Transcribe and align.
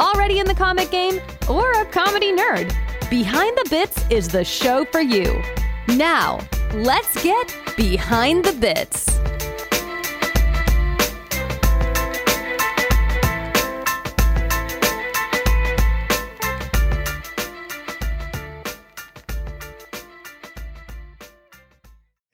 already 0.00 0.38
in 0.38 0.46
the 0.46 0.54
comic 0.54 0.90
game, 0.90 1.20
or 1.48 1.72
a 1.72 1.84
comedy 1.86 2.32
nerd, 2.32 2.74
Behind 3.10 3.56
the 3.56 3.68
Bits 3.70 4.04
is 4.10 4.28
the 4.28 4.44
show 4.44 4.84
for 4.86 5.00
you. 5.00 5.40
Now, 5.88 6.40
let's 6.72 7.22
get 7.22 7.54
Behind 7.76 8.44
the 8.44 8.52
Bits. 8.52 9.06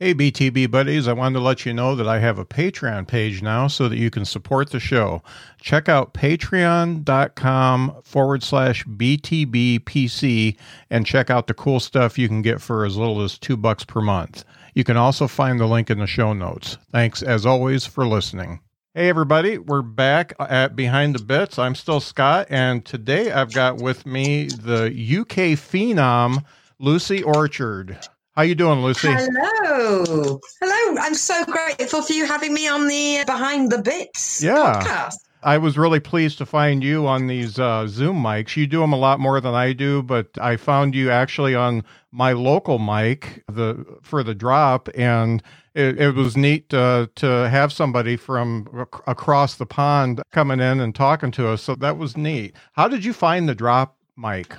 Hey, 0.03 0.15
BTB 0.15 0.71
buddies, 0.71 1.07
I 1.07 1.13
wanted 1.13 1.41
to 1.41 1.45
let 1.45 1.67
you 1.67 1.75
know 1.75 1.95
that 1.95 2.09
I 2.09 2.21
have 2.21 2.39
a 2.39 2.45
Patreon 2.47 3.07
page 3.07 3.43
now 3.43 3.67
so 3.67 3.87
that 3.87 3.99
you 3.99 4.09
can 4.09 4.25
support 4.25 4.71
the 4.71 4.81
show. 4.81 5.23
Check 5.61 5.91
out 5.91 6.15
patreon.com 6.15 7.97
forward 8.03 8.43
slash 8.43 8.83
BTBPC 8.87 10.57
and 10.89 11.05
check 11.05 11.29
out 11.29 11.49
the 11.49 11.53
cool 11.53 11.81
stuff 11.81 12.19
you 12.19 12.29
can 12.29 12.41
get 12.41 12.63
for 12.63 12.87
as 12.87 12.97
little 12.97 13.21
as 13.21 13.37
two 13.37 13.59
bucks 13.59 13.85
per 13.85 14.01
month. 14.01 14.43
You 14.73 14.85
can 14.85 14.97
also 14.97 15.29
find 15.29 15.61
the 15.61 15.67
link 15.67 15.91
in 15.91 15.99
the 15.99 16.07
show 16.07 16.33
notes. 16.33 16.79
Thanks, 16.91 17.23
as 17.23 17.45
always, 17.45 17.85
for 17.85 18.07
listening. 18.07 18.61
Hey, 18.95 19.11
everybody, 19.11 19.59
we're 19.59 19.83
back 19.83 20.33
at 20.41 20.75
Behind 20.75 21.15
the 21.15 21.23
Bits. 21.23 21.59
I'm 21.59 21.75
still 21.75 22.01
Scott, 22.01 22.47
and 22.49 22.87
today 22.87 23.33
I've 23.33 23.53
got 23.53 23.77
with 23.77 24.07
me 24.07 24.47
the 24.47 24.87
UK 24.87 25.59
phenom, 25.59 26.43
Lucy 26.79 27.23
Orchard. 27.23 27.99
How 28.41 28.45
you 28.45 28.55
doing, 28.55 28.81
Lucy? 28.81 29.07
Hello. 29.07 30.41
Hello. 30.63 30.97
I'm 30.99 31.13
so 31.13 31.45
grateful 31.45 32.01
for 32.01 32.15
you 32.15 32.25
having 32.25 32.55
me 32.55 32.67
on 32.67 32.89
the 32.89 33.23
Behind 33.27 33.71
the 33.71 33.83
Bits 33.83 34.43
Yeah. 34.43 34.81
podcast. 34.83 35.17
I 35.43 35.59
was 35.59 35.77
really 35.77 36.01
pleased 36.01 36.39
to 36.39 36.47
find 36.47 36.83
you 36.83 37.07
on 37.07 37.27
these 37.27 37.59
uh, 37.59 37.87
Zoom 37.87 38.17
mics. 38.23 38.57
You 38.57 38.67
do 38.67 38.81
them 38.81 38.95
a 38.95 38.97
lot 38.97 39.21
more 39.21 39.43
than 39.43 39.53
I 39.53 39.75
do, 39.75 40.03
but 40.03 40.29
I 40.41 40.57
found 40.57 40.95
you 40.95 41.11
actually 41.11 41.55
on 41.55 41.85
my 42.13 42.33
local 42.33 42.79
mic 42.79 43.45
the 43.47 43.85
for 44.01 44.23
the 44.23 44.35
drop, 44.35 44.89
and 44.95 45.43
it, 45.75 46.01
it 46.01 46.15
was 46.15 46.35
neat 46.35 46.73
uh, 46.73 47.09
to 47.17 47.27
have 47.27 47.75
somebody 47.75 48.17
from 48.17 48.67
ac- 48.75 49.03
across 49.07 49.57
the 49.57 49.67
pond 49.67 50.23
coming 50.33 50.61
in 50.61 50.81
and 50.81 50.95
talking 50.95 51.31
to 51.33 51.47
us. 51.49 51.61
So 51.61 51.75
that 51.75 51.99
was 51.99 52.17
neat. 52.17 52.57
How 52.73 52.89
did 52.89 53.05
you 53.05 53.13
find 53.13 53.47
the 53.47 53.55
drop 53.55 53.99
mic? 54.17 54.55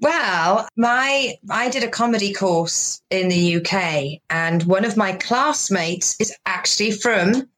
Well, 0.00 0.68
my 0.76 1.34
I 1.50 1.70
did 1.70 1.82
a 1.82 1.88
comedy 1.88 2.32
course 2.32 3.00
in 3.10 3.28
the 3.28 3.56
UK 3.56 4.20
and 4.30 4.62
one 4.64 4.84
of 4.84 4.96
my 4.96 5.12
classmates 5.12 6.16
is 6.20 6.34
actually 6.44 6.90
from 6.92 7.48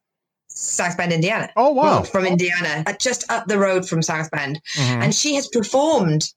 South 0.49 0.97
Bend, 0.97 1.13
Indiana. 1.13 1.51
Oh 1.57 1.71
wow! 1.71 1.83
Well, 1.83 2.03
from 2.05 2.27
Indiana, 2.27 2.85
uh, 2.87 2.93
just 2.95 3.31
up 3.31 3.47
the 3.47 3.59
road 3.59 3.89
from 3.89 4.03
South 4.03 4.31
Bend. 4.31 4.61
Mhm. 4.77 5.03
And 5.05 5.15
she 5.15 5.35
has 5.35 5.49
performed 5.49 6.33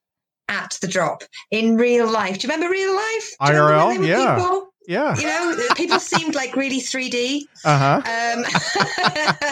at 0.47 0.77
the 0.81 0.87
drop 0.87 1.23
in 1.51 1.77
real 1.77 2.09
life. 2.09 2.39
Do 2.39 2.47
you 2.47 2.53
remember 2.53 2.71
real 2.71 2.93
life? 2.95 3.31
Do 3.45 3.53
you 3.53 3.59
remember 3.59 3.73
IRL? 3.73 3.87
when 3.87 4.01
they 4.01 4.13
were 4.13 4.19
Yeah. 4.19 4.35
people? 4.35 4.70
Yeah. 4.87 5.15
You 5.17 5.25
know, 5.25 5.55
people 5.75 5.99
seemed 5.99 6.35
like 6.35 6.55
really 6.55 6.79
3D. 6.81 7.43
Uh 7.63 8.01
huh. 8.03 8.37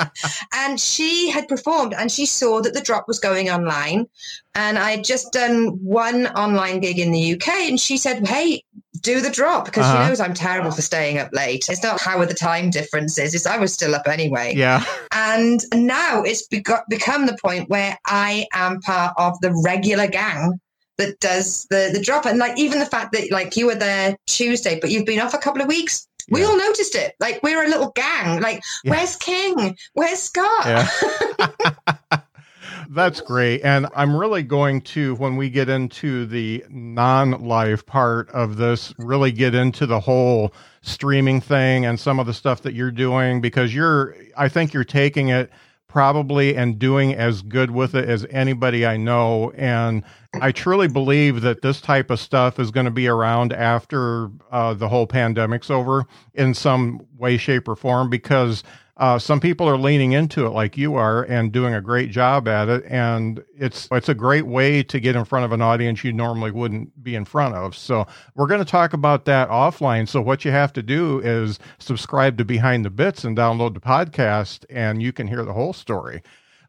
Um, 0.02 0.10
and 0.56 0.80
she 0.80 1.30
had 1.30 1.48
performed 1.48 1.94
and 1.94 2.12
she 2.12 2.26
saw 2.26 2.62
that 2.62 2.74
the 2.74 2.82
drop 2.82 3.08
was 3.08 3.20
going 3.20 3.50
online. 3.50 4.08
And 4.56 4.78
I 4.78 4.92
had 4.92 5.04
just 5.04 5.32
done 5.32 5.78
one 5.84 6.28
online 6.28 6.80
gig 6.80 7.00
in 7.00 7.12
the 7.12 7.34
UK. 7.36 7.48
And 7.70 7.80
she 7.80 7.98
said, 7.98 8.28
Hey, 8.28 8.64
do 9.02 9.22
the 9.22 9.30
drop 9.30 9.66
because 9.66 9.86
Uh-huh. 9.86 10.04
she 10.04 10.10
knows 10.10 10.20
I'm 10.20 10.34
terrible 10.34 10.72
for 10.72 10.82
staying 10.82 11.20
up 11.20 11.30
late. 11.32 11.66
It's 11.70 11.84
not 11.84 12.02
how 12.02 12.18
are 12.20 12.26
the 12.26 12.34
time 12.34 12.70
difference 12.70 13.18
is, 13.18 13.34
it's 13.34 13.46
I 13.46 13.58
was 13.58 13.72
still 13.74 13.96
up 13.96 14.08
anyway. 14.08 14.54
Yeah. 14.56 14.84
And 15.14 15.62
now 15.74 16.24
it's 16.24 16.48
begot, 16.48 16.84
become 16.90 17.26
the 17.28 17.38
point 17.42 17.70
where 17.70 17.98
I 18.08 18.48
am 18.54 18.82
part 18.82 19.14
of 19.18 19.40
the 19.42 19.54
regular 19.64 20.08
gang 20.08 20.60
that 21.00 21.20
does 21.20 21.66
the, 21.72 21.90
the 21.94 22.00
drop. 22.00 22.26
And 22.26 22.38
like 22.38 22.58
even 22.60 22.80
the 22.80 22.86
fact 22.86 23.12
that 23.14 23.32
like 23.32 23.58
you 23.58 23.66
were 23.66 23.76
there 23.76 24.16
Tuesday, 24.28 24.80
but 24.80 24.92
you've 24.92 25.06
been 25.06 25.20
off 25.20 25.34
a 25.34 25.38
couple 25.40 25.62
of 25.62 25.68
weeks. 25.68 26.08
We 26.30 26.42
Yeah. 26.42 26.48
all 26.48 26.58
noticed 26.58 26.94
it. 26.96 27.16
Like 27.20 27.42
we're 27.42 27.64
a 27.64 27.68
little 27.68 27.92
gang. 27.96 28.40
Like, 28.42 28.62
Yeah. 28.84 28.92
where's 28.92 29.16
King? 29.16 29.76
Where's 29.94 30.20
Scott? 30.22 30.66
Yeah. 30.66 32.20
That's 32.92 33.22
great. 33.22 33.62
And 33.64 33.88
I'm 33.96 34.16
really 34.16 34.44
going 34.44 34.82
to, 34.82 35.16
when 35.16 35.36
we 35.38 35.50
get 35.50 35.70
into 35.70 36.26
the 36.26 36.64
non 36.70 37.32
live 37.44 37.86
part 37.86 38.30
of 38.32 38.58
this, 38.58 38.94
really 38.98 39.32
get 39.32 39.54
into 39.56 39.86
the 39.86 40.00
whole 40.00 40.54
streaming 40.82 41.40
thing 41.42 41.86
and 41.86 42.00
some 42.00 42.20
of 42.20 42.26
the 42.26 42.34
stuff 42.34 42.62
that 42.64 42.74
you're 42.74 42.92
doing 42.92 43.42
because 43.42 43.74
you're, 43.76 44.16
I 44.38 44.50
think 44.50 44.74
you're 44.74 44.84
taking 44.84 45.30
it 45.30 45.52
probably 45.90 46.56
and 46.56 46.80
doing 46.80 47.14
as 47.14 47.42
good 47.42 47.72
with 47.72 47.96
it 47.96 48.08
as 48.08 48.26
anybody 48.30 48.86
I 48.86 48.96
know. 48.96 49.52
And 49.56 50.04
I 50.36 50.54
truly 50.54 50.88
believe 50.88 51.42
that 51.42 51.62
this 51.62 51.82
type 51.82 52.10
of 52.10 52.20
stuff 52.20 52.60
is 52.60 52.72
going 52.72 52.86
to 52.86 52.92
be 52.92 53.08
around 53.08 53.52
after 53.52 54.30
uh, 54.52 54.76
the 54.76 54.88
whole 54.88 55.08
pandemic's 55.08 55.70
over 55.70 56.06
in 56.36 56.54
some 56.54 57.06
way, 57.18 57.36
shape, 57.36 57.68
or 57.68 57.76
form 57.76 58.10
because 58.10 58.64
uh, 59.00 59.18
some 59.18 59.40
people 59.40 59.68
are 59.68 59.78
leaning 59.78 60.12
into 60.12 60.46
it 60.46 60.50
like 60.50 60.78
you 60.78 60.96
are 60.96 61.24
and 61.24 61.54
doing 61.54 61.74
a 61.74 61.82
great 61.82 62.12
job 62.12 62.50
at 62.50 62.68
it. 62.68 62.84
And 62.86 63.44
it's 63.58 63.88
it's 63.92 64.10
a 64.10 64.14
great 64.14 64.46
way 64.46 64.84
to 64.84 65.00
get 65.00 65.16
in 65.16 65.24
front 65.24 65.46
of 65.46 65.54
an 65.54 65.62
audience 65.62 66.04
you 66.04 66.12
normally 66.12 66.52
wouldn't 66.52 67.02
be 67.02 67.16
in 67.16 67.24
front 67.24 67.56
of. 67.56 67.78
So 67.78 68.06
we're 68.36 68.48
going 68.48 68.64
to 68.64 68.70
talk 68.70 68.92
about 68.92 69.24
that 69.26 69.50
offline. 69.50 70.08
So 70.08 70.22
what 70.22 70.44
you 70.44 70.52
have 70.52 70.74
to 70.74 70.84
do 70.84 71.20
is 71.20 71.60
subscribe 71.80 72.38
to 72.40 72.46
Behind 72.46 72.84
the 72.84 72.90
Bits 72.90 73.24
and 73.24 73.38
download 73.38 73.74
the 73.74 73.80
podcast, 73.80 74.66
and 74.70 75.02
you 75.02 75.14
can 75.14 75.28
hear 75.28 75.46
the 75.46 75.54
whole 75.54 75.74
story. 75.74 76.22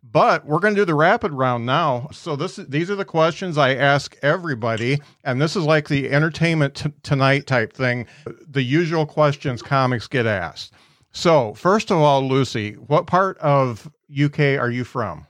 But 0.03 0.47
we're 0.47 0.61
going 0.61 0.75
to 0.75 0.81
do 0.81 0.87
the 0.87 0.95
rapid 0.95 1.33
round 1.33 1.67
now. 1.67 2.09
So 2.13 2.37
this 2.37 2.57
these 2.57 2.93
are 2.93 2.97
the 2.97 3.05
questions 3.05 3.59
I 3.59 3.75
ask 3.75 4.17
everybody, 4.23 5.01
and 5.25 5.43
this 5.43 5.57
is 5.57 5.65
like 5.65 5.89
the 5.89 6.11
entertainment 6.11 6.77
t- 6.77 6.93
tonight 7.03 7.49
type 7.49 7.73
thing. 7.73 8.07
The 8.49 8.63
usual 8.63 9.05
questions 9.05 9.63
comics 9.63 10.07
get 10.07 10.27
asked. 10.27 10.73
So 11.13 11.55
first 11.55 11.91
of 11.91 11.99
all, 11.99 12.27
Lucy, 12.27 12.75
what 12.75 13.07
part 13.07 13.39
of 13.39 13.91
UK 14.11 14.59
are 14.59 14.71
you 14.71 14.85
from? 14.85 15.27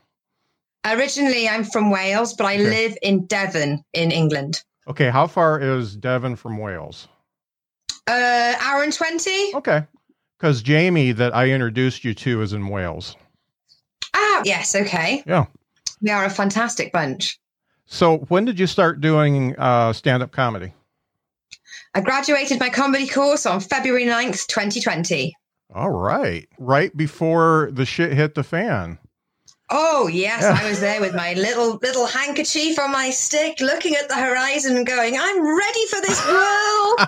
Originally, 0.85 1.47
I'm 1.47 1.63
from 1.63 1.91
Wales, 1.91 2.33
but 2.33 2.45
I 2.45 2.55
Okay. 2.55 2.63
live 2.69 2.97
in 3.01 3.25
Devon 3.25 3.83
in 3.93 4.11
England. 4.11 4.63
Okay, 4.87 5.09
how 5.09 5.27
far 5.27 5.59
is 5.59 5.95
Devon 5.95 6.35
from 6.35 6.57
Wales? 6.57 7.07
Uh, 8.07 8.55
hour 8.59 8.81
and 8.83 8.91
20? 8.91 9.55
Okay, 9.55 9.83
because 10.37 10.61
Jamie 10.63 11.11
that 11.11 11.35
I 11.35 11.49
introduced 11.49 12.03
you 12.03 12.13
to 12.15 12.41
is 12.41 12.53
in 12.53 12.67
Wales. 12.67 13.15
Ah, 14.15 14.41
yes, 14.43 14.75
okay. 14.75 15.23
Yeah. 15.27 15.45
We 16.01 16.09
are 16.09 16.25
a 16.25 16.29
fantastic 16.31 16.91
bunch. 16.91 17.39
So 17.85 18.19
when 18.29 18.45
did 18.45 18.57
you 18.59 18.65
start 18.67 19.01
doing 19.01 19.55
uh, 19.57 19.93
stand-up 19.93 20.31
comedy? 20.31 20.73
I 21.93 22.01
graduated 22.01 22.59
my 22.59 22.69
comedy 22.69 23.05
course 23.07 23.45
on 23.45 23.59
February 23.59 24.05
9th, 24.05 24.47
2020. 24.47 25.35
All 25.73 25.89
right, 25.91 26.47
right 26.59 26.95
before 26.95 27.69
the 27.71 27.85
shit 27.85 28.11
hit 28.13 28.35
the 28.35 28.43
fan. 28.43 28.99
Oh 29.69 30.07
yes, 30.07 30.41
Yeah. 30.41 30.57
I 30.59 30.67
was 30.69 30.79
there 30.85 30.99
with 30.99 31.15
my 31.15 31.33
little 31.33 31.79
little 31.81 32.05
handkerchief 32.05 32.77
on 32.77 32.91
my 32.91 33.09
stick, 33.09 33.61
looking 33.61 33.95
at 33.95 34.09
the 34.09 34.15
horizon 34.15 34.75
and 34.75 34.85
going, 34.85 35.17
"I'm 35.17 35.57
ready 35.57 35.85
for 35.89 36.01
this 36.01 36.27
world." 36.27 36.99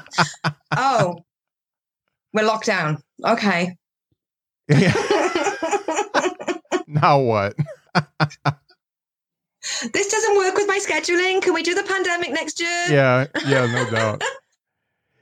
oh, 0.77 1.15
we're 2.33 2.45
locked 2.45 2.67
down. 2.67 3.03
Okay. 3.25 3.75
Yeah. 4.69 4.93
now 6.87 7.19
what? 7.19 7.53
this 9.91 10.07
doesn't 10.07 10.37
work 10.37 10.55
with 10.55 10.67
my 10.67 10.79
scheduling. 10.79 11.41
Can 11.41 11.53
we 11.53 11.63
do 11.63 11.75
the 11.75 11.83
pandemic 11.83 12.31
next 12.31 12.61
year? 12.61 12.85
yeah, 12.89 13.25
yeah, 13.45 13.65
no 13.65 13.89
doubt. 13.89 14.23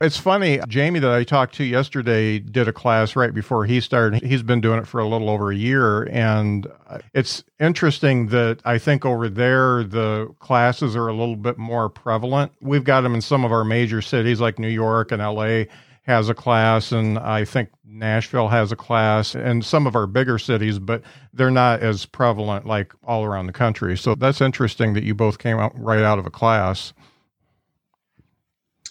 It's 0.01 0.17
funny, 0.17 0.59
Jamie 0.67 0.97
that 0.97 1.11
I 1.11 1.23
talked 1.23 1.53
to 1.55 1.63
yesterday 1.63 2.39
did 2.39 2.67
a 2.67 2.73
class 2.73 3.15
right 3.15 3.31
before 3.31 3.65
he 3.65 3.79
started. 3.79 4.23
He's 4.23 4.41
been 4.41 4.59
doing 4.59 4.79
it 4.79 4.87
for 4.87 4.99
a 4.99 5.07
little 5.07 5.29
over 5.29 5.51
a 5.51 5.55
year. 5.55 6.05
And 6.05 6.65
it's 7.13 7.43
interesting 7.59 8.29
that 8.29 8.61
I 8.65 8.79
think 8.79 9.05
over 9.05 9.29
there, 9.29 9.83
the 9.83 10.33
classes 10.39 10.95
are 10.95 11.07
a 11.07 11.13
little 11.13 11.35
bit 11.35 11.59
more 11.59 11.87
prevalent. 11.87 12.51
We've 12.61 12.83
got 12.83 13.01
them 13.01 13.13
in 13.13 13.21
some 13.21 13.45
of 13.45 13.51
our 13.51 13.63
major 13.63 14.01
cities 14.01 14.41
like 14.41 14.57
New 14.57 14.69
York 14.69 15.11
and 15.11 15.21
LA. 15.21 15.65
has 16.03 16.29
a 16.29 16.33
class, 16.33 16.91
and 16.91 17.19
I 17.19 17.45
think 17.45 17.69
Nashville 17.85 18.47
has 18.47 18.71
a 18.71 18.75
class, 18.75 19.35
and 19.35 19.63
some 19.63 19.85
of 19.85 19.95
our 19.95 20.07
bigger 20.07 20.39
cities, 20.39 20.79
but 20.79 21.03
they're 21.31 21.51
not 21.51 21.81
as 21.81 22.07
prevalent 22.07 22.65
like 22.65 22.91
all 23.03 23.23
around 23.23 23.45
the 23.45 23.53
country. 23.53 23.95
So 23.95 24.15
that's 24.15 24.41
interesting 24.41 24.93
that 24.95 25.03
you 25.03 25.13
both 25.13 25.37
came 25.37 25.59
out 25.59 25.73
right 25.79 26.01
out 26.01 26.17
of 26.17 26.25
a 26.25 26.31
class. 26.31 26.91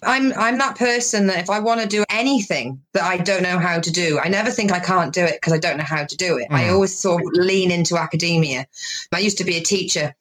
I'm 0.02 0.32
I'm 0.34 0.58
that 0.58 0.76
person 0.76 1.26
that 1.26 1.38
if 1.38 1.50
I 1.50 1.60
want 1.60 1.80
to 1.80 1.86
do 1.86 2.04
anything 2.10 2.80
that 2.94 3.02
I 3.02 3.18
don't 3.18 3.42
know 3.42 3.58
how 3.58 3.80
to 3.80 3.90
do, 3.90 4.18
I 4.18 4.28
never 4.28 4.50
think 4.50 4.72
I 4.72 4.80
can't 4.80 5.12
do 5.12 5.24
it 5.24 5.34
because 5.34 5.52
I 5.52 5.58
don't 5.58 5.76
know 5.76 5.84
how 5.84 6.04
to 6.04 6.16
do 6.16 6.38
it. 6.38 6.48
Mm. 6.50 6.56
I 6.56 6.68
always 6.70 6.96
sort 6.96 7.22
of 7.22 7.28
lean 7.32 7.70
into 7.70 7.96
academia. 7.96 8.66
I 9.12 9.18
used 9.18 9.38
to 9.38 9.44
be 9.44 9.56
a 9.56 9.62
teacher, 9.62 10.14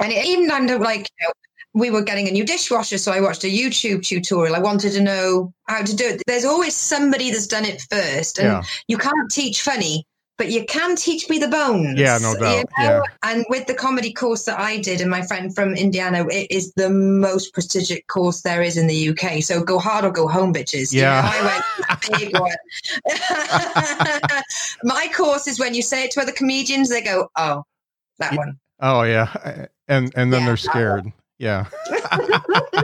and 0.00 0.12
it, 0.12 0.24
even 0.26 0.50
under 0.50 0.78
like 0.78 1.08
you 1.20 1.26
know, 1.26 1.32
we 1.74 1.90
were 1.90 2.02
getting 2.02 2.28
a 2.28 2.30
new 2.30 2.44
dishwasher, 2.44 2.98
so 2.98 3.12
I 3.12 3.20
watched 3.20 3.44
a 3.44 3.48
YouTube 3.48 4.04
tutorial. 4.04 4.54
I 4.54 4.60
wanted 4.60 4.92
to 4.92 5.00
know 5.00 5.52
how 5.66 5.82
to 5.82 5.96
do 5.96 6.04
it. 6.04 6.22
There's 6.26 6.44
always 6.44 6.74
somebody 6.74 7.30
that's 7.30 7.46
done 7.46 7.64
it 7.64 7.82
first, 7.90 8.38
and 8.38 8.48
yeah. 8.48 8.62
you 8.88 8.98
can't 8.98 9.30
teach 9.30 9.62
funny 9.62 10.06
but 10.36 10.50
you 10.50 10.64
can 10.66 10.96
teach 10.96 11.28
me 11.28 11.38
the 11.38 11.48
bones. 11.48 11.98
Yeah, 11.98 12.18
no 12.20 12.34
doubt. 12.34 12.64
You 12.78 12.84
know? 12.84 12.88
yeah. 13.02 13.02
And 13.22 13.44
with 13.48 13.66
the 13.66 13.74
comedy 13.74 14.12
course 14.12 14.44
that 14.44 14.58
I 14.58 14.78
did, 14.78 15.00
and 15.00 15.10
my 15.10 15.22
friend 15.22 15.54
from 15.54 15.74
Indiana, 15.74 16.26
it 16.28 16.50
is 16.50 16.72
the 16.74 16.90
most 16.90 17.54
prestigious 17.54 18.00
course 18.08 18.42
there 18.42 18.60
is 18.60 18.76
in 18.76 18.86
the 18.86 19.08
UK. 19.10 19.42
So 19.42 19.62
go 19.62 19.78
hard 19.78 20.04
or 20.04 20.10
go 20.10 20.26
home, 20.26 20.52
bitches. 20.52 20.92
Yeah. 20.92 21.24
You 21.24 21.32
know, 21.32 21.32
I 21.32 21.46
went 21.46 21.64
big 22.18 22.36
one. 22.42 22.56
my 24.82 25.08
course 25.14 25.46
is 25.46 25.60
when 25.60 25.74
you 25.74 25.82
say 25.82 26.04
it 26.04 26.10
to 26.12 26.20
other 26.20 26.32
comedians, 26.32 26.88
they 26.88 27.02
go, 27.02 27.28
"Oh, 27.36 27.64
that 28.18 28.36
one." 28.36 28.58
Oh 28.80 29.02
yeah, 29.02 29.66
and 29.88 30.12
and 30.16 30.32
then 30.32 30.40
yeah, 30.40 30.46
they're 30.46 30.56
scared. 30.56 31.12
Yeah. 31.38 31.66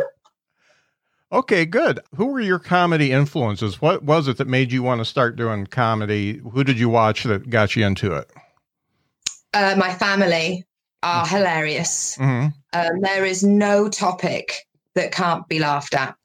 Okay, 1.32 1.64
good. 1.64 2.00
Who 2.16 2.26
were 2.26 2.40
your 2.40 2.58
comedy 2.58 3.12
influences? 3.12 3.80
What 3.80 4.02
was 4.02 4.26
it 4.26 4.38
that 4.38 4.48
made 4.48 4.72
you 4.72 4.82
want 4.82 5.00
to 5.00 5.04
start 5.04 5.36
doing 5.36 5.66
comedy? 5.66 6.38
Who 6.38 6.64
did 6.64 6.78
you 6.78 6.88
watch 6.88 7.22
that 7.24 7.48
got 7.48 7.76
you 7.76 7.86
into 7.86 8.14
it? 8.14 8.30
Uh, 9.54 9.76
my 9.78 9.94
family 9.94 10.64
are 11.02 11.24
mm-hmm. 11.24 11.36
hilarious. 11.36 12.16
Mm-hmm. 12.16 12.48
Um, 12.72 13.00
there 13.00 13.24
is 13.24 13.44
no 13.44 13.88
topic 13.88 14.66
that 14.94 15.12
can't 15.12 15.46
be 15.48 15.60
laughed 15.60 15.94
at. 15.94 16.16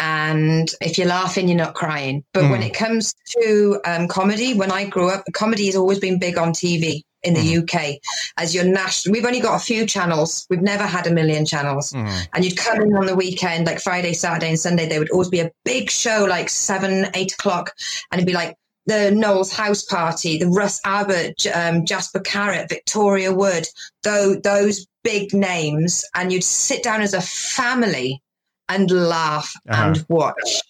And 0.00 0.70
if 0.80 0.98
you're 0.98 1.06
laughing, 1.06 1.48
you're 1.48 1.56
not 1.56 1.74
crying. 1.74 2.24
But 2.32 2.44
mm. 2.44 2.50
when 2.50 2.62
it 2.62 2.74
comes 2.74 3.14
to 3.40 3.80
um, 3.86 4.08
comedy, 4.08 4.52
when 4.52 4.70
I 4.70 4.86
grew 4.86 5.08
up, 5.08 5.24
comedy 5.32 5.66
has 5.66 5.76
always 5.76 5.98
been 5.98 6.18
big 6.18 6.36
on 6.36 6.52
TV 6.52 7.02
in 7.26 7.34
the 7.34 7.40
mm. 7.40 7.62
UK 7.62 8.00
as 8.38 8.54
your 8.54 8.64
national. 8.64 9.12
We've 9.12 9.24
only 9.24 9.40
got 9.40 9.56
a 9.56 9.64
few 9.64 9.86
channels. 9.86 10.46
We've 10.48 10.62
never 10.62 10.84
had 10.84 11.06
a 11.06 11.10
million 11.10 11.44
channels. 11.44 11.92
Mm. 11.92 12.28
And 12.32 12.44
you'd 12.44 12.56
come 12.56 12.80
in 12.80 12.96
on 12.96 13.06
the 13.06 13.16
weekend, 13.16 13.66
like 13.66 13.80
Friday, 13.80 14.12
Saturday, 14.12 14.50
and 14.50 14.58
Sunday. 14.58 14.88
There 14.88 14.98
would 14.98 15.10
always 15.10 15.28
be 15.28 15.40
a 15.40 15.50
big 15.64 15.90
show, 15.90 16.26
like 16.28 16.48
seven, 16.48 17.08
eight 17.14 17.32
o'clock, 17.32 17.72
and 18.10 18.20
it'd 18.20 18.26
be 18.26 18.32
like 18.32 18.56
the 18.86 19.10
Noel's 19.10 19.52
House 19.52 19.82
Party, 19.84 20.38
the 20.38 20.46
Russ 20.46 20.80
Abbott, 20.84 21.46
um, 21.52 21.84
Jasper 21.84 22.20
Carrott, 22.20 22.68
Victoria 22.68 23.34
Wood, 23.34 23.66
those, 24.04 24.40
those 24.42 24.86
big 25.02 25.34
names, 25.34 26.04
and 26.14 26.32
you'd 26.32 26.44
sit 26.44 26.82
down 26.82 27.02
as 27.02 27.12
a 27.12 27.20
family 27.20 28.22
and 28.68 28.90
laugh 28.90 29.52
uh-huh. 29.68 29.82
and 29.82 30.06
watch. 30.08 30.62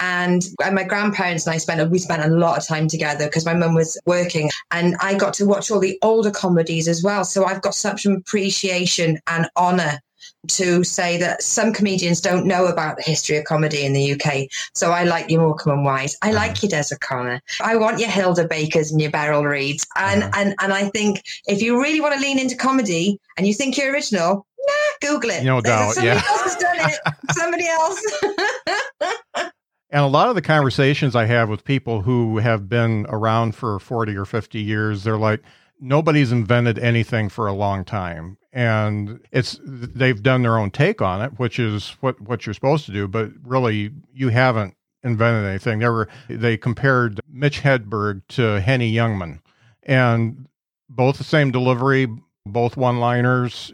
And, 0.00 0.42
and, 0.62 0.74
my 0.74 0.84
grandparents 0.84 1.46
and 1.46 1.54
I 1.54 1.58
spent 1.58 1.90
we 1.90 1.98
spent 1.98 2.24
a 2.24 2.34
lot 2.34 2.58
of 2.58 2.66
time 2.66 2.88
together 2.88 3.26
because 3.26 3.46
my 3.46 3.54
mum 3.54 3.74
was 3.74 4.00
working, 4.06 4.50
and 4.70 4.96
I 5.00 5.14
got 5.14 5.34
to 5.34 5.46
watch 5.46 5.70
all 5.70 5.80
the 5.80 5.98
older 6.02 6.30
comedies 6.30 6.88
as 6.88 7.02
well. 7.02 7.24
So 7.24 7.44
I've 7.44 7.62
got 7.62 7.74
such 7.74 8.04
an 8.06 8.14
appreciation 8.16 9.18
and 9.26 9.48
honour 9.56 10.00
to 10.48 10.84
say 10.84 11.16
that 11.18 11.42
some 11.42 11.72
comedians 11.72 12.20
don't 12.20 12.46
know 12.46 12.66
about 12.66 12.96
the 12.96 13.02
history 13.02 13.36
of 13.36 13.44
comedy 13.44 13.84
in 13.84 13.92
the 13.92 14.12
UK. 14.12 14.48
So 14.74 14.90
I 14.90 15.04
like 15.04 15.30
your 15.30 15.40
Morecambe 15.40 15.72
and 15.72 15.84
Wise. 15.84 16.16
I 16.22 16.32
like 16.32 16.52
uh-huh. 16.52 16.68
your 16.70 16.82
Des 16.82 16.94
O'Connor. 16.94 17.40
I 17.62 17.76
want 17.76 17.98
your 17.98 18.10
Hilda 18.10 18.46
Bakers 18.46 18.92
and 18.92 19.00
your 19.00 19.10
Beryl 19.10 19.42
Reids. 19.42 19.86
And, 19.96 20.24
uh-huh. 20.24 20.32
and, 20.36 20.54
and 20.60 20.72
I 20.72 20.88
think 20.90 21.22
if 21.46 21.62
you 21.62 21.80
really 21.80 22.00
want 22.00 22.14
to 22.14 22.20
lean 22.20 22.38
into 22.38 22.56
comedy 22.56 23.18
and 23.36 23.46
you 23.46 23.54
think 23.54 23.76
you're 23.76 23.92
original, 23.92 24.46
Nah, 24.66 25.08
Google 25.08 25.30
it. 25.30 25.44
No 25.44 25.60
doubt. 25.60 25.94
Somebody 25.94 26.06
yeah. 26.06 26.22
else 26.28 26.42
has 26.42 26.56
done 26.56 26.76
it. 26.78 27.14
Somebody 27.32 27.66
else. 27.66 29.50
and 29.90 30.02
a 30.02 30.06
lot 30.06 30.28
of 30.28 30.34
the 30.34 30.42
conversations 30.42 31.14
I 31.14 31.26
have 31.26 31.48
with 31.48 31.64
people 31.64 32.02
who 32.02 32.38
have 32.38 32.68
been 32.68 33.06
around 33.08 33.54
for 33.54 33.78
40 33.78 34.16
or 34.16 34.24
50 34.24 34.60
years, 34.60 35.04
they're 35.04 35.18
like, 35.18 35.42
nobody's 35.80 36.32
invented 36.32 36.78
anything 36.78 37.28
for 37.28 37.46
a 37.46 37.52
long 37.52 37.84
time. 37.84 38.38
And 38.52 39.20
it's 39.32 39.58
they've 39.64 40.22
done 40.22 40.42
their 40.42 40.58
own 40.58 40.70
take 40.70 41.02
on 41.02 41.20
it, 41.20 41.38
which 41.38 41.58
is 41.58 41.96
what, 42.00 42.20
what 42.20 42.46
you're 42.46 42.54
supposed 42.54 42.86
to 42.86 42.92
do, 42.92 43.08
but 43.08 43.30
really 43.42 43.90
you 44.12 44.28
haven't 44.28 44.76
invented 45.02 45.44
anything. 45.44 45.80
They 45.80 45.88
were 45.88 46.08
they 46.28 46.56
compared 46.56 47.20
Mitch 47.28 47.62
Hedberg 47.62 48.22
to 48.28 48.60
Henny 48.60 48.92
Youngman. 48.92 49.40
And 49.82 50.48
both 50.88 51.18
the 51.18 51.24
same 51.24 51.50
delivery, 51.50 52.08
both 52.46 52.76
one 52.76 53.00
liners 53.00 53.72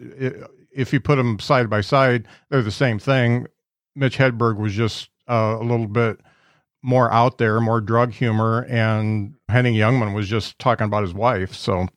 if 0.72 0.92
you 0.92 1.00
put 1.00 1.16
them 1.16 1.38
side 1.38 1.68
by 1.68 1.80
side, 1.80 2.26
they're 2.48 2.62
the 2.62 2.70
same 2.70 2.98
thing. 2.98 3.46
Mitch 3.94 4.18
Hedberg 4.18 4.56
was 4.56 4.72
just 4.72 5.10
uh, 5.28 5.56
a 5.60 5.64
little 5.64 5.88
bit 5.88 6.20
more 6.82 7.12
out 7.12 7.38
there, 7.38 7.60
more 7.60 7.80
drug 7.80 8.12
humor, 8.12 8.64
and 8.68 9.34
Henny 9.48 9.76
Youngman 9.76 10.14
was 10.14 10.28
just 10.28 10.58
talking 10.58 10.86
about 10.86 11.02
his 11.02 11.12
wife. 11.12 11.54
So 11.54 11.88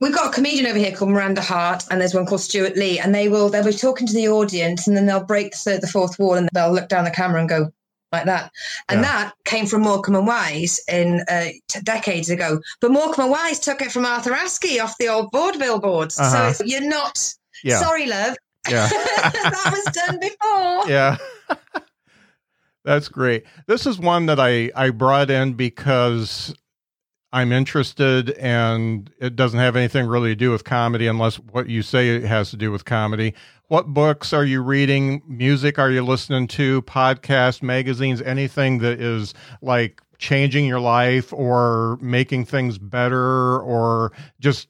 We've 0.00 0.14
got 0.14 0.28
a 0.28 0.34
comedian 0.34 0.66
over 0.66 0.78
here 0.78 0.94
called 0.94 1.10
Miranda 1.10 1.40
Hart, 1.40 1.84
and 1.90 2.00
there's 2.00 2.14
one 2.14 2.26
called 2.26 2.42
Stewart 2.42 2.76
Lee, 2.76 2.98
and 2.98 3.14
they 3.14 3.28
will 3.28 3.48
they'll 3.48 3.64
be 3.64 3.72
talking 3.72 4.06
to 4.06 4.12
the 4.12 4.28
audience, 4.28 4.86
and 4.86 4.96
then 4.96 5.06
they'll 5.06 5.24
break 5.24 5.52
the 5.52 5.58
third, 5.58 5.80
the 5.80 5.86
fourth 5.86 6.18
wall, 6.18 6.34
and 6.34 6.50
they'll 6.52 6.72
look 6.72 6.88
down 6.88 7.04
the 7.04 7.10
camera 7.10 7.40
and 7.40 7.48
go 7.48 7.72
like 8.12 8.26
that, 8.26 8.52
and 8.90 9.00
yeah. 9.00 9.06
that 9.06 9.34
came 9.46 9.64
from 9.64 9.82
Morecambe 9.82 10.16
and 10.16 10.26
Wise 10.26 10.80
in 10.86 11.24
uh, 11.28 11.48
t- 11.68 11.80
decades 11.82 12.28
ago. 12.28 12.60
But 12.80 12.90
Morecambe 12.90 13.24
and 13.24 13.30
Wise 13.32 13.58
took 13.58 13.80
it 13.80 13.90
from 13.90 14.04
Arthur 14.04 14.32
Askey 14.32 14.82
off 14.82 14.98
the 14.98 15.08
old 15.08 15.30
board 15.30 15.58
billboards. 15.58 16.20
uh-huh. 16.20 16.52
so 16.52 16.64
you're 16.64 16.86
not 16.86 17.34
yeah. 17.64 17.80
Sorry, 17.80 18.06
love. 18.06 18.36
Yeah. 18.68 18.88
that 18.90 19.70
was 19.72 19.94
done 19.94 20.20
before. 20.20 20.88
Yeah. 20.88 21.16
That's 22.84 23.08
great. 23.08 23.44
This 23.66 23.84
is 23.84 23.98
one 23.98 24.26
that 24.26 24.38
I, 24.38 24.70
I 24.76 24.90
brought 24.90 25.28
in 25.28 25.54
because 25.54 26.54
I'm 27.32 27.50
interested 27.50 28.30
and 28.30 29.10
it 29.20 29.34
doesn't 29.34 29.58
have 29.58 29.74
anything 29.74 30.06
really 30.06 30.30
to 30.30 30.36
do 30.36 30.52
with 30.52 30.62
comedy 30.62 31.08
unless 31.08 31.36
what 31.36 31.68
you 31.68 31.82
say 31.82 32.10
it 32.10 32.22
has 32.22 32.50
to 32.50 32.56
do 32.56 32.70
with 32.70 32.84
comedy. 32.84 33.34
What 33.66 33.88
books 33.88 34.32
are 34.32 34.44
you 34.44 34.62
reading? 34.62 35.20
Music 35.26 35.80
are 35.80 35.90
you 35.90 36.04
listening 36.04 36.46
to? 36.48 36.82
Podcasts, 36.82 37.60
magazines, 37.60 38.22
anything 38.22 38.78
that 38.78 39.00
is 39.00 39.34
like 39.60 40.00
changing 40.18 40.64
your 40.64 40.80
life 40.80 41.32
or 41.32 41.98
making 42.00 42.44
things 42.44 42.78
better 42.78 43.58
or 43.58 44.12
just 44.38 44.68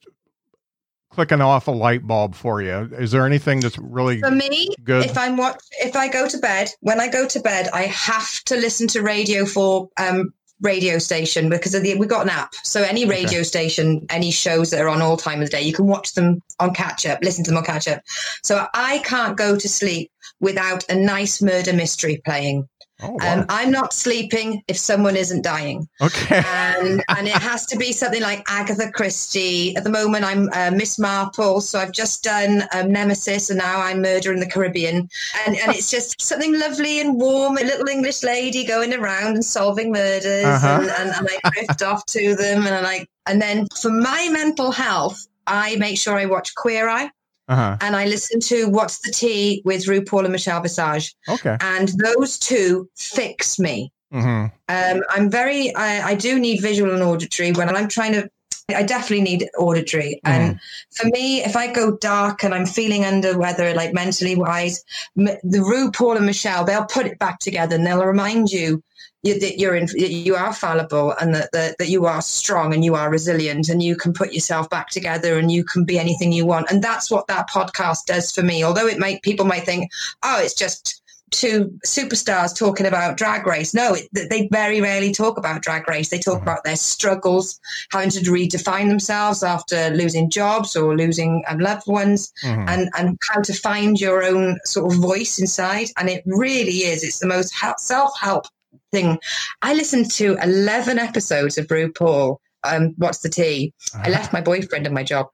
clicking 1.16 1.40
off 1.40 1.66
a 1.66 1.72
light 1.72 2.06
bulb 2.06 2.34
for 2.34 2.62
you? 2.62 2.90
Is 2.98 3.10
there 3.10 3.26
anything 3.26 3.60
that's 3.60 3.78
really 3.78 4.20
for 4.20 4.30
me? 4.30 4.68
Good. 4.84 5.06
If 5.06 5.18
I'm 5.18 5.36
what 5.36 5.60
if 5.80 5.96
I 5.96 6.08
go 6.08 6.28
to 6.28 6.38
bed, 6.38 6.70
when 6.80 7.00
I 7.00 7.08
go 7.08 7.26
to 7.26 7.40
bed, 7.40 7.68
I 7.72 7.84
have 7.84 8.44
to 8.44 8.54
listen 8.54 8.86
to 8.88 9.02
radio 9.02 9.46
for 9.46 9.88
um, 9.98 10.34
radio 10.60 10.98
station 10.98 11.48
because 11.48 11.74
of 11.74 11.82
the, 11.82 11.94
we 11.94 12.06
got 12.06 12.24
an 12.24 12.30
app. 12.30 12.54
So 12.62 12.82
any 12.82 13.06
radio 13.06 13.38
okay. 13.38 13.44
station, 13.44 14.06
any 14.10 14.30
shows 14.30 14.70
that 14.70 14.80
are 14.80 14.88
on 14.88 15.00
all 15.02 15.16
time 15.16 15.40
of 15.40 15.46
the 15.50 15.56
day, 15.56 15.62
you 15.62 15.72
can 15.72 15.86
watch 15.86 16.12
them 16.12 16.42
on 16.60 16.74
catch 16.74 17.06
up, 17.06 17.20
listen 17.22 17.44
to 17.44 17.50
them 17.50 17.58
on 17.58 17.64
catch 17.64 17.88
up. 17.88 18.02
So 18.42 18.66
I 18.74 18.98
can't 18.98 19.36
go 19.36 19.58
to 19.58 19.68
sleep 19.68 20.10
without 20.40 20.84
a 20.90 20.94
nice 20.94 21.40
murder 21.42 21.72
mystery 21.72 22.20
playing. 22.24 22.68
Oh, 23.02 23.10
wow. 23.10 23.40
um, 23.40 23.46
I'm 23.50 23.70
not 23.70 23.92
sleeping 23.92 24.62
if 24.68 24.78
someone 24.78 25.16
isn't 25.16 25.42
dying. 25.42 25.86
Okay. 26.00 26.42
and, 26.46 27.04
and 27.08 27.28
it 27.28 27.34
has 27.34 27.66
to 27.66 27.76
be 27.76 27.92
something 27.92 28.22
like 28.22 28.42
Agatha 28.48 28.90
Christie. 28.90 29.76
At 29.76 29.84
the 29.84 29.90
moment, 29.90 30.24
I'm 30.24 30.48
uh, 30.52 30.70
Miss 30.70 30.98
Marple. 30.98 31.60
So 31.60 31.78
I've 31.78 31.92
just 31.92 32.24
done 32.24 32.64
um, 32.72 32.90
Nemesis 32.90 33.50
and 33.50 33.58
now 33.58 33.80
I'm 33.80 34.00
Murder 34.00 34.32
in 34.32 34.40
the 34.40 34.46
Caribbean. 34.46 35.08
And, 35.46 35.56
and 35.56 35.74
it's 35.74 35.90
just 35.90 36.20
something 36.20 36.58
lovely 36.58 37.00
and 37.00 37.16
warm, 37.16 37.58
a 37.58 37.62
little 37.62 37.88
English 37.88 38.22
lady 38.22 38.64
going 38.64 38.94
around 38.94 39.34
and 39.34 39.44
solving 39.44 39.92
murders. 39.92 40.44
Uh-huh. 40.44 40.78
And, 40.80 40.90
and, 40.90 41.10
and 41.10 41.28
I 41.44 41.50
drift 41.50 41.82
off 41.82 42.06
to 42.06 42.34
them. 42.34 42.64
And 42.64 42.74
I 42.74 42.80
like, 42.80 43.10
and 43.26 43.42
then 43.42 43.66
for 43.80 43.90
my 43.90 44.28
mental 44.32 44.70
health, 44.70 45.26
I 45.46 45.76
make 45.76 45.98
sure 45.98 46.16
I 46.16 46.24
watch 46.24 46.54
Queer 46.54 46.88
Eye. 46.88 47.10
Uh-huh. 47.48 47.76
And 47.80 47.94
I 47.94 48.06
listen 48.06 48.40
to 48.40 48.68
What's 48.68 48.98
the 49.00 49.12
Tea 49.12 49.62
with 49.64 49.86
RuPaul 49.86 50.24
and 50.24 50.32
Michelle 50.32 50.60
Visage. 50.60 51.14
Okay. 51.28 51.56
And 51.60 51.88
those 51.98 52.38
two 52.38 52.88
fix 52.96 53.58
me. 53.58 53.92
Mm-hmm. 54.12 54.46
Um, 54.68 55.02
I'm 55.10 55.30
very, 55.30 55.74
I, 55.74 56.08
I, 56.08 56.14
do 56.14 56.38
need 56.38 56.62
visual 56.62 56.92
and 56.92 57.02
auditory 57.02 57.52
when 57.52 57.68
I'm 57.74 57.88
trying 57.88 58.12
to, 58.12 58.30
I 58.74 58.84
definitely 58.84 59.22
need 59.22 59.48
auditory. 59.58 60.20
Mm-hmm. 60.24 60.40
And 60.40 60.60
for 60.92 61.08
me, 61.08 61.42
if 61.42 61.56
I 61.56 61.72
go 61.72 61.96
dark 61.96 62.44
and 62.44 62.54
I'm 62.54 62.66
feeling 62.66 63.04
under 63.04 63.36
weather, 63.36 63.74
like 63.74 63.92
mentally 63.92 64.36
wise, 64.36 64.84
the 65.16 65.38
RuPaul 65.44 66.16
and 66.16 66.26
Michelle, 66.26 66.64
they'll 66.64 66.86
put 66.86 67.06
it 67.06 67.18
back 67.18 67.40
together 67.40 67.76
and 67.76 67.86
they'll 67.86 68.04
remind 68.04 68.50
you 68.50 68.82
you, 69.26 69.38
that 69.40 69.58
you're 69.58 69.74
in, 69.74 69.88
you 69.96 70.34
are 70.34 70.52
fallible 70.52 71.12
and 71.20 71.34
that, 71.34 71.52
that, 71.52 71.78
that 71.78 71.88
you 71.88 72.06
are 72.06 72.22
strong 72.22 72.72
and 72.72 72.84
you 72.84 72.94
are 72.94 73.10
resilient 73.10 73.68
and 73.68 73.82
you 73.82 73.96
can 73.96 74.12
put 74.12 74.32
yourself 74.32 74.70
back 74.70 74.90
together 74.90 75.38
and 75.38 75.50
you 75.50 75.64
can 75.64 75.84
be 75.84 75.98
anything 75.98 76.32
you 76.32 76.46
want. 76.46 76.70
And 76.70 76.82
that's 76.82 77.10
what 77.10 77.26
that 77.26 77.48
podcast 77.48 78.06
does 78.06 78.30
for 78.30 78.42
me. 78.42 78.64
Although 78.64 78.86
it 78.86 78.98
might, 78.98 79.22
people 79.22 79.46
might 79.46 79.64
think, 79.64 79.90
oh, 80.22 80.40
it's 80.40 80.54
just 80.54 81.02
two 81.30 81.78
superstars 81.84 82.56
talking 82.56 82.86
about 82.86 83.16
drag 83.16 83.46
race. 83.46 83.74
No, 83.74 83.94
it, 83.94 84.08
they 84.12 84.48
very 84.50 84.80
rarely 84.80 85.12
talk 85.12 85.38
about 85.38 85.62
drag 85.62 85.88
race. 85.88 86.08
They 86.08 86.18
talk 86.18 86.36
mm-hmm. 86.36 86.42
about 86.44 86.64
their 86.64 86.76
struggles, 86.76 87.60
having 87.90 88.10
to 88.10 88.20
redefine 88.20 88.88
themselves 88.88 89.42
after 89.42 89.90
losing 89.90 90.30
jobs 90.30 90.76
or 90.76 90.96
losing 90.96 91.44
um, 91.48 91.58
loved 91.58 91.86
ones, 91.86 92.32
mm-hmm. 92.42 92.68
and 92.68 92.88
and 92.96 93.18
how 93.28 93.40
to 93.42 93.52
find 93.52 94.00
your 94.00 94.22
own 94.22 94.58
sort 94.64 94.92
of 94.92 95.00
voice 95.00 95.38
inside. 95.38 95.88
And 95.96 96.08
it 96.08 96.22
really 96.26 96.78
is. 96.78 97.02
It's 97.02 97.18
the 97.18 97.26
most 97.26 97.54
self 97.78 98.12
help 98.20 98.46
thing. 98.92 99.18
I 99.62 99.74
listened 99.74 100.10
to 100.12 100.36
eleven 100.42 100.98
episodes 100.98 101.58
of 101.58 101.66
RuPaul. 101.66 102.38
Um, 102.64 102.94
what's 102.96 103.20
the 103.20 103.28
tea? 103.28 103.72
I 103.94 104.08
left 104.08 104.32
my 104.32 104.40
boyfriend 104.40 104.86
and 104.86 104.94
my 104.94 105.04
job. 105.04 105.26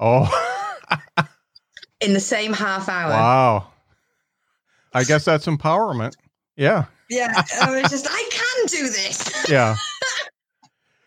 Oh. 0.00 0.28
in 2.00 2.14
the 2.14 2.20
same 2.20 2.52
half 2.52 2.88
hour. 2.88 3.10
Wow. 3.10 3.66
I 4.92 5.04
guess 5.04 5.24
that's 5.24 5.46
empowerment. 5.46 6.14
Yeah. 6.56 6.86
Yeah. 7.08 7.42
I 7.62 7.80
was 7.80 7.90
just, 7.90 8.06
I 8.10 8.28
can 8.30 8.66
do 8.66 8.88
this. 8.88 9.30
Yeah. 9.50 9.76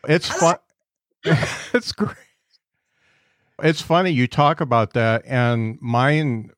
It's 0.08 0.28
fun. 0.28 0.58
it's 1.74 1.94
great. 1.94 2.18
It's 3.62 3.82
funny 3.82 4.10
you 4.10 4.28
talk 4.28 4.60
about 4.60 4.94
that, 4.94 5.24
and 5.26 5.78
mine 5.80 6.50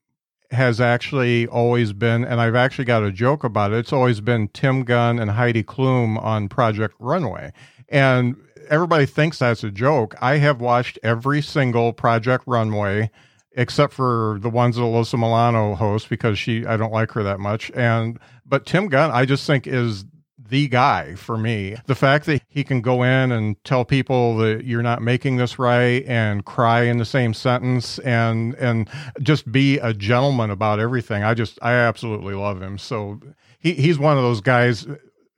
has 0.52 0.80
actually 0.80 1.48
always 1.48 1.94
been, 1.94 2.24
and 2.24 2.40
I've 2.40 2.56
actually 2.56 2.86
got 2.86 3.04
a 3.04 3.12
joke 3.12 3.44
about 3.44 3.72
it. 3.72 3.80
It's 3.80 3.94
always 3.94 4.22
been 4.22 4.48
Tim 4.50 4.84
Gunn 4.84 5.20
and 5.20 5.32
Heidi 5.32 5.64
Klum 5.64 6.22
on 6.22 6.50
Project 6.50 6.96
Runway. 7.00 7.52
And 7.90 8.36
everybody 8.70 9.06
thinks 9.06 9.40
that's 9.40 9.64
a 9.64 9.72
joke. 9.72 10.16
I 10.22 10.38
have 10.38 10.62
watched 10.62 11.00
every 11.04 11.42
single 11.42 11.94
Project 11.94 12.44
Runway 12.48 13.12
except 13.58 13.94
for 13.94 14.38
the 14.42 14.50
ones 14.50 14.76
that 14.76 14.82
Alyssa 14.82 15.18
Milano 15.18 15.76
hosts 15.76 16.08
because 16.08 16.38
she 16.38 16.66
I 16.66 16.78
don't 16.78 16.92
like 16.92 17.12
her 17.12 17.24
that 17.24 17.40
much. 17.40 17.72
And 17.74 18.20
but 18.46 18.66
Tim 18.66 18.88
Gunn, 18.88 19.12
I 19.12 19.26
just 19.26 19.48
think 19.48 19.66
is 19.66 20.06
the 20.48 20.68
guy 20.68 21.16
for 21.16 21.38
me. 21.38 21.76
The 21.86 21.96
fact 21.96 22.26
that 22.26 22.42
he 22.48 22.64
can 22.64 22.82
go 22.82 23.04
in 23.04 23.32
and 23.32 23.62
tell 23.64 23.86
people 23.86 24.38
that 24.38 24.66
you're 24.66 24.84
not 24.84 25.02
making 25.02 25.38
this 25.38 25.58
right 25.58 26.04
and 26.06 26.46
cry 26.46 26.84
in 26.84 26.98
the 26.98 27.06
same 27.06 27.34
sentence 27.34 28.00
and 28.00 28.54
and 28.56 28.90
just 29.22 29.52
be 29.52 29.80
a 29.80 29.94
gentleman 29.94 30.52
about 30.52 30.80
everything. 30.80 31.24
I 31.24 31.34
just 31.34 31.58
I 31.62 31.74
absolutely 31.74 32.36
love 32.36 32.62
him. 32.62 32.78
So 32.78 33.20
he 33.60 33.74
he's 33.74 33.98
one 33.98 34.18
of 34.18 34.24
those 34.24 34.42
guys 34.42 34.88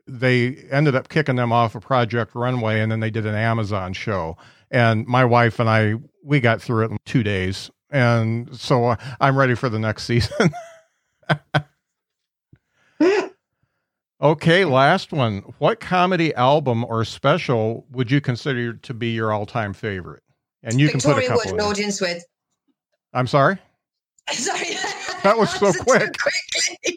they 0.09 0.55
ended 0.71 0.95
up 0.95 1.09
kicking 1.09 1.35
them 1.35 1.51
off 1.51 1.75
a 1.75 1.81
Project 1.81 2.33
Runway 2.33 2.79
and 2.79 2.91
then 2.91 2.99
they 3.01 3.11
did 3.11 3.25
an 3.25 3.35
Amazon 3.35 3.93
show. 3.93 4.37
And 4.71 5.05
my 5.07 5.25
wife 5.25 5.59
and 5.59 5.69
I 5.69 5.95
we 6.23 6.39
got 6.39 6.61
through 6.61 6.85
it 6.85 6.91
in 6.91 6.97
2 7.05 7.23
days 7.23 7.71
and 7.89 8.53
so 8.57 8.85
uh, 8.85 8.95
I'm 9.21 9.37
ready 9.37 9.55
for 9.55 9.69
the 9.69 9.79
next 9.79 10.03
season. 10.07 10.51
okay, 14.21 14.65
last 14.65 15.11
one. 15.11 15.39
What 15.59 15.79
comedy 15.79 16.33
album 16.35 16.85
or 16.85 17.05
special 17.05 17.85
would 17.91 18.11
you 18.11 18.21
consider 18.21 18.73
to 18.73 18.93
be 18.93 19.09
your 19.11 19.31
all-time 19.31 19.73
favorite? 19.73 20.23
And 20.63 20.79
you 20.79 20.89
Victoria 20.91 21.27
can 21.27 21.35
put 21.35 21.37
a 21.37 21.45
couple. 21.45 21.57
Wood, 21.57 21.61
audience 21.61 22.01
with. 22.01 22.23
I'm 23.13 23.27
sorry. 23.27 23.57
Sorry, 24.29 24.75
that 25.23 25.37
was 25.37 25.49
so 25.57 25.71
quick. 25.71 26.13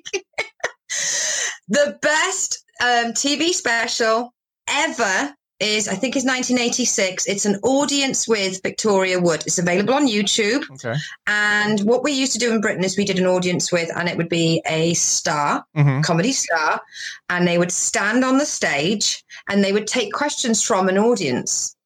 the 1.69 1.97
best 2.03 2.65
um, 2.83 3.13
TV 3.13 3.51
special 3.51 4.35
ever 4.69 5.33
is 5.61 5.89
I 5.89 5.95
think 5.95 6.17
is 6.17 6.25
1986. 6.25 7.27
It's 7.27 7.47
an 7.47 7.57
audience 7.63 8.27
with 8.27 8.61
Victoria 8.63 9.21
Wood. 9.21 9.43
It's 9.47 9.59
available 9.59 9.95
on 9.95 10.09
YouTube. 10.09 10.69
Okay. 10.73 10.99
And 11.27 11.81
what 11.81 12.03
we 12.03 12.13
used 12.13 12.33
to 12.33 12.39
do 12.39 12.53
in 12.53 12.61
Britain 12.61 12.85
is 12.85 12.97
we 12.97 13.05
did 13.05 13.19
an 13.19 13.27
audience 13.27 13.71
with, 13.71 13.91
and 13.97 14.09
it 14.09 14.17
would 14.17 14.29
be 14.29 14.63
a 14.67 14.95
star, 14.95 15.65
mm-hmm. 15.77 16.01
comedy 16.01 16.33
star, 16.33 16.81
and 17.29 17.47
they 17.47 17.59
would 17.59 17.73
stand 17.73 18.25
on 18.25 18.39
the 18.39 18.47
stage 18.47 19.23
and 19.49 19.63
they 19.63 19.73
would 19.73 19.87
take 19.87 20.13
questions 20.13 20.63
from 20.63 20.89
an 20.89 20.99
audience 20.99 21.77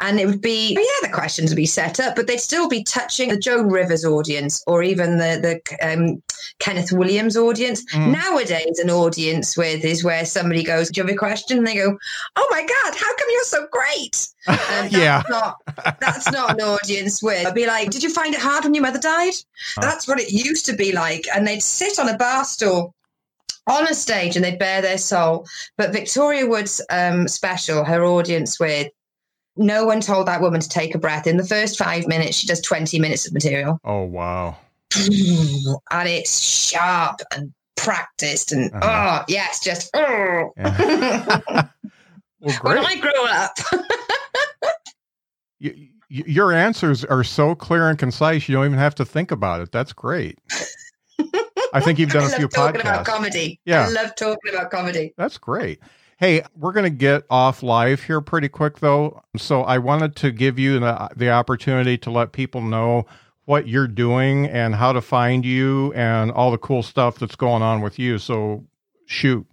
and 0.00 0.20
it 0.20 0.26
would 0.26 0.40
be 0.40 0.74
yeah 0.74 1.08
the 1.08 1.12
questions 1.12 1.50
would 1.50 1.56
be 1.56 1.66
set 1.66 1.98
up 2.00 2.14
but 2.16 2.26
they'd 2.26 2.40
still 2.40 2.68
be 2.68 2.82
touching 2.84 3.30
the 3.30 3.38
joan 3.38 3.68
rivers 3.68 4.04
audience 4.04 4.62
or 4.66 4.82
even 4.82 5.18
the 5.18 5.62
the 5.68 5.86
um, 5.86 6.22
kenneth 6.58 6.92
williams 6.92 7.36
audience. 7.36 7.84
Mm. 7.92 8.12
nowadays 8.12 8.78
an 8.78 8.90
audience 8.90 9.56
with 9.56 9.84
is 9.84 10.04
where 10.04 10.24
somebody 10.24 10.62
goes 10.62 10.90
do 10.90 11.00
you 11.00 11.06
have 11.06 11.14
a 11.14 11.18
question? 11.18 11.58
And 11.58 11.66
they 11.66 11.74
go 11.74 11.96
oh 12.36 12.46
my 12.50 12.60
god 12.60 12.94
how 12.94 13.16
come 13.16 13.28
you're 13.30 13.44
so 13.44 13.66
great? 13.70 14.28
Um, 14.76 14.86
yeah. 14.90 15.22
not, 15.28 15.56
that's 16.00 16.30
not 16.30 16.52
an 16.52 16.60
audience 16.60 17.20
with 17.20 17.46
i'd 17.46 17.54
be 17.54 17.66
like 17.66 17.90
did 17.90 18.02
you 18.02 18.10
find 18.10 18.32
it 18.32 18.40
hard 18.40 18.64
when 18.64 18.74
your 18.74 18.82
mother 18.82 18.98
died? 18.98 19.34
That's 19.80 20.06
what 20.06 20.20
it 20.20 20.30
used 20.30 20.66
to 20.66 20.74
be 20.74 20.92
like. 20.92 21.26
And 21.34 21.46
they'd 21.46 21.62
sit 21.62 21.98
on 21.98 22.08
a 22.08 22.16
bar 22.16 22.44
stool 22.44 22.94
on 23.66 23.88
a 23.88 23.94
stage 23.94 24.36
and 24.36 24.44
they'd 24.44 24.58
bare 24.58 24.82
their 24.82 24.98
soul. 24.98 25.46
But 25.76 25.92
Victoria 25.92 26.46
Wood's 26.46 26.80
um, 26.90 27.26
special, 27.28 27.84
her 27.84 28.04
audience 28.04 28.60
with 28.60 28.90
no 29.56 29.84
one 29.84 30.00
told 30.00 30.26
that 30.28 30.40
woman 30.40 30.60
to 30.60 30.68
take 30.68 30.94
a 30.94 30.98
breath. 30.98 31.26
In 31.26 31.36
the 31.36 31.46
first 31.46 31.78
five 31.78 32.06
minutes, 32.06 32.36
she 32.36 32.46
does 32.46 32.60
20 32.60 32.98
minutes 32.98 33.26
of 33.26 33.32
material. 33.32 33.80
Oh, 33.84 34.02
wow. 34.02 34.56
and 34.94 36.08
it's 36.08 36.44
sharp 36.44 37.20
and 37.34 37.52
practiced. 37.76 38.52
And 38.52 38.72
uh-huh. 38.74 39.20
oh, 39.20 39.24
yes, 39.28 39.62
just. 39.62 39.90
Oh. 39.94 40.52
Yeah. 42.40 42.52
well, 42.62 42.76
when 42.76 42.86
I 42.86 42.96
grow 43.00 43.26
up. 43.26 43.56
you, 45.58 45.88
your 46.08 46.52
answers 46.52 47.04
are 47.04 47.24
so 47.24 47.54
clear 47.54 47.88
and 47.88 47.98
concise, 47.98 48.48
you 48.48 48.54
don't 48.54 48.66
even 48.66 48.78
have 48.78 48.94
to 48.96 49.04
think 49.04 49.30
about 49.30 49.60
it. 49.62 49.72
That's 49.72 49.92
great. 49.92 50.38
I 51.72 51.80
think 51.80 51.98
you've 51.98 52.10
done 52.10 52.24
a 52.24 52.36
few 52.36 52.48
talking 52.48 52.80
podcasts. 52.80 52.84
about 52.84 53.06
comedy. 53.06 53.60
Yeah. 53.64 53.86
I 53.86 53.88
love 53.88 54.14
talking 54.14 54.54
about 54.54 54.70
comedy. 54.70 55.14
That's 55.16 55.38
great. 55.38 55.80
Hey, 56.18 56.42
we're 56.56 56.72
going 56.72 56.84
to 56.84 56.98
get 56.98 57.24
off 57.28 57.62
live 57.62 58.02
here 58.02 58.22
pretty 58.22 58.48
quick, 58.48 58.78
though. 58.78 59.22
So 59.36 59.62
I 59.62 59.76
wanted 59.76 60.16
to 60.16 60.30
give 60.30 60.58
you 60.58 60.78
the, 60.78 61.10
the 61.14 61.30
opportunity 61.30 61.98
to 61.98 62.10
let 62.10 62.32
people 62.32 62.62
know 62.62 63.06
what 63.44 63.68
you're 63.68 63.86
doing 63.86 64.46
and 64.46 64.74
how 64.74 64.92
to 64.92 65.02
find 65.02 65.44
you 65.44 65.92
and 65.92 66.30
all 66.32 66.50
the 66.50 66.58
cool 66.58 66.82
stuff 66.82 67.18
that's 67.18 67.36
going 67.36 67.62
on 67.62 67.82
with 67.82 67.98
you. 67.98 68.18
So 68.18 68.64
shoot. 69.04 69.46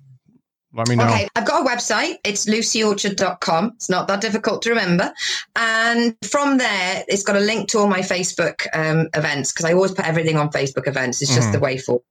Let 0.76 0.88
me 0.88 0.96
know. 0.96 1.06
Okay, 1.06 1.28
I've 1.36 1.46
got 1.46 1.68
a 1.68 1.70
website. 1.70 2.16
It's 2.24 2.48
lucyorchard.com. 2.48 3.74
It's 3.76 3.90
not 3.90 4.08
that 4.08 4.22
difficult 4.22 4.64
to 4.64 4.70
remember. 4.70 5.14
And 5.56 6.16
from 6.24 6.58
there, 6.58 7.04
it's 7.08 7.24
got 7.24 7.36
a 7.36 7.42
link 7.42 7.70
to 7.70 7.80
all 7.80 7.88
my 7.88 8.00
Facebook 8.00 8.66
um, 8.74 9.10
events 9.14 9.52
because 9.52 9.66
I 9.66 9.74
always 9.74 9.92
put 9.92 10.08
everything 10.08 10.38
on 10.38 10.50
Facebook 10.50 10.88
events. 10.88 11.22
It's 11.22 11.36
just 11.36 11.50
mm. 11.50 11.52
the 11.52 11.60
way 11.60 11.78
forward. 11.78 12.04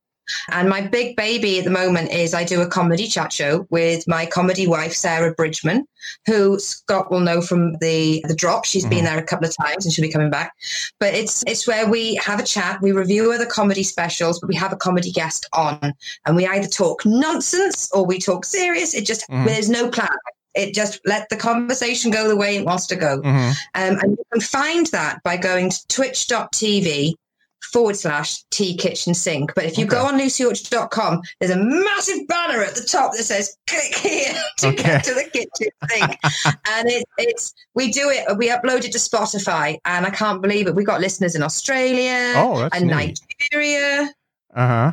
And 0.50 0.68
my 0.68 0.80
big 0.80 1.16
baby 1.16 1.58
at 1.58 1.64
the 1.64 1.70
moment 1.70 2.10
is 2.10 2.34
I 2.34 2.44
do 2.44 2.60
a 2.60 2.66
comedy 2.66 3.06
chat 3.06 3.32
show 3.32 3.66
with 3.70 4.06
my 4.06 4.26
comedy 4.26 4.66
wife, 4.66 4.92
Sarah 4.92 5.32
Bridgman, 5.34 5.86
who 6.26 6.58
Scott 6.58 7.10
will 7.10 7.20
know 7.20 7.40
from 7.40 7.74
the, 7.78 8.24
the 8.28 8.34
drop. 8.34 8.64
She's 8.64 8.84
mm-hmm. 8.84 8.90
been 8.90 9.04
there 9.04 9.18
a 9.18 9.22
couple 9.22 9.46
of 9.46 9.56
times 9.56 9.84
and 9.84 9.92
she'll 9.92 10.04
be 10.04 10.12
coming 10.12 10.30
back. 10.30 10.52
But 10.98 11.14
it's 11.14 11.42
it's 11.46 11.66
where 11.66 11.88
we 11.88 12.16
have 12.16 12.40
a 12.40 12.44
chat, 12.44 12.80
we 12.82 12.92
review 12.92 13.32
other 13.32 13.46
comedy 13.46 13.82
specials, 13.82 14.40
but 14.40 14.48
we 14.48 14.56
have 14.56 14.72
a 14.72 14.76
comedy 14.76 15.10
guest 15.10 15.48
on 15.52 15.94
and 16.26 16.36
we 16.36 16.46
either 16.46 16.68
talk 16.68 17.04
nonsense 17.04 17.90
or 17.92 18.04
we 18.04 18.18
talk 18.18 18.44
serious. 18.44 18.94
It 18.94 19.06
just 19.06 19.28
mm-hmm. 19.28 19.46
there's 19.46 19.70
no 19.70 19.88
plan 19.88 20.08
it 20.54 20.74
just 20.74 21.00
let 21.06 21.28
the 21.28 21.36
conversation 21.36 22.10
go 22.10 22.28
the 22.28 22.36
way 22.36 22.56
it 22.56 22.64
wants 22.64 22.86
to 22.88 22.96
go. 22.96 23.20
Mm-hmm. 23.20 23.50
Um, 23.74 23.98
and 24.02 24.10
you 24.12 24.24
can 24.32 24.40
find 24.40 24.86
that 24.88 25.22
by 25.22 25.36
going 25.36 25.70
to 25.70 25.86
twitch.tv 25.88 27.14
forward 27.62 27.96
slash 27.96 28.42
tea 28.50 28.76
kitchen 28.76 29.14
sink. 29.14 29.52
But 29.54 29.64
if 29.64 29.78
you 29.78 29.86
okay. 29.86 29.96
go 29.96 30.06
on 30.06 30.18
lucyorchard.com, 30.18 31.22
there's 31.40 31.52
a 31.52 31.56
massive 31.56 32.26
banner 32.28 32.62
at 32.62 32.74
the 32.74 32.82
top 32.82 33.12
that 33.12 33.22
says 33.22 33.56
click 33.66 33.94
here 33.94 34.34
to 34.58 34.68
okay. 34.68 34.82
get 34.82 35.04
to 35.04 35.14
the 35.14 35.24
kitchen 35.24 35.72
sink. 35.88 36.18
and 36.68 36.88
it, 36.88 37.04
it's, 37.18 37.54
we 37.74 37.90
do 37.90 38.10
it, 38.10 38.36
we 38.36 38.48
upload 38.48 38.84
it 38.84 38.92
to 38.92 38.98
Spotify 38.98 39.78
and 39.84 40.06
I 40.06 40.10
can't 40.10 40.42
believe 40.42 40.66
it. 40.66 40.74
We've 40.74 40.86
got 40.86 41.00
listeners 41.00 41.34
in 41.34 41.42
Australia 41.42 42.34
oh, 42.36 42.68
and 42.72 42.86
neat. 42.86 43.20
Nigeria. 43.40 44.10
Uh 44.54 44.66
huh. 44.66 44.92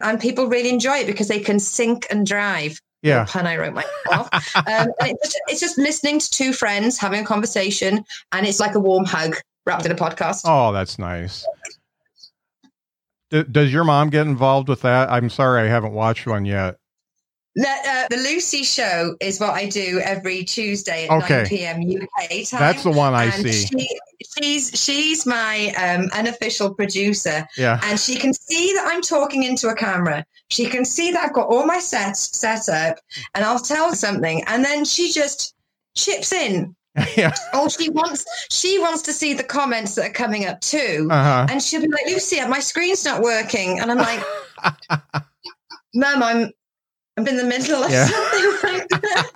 And 0.00 0.20
people 0.20 0.46
really 0.46 0.70
enjoy 0.70 0.98
it 0.98 1.06
because 1.06 1.28
they 1.28 1.40
can 1.40 1.60
sink 1.60 2.06
and 2.10 2.26
drive. 2.26 2.80
Yeah. 3.02 3.24
Pun 3.28 3.46
I 3.46 3.56
wrote 3.56 3.74
myself. 3.74 4.28
um, 4.56 4.88
it's, 5.00 5.22
just, 5.22 5.40
it's 5.48 5.60
just 5.60 5.78
listening 5.78 6.18
to 6.20 6.30
two 6.30 6.52
friends 6.52 6.98
having 6.98 7.20
a 7.20 7.24
conversation 7.24 8.04
and 8.30 8.46
it's 8.46 8.60
like 8.60 8.74
a 8.74 8.80
warm 8.80 9.04
hug 9.04 9.36
wrapped 9.66 9.86
in 9.86 9.92
a 9.92 9.96
podcast. 9.96 10.42
Oh, 10.44 10.72
that's 10.72 10.98
nice. 10.98 11.46
D- 13.30 13.44
does 13.50 13.72
your 13.72 13.84
mom 13.84 14.10
get 14.10 14.26
involved 14.26 14.68
with 14.68 14.82
that? 14.82 15.10
I'm 15.10 15.30
sorry, 15.30 15.62
I 15.62 15.66
haven't 15.68 15.92
watched 15.92 16.26
one 16.26 16.44
yet. 16.44 16.76
The, 17.54 17.68
uh, 17.68 18.06
the 18.08 18.16
Lucy 18.16 18.62
show 18.62 19.14
is 19.20 19.38
what 19.38 19.50
I 19.50 19.66
do 19.66 20.00
every 20.02 20.42
Tuesday 20.44 21.06
at 21.06 21.22
okay. 21.22 21.38
9 21.42 21.46
p.m. 21.46 21.80
UK 21.82 22.48
time. 22.48 22.60
That's 22.60 22.82
the 22.82 22.90
one 22.90 23.12
I 23.14 23.24
and 23.24 23.34
see. 23.34 23.66
She, 23.66 23.88
she's 24.38 24.70
she's 24.82 25.26
my 25.26 25.68
um, 25.74 26.08
unofficial 26.14 26.74
producer. 26.74 27.46
Yeah. 27.58 27.78
And 27.84 28.00
she 28.00 28.16
can 28.16 28.32
see 28.32 28.72
that 28.74 28.88
I'm 28.90 29.02
talking 29.02 29.42
into 29.42 29.68
a 29.68 29.74
camera. 29.74 30.24
She 30.48 30.64
can 30.64 30.86
see 30.86 31.12
that 31.12 31.24
I've 31.24 31.34
got 31.34 31.48
all 31.48 31.66
my 31.66 31.78
sets 31.78 32.38
set 32.38 32.70
up, 32.70 32.98
and 33.34 33.44
I'll 33.44 33.58
tell 33.58 33.94
something, 33.94 34.42
and 34.46 34.64
then 34.64 34.86
she 34.86 35.12
just 35.12 35.54
chips 35.94 36.32
in 36.32 36.74
yeah. 37.16 37.32
Oh, 37.54 37.68
she 37.68 37.88
wants 37.88 38.24
she 38.50 38.78
wants 38.78 39.02
to 39.02 39.12
see 39.12 39.32
the 39.32 39.44
comments 39.44 39.94
that 39.94 40.10
are 40.10 40.12
coming 40.12 40.44
up 40.44 40.60
too, 40.60 41.08
uh-huh. 41.10 41.46
and 41.50 41.62
she'll 41.62 41.80
be 41.80 41.88
like, 41.88 42.06
"Lucy, 42.06 42.38
my 42.46 42.60
screen's 42.60 43.04
not 43.04 43.22
working," 43.22 43.80
and 43.80 43.90
I'm 43.90 43.98
like, 43.98 44.22
Mum, 45.94 46.22
I'm 46.22 46.50
I'm 47.18 47.28
in 47.28 47.36
the 47.36 47.44
middle 47.44 47.82
of 47.84 47.90
Yeah. 47.90 48.06
something 48.06 48.58
right 48.62 48.86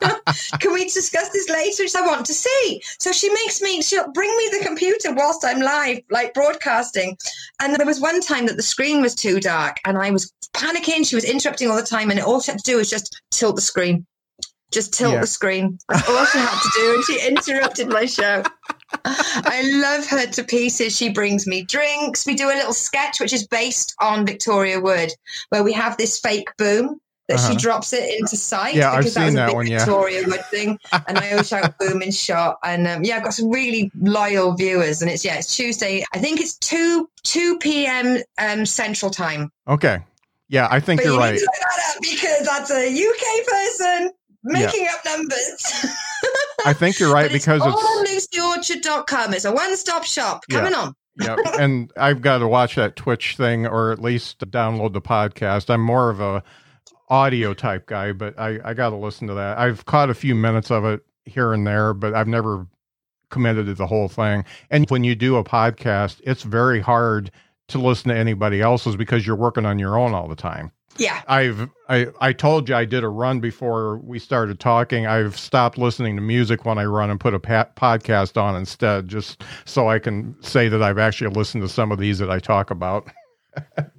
now. 0.02 0.32
Can 0.60 0.72
we 0.72 0.84
discuss 0.84 1.28
this 1.30 1.48
later? 1.50 1.86
Said, 1.86 2.02
I 2.02 2.06
want 2.06 2.24
to 2.26 2.32
see. 2.32 2.80
So 2.98 3.12
she 3.12 3.28
makes 3.30 3.60
me, 3.60 3.82
she'll 3.82 4.10
bring 4.12 4.34
me 4.34 4.48
the 4.58 4.64
computer 4.64 5.12
whilst 5.12 5.44
I'm 5.44 5.60
live, 5.60 6.00
like 6.10 6.32
broadcasting. 6.32 7.18
And 7.60 7.74
there 7.76 7.86
was 7.86 8.00
one 8.00 8.20
time 8.22 8.46
that 8.46 8.56
the 8.56 8.62
screen 8.62 9.02
was 9.02 9.14
too 9.14 9.40
dark 9.40 9.76
and 9.84 9.98
I 9.98 10.10
was 10.10 10.32
panicking. 10.54 11.06
She 11.06 11.14
was 11.16 11.24
interrupting 11.24 11.68
all 11.68 11.76
the 11.76 11.82
time. 11.82 12.10
And 12.10 12.18
all 12.20 12.40
she 12.40 12.50
had 12.52 12.60
to 12.60 12.70
do 12.70 12.78
was 12.78 12.88
just 12.88 13.20
tilt 13.30 13.56
the 13.56 13.62
screen. 13.62 14.06
Just 14.72 14.92
tilt 14.94 15.14
Yeah. 15.14 15.20
the 15.20 15.26
screen. 15.26 15.78
That's 15.88 16.08
all 16.08 16.24
she 16.26 16.38
had 16.38 16.60
to 16.60 16.70
do. 16.74 16.94
And 16.94 17.04
she 17.04 17.28
interrupted 17.28 17.88
my 17.88 18.04
show. 18.06 18.42
I 19.04 19.62
love 19.74 20.06
her 20.06 20.26
to 20.26 20.44
pieces. 20.44 20.96
She 20.96 21.08
brings 21.08 21.46
me 21.46 21.62
drinks. 21.62 22.26
We 22.26 22.34
do 22.34 22.48
a 22.48 22.54
little 22.56 22.72
sketch, 22.72 23.20
which 23.20 23.32
is 23.32 23.46
based 23.46 23.94
on 24.00 24.26
Victoria 24.26 24.80
Wood, 24.80 25.12
where 25.50 25.62
we 25.62 25.72
have 25.72 25.96
this 25.96 26.18
fake 26.18 26.48
boom 26.58 27.00
that 27.28 27.38
Uh-huh. 27.38 27.50
she 27.52 27.56
drops 27.56 27.92
it 27.92 28.18
into 28.20 28.36
sight. 28.36 28.74
Yeah, 28.74 28.90
I've 28.92 28.98
because 28.98 29.14
that 29.14 29.24
was 29.24 29.30
seen 29.32 29.38
a 29.38 29.40
that 29.42 29.46
big 29.48 29.54
one, 29.56 29.66
yeah. 29.66 29.78
Victoria 29.78 30.22
Wood 30.26 30.44
thing, 30.46 30.78
and 31.08 31.18
I 31.18 31.30
always 31.32 31.48
shout 31.48 31.78
boom 31.78 32.02
in 32.02 32.10
shot. 32.12 32.58
And 32.62 32.86
um, 32.86 33.04
yeah, 33.04 33.16
I've 33.16 33.24
got 33.24 33.34
some 33.34 33.50
really 33.50 33.90
loyal 34.00 34.54
viewers, 34.54 35.02
and 35.02 35.10
it's 35.10 35.24
yeah, 35.24 35.36
it's 35.36 35.54
Tuesday. 35.56 36.04
I 36.14 36.18
think 36.18 36.40
it's 36.40 36.56
two 36.58 37.08
two 37.24 37.58
p.m. 37.58 38.18
Um, 38.38 38.64
Central 38.66 39.10
Time. 39.10 39.50
Okay. 39.68 39.98
Yeah, 40.48 40.68
I 40.70 40.78
think 40.78 41.00
But 41.00 41.06
you're 41.06 41.14
you 41.14 41.18
right. 41.20 41.32
need 41.32 41.38
to 41.40 41.44
look 41.44 41.54
that 41.60 41.96
up 41.96 42.02
because 42.02 42.46
that's 42.46 42.70
a 42.70 42.86
UK 42.86 43.46
person 43.48 44.12
making 44.46 44.86
up 44.92 45.04
numbers. 45.04 45.86
I 46.64 46.72
think 46.72 46.98
you're 46.98 47.12
right 47.14 47.30
because 47.30 47.62
it's 47.64 47.66
all 47.66 48.02
it's 48.02 48.38
on 48.38 48.60
LucyOrchard.com. 48.62 49.34
It's 49.34 49.44
a 49.44 49.52
one-stop 49.52 50.04
shop. 50.04 50.44
Coming 50.50 50.74
on. 50.74 50.94
yeah, 51.20 51.36
and 51.58 51.90
I've 51.96 52.20
got 52.20 52.38
to 52.38 52.48
watch 52.48 52.74
that 52.76 52.96
Twitch 52.96 53.36
thing 53.36 53.66
or 53.66 53.92
at 53.92 54.00
least 54.00 54.38
download 54.50 54.92
the 54.92 55.00
podcast. 55.00 55.70
I'm 55.70 55.80
more 55.82 56.10
of 56.10 56.20
a 56.20 56.42
audio 57.08 57.54
type 57.54 57.86
guy, 57.86 58.12
but 58.12 58.38
I 58.38 58.58
I 58.64 58.74
got 58.74 58.90
to 58.90 58.96
listen 58.96 59.28
to 59.28 59.34
that. 59.34 59.58
I've 59.58 59.84
caught 59.86 60.10
a 60.10 60.14
few 60.14 60.34
minutes 60.34 60.70
of 60.70 60.84
it 60.84 61.02
here 61.24 61.52
and 61.52 61.66
there, 61.66 61.94
but 61.94 62.14
I've 62.14 62.28
never 62.28 62.66
committed 63.30 63.66
to 63.66 63.74
the 63.74 63.86
whole 63.86 64.08
thing. 64.08 64.44
And 64.70 64.88
when 64.90 65.04
you 65.04 65.14
do 65.14 65.36
a 65.36 65.44
podcast, 65.44 66.20
it's 66.24 66.42
very 66.42 66.80
hard 66.80 67.30
to 67.68 67.78
listen 67.78 68.10
to 68.10 68.16
anybody 68.16 68.60
else's 68.60 68.96
because 68.96 69.26
you're 69.26 69.36
working 69.36 69.66
on 69.66 69.78
your 69.78 69.98
own 69.98 70.14
all 70.14 70.28
the 70.28 70.36
time. 70.36 70.70
Yeah. 70.98 71.22
I've 71.28 71.68
I 71.88 72.06
I 72.20 72.32
told 72.32 72.68
you 72.68 72.74
I 72.74 72.84
did 72.84 73.04
a 73.04 73.08
run 73.08 73.40
before 73.40 73.98
we 73.98 74.18
started 74.18 74.60
talking. 74.60 75.06
I've 75.06 75.38
stopped 75.38 75.78
listening 75.78 76.16
to 76.16 76.22
music 76.22 76.64
when 76.64 76.78
I 76.78 76.84
run 76.84 77.10
and 77.10 77.20
put 77.20 77.34
a 77.34 77.38
pa- 77.38 77.68
podcast 77.76 78.40
on 78.40 78.56
instead, 78.56 79.08
just 79.08 79.42
so 79.64 79.88
I 79.88 79.98
can 79.98 80.36
say 80.42 80.68
that 80.68 80.82
I've 80.82 80.98
actually 80.98 81.30
listened 81.30 81.62
to 81.62 81.68
some 81.68 81.92
of 81.92 81.98
these 81.98 82.18
that 82.18 82.30
I 82.30 82.38
talk 82.38 82.70
about. 82.70 83.10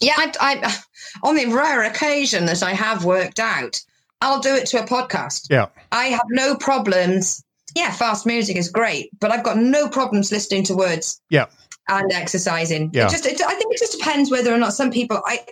Yeah, 0.00 0.12
I, 0.16 0.32
I, 0.40 0.76
on 1.22 1.36
the 1.36 1.46
rare 1.46 1.82
occasion 1.84 2.44
that 2.46 2.62
I 2.62 2.72
have 2.72 3.06
worked 3.06 3.40
out, 3.40 3.80
I'll 4.20 4.40
do 4.40 4.54
it 4.54 4.66
to 4.66 4.82
a 4.82 4.86
podcast. 4.86 5.46
Yeah, 5.48 5.68
I 5.92 6.06
have 6.06 6.26
no 6.28 6.54
problems. 6.54 7.42
Yeah, 7.74 7.90
fast 7.90 8.26
music 8.26 8.56
is 8.56 8.68
great, 8.68 9.08
but 9.20 9.30
I've 9.30 9.42
got 9.42 9.56
no 9.56 9.88
problems 9.88 10.30
listening 10.30 10.64
to 10.64 10.74
words 10.76 11.20
yeah, 11.30 11.46
and 11.88 12.12
exercising. 12.12 12.90
Yeah. 12.92 13.06
It 13.06 13.10
just, 13.10 13.26
it, 13.26 13.40
I 13.40 13.54
think 13.54 13.74
it 13.74 13.78
just 13.78 13.98
depends 13.98 14.30
whether 14.30 14.52
or 14.52 14.58
not 14.58 14.72
some 14.72 14.90
people. 14.90 15.22
I, 15.26 15.44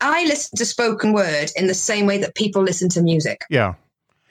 I 0.00 0.24
listen 0.24 0.56
to 0.56 0.64
spoken 0.64 1.12
word 1.12 1.50
in 1.56 1.66
the 1.66 1.74
same 1.74 2.06
way 2.06 2.18
that 2.18 2.34
people 2.34 2.62
listen 2.62 2.88
to 2.90 3.02
music. 3.02 3.44
yeah, 3.50 3.74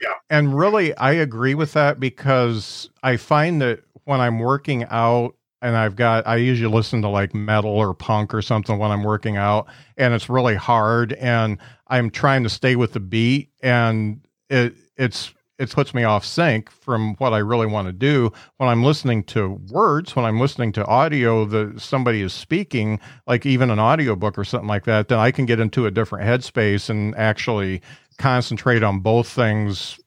Yeah. 0.00 0.14
And 0.30 0.56
really, 0.58 0.96
I 0.96 1.12
agree 1.12 1.54
with 1.54 1.72
that 1.74 2.00
because 2.00 2.90
I 3.02 3.16
find 3.16 3.60
that 3.62 3.80
when 4.04 4.20
I'm 4.20 4.38
working 4.38 4.84
out. 4.90 5.34
And 5.62 5.78
I've 5.78 5.96
got, 5.96 6.26
I 6.26 6.36
usually 6.36 6.70
listen 6.70 7.00
to 7.00 7.08
like 7.08 7.34
metal 7.34 7.70
or 7.70 7.94
punk 7.94 8.34
or 8.34 8.42
something 8.42 8.76
when 8.76 8.90
I'm 8.90 9.02
working 9.02 9.38
out, 9.38 9.66
and 9.96 10.12
it's 10.12 10.28
really 10.28 10.56
hard. 10.56 11.14
And 11.14 11.56
I'm 11.88 12.10
trying 12.10 12.42
to 12.42 12.50
stay 12.50 12.76
with 12.76 12.92
the 12.92 13.00
beat, 13.00 13.48
and 13.62 14.20
it, 14.50 14.74
it's, 14.98 15.32
it 15.58 15.70
puts 15.70 15.94
me 15.94 16.02
off 16.02 16.24
sync 16.24 16.70
from 16.70 17.14
what 17.16 17.32
I 17.32 17.38
really 17.38 17.66
want 17.66 17.86
to 17.86 17.92
do 17.92 18.32
when 18.56 18.68
I'm 18.68 18.82
listening 18.82 19.22
to 19.24 19.60
words, 19.70 20.16
when 20.16 20.24
I'm 20.24 20.40
listening 20.40 20.72
to 20.72 20.86
audio 20.86 21.44
that 21.44 21.80
somebody 21.80 22.22
is 22.22 22.32
speaking, 22.32 22.98
like 23.26 23.46
even 23.46 23.70
an 23.70 23.78
audiobook 23.78 24.36
or 24.36 24.44
something 24.44 24.68
like 24.68 24.84
that, 24.84 25.08
then 25.08 25.18
I 25.18 25.30
can 25.30 25.46
get 25.46 25.60
into 25.60 25.86
a 25.86 25.90
different 25.90 26.26
headspace 26.26 26.90
and 26.90 27.14
actually 27.16 27.82
concentrate 28.18 28.82
on 28.82 29.00
both 29.00 29.28
things 29.28 29.98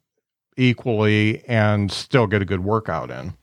equally 0.57 1.43
and 1.47 1.91
still 1.91 2.27
get 2.27 2.41
a 2.41 2.45
good 2.45 2.63
workout 2.63 3.09
in. 3.09 3.33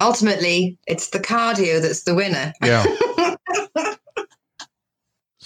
Ultimately, 0.00 0.78
it's 0.86 1.10
the 1.10 1.20
cardio 1.20 1.80
that's 1.80 2.02
the 2.02 2.14
winner. 2.14 2.52
Yeah. 2.62 2.84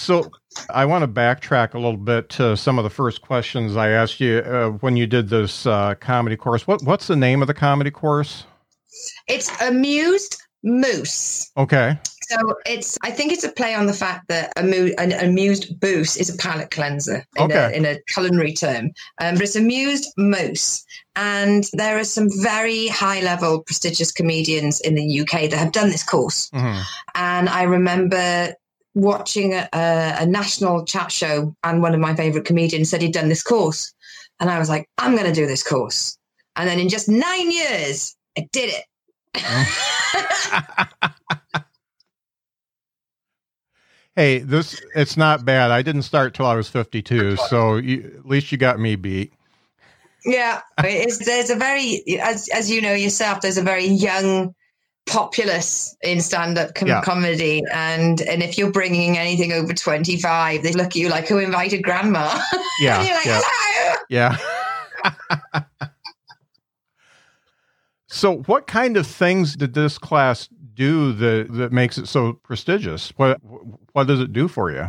so 0.01 0.31
I 0.71 0.85
want 0.87 1.03
to 1.03 1.09
backtrack 1.09 1.75
a 1.75 1.79
little 1.79 1.97
bit 1.97 2.29
to 2.31 2.57
some 2.57 2.79
of 2.79 2.85
the 2.85 2.91
first 2.91 3.21
questions 3.23 3.77
I 3.77 3.91
asked 3.91 4.21
you 4.21 4.39
uh, 4.39 4.71
when 4.81 4.97
you 4.97 5.07
did 5.07 5.29
this 5.29 5.67
uh, 5.67 5.95
comedy 6.01 6.37
course. 6.37 6.67
What 6.67 6.83
what's 6.83 7.07
the 7.07 7.17
name 7.17 7.43
of 7.43 7.49
the 7.49 7.55
comedy 7.55 7.91
course? 7.91 8.45
It's 9.29 9.51
amused 9.61 10.37
moose. 10.63 11.51
Okay. 11.57 11.99
So 12.23 12.55
it's, 12.65 12.97
I 13.03 13.11
think 13.11 13.33
it's 13.33 13.43
a 13.43 13.51
play 13.51 13.75
on 13.75 13.87
the 13.87 13.93
fact 13.93 14.29
that 14.29 14.53
amu- 14.57 14.95
an 14.99 15.11
amuse-bouche 15.13 16.17
is 16.17 16.33
a 16.33 16.37
palate 16.39 16.71
cleanser 16.71 17.25
in, 17.37 17.43
Okay. 17.45 17.57
a, 17.57 17.71
in 17.71 17.85
a 17.85 17.99
culinary 18.07 18.53
term, 18.53 18.93
um, 19.21 19.35
but 19.35 19.43
it's 19.43 19.57
amused 19.57 20.07
moose. 20.17 20.85
And 21.17 21.65
there 21.73 21.99
are 21.99 22.05
some 22.05 22.29
very 22.41 22.87
high 22.87 23.21
level, 23.21 23.65
prestigious 23.65 24.13
comedians 24.13 24.81
in 24.81 24.95
the 24.95 25.21
UK 25.23 25.51
that 25.51 25.55
have 25.55 25.73
done 25.73 25.89
this 25.91 26.05
course. 26.05 26.49
Mhm. 26.55 26.85
And 27.17 27.49
I 27.49 27.65
remember 27.65 28.55
watching 28.94 29.55
a, 29.55 29.68
a 29.72 30.26
national 30.26 30.85
chat 30.85 31.12
show, 31.12 31.55
and 31.62 31.83
one 31.83 31.94
of 31.94 32.00
my 32.00 32.14
favorite 32.14 32.44
comedians 32.44 32.90
said 32.90 33.03
he'd 33.03 33.12
done 33.12 33.29
this 33.29 33.42
course. 33.42 33.92
And 34.40 34.50
I 34.50 34.59
was 34.59 34.68
like, 34.68 34.88
I'm 34.98 35.14
going 35.14 35.26
to 35.26 35.33
do 35.33 35.46
this 35.46 35.62
course. 35.62 36.18
And 36.57 36.68
then 36.68 36.81
in 36.81 36.88
just 36.88 37.09
nine 37.09 37.50
years, 37.50 38.16
I 38.37 38.48
did 38.53 38.74
it. 39.35 39.35
Hey, 44.16 44.40
this 44.40 44.79
it's 44.94 45.16
not 45.16 45.44
bad. 45.44 45.70
I 45.70 45.83
didn't 45.83 46.03
start 46.03 46.35
till 46.35 46.44
I 46.44 46.55
was 46.55 46.68
52, 46.68 47.37
so 47.37 47.76
you, 47.76 48.12
at 48.18 48.26
least 48.26 48.50
you 48.50 48.59
got 48.59 48.81
me 48.81 48.96
beat. 48.96 49.33
Yeah, 50.26 50.61
it's, 50.79 51.24
there's 51.24 51.48
a 51.48 51.57
very, 51.57 52.03
as 52.20 52.48
as 52.53 52.70
you 52.70 52.83
know 52.83 52.92
yourself, 52.92 53.40
there's 53.40 53.57
a 53.57 53.62
very 53.62 53.87
young 53.87 54.55
populace 55.11 55.96
in 56.03 56.20
stand-up 56.20 56.75
com- 56.75 56.88
Yeah. 56.88 57.03
comedy, 57.03 57.62
and 57.73 58.20
and 58.23 58.42
if 58.42 58.57
you're 58.57 58.70
bringing 58.73 59.18
anything 59.18 59.53
over 59.53 59.75
25, 59.75 60.62
they 60.62 60.73
look 60.73 60.87
at 60.88 60.96
you 60.96 61.09
like, 61.09 61.29
"Who 61.29 61.38
invited 61.38 61.83
Grandma?" 61.83 62.40
Yeah, 62.81 62.99
and 62.99 63.07
you're 63.07 63.16
like, 63.16 63.27
yeah. 63.27 63.40
"Hello." 63.44 63.96
Yeah. 64.09 64.37
so, 68.09 68.38
what 68.46 68.66
kind 68.66 68.96
of 68.96 69.07
things 69.07 69.57
did 69.57 69.75
this 69.75 69.99
class 69.99 70.49
do 70.75 71.12
that 71.12 71.49
that 71.53 71.73
makes 71.73 71.99
it 71.99 72.09
so 72.09 72.33
prestigious? 72.35 73.12
What 73.16 73.38
what 73.92 74.07
does 74.07 74.20
it 74.20 74.33
do 74.33 74.49
for 74.49 74.70
you? 74.70 74.88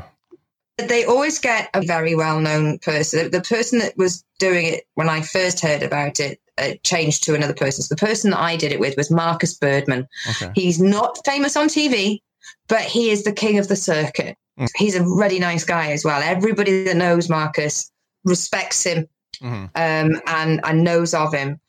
They 0.77 1.03
always 1.05 1.37
get 1.37 1.69
a 1.73 1.81
very 1.81 2.15
well-known 2.15 2.79
person. 2.79 3.29
The 3.29 3.41
person 3.41 3.79
that 3.79 3.97
was 3.97 4.23
doing 4.39 4.65
it 4.65 4.85
when 4.95 5.09
I 5.09 5.21
first 5.21 5.59
heard 5.59 5.83
about 5.83 6.19
it 6.19 6.39
uh, 6.61 6.73
changed 6.83 7.23
to 7.23 7.35
another 7.35 7.53
person. 7.53 7.83
So 7.83 7.93
the 7.95 7.99
person 8.05 8.31
that 8.31 8.39
I 8.39 8.55
did 8.55 8.71
it 8.71 8.79
with 8.79 8.95
was 8.97 9.09
Marcus 9.11 9.53
Birdman. 9.53 10.07
Okay. 10.29 10.51
He's 10.55 10.79
not 10.81 11.17
famous 11.25 11.55
on 11.57 11.67
TV, 11.67 12.21
but 12.67 12.81
he 12.81 13.09
is 13.09 13.23
the 13.23 13.31
king 13.33 13.57
of 13.59 13.67
the 13.67 13.75
circuit. 13.75 14.37
Mm. 14.59 14.67
He's 14.75 14.95
a 14.95 15.03
really 15.03 15.39
nice 15.39 15.63
guy 15.65 15.91
as 15.91 16.03
well. 16.05 16.21
Everybody 16.21 16.83
that 16.83 16.97
knows 16.97 17.29
Marcus 17.29 17.91
respects 18.23 18.83
him 18.83 19.07
Mhm. 19.41 19.69
um, 19.75 20.21
and 20.27 20.61
and 20.63 20.83
knows 20.83 21.13
of 21.13 21.33
him. 21.33 21.59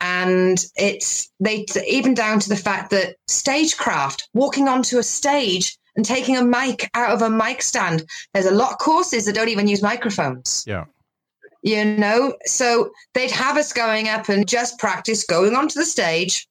And 0.00 0.62
it's 0.76 1.30
they 1.40 1.64
even 1.88 2.14
down 2.14 2.40
to 2.40 2.48
the 2.48 2.56
fact 2.56 2.90
that 2.90 3.16
stagecraft, 3.28 4.28
walking 4.34 4.68
onto 4.68 4.98
a 4.98 5.02
stage 5.02 5.78
and 5.94 6.04
taking 6.04 6.36
a 6.36 6.42
mic 6.44 6.90
out 6.94 7.12
of 7.12 7.22
a 7.22 7.30
mic 7.30 7.62
stand. 7.62 8.04
There's 8.34 8.46
a 8.46 8.50
lot 8.50 8.72
of 8.72 8.78
courses 8.78 9.24
that 9.26 9.34
don't 9.34 9.48
even 9.50 9.68
use 9.68 9.82
microphones 9.82 10.64
Yeah. 10.66 10.84
You 11.62 11.84
know? 11.84 12.34
So 12.44 12.90
they'd 13.14 13.30
have 13.30 13.56
us 13.56 13.72
going 13.72 14.08
up 14.08 14.28
and 14.28 14.48
just 14.48 14.78
practice 14.78 15.24
going 15.24 15.54
onto 15.54 15.78
the 15.78 15.86
stage 15.86 16.46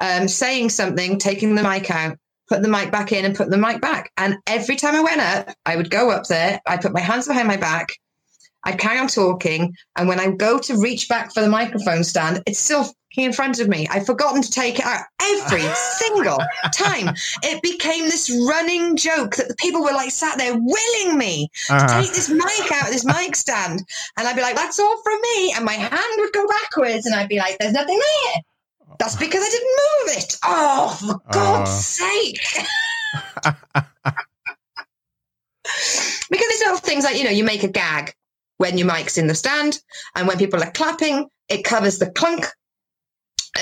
um, 0.00 0.28
saying 0.28 0.70
something 0.70 1.18
taking 1.18 1.54
the 1.54 1.62
mic 1.62 1.90
out 1.90 2.18
put 2.48 2.60
the 2.60 2.68
mic 2.68 2.90
back 2.90 3.12
in 3.12 3.24
and 3.24 3.34
put 3.34 3.48
the 3.48 3.56
mic 3.56 3.80
back. 3.80 4.10
And 4.18 4.36
every 4.46 4.76
time 4.76 4.94
i 4.94 5.00
went 5.00 5.20
up 5.20 5.54
i 5.64 5.76
would 5.76 5.90
go 5.90 6.10
up 6.10 6.24
there 6.24 6.60
i 6.66 6.76
put 6.76 6.92
my 6.92 7.00
hands 7.00 7.26
behind 7.26 7.48
my 7.48 7.56
back 7.56 7.88
i'd 8.64 8.78
carry 8.78 8.98
on 8.98 9.08
talking 9.08 9.74
and 9.96 10.08
when 10.08 10.20
i 10.20 10.30
go 10.30 10.58
to 10.58 10.78
reach 10.78 11.08
back 11.08 11.32
for 11.32 11.40
the 11.40 11.48
microphone 11.48 12.04
stand 12.04 12.42
it's 12.46 12.58
still 12.58 12.92
in 13.16 13.32
front 13.32 13.58
of 13.60 13.68
me 13.68 13.86
i've 13.90 14.06
forgotten 14.06 14.40
to 14.42 14.50
take 14.50 14.78
it 14.78 14.84
out 14.84 15.02
every 15.20 15.62
single 15.74 16.38
time 16.72 17.14
it 17.42 17.62
became 17.62 18.04
this 18.04 18.30
running 18.48 18.96
joke 18.96 19.36
that 19.36 19.48
the 19.48 19.54
people 19.56 19.82
were 19.82 19.92
like 19.92 20.10
sat 20.10 20.38
there 20.38 20.54
willing 20.54 21.18
me 21.18 21.48
Uh-huh. 21.70 22.00
take 22.02 22.12
this 22.14 22.28
mic 22.30 22.72
out 22.72 22.86
of 22.86 22.92
this 22.92 23.04
mic 23.04 23.36
stand. 23.36 23.82
And 24.16 24.26
I'd 24.26 24.36
be 24.36 24.42
like, 24.42 24.56
that's 24.56 24.78
all 24.80 25.02
from 25.02 25.20
me. 25.20 25.52
And 25.54 25.64
my 25.64 25.72
hand 25.72 26.14
would 26.18 26.32
go 26.32 26.46
backwards 26.46 27.06
and 27.06 27.14
I'd 27.14 27.28
be 27.28 27.38
like, 27.38 27.56
there's 27.58 27.72
nothing 27.72 27.98
there. 27.98 28.42
That's 28.98 29.16
because 29.16 29.42
I 29.44 29.48
didn't 29.50 29.76
move 29.82 30.16
it. 30.24 30.36
Oh, 30.44 30.96
for 31.00 31.20
God's 31.32 31.70
Uh. 31.70 31.74
sake. 31.74 32.46
because 36.30 36.46
it's 36.50 36.60
little 36.62 36.76
things 36.78 37.04
like, 37.04 37.16
you 37.16 37.24
know, 37.24 37.30
you 37.30 37.44
make 37.44 37.62
a 37.62 37.68
gag 37.68 38.14
when 38.58 38.78
your 38.78 38.86
mic's 38.86 39.18
in 39.18 39.26
the 39.26 39.34
stand 39.34 39.80
and 40.14 40.26
when 40.28 40.38
people 40.38 40.62
are 40.62 40.70
clapping, 40.70 41.28
it 41.48 41.64
covers 41.64 41.98
the 41.98 42.10
clunk 42.12 42.46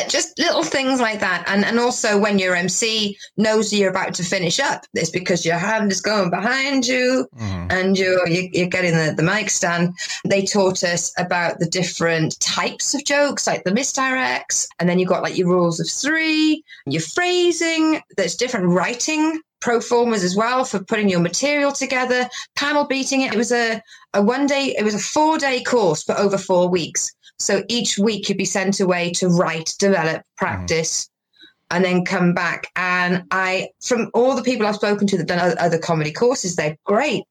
just 0.08 0.38
little 0.38 0.62
things 0.62 1.00
like 1.00 1.20
that. 1.20 1.44
And 1.46 1.64
and 1.64 1.78
also 1.78 2.18
when 2.18 2.38
your 2.38 2.54
mc 2.54 3.16
knows 3.36 3.72
you're 3.72 3.90
about 3.90 4.14
to 4.14 4.22
finish 4.22 4.60
up 4.60 4.84
it's 4.94 5.10
because 5.10 5.44
your 5.44 5.58
hand 5.58 5.90
is 5.90 6.00
going 6.00 6.30
behind 6.30 6.86
you 6.86 7.28
mm-hmm. 7.36 7.66
and 7.70 7.98
you're 7.98 8.26
you're 8.28 8.68
getting 8.68 8.94
the, 8.94 9.14
the 9.16 9.22
mic 9.22 9.50
stand. 9.50 9.94
They 10.24 10.44
taught 10.44 10.84
us 10.84 11.12
about 11.18 11.58
the 11.58 11.66
different 11.66 12.38
types 12.40 12.94
of 12.94 13.04
jokes 13.04 13.46
like 13.46 13.64
the 13.64 13.72
misdirects 13.72 14.66
and 14.78 14.88
then 14.88 14.98
you've 14.98 15.08
got 15.08 15.22
like 15.22 15.36
your 15.36 15.48
rules 15.48 15.80
of 15.80 15.88
three 15.88 16.62
your 16.86 17.02
phrasing. 17.02 18.00
There's 18.16 18.36
different 18.36 18.68
writing 18.68 19.40
pro 19.60 19.80
formers 19.80 20.22
as 20.22 20.36
well 20.36 20.64
for 20.64 20.82
putting 20.82 21.08
your 21.08 21.20
material 21.20 21.72
together 21.72 22.28
panel 22.56 22.84
beating 22.84 23.22
it. 23.22 23.34
It 23.34 23.36
was 23.36 23.52
a, 23.52 23.82
a 24.14 24.22
one 24.22 24.46
day 24.46 24.74
it 24.78 24.84
was 24.84 24.94
a 24.94 24.98
four 24.98 25.36
day 25.36 25.62
course 25.62 26.02
for 26.04 26.16
over 26.16 26.38
four 26.38 26.68
weeks 26.68 27.12
so 27.40 27.64
each 27.68 27.98
week 27.98 28.28
you'd 28.28 28.38
be 28.38 28.44
sent 28.44 28.80
away 28.80 29.10
to 29.12 29.28
write, 29.28 29.74
develop, 29.78 30.22
practice, 30.36 31.06
mm-hmm. 31.06 31.76
and 31.76 31.84
then 31.84 32.04
come 32.04 32.34
back. 32.34 32.66
And 32.76 33.24
I, 33.30 33.70
from 33.80 34.10
all 34.12 34.36
the 34.36 34.42
people 34.42 34.66
I've 34.66 34.76
spoken 34.76 35.06
to 35.08 35.16
that 35.16 35.26
done 35.26 35.56
other 35.58 35.78
comedy 35.78 36.12
courses, 36.12 36.54
they're 36.54 36.76
great, 36.84 37.24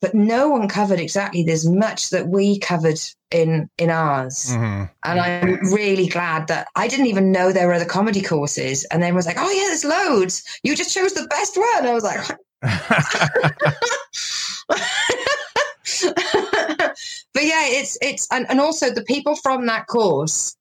but 0.00 0.14
no 0.14 0.48
one 0.48 0.68
covered 0.68 1.00
exactly 1.00 1.44
as 1.50 1.68
much 1.68 2.10
that 2.10 2.28
we 2.28 2.60
covered 2.60 3.00
in 3.32 3.68
in 3.76 3.90
ours. 3.90 4.50
Mm-hmm. 4.50 4.84
And 5.02 5.20
I'm 5.20 5.72
really 5.72 6.06
glad 6.06 6.46
that 6.46 6.68
I 6.76 6.86
didn't 6.86 7.06
even 7.06 7.32
know 7.32 7.52
there 7.52 7.66
were 7.66 7.74
other 7.74 7.84
comedy 7.84 8.22
courses. 8.22 8.84
And 8.84 9.02
then 9.02 9.16
was 9.16 9.26
like, 9.26 9.38
oh 9.38 9.50
yeah, 9.50 9.66
there's 9.66 9.84
loads. 9.84 10.44
You 10.62 10.76
just 10.76 10.94
chose 10.94 11.12
the 11.12 11.26
best 11.28 11.56
one. 11.56 11.86
I 11.86 11.92
was 11.92 12.04
like. 12.04 12.20
but 17.36 17.44
yeah, 17.44 17.66
it's 17.66 17.98
it's 18.00 18.26
and, 18.32 18.46
and 18.48 18.60
also 18.62 18.90
the 18.90 19.04
people 19.04 19.36
from 19.36 19.66
that 19.66 19.86
course, 19.88 20.56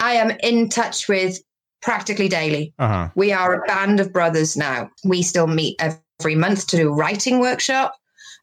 I 0.00 0.14
am 0.14 0.32
in 0.42 0.68
touch 0.68 1.08
with 1.08 1.40
practically 1.82 2.28
daily. 2.28 2.74
Uh-huh. 2.80 3.10
We 3.14 3.32
are 3.32 3.54
a 3.54 3.66
band 3.68 4.00
of 4.00 4.12
brothers 4.12 4.56
now. 4.56 4.90
We 5.04 5.22
still 5.22 5.46
meet 5.46 5.76
every 5.78 6.34
month 6.34 6.66
to 6.66 6.76
do 6.76 6.88
a 6.88 6.92
writing 6.92 7.38
workshop. 7.38 7.94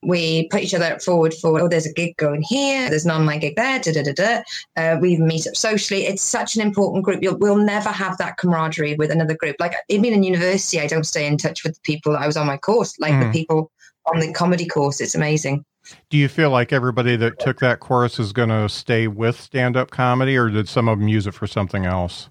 We 0.01 0.47
put 0.47 0.62
each 0.62 0.73
other 0.73 0.97
forward 0.99 1.34
for, 1.34 1.60
oh, 1.60 1.67
there's 1.67 1.86
a 1.86 1.91
gig 1.91 2.15
going 2.17 2.41
here, 2.41 2.89
there's 2.89 3.03
an 3.03 3.12
online 3.12 3.39
gig 3.39 3.58
there, 3.58 3.80
da 3.80 3.91
da 3.91 4.03
da 4.03 4.13
da. 4.13 4.41
Uh, 4.77 4.97
we 5.01 5.17
meet 5.17 5.45
up 5.45 5.58
socially. 5.58 6.06
It's 6.06 6.21
such 6.21 6.56
an 6.56 6.62
important 6.62 7.03
group. 7.03 7.21
You'll, 7.21 7.38
we'll 7.38 7.58
never 7.58 7.89
have 7.89 8.17
that 8.19 8.38
camaraderie 8.38 8.95
with 8.95 9.12
another 9.12 9.36
group. 9.36 9.58
Like 9.60 9.73
even 9.89 10.13
in 10.13 10.23
university, 10.23 10.80
I 10.80 10.88
don't 10.88 11.03
stay 11.03 11.27
in 11.27 11.38
touch 11.38 11.65
with 11.65 11.73
the 11.73 11.82
people 11.82 12.13
that 12.13 12.21
I 12.21 12.27
was 12.27 12.38
on 12.38 12.47
my 12.47 12.58
course, 12.58 12.97
like 12.99 13.13
mm. 13.13 13.25
the 13.25 13.38
people 13.38 13.71
on 14.06 14.21
the 14.21 14.32
comedy 14.32 14.67
course. 14.67 15.01
It's 15.01 15.15
amazing. 15.15 15.65
Do 16.10 16.17
you 16.17 16.28
feel 16.28 16.50
like 16.50 16.73
everybody 16.73 17.15
that 17.17 17.39
took 17.39 17.60
that 17.60 17.80
course 17.80 18.19
is 18.19 18.34
going 18.34 18.50
to 18.50 18.67
stay 18.69 19.08
with 19.08 19.39
stand 19.39 19.78
up 19.78 19.91
comedy, 19.91 20.38
or 20.38 20.50
did 20.50 20.67
some 20.69 20.88
of 20.88 21.00
them 21.00 21.08
use 21.08 21.28
it 21.28 21.34
for 21.34 21.47
something 21.47 21.86
else? 21.86 22.30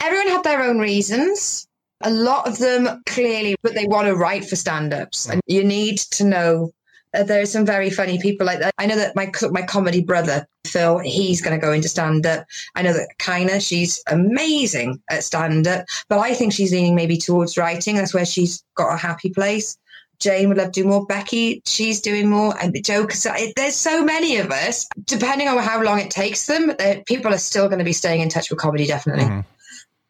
Everyone 0.00 0.28
had 0.28 0.44
their 0.44 0.62
own 0.62 0.78
reasons. 0.78 1.66
A 2.02 2.10
lot 2.10 2.46
of 2.46 2.58
them 2.58 3.02
clearly, 3.06 3.56
but 3.62 3.74
they 3.74 3.86
want 3.86 4.06
to 4.06 4.14
write 4.14 4.44
for 4.44 4.56
stand 4.56 4.92
ups. 4.92 5.28
And 5.28 5.40
you 5.46 5.64
need 5.64 5.98
to 5.98 6.24
know 6.24 6.72
there 7.12 7.40
are 7.40 7.46
some 7.46 7.64
very 7.64 7.88
funny 7.88 8.18
people 8.18 8.46
like 8.46 8.58
that. 8.58 8.74
I 8.78 8.86
know 8.86 8.96
that 8.96 9.16
my 9.16 9.30
my 9.50 9.62
comedy 9.62 10.02
brother 10.02 10.46
Phil, 10.66 10.98
he's 10.98 11.40
going 11.40 11.58
to 11.58 11.64
go 11.64 11.72
into 11.72 11.88
stand 11.88 12.26
up. 12.26 12.46
I 12.74 12.82
know 12.82 12.92
that 12.92 13.08
Kina, 13.18 13.60
she's 13.60 14.02
amazing 14.08 15.00
at 15.08 15.24
stand 15.24 15.66
up, 15.66 15.86
but 16.08 16.18
I 16.18 16.34
think 16.34 16.52
she's 16.52 16.72
leaning 16.72 16.94
maybe 16.94 17.16
towards 17.16 17.56
writing. 17.56 17.96
That's 17.96 18.14
where 18.14 18.26
she's 18.26 18.62
got 18.74 18.92
a 18.92 18.96
happy 18.96 19.30
place. 19.30 19.78
Jane 20.18 20.48
would 20.48 20.58
love 20.58 20.72
to 20.72 20.82
do 20.82 20.88
more. 20.88 21.06
Becky, 21.06 21.62
she's 21.66 22.00
doing 22.00 22.28
more. 22.28 22.54
And 22.60 22.72
the 22.72 22.80
Joe, 22.80 23.06
there's 23.56 23.76
so 23.76 24.04
many 24.04 24.36
of 24.38 24.50
us. 24.50 24.86
Depending 25.04 25.48
on 25.48 25.58
how 25.58 25.82
long 25.82 25.98
it 26.00 26.10
takes 26.10 26.46
them, 26.46 26.74
people 27.06 27.32
are 27.32 27.38
still 27.38 27.68
going 27.68 27.78
to 27.78 27.84
be 27.84 27.92
staying 27.92 28.20
in 28.20 28.28
touch 28.28 28.50
with 28.50 28.58
comedy, 28.58 28.86
definitely. 28.86 29.24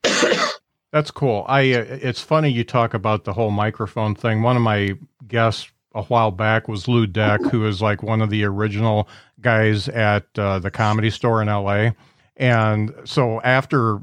Mm-hmm. 0.04 0.50
That's 0.92 1.10
cool. 1.10 1.44
I. 1.48 1.72
Uh, 1.74 1.84
it's 1.88 2.20
funny 2.20 2.48
you 2.48 2.64
talk 2.64 2.94
about 2.94 3.24
the 3.24 3.32
whole 3.32 3.50
microphone 3.50 4.14
thing. 4.14 4.42
One 4.42 4.56
of 4.56 4.62
my 4.62 4.94
guests 5.26 5.70
a 5.94 6.02
while 6.04 6.30
back 6.30 6.68
was 6.68 6.86
Lou 6.86 7.06
Deck, 7.06 7.40
who 7.50 7.66
is 7.66 7.82
like 7.82 8.02
one 8.02 8.22
of 8.22 8.30
the 8.30 8.44
original 8.44 9.08
guys 9.40 9.88
at 9.88 10.26
uh, 10.38 10.58
the 10.58 10.70
Comedy 10.70 11.10
Store 11.10 11.42
in 11.42 11.48
L.A. 11.48 11.94
And 12.36 12.94
so 13.04 13.40
after 13.42 14.00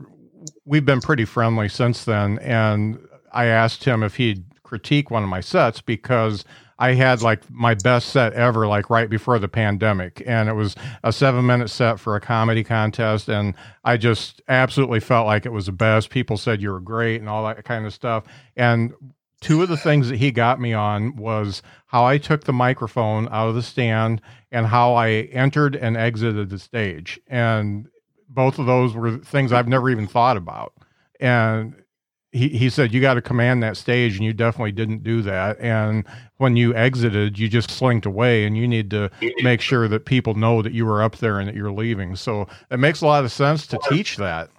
we've 0.66 0.86
been 0.86 1.02
pretty 1.02 1.26
friendly 1.26 1.70
since 1.70 2.04
then, 2.06 2.40
and 2.40 3.00
I 3.32 3.46
asked 3.46 3.84
him 3.84 4.04
if 4.04 4.16
he'd 4.16 4.44
critique 4.74 5.12
one 5.12 5.22
of 5.22 5.30
my 5.30 5.40
sets 5.40 5.82
because 5.82 6.44
I 6.80 6.94
had 6.94 7.22
like 7.22 7.48
my 7.52 7.76
best 7.76 8.10
set 8.10 8.34
ever, 8.34 8.66
like 8.66 8.90
right 8.90 9.08
before 9.08 9.38
the 9.38 9.48
pandemic. 9.48 10.24
And 10.26 10.50
it 10.50 10.54
was 10.54 10.76
a 11.04 11.14
seven 11.14 11.46
minute 11.46 11.70
set 11.70 12.00
for 12.00 12.16
a 12.16 12.20
comedy 12.20 12.64
contest. 12.64 13.30
And 13.30 13.54
I 13.84 13.98
just 13.98 14.42
absolutely 14.48 15.00
felt 15.00 15.28
like 15.28 15.46
it 15.46 15.52
was 15.52 15.68
the 15.68 15.72
best. 15.72 16.10
People 16.10 16.38
said 16.38 16.60
you 16.60 16.72
were 16.72 16.80
great 16.80 17.22
and 17.22 17.30
all 17.30 17.46
that 17.46 17.64
kind 17.66 17.86
of 17.86 17.94
stuff. 17.94 18.24
And 18.58 18.94
two 19.42 19.62
of 19.62 19.70
the 19.70 19.78
things 19.78 20.10
that 20.10 20.18
he 20.18 20.32
got 20.32 20.60
me 20.60 20.74
on 20.74 21.18
was 21.18 21.62
how 21.86 22.04
I 22.04 22.18
took 22.18 22.46
the 22.46 22.52
microphone 22.52 23.28
out 23.30 23.50
of 23.50 23.54
the 23.54 23.62
stand 23.62 24.24
and 24.52 24.66
how 24.66 24.96
I 24.96 25.30
entered 25.34 25.76
and 25.76 25.96
exited 25.96 26.50
the 26.50 26.58
stage. 26.58 27.20
And 27.28 27.90
both 28.28 28.58
of 28.58 28.66
those 28.66 28.96
were 28.96 29.20
things 29.20 29.54
I've 29.54 29.68
never 29.68 29.92
even 29.92 30.08
thought 30.08 30.36
about. 30.36 30.74
And 31.20 31.76
he, 32.34 32.50
he 32.50 32.70
said 32.70 32.94
you 32.94 33.00
got 33.00 33.14
to 33.14 33.22
command 33.22 33.62
that 33.64 33.78
stage 33.78 34.16
and 34.16 34.26
you 34.26 34.34
definitely 34.34 34.72
didn't 34.72 35.04
do 35.04 35.22
that. 35.22 35.60
And 35.60 36.04
when 36.38 36.58
you 36.58 36.74
exited 36.76 37.38
you 37.38 37.48
just 37.48 37.70
slinked 37.70 38.06
away 38.06 38.46
and 38.46 38.58
you 38.58 38.68
need 38.68 38.90
to 38.90 39.10
make 39.44 39.62
sure 39.62 39.88
that 39.88 40.06
people 40.06 40.34
know 40.34 40.62
that 40.62 40.74
you 40.74 40.86
were 40.86 41.02
up 41.02 41.18
there 41.18 41.40
and 41.40 41.48
that 41.48 41.56
you're 41.56 41.72
leaving. 41.72 42.16
So 42.16 42.48
it 42.72 42.80
makes 42.80 43.02
a 43.02 43.06
lot 43.06 43.24
of 43.24 43.32
sense 43.32 43.68
to 43.68 43.80
teach 43.90 44.18
that. 44.18 44.50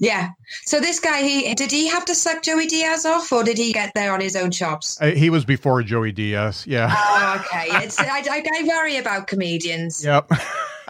Yeah. 0.00 0.30
So 0.64 0.80
this 0.80 0.98
guy 0.98 1.22
he 1.22 1.54
did 1.54 1.70
he 1.70 1.86
have 1.88 2.04
to 2.06 2.14
suck 2.14 2.42
joey 2.42 2.66
diaz 2.66 3.06
off 3.06 3.30
or 3.32 3.44
did 3.44 3.58
he 3.58 3.72
get 3.72 3.92
there 3.94 4.12
on 4.12 4.20
his 4.20 4.34
own 4.34 4.50
chops? 4.50 5.00
Uh, 5.00 5.10
he 5.10 5.30
was 5.30 5.44
before 5.44 5.82
joey 5.82 6.12
diaz 6.12 6.66
yeah. 6.66 6.92
Oh, 6.94 7.40
okay. 7.40 7.84
It's 7.84 7.98
I, 7.98 8.18
I, 8.18 8.44
I 8.60 8.62
worry 8.64 8.96
about 8.96 9.26
comedians. 9.26 10.04
Yep. 10.04 10.32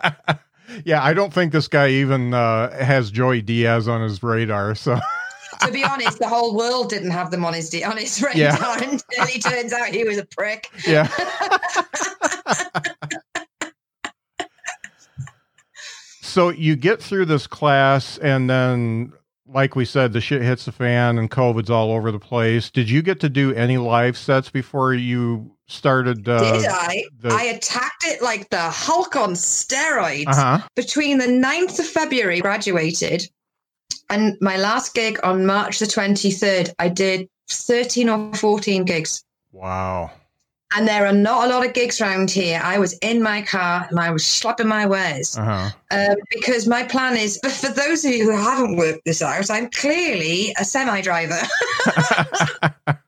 Yeah 0.85 1.03
i 1.03 1.15
don't 1.15 1.33
think 1.33 1.53
this 1.53 1.67
guy 1.67 1.89
even 1.89 2.35
uh, 2.35 2.71
has 2.85 3.11
joey 3.11 3.41
diaz 3.41 3.89
on 3.89 4.03
his 4.03 4.23
radar 4.23 4.75
so 4.75 4.99
to 5.61 5.73
be 5.73 5.85
honest, 5.85 6.19
the 6.19 6.29
whole 6.29 6.55
world 6.57 6.91
didn't 6.91 7.11
have 7.11 7.31
them 7.31 7.45
on 7.45 7.55
his 7.55 7.75
on 7.85 7.97
his 7.97 8.23
radar 8.23 8.37
yeah. 8.37 8.75
until 8.81 9.27
he 9.27 9.39
turns 9.49 9.73
out 9.73 9.89
he 9.89 10.05
was 10.05 10.19
a 10.19 10.25
prick. 10.25 10.71
Yeah. 10.87 11.09
so 16.21 16.51
you 16.51 16.77
get 16.77 17.03
through 17.03 17.25
this 17.27 17.47
class, 17.47 18.19
and 18.19 18.49
then, 18.49 19.13
like 19.47 19.77
we 19.77 19.85
said, 19.85 20.13
the 20.13 20.21
shit 20.21 20.43
hits 20.43 20.65
the 20.65 20.73
fan, 20.73 21.19
and 21.19 21.31
COVID's 21.31 21.71
all 21.71 21.93
over 21.93 22.11
the 22.13 22.19
place. 22.19 22.71
Did 22.71 22.91
you 22.91 23.03
get 23.03 23.21
to 23.21 23.29
do 23.29 23.53
any 23.55 23.79
live 23.79 24.17
sets 24.17 24.51
before 24.51 24.95
you 24.95 25.51
started? 25.67 26.29
Uh, 26.29 26.53
Did 26.53 26.67
I? 26.69 27.05
The... 27.21 27.29
I 27.31 27.43
attacked 27.45 28.05
it 28.07 28.23
like 28.23 28.51
the 28.51 28.71
Hulk 28.71 29.17
on 29.17 29.31
steroids. 29.31 30.29
Uh-huh. 30.29 30.61
Between 30.75 31.19
the 31.19 31.27
9th 31.27 31.79
of 31.79 31.87
February, 31.87 32.41
graduated 32.41 33.29
and 34.11 34.37
my 34.41 34.57
last 34.57 34.95
gig 34.95 35.19
on 35.23 35.47
March 35.47 35.79
the 35.79 35.87
23rd, 35.87 36.75
I 36.79 36.89
did 36.89 37.29
13 37.51 38.09
or 38.09 38.35
14 38.35 38.85
gigs. 38.85 39.25
Wow. 39.53 40.11
And 40.77 40.87
there 40.87 41.07
are 41.07 41.15
not 41.15 41.47
a 41.47 41.51
lot 41.51 41.67
of 41.67 41.73
gigs 41.73 42.01
around 42.01 42.31
here. 42.31 42.61
I 42.63 42.79
was 42.79 42.93
in 42.99 43.23
my 43.23 43.41
car 43.41 43.87
and 43.89 43.99
I 43.99 44.11
was 44.11 44.27
slapping 44.27 44.69
my 44.69 44.85
wares. 44.85 45.37
Uh-huh. 45.37 45.71
Um, 45.91 46.17
because 46.31 46.67
my 46.67 46.83
plan 46.83 47.17
is, 47.17 47.39
But 47.43 47.53
for 47.63 47.73
those 47.73 48.05
of 48.05 48.13
you 48.13 48.25
who 48.25 48.37
haven't 48.37 48.77
worked 48.77 49.05
this 49.07 49.23
out, 49.23 49.51
I'm 49.51 49.71
clearly 49.71 50.55
a 50.59 50.65
semi 50.65 51.01
driver. 51.01 51.41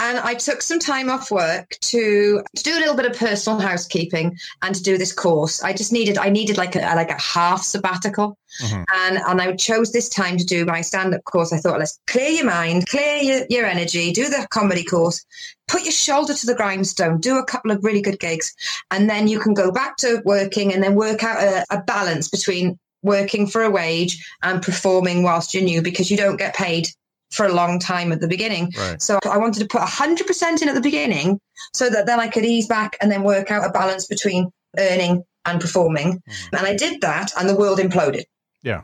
and 0.00 0.18
I 0.18 0.34
took 0.34 0.62
some 0.62 0.78
time 0.78 1.10
off 1.10 1.30
work 1.30 1.76
to, 1.82 2.42
to 2.56 2.62
do 2.62 2.76
a 2.76 2.80
little 2.80 2.96
bit 2.96 3.06
of 3.06 3.16
personal 3.16 3.58
housekeeping 3.58 4.36
and 4.62 4.74
to 4.74 4.82
do 4.82 4.98
this 4.98 5.12
course. 5.12 5.62
I 5.62 5.72
just 5.72 5.92
needed 5.92 6.18
I 6.18 6.30
needed 6.30 6.56
like 6.56 6.74
a 6.74 6.80
like 6.80 7.10
a 7.10 7.20
half 7.20 7.62
sabbatical, 7.62 8.36
mm-hmm. 8.62 8.82
and 8.92 9.18
and 9.18 9.40
I 9.40 9.54
chose 9.56 9.92
this 9.92 10.08
time 10.08 10.36
to 10.38 10.44
do 10.44 10.64
my 10.64 10.80
stand 10.80 11.14
up 11.14 11.24
course. 11.24 11.52
I 11.52 11.58
thought 11.58 11.78
let's 11.78 11.98
clear 12.06 12.30
your 12.30 12.46
mind, 12.46 12.88
clear 12.88 13.16
your, 13.16 13.46
your 13.50 13.66
energy, 13.66 14.12
do 14.12 14.28
the 14.28 14.46
comedy 14.50 14.84
course, 14.84 15.24
put 15.68 15.82
your 15.82 15.92
shoulder 15.92 16.34
to 16.34 16.46
the 16.46 16.54
grindstone, 16.54 17.20
do 17.20 17.38
a 17.38 17.44
couple 17.44 17.70
of 17.70 17.84
really 17.84 18.02
good 18.02 18.18
gigs, 18.18 18.54
and 18.90 19.08
then 19.08 19.28
you 19.28 19.38
can 19.38 19.54
go 19.54 19.70
back 19.70 19.96
to 19.98 20.22
working 20.24 20.72
and 20.72 20.82
then 20.82 20.94
work 20.94 21.22
out 21.22 21.42
a, 21.42 21.64
a 21.70 21.82
balance 21.82 22.28
between 22.28 22.78
working 23.02 23.46
for 23.46 23.62
a 23.62 23.70
wage 23.70 24.24
and 24.42 24.62
performing 24.62 25.22
whilst 25.22 25.54
you're 25.54 25.62
new 25.62 25.80
because 25.80 26.10
you 26.10 26.16
don't 26.16 26.36
get 26.36 26.54
paid 26.54 26.86
for 27.30 27.46
a 27.46 27.52
long 27.52 27.78
time 27.78 28.12
at 28.12 28.20
the 28.20 28.28
beginning. 28.28 28.72
Right. 28.76 29.00
So 29.00 29.18
I 29.24 29.38
wanted 29.38 29.60
to 29.60 29.66
put 29.66 29.80
100% 29.80 30.62
in 30.62 30.68
at 30.68 30.74
the 30.74 30.80
beginning 30.80 31.40
so 31.74 31.88
that 31.90 32.06
then 32.06 32.20
I 32.20 32.28
could 32.28 32.44
ease 32.44 32.66
back 32.66 32.96
and 33.00 33.10
then 33.10 33.22
work 33.22 33.50
out 33.50 33.64
a 33.64 33.70
balance 33.70 34.06
between 34.06 34.50
earning 34.78 35.24
and 35.44 35.60
performing. 35.60 36.14
Mm-hmm. 36.14 36.56
And 36.56 36.66
I 36.66 36.76
did 36.76 37.00
that 37.00 37.32
and 37.38 37.48
the 37.48 37.56
world 37.56 37.78
imploded. 37.78 38.24
Yeah. 38.62 38.82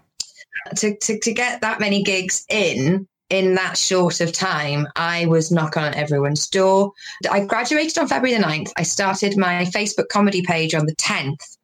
To, 0.77 0.97
to, 0.97 1.19
to 1.21 1.33
get 1.33 1.61
that 1.61 1.81
many 1.81 2.03
gigs 2.03 2.45
in 2.49 3.07
in 3.29 3.57
that 3.57 3.77
short 3.77 4.21
of 4.21 4.33
time, 4.33 4.87
I 4.95 5.27
was 5.27 5.51
knocking 5.51 5.83
on 5.83 5.95
everyone's 5.95 6.47
door. 6.49 6.93
I 7.31 7.45
graduated 7.45 7.99
on 7.99 8.09
February 8.09 8.39
the 8.39 8.45
9th. 8.45 8.73
I 8.77 8.85
started 8.85 9.37
my 9.37 9.65
Facebook 9.65 10.09
comedy 10.09 10.43
page 10.43 10.75
on 10.75 10.87
the 10.87 10.95
10th. 10.97 11.56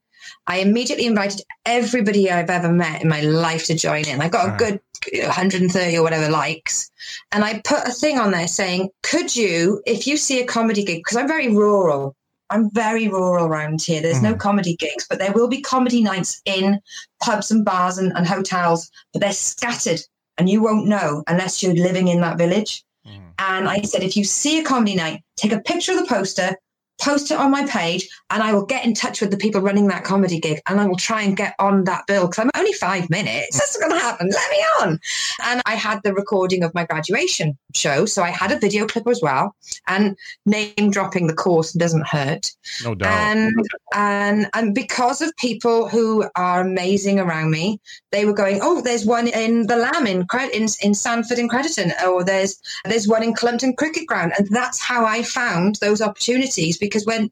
I 0.47 0.59
immediately 0.59 1.07
invited 1.07 1.43
everybody 1.65 2.31
I've 2.31 2.51
ever 2.51 2.73
met 2.73 3.03
in 3.03 3.09
my 3.09 3.21
life 3.21 3.67
to 3.67 3.75
join 3.75 4.07
in. 4.07 4.21
I 4.21 4.29
got 4.29 4.55
a 4.55 4.57
good 4.57 4.81
130 5.13 5.97
or 5.97 6.03
whatever 6.03 6.29
likes. 6.29 6.91
And 7.31 7.45
I 7.45 7.61
put 7.65 7.87
a 7.87 7.93
thing 7.93 8.19
on 8.19 8.33
there 8.33 8.49
saying, 8.49 8.91
could 9.03 9.35
you, 9.35 9.83
if 9.87 10.07
you 10.07 10.17
see 10.17 10.41
a 10.41 10.47
comedy 10.47 10.85
gig, 10.85 10.99
because 10.99 11.17
I'm 11.17 11.29
very 11.29 11.49
rural, 11.49 12.17
I'm 12.51 12.71
very 12.71 13.09
rural 13.09 13.47
around 13.47 13.83
here. 13.83 14.03
There's 14.03 14.19
mm. 14.19 14.25
no 14.25 14.35
comedy 14.35 14.77
gigs, 14.77 15.07
but 15.09 15.19
there 15.19 15.33
will 15.33 15.49
be 15.49 15.63
comedy 15.63 16.03
nights 16.03 16.43
in 16.45 16.81
pubs 17.23 17.51
and 17.51 17.65
bars 17.65 17.99
and, 17.99 18.13
and 18.15 18.27
hotels, 18.27 18.91
but 19.13 19.23
they're 19.23 19.33
scattered 19.33 20.01
and 20.39 20.49
you 20.49 20.63
won't 20.63 20.87
know 20.87 21.23
unless 21.29 21.63
you're 21.63 21.75
living 21.75 22.09
in 22.09 22.21
that 22.21 22.39
village. 22.39 22.85
Mm. 23.07 23.21
And 23.39 23.69
I 23.69 23.83
said, 23.83 24.03
if 24.03 24.17
you 24.17 24.25
see 24.25 24.59
a 24.59 24.65
comedy 24.65 24.95
night, 24.95 25.23
take 25.37 25.53
a 25.53 25.61
picture 25.61 25.93
of 25.93 25.99
the 25.99 26.07
poster, 26.07 26.57
post 27.01 27.31
it 27.31 27.39
on 27.39 27.51
my 27.51 27.67
page 27.67 28.09
and 28.31 28.43
I 28.43 28.53
will 28.53 28.65
get 28.65 28.85
in 28.85 28.95
touch 28.95 29.21
with 29.21 29.31
the 29.31 29.37
people 29.37 29.61
running 29.61 29.89
that 29.89 30.05
comedy 30.05 30.39
gig 30.39 30.61
and 30.69 30.81
I 30.81 30.87
will 30.87 30.97
try 30.97 31.23
and 31.23 31.37
get 31.37 31.55
on 31.59 31.85
that 31.85 32.07
bill 32.07 32.27
because 32.27 32.39
I'm 32.39 32.51
only 32.57 32.73
five 32.75 33.09
minutes. 33.11 33.59
That's 33.59 33.77
going 33.77 33.93
to 33.93 33.99
happen. 33.99 34.29
Let 34.29 34.51
me 34.51 34.65
on. 34.81 35.01
And 35.45 35.63
I 35.67 35.75
had 35.75 36.01
the 36.03 36.15
recording 36.15 36.63
of 36.63 36.75
my 36.75 36.85
graduation 36.85 37.59
show. 37.75 38.07
So 38.07 38.23
I 38.23 38.31
had 38.31 38.53
a 38.53 38.59
video 38.59 38.87
clip 38.87 39.07
as 39.09 39.21
well. 39.23 39.55
And 39.89 40.17
name 40.47 40.91
dropping 40.91 41.27
the 41.27 41.35
course 41.35 41.73
doesn't 41.73 42.07
hurt. 42.07 42.51
No 42.85 42.95
doubt. 42.95 43.11
And, 43.11 43.53
and, 43.95 44.47
and 44.55 44.75
because 44.75 45.23
of 45.23 45.35
people 45.37 45.89
who 45.89 46.29
are 46.37 46.61
amazing 46.61 47.19
around 47.19 47.51
me, 47.51 47.81
they 48.11 48.25
were 48.25 48.33
going, 48.33 48.61
oh, 48.63 48.81
there's 48.81 49.07
one 49.07 49.29
in 49.29 49.67
the 49.67 49.77
Lamb 49.77 50.07
in, 50.07 50.27
in, 50.53 50.67
in 50.83 50.95
Sandford 50.95 51.39
in 51.39 51.49
Crediton, 51.49 51.93
or 52.05 52.23
there's, 52.23 52.61
there's 52.85 53.09
one 53.09 53.23
in 53.23 53.35
Cullompton 53.35 53.75
Cricket 53.75 54.07
Ground. 54.07 54.33
And 54.39 54.49
that's 54.49 54.81
how 54.81 55.05
I 55.05 55.23
found 55.23 55.77
those 55.77 56.01
opportunities 56.01 56.79
because 56.83 57.07
when 57.07 57.31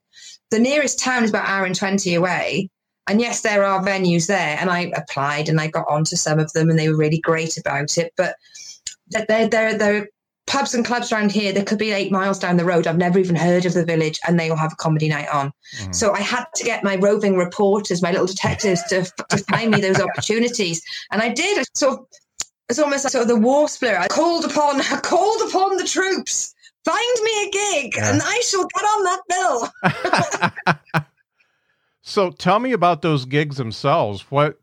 the 0.51 0.59
nearest 0.59 0.99
town 0.99 1.25
is 1.25 1.31
about 1.31 1.45
an 1.45 1.51
hour 1.51 1.67
and 1.67 1.75
20 1.75 2.15
away, 2.15 2.71
and 3.07 3.21
yes, 3.21 3.43
there 3.43 3.65
are 3.65 3.85
venues 3.85 4.29
there, 4.29 4.57
and 4.61 4.71
I 4.71 4.93
applied 4.95 5.49
and 5.49 5.61
I 5.61 5.67
got 5.67 5.89
onto 5.91 6.15
some 6.17 6.39
of 6.39 6.53
them, 6.53 6.71
and 6.71 6.79
they 6.79 6.89
were 6.89 6.97
really 6.97 7.19
great 7.19 7.59
about 7.59 7.99
it. 7.99 8.13
But 8.17 8.37
there, 9.09 9.49
there, 9.49 9.77
there 9.77 10.03
are 10.03 10.09
pubs 10.47 10.75
and 10.75 10.85
clubs 10.85 11.13
around 11.13 11.33
here. 11.33 11.53
that 11.53 11.67
could 11.67 11.79
be 11.79 11.91
eight 11.91 12.13
miles 12.13 12.39
down 12.39 12.57
the 12.57 12.65
road. 12.65 12.87
I've 12.87 12.97
never 12.97 13.19
even 13.19 13.35
heard 13.35 13.67
of 13.67 13.75
the 13.75 13.85
village, 13.85 14.21
and 14.27 14.39
they 14.39 14.49
all 14.49 14.57
have 14.57 14.73
a 14.73 14.77
comedy 14.77 15.09
night 15.09 15.29
on. 15.33 15.53
Mm. 15.79 15.95
So 15.95 16.13
I 16.13 16.21
had 16.21 16.45
to 16.55 16.65
get 16.65 16.85
my 16.85 16.97
roving 16.97 17.37
reporters, 17.37 18.01
my 18.01 18.13
little 18.13 18.27
detectives, 18.27 18.83
to, 18.85 19.03
to 19.31 19.39
find 19.39 19.73
me 19.73 19.81
those 19.81 20.01
opportunities, 20.01 20.81
and 21.11 21.21
I 21.21 21.31
did. 21.31 21.59
I 21.59 21.65
sort 21.75 21.99
of, 21.99 22.07
it's 22.69 22.79
almost 22.79 23.05
like 23.05 23.11
sort 23.11 23.23
of 23.23 23.29
the 23.29 23.37
war 23.37 23.69
spirit. 23.69 23.99
I 23.99 24.07
called 24.07 24.45
upon, 24.45 24.81
I 24.81 25.01
called 25.03 25.43
upon 25.49 25.79
the 25.79 25.85
troops 25.85 26.55
Find 26.85 27.23
me 27.23 27.47
a 27.47 27.51
gig 27.51 27.95
yeah. 27.97 28.11
and 28.11 28.23
I 28.25 28.41
shall 28.41 28.67
get 28.67 28.83
on 28.83 29.05
that 29.05 30.73
bill. 30.73 30.95
so 32.03 32.31
tell 32.31 32.59
me 32.59 32.73
about 32.73 33.03
those 33.03 33.27
gigs 33.27 33.57
themselves. 33.57 34.23
What 34.31 34.59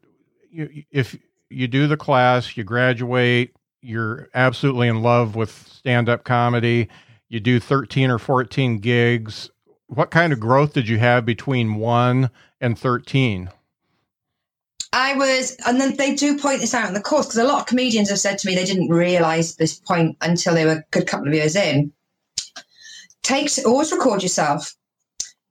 you, 0.52 0.84
if 0.92 1.18
you 1.50 1.68
do 1.68 1.88
the 1.88 1.98
class, 1.98 2.58
you 2.58 2.64
graduate, 2.64 3.56
you're 3.82 4.30
absolutely 4.34 4.88
in 4.88 5.02
love 5.02 5.36
with 5.36 5.52
stand-up 5.72 6.24
comedy, 6.24 6.90
you 7.30 7.40
do 7.40 7.60
13 7.60 8.10
or 8.10 8.18
14 8.18 8.80
gigs. 8.80 9.50
What 9.88 10.10
kind 10.10 10.34
of 10.34 10.40
growth 10.40 10.74
did 10.74 10.90
you 10.90 10.98
have 10.98 11.26
between 11.26 11.76
1 11.76 12.30
and 12.60 12.78
13? 12.78 13.50
I 14.92 15.16
was, 15.16 15.56
and 15.68 15.80
then 15.80 15.96
they 15.98 16.16
do 16.16 16.40
point 16.40 16.62
this 16.62 16.74
out 16.74 16.88
in 16.88 16.94
the 16.94 17.02
course 17.02 17.28
because 17.28 17.38
a 17.38 17.44
lot 17.44 17.62
of 17.62 17.66
comedians 17.68 18.10
have 18.10 18.20
said 18.20 18.40
to 18.40 18.48
me 18.48 18.56
they 18.56 18.66
didn't 18.66 18.90
realize 18.90 19.56
this 19.56 19.78
point 19.78 20.18
until 20.22 20.56
they 20.56 20.66
were 20.66 20.72
a 20.72 20.84
good 20.92 21.06
couple 21.06 21.28
of 21.28 21.34
years 21.34 21.56
in 21.56 21.94
take 23.28 23.50
always 23.66 23.92
record 23.92 24.24
yourself 24.24 24.74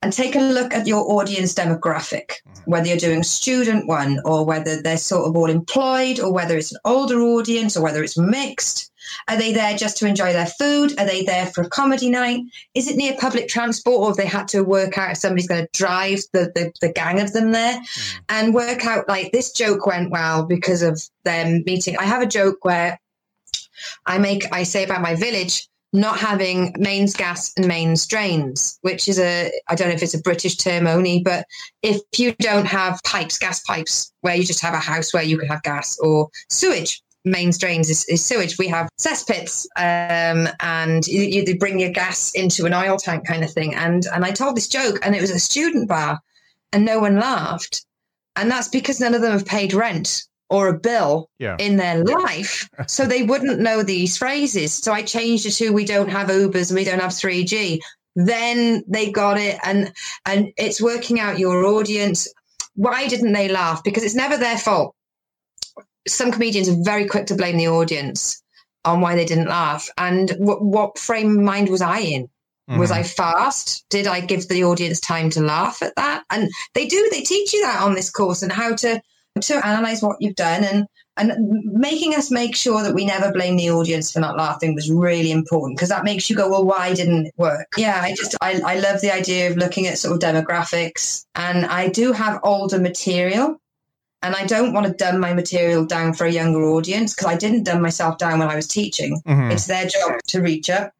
and 0.02 0.12
take 0.12 0.34
a 0.34 0.40
look 0.40 0.72
at 0.72 0.86
your 0.86 1.10
audience 1.12 1.54
demographic, 1.54 2.28
mm-hmm. 2.28 2.70
whether 2.70 2.88
you're 2.88 2.96
doing 2.96 3.22
student 3.22 3.86
one 3.86 4.20
or 4.24 4.44
whether 4.44 4.80
they're 4.80 4.96
sort 4.96 5.28
of 5.28 5.36
all 5.36 5.50
employed 5.50 6.20
or 6.20 6.32
whether 6.32 6.56
it's 6.56 6.72
an 6.72 6.78
older 6.84 7.20
audience 7.20 7.76
or 7.76 7.82
whether 7.82 8.02
it's 8.02 8.18
mixed. 8.18 8.90
Are 9.28 9.36
they 9.36 9.52
there 9.52 9.76
just 9.76 9.96
to 9.98 10.06
enjoy 10.06 10.32
their 10.32 10.46
food? 10.46 10.98
Are 10.98 11.06
they 11.06 11.22
there 11.24 11.46
for 11.46 11.62
a 11.62 11.68
comedy 11.68 12.10
night? 12.10 12.40
Is 12.74 12.88
it 12.88 12.96
near 12.96 13.14
public 13.18 13.48
transport 13.48 14.00
or 14.00 14.08
have 14.08 14.16
they 14.16 14.26
had 14.26 14.48
to 14.48 14.62
work 14.64 14.98
out 14.98 15.12
if 15.12 15.18
somebody's 15.18 15.46
going 15.46 15.64
to 15.64 15.78
drive 15.78 16.20
the, 16.32 16.50
the, 16.54 16.72
the 16.80 16.92
gang 16.92 17.20
of 17.20 17.32
them 17.32 17.52
there 17.52 17.78
mm. 17.78 18.18
and 18.28 18.54
work 18.54 18.84
out 18.84 19.08
like 19.08 19.32
this 19.32 19.52
joke 19.52 19.86
went 19.86 20.10
well 20.10 20.44
because 20.44 20.82
of 20.82 21.00
them 21.24 21.62
meeting? 21.66 21.96
I 21.98 22.04
have 22.04 22.22
a 22.22 22.26
joke 22.26 22.64
where 22.64 22.98
I 24.06 24.18
make, 24.18 24.44
I 24.52 24.64
say 24.64 24.82
about 24.82 25.02
my 25.02 25.14
village, 25.14 25.68
not 25.96 26.18
having 26.18 26.74
mains 26.78 27.14
gas 27.14 27.52
and 27.56 27.66
mains 27.66 28.06
drains, 28.06 28.78
which 28.82 29.08
is 29.08 29.18
a, 29.18 29.50
I 29.68 29.74
don't 29.74 29.88
know 29.88 29.94
if 29.94 30.02
it's 30.02 30.14
a 30.14 30.20
British 30.20 30.56
term 30.56 30.86
only, 30.86 31.20
but 31.20 31.46
if 31.82 32.00
you 32.16 32.34
don't 32.38 32.66
have 32.66 33.00
pipes, 33.04 33.38
gas 33.38 33.60
pipes, 33.60 34.12
where 34.20 34.36
you 34.36 34.44
just 34.44 34.60
have 34.60 34.74
a 34.74 34.78
house 34.78 35.12
where 35.12 35.22
you 35.22 35.38
can 35.38 35.48
have 35.48 35.62
gas 35.62 35.98
or 35.98 36.28
sewage, 36.50 37.02
mains 37.24 37.58
drains 37.58 37.90
is, 37.90 38.04
is 38.08 38.24
sewage. 38.24 38.58
We 38.58 38.68
have 38.68 38.88
cesspits, 39.00 39.66
um, 39.76 40.48
and 40.60 41.06
you, 41.06 41.22
you, 41.22 41.58
bring 41.58 41.80
your 41.80 41.90
gas 41.90 42.30
into 42.34 42.66
an 42.66 42.74
oil 42.74 42.96
tank 42.96 43.26
kind 43.26 43.42
of 43.42 43.52
thing. 43.52 43.74
And 43.74 44.06
and 44.14 44.24
I 44.24 44.30
told 44.30 44.56
this 44.56 44.68
joke, 44.68 44.98
and 45.02 45.14
it 45.14 45.20
was 45.20 45.30
a 45.30 45.38
student 45.38 45.88
bar, 45.88 46.20
and 46.72 46.84
no 46.84 47.00
one 47.00 47.16
laughed, 47.16 47.84
and 48.36 48.50
that's 48.50 48.68
because 48.68 49.00
none 49.00 49.14
of 49.14 49.22
them 49.22 49.32
have 49.32 49.46
paid 49.46 49.74
rent 49.74 50.24
or 50.48 50.68
a 50.68 50.78
bill 50.78 51.28
yeah. 51.38 51.56
in 51.58 51.76
their 51.76 52.04
life. 52.04 52.68
so 52.86 53.04
they 53.04 53.22
wouldn't 53.22 53.60
know 53.60 53.82
these 53.82 54.16
phrases. 54.16 54.74
So 54.74 54.92
I 54.92 55.02
changed 55.02 55.46
it 55.46 55.52
to 55.52 55.70
we 55.70 55.84
don't 55.84 56.08
have 56.08 56.28
Ubers 56.28 56.70
and 56.70 56.76
we 56.76 56.84
don't 56.84 57.00
have 57.00 57.10
3G. 57.10 57.80
Then 58.14 58.82
they 58.86 59.10
got 59.10 59.38
it 59.38 59.58
and 59.64 59.92
and 60.24 60.52
it's 60.56 60.80
working 60.80 61.20
out 61.20 61.38
your 61.38 61.64
audience. 61.66 62.32
Why 62.74 63.08
didn't 63.08 63.32
they 63.32 63.48
laugh? 63.48 63.84
Because 63.84 64.04
it's 64.04 64.14
never 64.14 64.36
their 64.36 64.58
fault. 64.58 64.94
Some 66.08 66.30
comedians 66.30 66.68
are 66.68 66.82
very 66.82 67.06
quick 67.06 67.26
to 67.26 67.34
blame 67.34 67.56
the 67.56 67.68
audience 67.68 68.42
on 68.84 69.00
why 69.00 69.16
they 69.16 69.24
didn't 69.24 69.48
laugh. 69.48 69.88
And 69.98 70.30
what, 70.38 70.62
what 70.62 70.98
frame 70.98 71.38
of 71.38 71.44
mind 71.44 71.68
was 71.68 71.82
I 71.82 71.98
in? 71.98 72.22
Mm-hmm. 72.70 72.78
Was 72.78 72.90
I 72.90 73.02
fast? 73.02 73.84
Did 73.90 74.06
I 74.06 74.20
give 74.20 74.48
the 74.48 74.64
audience 74.64 75.00
time 75.00 75.30
to 75.30 75.40
laugh 75.40 75.82
at 75.82 75.94
that? 75.96 76.24
And 76.30 76.50
they 76.74 76.86
do, 76.86 77.08
they 77.10 77.22
teach 77.22 77.52
you 77.52 77.62
that 77.62 77.82
on 77.82 77.94
this 77.94 78.10
course 78.10 78.42
and 78.42 78.50
how 78.50 78.74
to 78.76 79.00
to 79.40 79.66
analyze 79.66 80.02
what 80.02 80.16
you've 80.20 80.36
done 80.36 80.64
and 80.64 80.86
and 81.18 81.32
making 81.64 82.14
us 82.14 82.30
make 82.30 82.54
sure 82.54 82.82
that 82.82 82.94
we 82.94 83.06
never 83.06 83.32
blame 83.32 83.56
the 83.56 83.70
audience 83.70 84.12
for 84.12 84.20
not 84.20 84.36
laughing 84.36 84.74
was 84.74 84.90
really 84.90 85.30
important 85.30 85.76
because 85.76 85.88
that 85.88 86.04
makes 86.04 86.28
you 86.28 86.36
go 86.36 86.50
well 86.50 86.64
why 86.64 86.94
didn't 86.94 87.26
it 87.26 87.34
work? 87.36 87.66
Yeah 87.76 88.00
i 88.02 88.14
just 88.14 88.36
I, 88.40 88.60
I 88.64 88.78
love 88.78 89.00
the 89.00 89.12
idea 89.12 89.50
of 89.50 89.56
looking 89.56 89.86
at 89.86 89.98
sort 89.98 90.14
of 90.14 90.20
demographics 90.20 91.24
and 91.34 91.66
i 91.66 91.88
do 91.88 92.12
have 92.12 92.40
older 92.42 92.78
material 92.78 93.60
and 94.22 94.34
i 94.34 94.44
don't 94.46 94.72
want 94.72 94.86
to 94.86 94.92
dumb 94.92 95.20
my 95.20 95.32
material 95.32 95.86
down 95.86 96.12
for 96.12 96.26
a 96.26 96.32
younger 96.32 96.62
audience 96.62 97.14
because 97.14 97.32
i 97.32 97.36
didn't 97.36 97.64
dumb 97.64 97.80
myself 97.80 98.18
down 98.18 98.38
when 98.38 98.48
i 98.48 98.56
was 98.56 98.68
teaching. 98.68 99.20
Mm-hmm. 99.26 99.52
it's 99.52 99.66
their 99.66 99.86
job 99.86 100.20
to 100.28 100.40
reach 100.40 100.70
up. 100.70 100.92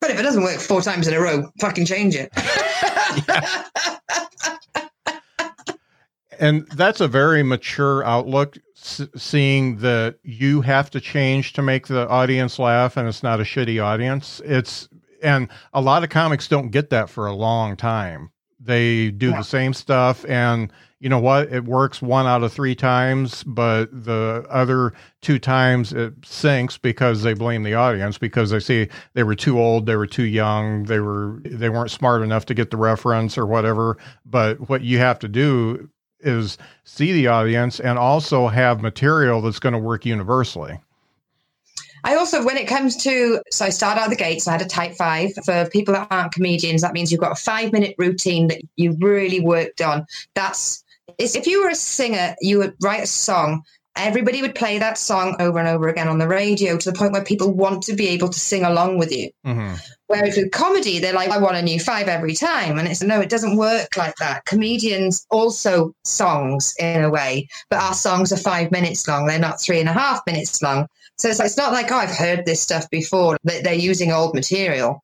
But 0.00 0.10
if 0.10 0.20
it 0.20 0.22
doesn't 0.22 0.42
work 0.42 0.60
four 0.60 0.82
times 0.82 1.08
in 1.08 1.14
a 1.14 1.20
row 1.20 1.50
fucking 1.60 1.86
change 1.86 2.14
it 2.14 2.30
and 6.44 6.68
that's 6.72 7.00
a 7.00 7.08
very 7.08 7.42
mature 7.42 8.04
outlook 8.04 8.58
seeing 8.74 9.78
that 9.78 10.18
you 10.22 10.60
have 10.60 10.90
to 10.90 11.00
change 11.00 11.54
to 11.54 11.62
make 11.62 11.86
the 11.86 12.06
audience 12.08 12.58
laugh 12.58 12.98
and 12.98 13.08
it's 13.08 13.22
not 13.22 13.40
a 13.40 13.44
shitty 13.44 13.82
audience. 13.82 14.42
It's 14.44 14.88
and 15.22 15.48
a 15.72 15.80
lot 15.80 16.04
of 16.04 16.10
comics 16.10 16.46
don't 16.46 16.68
get 16.68 16.90
that 16.90 17.08
for 17.08 17.26
a 17.26 17.32
long 17.32 17.78
time. 17.78 18.30
They 18.60 19.10
do 19.10 19.30
yeah. 19.30 19.38
the 19.38 19.42
same 19.42 19.72
stuff 19.72 20.26
and 20.28 20.70
you 21.00 21.08
know 21.08 21.18
what? 21.18 21.50
It 21.50 21.64
works 21.64 22.02
one 22.02 22.26
out 22.26 22.42
of 22.42 22.52
three 22.52 22.74
times 22.74 23.42
but 23.44 23.86
the 23.90 24.44
other 24.50 24.92
two 25.22 25.38
times 25.38 25.94
it 25.94 26.12
sinks 26.26 26.76
because 26.76 27.22
they 27.22 27.32
blame 27.32 27.62
the 27.62 27.74
audience 27.74 28.18
because 28.18 28.50
they 28.50 28.60
see 28.60 28.88
they 29.14 29.22
were 29.22 29.34
too 29.34 29.58
old 29.58 29.86
they 29.86 29.96
were 29.96 30.06
too 30.06 30.24
young 30.24 30.84
they 30.84 31.00
were 31.00 31.40
they 31.42 31.70
weren't 31.70 31.90
smart 31.90 32.20
enough 32.20 32.44
to 32.46 32.54
get 32.54 32.70
the 32.70 32.76
reference 32.76 33.38
or 33.38 33.46
whatever. 33.46 33.96
But 34.26 34.68
what 34.68 34.82
you 34.82 34.98
have 34.98 35.18
to 35.20 35.28
do 35.28 35.88
is 36.24 36.58
see 36.84 37.12
the 37.12 37.28
audience 37.28 37.80
and 37.80 37.98
also 37.98 38.48
have 38.48 38.82
material 38.82 39.40
that's 39.40 39.58
going 39.58 39.72
to 39.72 39.78
work 39.78 40.04
universally. 40.06 40.78
I 42.06 42.16
also, 42.16 42.44
when 42.44 42.58
it 42.58 42.68
comes 42.68 43.02
to, 43.04 43.40
so 43.50 43.64
I 43.64 43.70
start 43.70 43.96
out 43.96 44.10
the 44.10 44.16
gates, 44.16 44.46
I 44.46 44.52
had 44.52 44.62
a 44.62 44.66
tight 44.66 44.94
five. 44.94 45.30
For 45.44 45.68
people 45.70 45.94
that 45.94 46.08
aren't 46.10 46.32
comedians, 46.32 46.82
that 46.82 46.92
means 46.92 47.10
you've 47.10 47.20
got 47.20 47.32
a 47.32 47.42
five 47.42 47.72
minute 47.72 47.94
routine 47.96 48.48
that 48.48 48.60
you 48.76 48.94
really 49.00 49.40
worked 49.40 49.80
on. 49.80 50.06
That's, 50.34 50.84
if 51.18 51.46
you 51.46 51.62
were 51.62 51.70
a 51.70 51.74
singer, 51.74 52.34
you 52.42 52.58
would 52.58 52.74
write 52.82 53.04
a 53.04 53.06
song 53.06 53.64
everybody 53.96 54.42
would 54.42 54.54
play 54.54 54.78
that 54.78 54.98
song 54.98 55.36
over 55.38 55.58
and 55.58 55.68
over 55.68 55.88
again 55.88 56.08
on 56.08 56.18
the 56.18 56.28
radio 56.28 56.76
to 56.76 56.90
the 56.90 56.96
point 56.96 57.12
where 57.12 57.24
people 57.24 57.52
want 57.52 57.82
to 57.84 57.94
be 57.94 58.08
able 58.08 58.28
to 58.28 58.38
sing 58.38 58.64
along 58.64 58.98
with 58.98 59.12
you. 59.12 59.30
Mm-hmm. 59.46 59.76
Whereas 60.14 60.36
with 60.36 60.52
comedy, 60.52 61.00
they're 61.00 61.12
like, 61.12 61.30
I 61.30 61.38
want 61.38 61.56
a 61.56 61.62
new 61.62 61.80
five 61.80 62.06
every 62.06 62.34
time. 62.34 62.78
And 62.78 62.86
it's 62.86 63.02
no, 63.02 63.20
it 63.20 63.28
doesn't 63.28 63.56
work 63.56 63.96
like 63.96 64.14
that. 64.20 64.44
Comedians 64.44 65.26
also 65.28 65.92
songs 66.04 66.72
in 66.78 67.02
a 67.02 67.10
way, 67.10 67.48
but 67.68 67.82
our 67.82 67.94
songs 67.94 68.32
are 68.32 68.36
five 68.36 68.70
minutes 68.70 69.08
long. 69.08 69.26
They're 69.26 69.40
not 69.40 69.60
three 69.60 69.80
and 69.80 69.88
a 69.88 69.92
half 69.92 70.20
minutes 70.24 70.62
long. 70.62 70.86
So 71.18 71.28
it's 71.28 71.40
like, 71.40 71.46
it's 71.46 71.56
not 71.56 71.72
like, 71.72 71.90
oh, 71.90 71.96
I've 71.96 72.16
heard 72.16 72.46
this 72.46 72.62
stuff 72.62 72.88
before. 72.90 73.36
That 73.42 73.64
they're 73.64 73.74
using 73.74 74.12
old 74.12 74.34
material. 74.34 75.02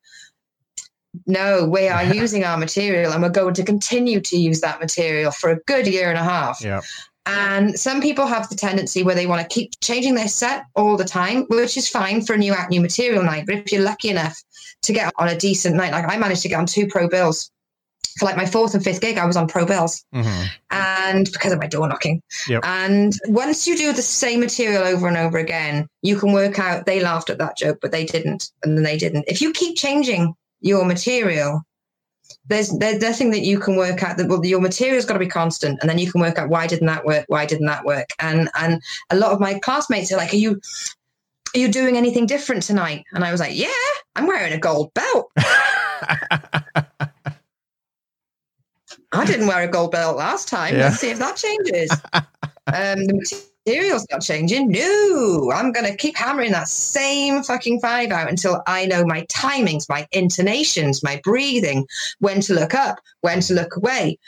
No, 1.26 1.64
we 1.64 1.88
are 1.88 2.04
using 2.14 2.44
our 2.44 2.56
material 2.56 3.12
and 3.12 3.20
we're 3.20 3.30
going 3.30 3.54
to 3.54 3.64
continue 3.64 4.20
to 4.20 4.36
use 4.36 4.60
that 4.60 4.78
material 4.78 5.32
for 5.32 5.50
a 5.50 5.58
good 5.66 5.88
year 5.88 6.08
and 6.08 6.18
a 6.18 6.22
half. 6.22 6.62
Yeah. 6.62 6.82
And 7.30 7.78
some 7.78 8.00
people 8.00 8.26
have 8.26 8.48
the 8.48 8.56
tendency 8.56 9.02
where 9.02 9.14
they 9.14 9.26
want 9.26 9.42
to 9.42 9.54
keep 9.54 9.72
changing 9.80 10.14
their 10.14 10.28
set 10.28 10.64
all 10.74 10.96
the 10.96 11.04
time, 11.04 11.44
which 11.48 11.76
is 11.76 11.88
fine 11.88 12.22
for 12.22 12.34
a 12.34 12.38
new 12.38 12.52
act, 12.52 12.70
new 12.70 12.80
material 12.80 13.22
night. 13.22 13.46
But 13.46 13.56
if 13.56 13.72
you're 13.72 13.82
lucky 13.82 14.08
enough 14.08 14.40
to 14.82 14.92
get 14.92 15.12
on 15.16 15.28
a 15.28 15.38
decent 15.38 15.76
night, 15.76 15.92
like 15.92 16.08
I 16.08 16.16
managed 16.16 16.42
to 16.42 16.48
get 16.48 16.58
on 16.58 16.66
two 16.66 16.86
pro 16.86 17.08
bills 17.08 17.50
for 18.18 18.26
like 18.26 18.36
my 18.36 18.46
fourth 18.46 18.74
and 18.74 18.82
fifth 18.82 19.00
gig, 19.00 19.18
I 19.18 19.26
was 19.26 19.36
on 19.36 19.46
pro 19.46 19.64
bills. 19.64 20.04
Mm-hmm. 20.14 20.46
And 20.70 21.30
because 21.32 21.52
of 21.52 21.58
my 21.58 21.66
door 21.66 21.88
knocking. 21.88 22.22
Yep. 22.48 22.62
And 22.64 23.12
once 23.26 23.66
you 23.66 23.76
do 23.76 23.92
the 23.92 24.02
same 24.02 24.40
material 24.40 24.82
over 24.82 25.06
and 25.06 25.16
over 25.16 25.38
again, 25.38 25.88
you 26.02 26.18
can 26.18 26.32
work 26.32 26.58
out 26.58 26.86
they 26.86 27.00
laughed 27.00 27.30
at 27.30 27.38
that 27.38 27.56
joke, 27.56 27.78
but 27.80 27.92
they 27.92 28.04
didn't. 28.04 28.50
And 28.62 28.76
then 28.76 28.84
they 28.84 28.96
didn't. 28.96 29.24
If 29.28 29.40
you 29.40 29.52
keep 29.52 29.76
changing 29.76 30.34
your 30.60 30.84
material, 30.84 31.62
there's 32.46 32.70
there's 32.78 33.00
nothing 33.00 33.30
that 33.30 33.40
you 33.40 33.58
can 33.58 33.76
work 33.76 34.02
out 34.02 34.16
that 34.16 34.28
well 34.28 34.44
your 34.44 34.60
material's 34.60 35.04
got 35.04 35.14
to 35.14 35.18
be 35.18 35.26
constant 35.26 35.78
and 35.80 35.88
then 35.88 35.98
you 35.98 36.10
can 36.10 36.20
work 36.20 36.38
out 36.38 36.48
why 36.48 36.66
didn't 36.66 36.86
that 36.86 37.04
work 37.04 37.24
why 37.28 37.46
didn't 37.46 37.66
that 37.66 37.84
work? 37.84 38.08
And 38.18 38.50
and 38.58 38.82
a 39.10 39.16
lot 39.16 39.32
of 39.32 39.40
my 39.40 39.58
classmates 39.58 40.12
are 40.12 40.16
like 40.16 40.32
are 40.32 40.36
you 40.36 40.60
are 41.54 41.58
you 41.58 41.68
doing 41.68 41.96
anything 41.96 42.26
different 42.26 42.62
tonight? 42.62 43.04
And 43.12 43.24
i 43.24 43.32
was 43.32 43.40
like 43.40 43.56
yeah 43.56 43.68
i'm 44.16 44.26
wearing 44.26 44.52
a 44.52 44.58
gold 44.58 44.92
belt. 44.94 45.30
I 49.12 49.24
didn't 49.24 49.48
wear 49.48 49.62
a 49.64 49.68
gold 49.68 49.90
belt 49.90 50.16
last 50.16 50.46
time. 50.46 50.74
Yeah. 50.74 50.82
let's 50.84 50.98
see 51.00 51.10
if 51.10 51.18
that 51.18 51.36
changes. 51.36 51.90
Um 52.66 53.00
the 53.06 53.49
material's 53.70 54.06
not 54.10 54.20
changing 54.20 54.68
no 54.68 55.50
i'm 55.54 55.72
gonna 55.72 55.94
keep 55.96 56.16
hammering 56.16 56.52
that 56.52 56.68
same 56.68 57.42
fucking 57.42 57.80
five 57.80 58.10
out 58.10 58.28
until 58.28 58.62
i 58.66 58.84
know 58.86 59.04
my 59.04 59.22
timings 59.26 59.88
my 59.88 60.06
intonations 60.12 61.02
my 61.02 61.20
breathing 61.22 61.86
when 62.18 62.40
to 62.40 62.54
look 62.54 62.74
up 62.74 62.98
when 63.20 63.40
to 63.40 63.54
look 63.54 63.76
away 63.76 64.18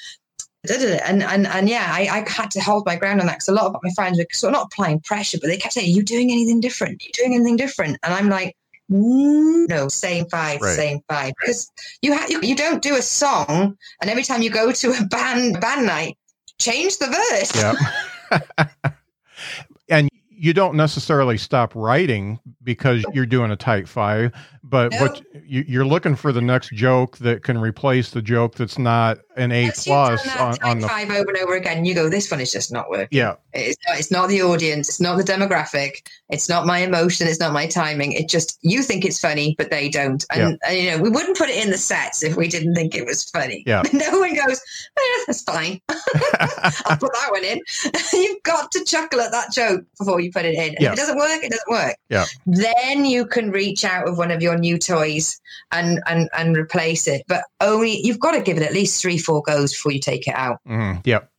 And 0.69 1.25
and 1.25 1.45
and 1.47 1.69
yeah, 1.69 1.89
I, 1.91 2.03
I 2.03 2.31
had 2.31 2.53
to 2.53 2.61
hold 2.61 2.87
my 2.87 2.95
ground 2.95 3.21
on 3.21 3.27
that 3.27 3.39
because 3.39 3.49
a 3.49 3.53
lot 3.53 3.67
of 3.67 3.77
my 3.83 3.91
friends 3.97 4.17
were 4.19 4.27
sort 4.31 4.53
of 4.55 4.59
not 4.59 4.67
applying 4.73 5.01
pressure, 5.01 5.39
but 5.41 5.49
they 5.49 5.57
kept 5.57 5.75
saying, 5.75 5.89
"Are 5.89 5.97
you 5.97 6.05
doing 6.05 6.31
anything 6.31 6.61
different? 6.61 7.03
Are 7.03 7.05
you 7.05 7.11
doing 7.15 7.35
anything 7.35 7.57
different?" 7.57 7.99
And 8.05 8.15
I'm 8.15 8.29
like, 8.29 8.55
"Mm, 8.89 9.69
"No, 9.69 9.89
same 9.89 10.27
five, 10.27 10.61
Right. 10.61 10.77
same 10.77 11.01
five. 11.09 11.33
Because 11.41 11.69
you 12.01 12.17
ha- 12.17 12.29
you, 12.29 12.41
you 12.43 12.55
don't 12.55 12.81
do 12.81 12.95
a 12.95 13.03
song, 13.03 13.77
and 14.01 14.09
every 14.09 14.23
time 14.23 14.41
you 14.41 14.51
go 14.51 14.71
to 14.71 14.93
a 14.93 15.05
band 15.07 15.61
band 15.61 15.85
night, 15.85 16.17
change 16.61 16.99
the 16.99 17.09
verse. 17.09 17.57
Yeah. 17.57 17.75
you 20.43 20.53
don't 20.53 20.75
necessarily 20.75 21.39
stop 21.39 21.73
writing 21.77 22.41
because 22.65 23.05
you're 23.13 23.27
doing 23.27 23.53
a 23.53 23.57
tight 23.57 23.87
five, 23.87 24.33
but 24.65 24.93
No. 24.93 24.99
what 25.01 25.23
you, 25.45 25.65
you're 25.67 25.87
looking 25.87 26.15
for 26.15 26.33
the 26.33 26.41
next 26.41 26.73
joke 26.73 27.19
that 27.19 27.43
can 27.43 27.59
replace 27.59 28.11
the 28.11 28.23
joke 28.23 28.55
that's 28.55 28.79
not 28.79 29.19
an 29.37 29.51
A 29.51 29.65
Once 29.65 29.85
plus 29.85 30.37
on, 30.37 30.57
on 30.63 30.79
the 30.79 30.89
five 30.89 31.11
over 31.11 31.31
and 31.31 31.39
over 31.39 31.55
again, 31.57 31.85
you 31.85 31.95
go, 31.95 32.09
"This 32.09 32.31
one 32.31 32.41
is 32.41 32.53
just 32.53 32.71
not 32.73 32.89
working." 32.91 33.09
yeah 33.11 33.35
It's 33.55 33.79
not, 33.89 33.99
it's 33.99 34.11
not 34.11 34.29
the 34.29 34.43
audience. 34.43 34.89
It's 34.89 35.01
not 35.01 35.17
the 35.17 35.25
demographic. 35.25 36.07
It's 36.29 36.49
not 36.49 36.67
my 36.67 36.79
emotion. 36.79 37.27
It's 37.27 37.41
not 37.41 37.53
my 37.53 37.67
timing. 37.67 38.13
It 38.13 38.29
just 38.29 38.59
you 38.63 38.83
think 38.83 39.05
it's 39.05 39.19
funny, 39.19 39.55
but 39.59 39.71
they 39.71 39.89
don't. 39.89 40.25
And, 40.31 40.59
and 40.67 40.79
you 40.79 40.91
know, 40.91 40.99
we 40.99 41.09
wouldn't 41.11 41.37
put 41.37 41.49
it 41.49 41.63
in 41.63 41.71
the 41.71 41.79
sets 41.79 42.23
if 42.23 42.37
we 42.37 42.47
didn't 42.49 42.75
think 42.75 42.95
it 42.95 43.05
was 43.07 43.25
funny. 43.31 43.65
Yeah. 43.67 43.83
no 43.93 44.21
one 44.21 44.35
goes, 44.35 44.61
eh, 44.97 45.25
"That's 45.27 45.43
fine." 45.43 45.81
I'll 45.89 46.97
put 46.97 47.13
that 47.13 47.29
one 47.31 47.45
in. 47.45 47.61
You've 48.13 48.43
got 48.43 48.71
to 48.73 48.85
chuckle 48.85 49.21
at 49.21 49.33
that 49.33 49.53
joke 49.53 49.85
before 49.99 50.21
you 50.21 50.31
put 50.31 50.45
it 50.45 50.55
in. 50.55 50.77
Yeah. 50.79 50.89
If 50.89 50.93
it 50.95 50.97
doesn't 50.97 51.17
work, 51.19 51.43
it 51.43 51.51
doesn't 51.51 51.71
work. 51.71 51.97
Yeah. 52.11 52.27
Then 52.47 53.05
you 53.05 53.27
can 53.27 53.51
reach 53.51 53.85
out 53.85 54.05
with 54.05 54.19
one 54.19 54.31
of 54.31 54.43
your 54.43 54.52
new 54.57 54.79
toys 54.79 55.41
and 55.71 56.01
and 56.07 56.29
and 56.37 56.57
replace 56.57 57.07
it. 57.09 57.23
But 57.29 57.45
only 57.61 58.01
you've 58.05 58.21
got 58.21 58.33
to 58.33 58.43
give 58.43 58.57
it 58.57 58.63
at 58.63 58.73
least 58.73 59.01
three, 59.01 59.19
four 59.19 59.43
goes 59.43 59.73
before 59.73 59.93
you 59.93 60.01
take 60.01 60.27
it 60.27 60.35
out. 60.35 60.59
Mhm. 60.69 61.01
Yep. 61.05 61.31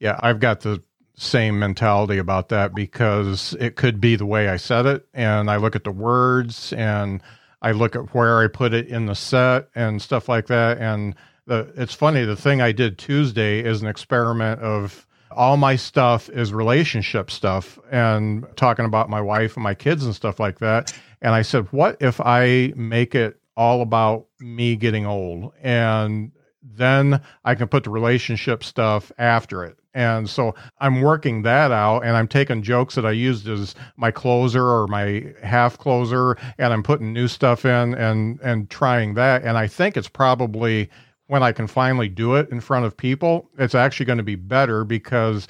Yeah, 0.00 0.18
I've 0.20 0.40
got 0.40 0.60
the 0.60 0.82
same 1.16 1.58
mentality 1.58 2.18
about 2.18 2.50
that 2.50 2.74
because 2.74 3.56
it 3.58 3.76
could 3.76 4.00
be 4.00 4.16
the 4.16 4.26
way 4.26 4.48
I 4.48 4.56
said 4.56 4.84
it, 4.86 5.06
and 5.14 5.50
I 5.50 5.56
look 5.56 5.74
at 5.74 5.84
the 5.84 5.90
words 5.90 6.72
and 6.74 7.22
I 7.62 7.72
look 7.72 7.96
at 7.96 8.14
where 8.14 8.40
I 8.40 8.48
put 8.48 8.74
it 8.74 8.88
in 8.88 9.06
the 9.06 9.14
set 9.14 9.68
and 9.74 10.02
stuff 10.02 10.28
like 10.28 10.46
that. 10.48 10.78
And 10.78 11.14
the 11.46 11.72
it's 11.76 11.94
funny. 11.94 12.24
The 12.24 12.36
thing 12.36 12.60
I 12.60 12.72
did 12.72 12.98
Tuesday 12.98 13.60
is 13.60 13.80
an 13.80 13.88
experiment 13.88 14.60
of 14.60 15.06
all 15.30 15.56
my 15.56 15.76
stuff 15.76 16.28
is 16.30 16.52
relationship 16.52 17.30
stuff 17.30 17.78
and 17.90 18.46
talking 18.56 18.84
about 18.84 19.10
my 19.10 19.20
wife 19.20 19.54
and 19.56 19.62
my 19.62 19.74
kids 19.74 20.04
and 20.04 20.14
stuff 20.14 20.40
like 20.40 20.58
that. 20.60 20.92
And 21.22 21.34
I 21.34 21.42
said, 21.42 21.66
what 21.72 21.96
if 22.00 22.20
I 22.20 22.72
make 22.76 23.14
it 23.14 23.40
all 23.56 23.82
about 23.82 24.26
me 24.38 24.76
getting 24.76 25.06
old 25.06 25.52
and 25.62 26.30
then 26.62 27.20
I 27.44 27.54
can 27.54 27.68
put 27.68 27.84
the 27.84 27.90
relationship 27.90 28.62
stuff 28.62 29.10
after 29.18 29.64
it. 29.64 29.78
And 29.94 30.28
so 30.28 30.54
I'm 30.78 31.00
working 31.00 31.42
that 31.42 31.72
out 31.72 32.00
and 32.00 32.16
I'm 32.16 32.28
taking 32.28 32.62
jokes 32.62 32.96
that 32.96 33.06
I 33.06 33.12
used 33.12 33.48
as 33.48 33.74
my 33.96 34.10
closer 34.10 34.62
or 34.62 34.86
my 34.88 35.32
half 35.42 35.78
closer 35.78 36.36
and 36.58 36.72
I'm 36.72 36.82
putting 36.82 37.14
new 37.14 37.28
stuff 37.28 37.64
in 37.64 37.94
and 37.94 38.38
and 38.42 38.68
trying 38.68 39.14
that 39.14 39.42
and 39.42 39.56
I 39.56 39.66
think 39.66 39.96
it's 39.96 40.08
probably 40.08 40.90
when 41.28 41.42
I 41.42 41.52
can 41.52 41.66
finally 41.66 42.08
do 42.08 42.34
it 42.36 42.50
in 42.50 42.60
front 42.60 42.84
of 42.84 42.96
people, 42.96 43.50
it's 43.58 43.74
actually 43.74 44.06
going 44.06 44.18
to 44.18 44.22
be 44.22 44.36
better 44.36 44.84
because 44.84 45.48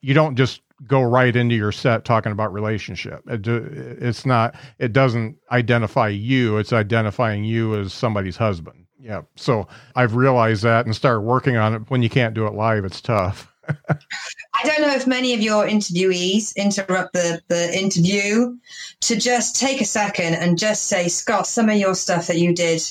you 0.00 0.14
don't 0.14 0.36
just 0.36 0.62
go 0.86 1.02
right 1.02 1.34
into 1.34 1.54
your 1.54 1.72
set 1.72 2.04
talking 2.04 2.32
about 2.32 2.52
relationship. 2.52 3.22
It, 3.28 3.46
it's 3.46 4.26
not. 4.26 4.54
It 4.78 4.92
doesn't 4.92 5.36
identify 5.50 6.08
you. 6.08 6.58
It's 6.58 6.72
identifying 6.72 7.44
you 7.44 7.78
as 7.78 7.92
somebody's 7.92 8.36
husband. 8.36 8.86
Yeah. 8.98 9.22
So 9.36 9.66
I've 9.96 10.14
realized 10.14 10.62
that 10.62 10.86
and 10.86 10.94
started 10.94 11.22
working 11.22 11.56
on 11.56 11.74
it. 11.74 11.82
When 11.88 12.02
you 12.02 12.08
can't 12.08 12.34
do 12.34 12.46
it 12.46 12.54
live, 12.54 12.84
it's 12.84 13.00
tough. 13.00 13.52
I 13.88 14.64
don't 14.64 14.80
know 14.80 14.94
if 14.94 15.06
many 15.06 15.34
of 15.34 15.40
your 15.40 15.66
interviewees 15.66 16.54
interrupt 16.56 17.12
the, 17.12 17.40
the 17.48 17.76
interview 17.76 18.56
to 19.00 19.16
just 19.16 19.58
take 19.58 19.80
a 19.80 19.84
second 19.84 20.34
and 20.34 20.58
just 20.58 20.86
say, 20.86 21.08
Scott, 21.08 21.46
some 21.46 21.68
of 21.68 21.76
your 21.76 21.94
stuff 21.94 22.26
that 22.26 22.38
you 22.38 22.54
did 22.54 22.82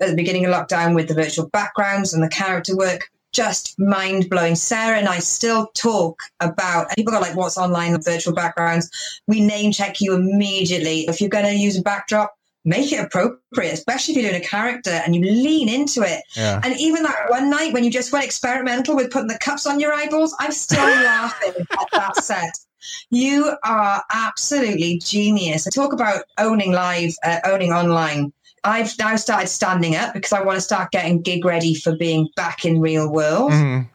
at 0.00 0.08
the 0.10 0.16
beginning 0.16 0.44
of 0.44 0.52
lockdown 0.52 0.94
with 0.94 1.08
the 1.08 1.14
virtual 1.14 1.48
backgrounds 1.48 2.12
and 2.12 2.22
the 2.22 2.28
character 2.28 2.76
work, 2.76 3.10
just 3.32 3.78
mind 3.78 4.28
blowing. 4.28 4.54
Sarah 4.54 4.98
and 4.98 5.08
I 5.08 5.18
still 5.18 5.68
talk 5.74 6.22
about 6.40 6.90
people 6.94 7.12
go 7.12 7.20
like, 7.20 7.36
what's 7.36 7.58
online 7.58 8.00
virtual 8.02 8.34
backgrounds? 8.34 8.90
We 9.26 9.40
name 9.40 9.72
check 9.72 10.00
you 10.00 10.14
immediately. 10.14 11.00
If 11.08 11.20
you're 11.20 11.30
going 11.30 11.46
to 11.46 11.54
use 11.54 11.78
a 11.78 11.82
backdrop, 11.82 12.34
make 12.64 12.92
it 12.92 13.04
appropriate, 13.04 13.72
especially 13.72 14.14
if 14.14 14.20
you're 14.20 14.30
doing 14.30 14.42
a 14.42 14.46
character 14.46 14.90
and 14.90 15.16
you 15.16 15.22
lean 15.22 15.68
into 15.68 16.02
it. 16.02 16.22
Yeah. 16.36 16.60
And 16.62 16.78
even 16.78 17.02
that 17.02 17.28
one 17.28 17.50
night 17.50 17.72
when 17.72 17.84
you 17.84 17.90
just 17.90 18.12
went 18.12 18.24
experimental 18.24 18.94
with 18.94 19.10
putting 19.10 19.28
the 19.28 19.38
cups 19.38 19.66
on 19.66 19.80
your 19.80 19.92
eyeballs, 19.92 20.34
I'm 20.38 20.52
still 20.52 20.78
laughing 20.84 21.54
at 21.72 21.88
that 21.92 22.16
set. 22.16 22.52
You 23.10 23.56
are 23.64 24.02
absolutely 24.12 24.98
genius. 24.98 25.64
Talk 25.72 25.92
about 25.92 26.24
owning 26.38 26.72
live, 26.72 27.14
uh, 27.22 27.38
owning 27.44 27.72
online. 27.72 28.32
I've 28.64 28.96
now 28.98 29.16
started 29.16 29.48
standing 29.48 29.96
up 29.96 30.14
because 30.14 30.32
I 30.32 30.42
want 30.42 30.56
to 30.56 30.60
start 30.60 30.92
getting 30.92 31.20
gig 31.20 31.44
ready 31.44 31.74
for 31.74 31.96
being 31.96 32.28
back 32.36 32.64
in 32.64 32.80
real 32.80 33.10
world. 33.10 33.50
Mhm. 33.52 33.88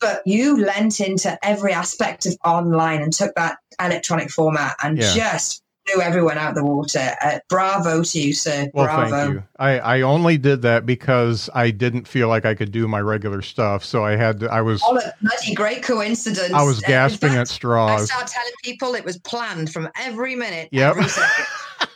But 0.00 0.22
you 0.26 0.62
lent 0.62 1.00
into 1.00 1.38
every 1.44 1.72
aspect 1.72 2.26
of 2.26 2.36
online 2.44 3.00
and 3.00 3.12
took 3.12 3.34
that 3.36 3.56
electronic 3.80 4.30
format 4.30 4.76
and 4.82 4.98
Yeah. 4.98 5.14
just 5.14 5.62
blew 5.86 6.02
everyone 6.02 6.36
out 6.38 6.54
the 6.54 6.64
water. 6.64 7.14
Uh, 7.22 7.38
bravo 7.48 8.02
to 8.02 8.18
you, 8.20 8.32
sir. 8.34 8.68
Well, 8.74 8.86
bravo. 8.86 9.10
thank 9.10 9.32
you. 9.34 9.42
I, 9.58 9.78
I 9.78 10.00
only 10.02 10.36
did 10.38 10.62
that 10.62 10.84
because 10.86 11.48
I 11.54 11.70
didn't 11.70 12.06
feel 12.08 12.28
like 12.28 12.44
I 12.44 12.54
could 12.54 12.72
do 12.72 12.86
my 12.88 13.00
regular 13.00 13.40
stuff. 13.42 13.84
So 13.84 14.04
I 14.04 14.16
had 14.16 14.40
to, 14.40 14.50
I 14.50 14.60
was, 14.62 14.82
What 14.82 15.02
a 15.04 15.14
bloody 15.22 15.54
great 15.54 15.82
coincidence. 15.82 16.52
I 16.52 16.62
was 16.62 16.82
Uh, 16.84 16.86
gasping 16.88 17.30
fact, 17.30 17.40
at 17.40 17.48
straws. 17.48 18.02
I 18.02 18.04
start 18.04 18.26
telling 18.26 18.52
people 18.62 18.94
it 18.94 19.04
was 19.04 19.18
planned 19.18 19.72
from 19.72 19.88
every 19.98 20.34
minute. 20.34 20.68
Yep. 20.72 20.96
Every. 20.96 21.06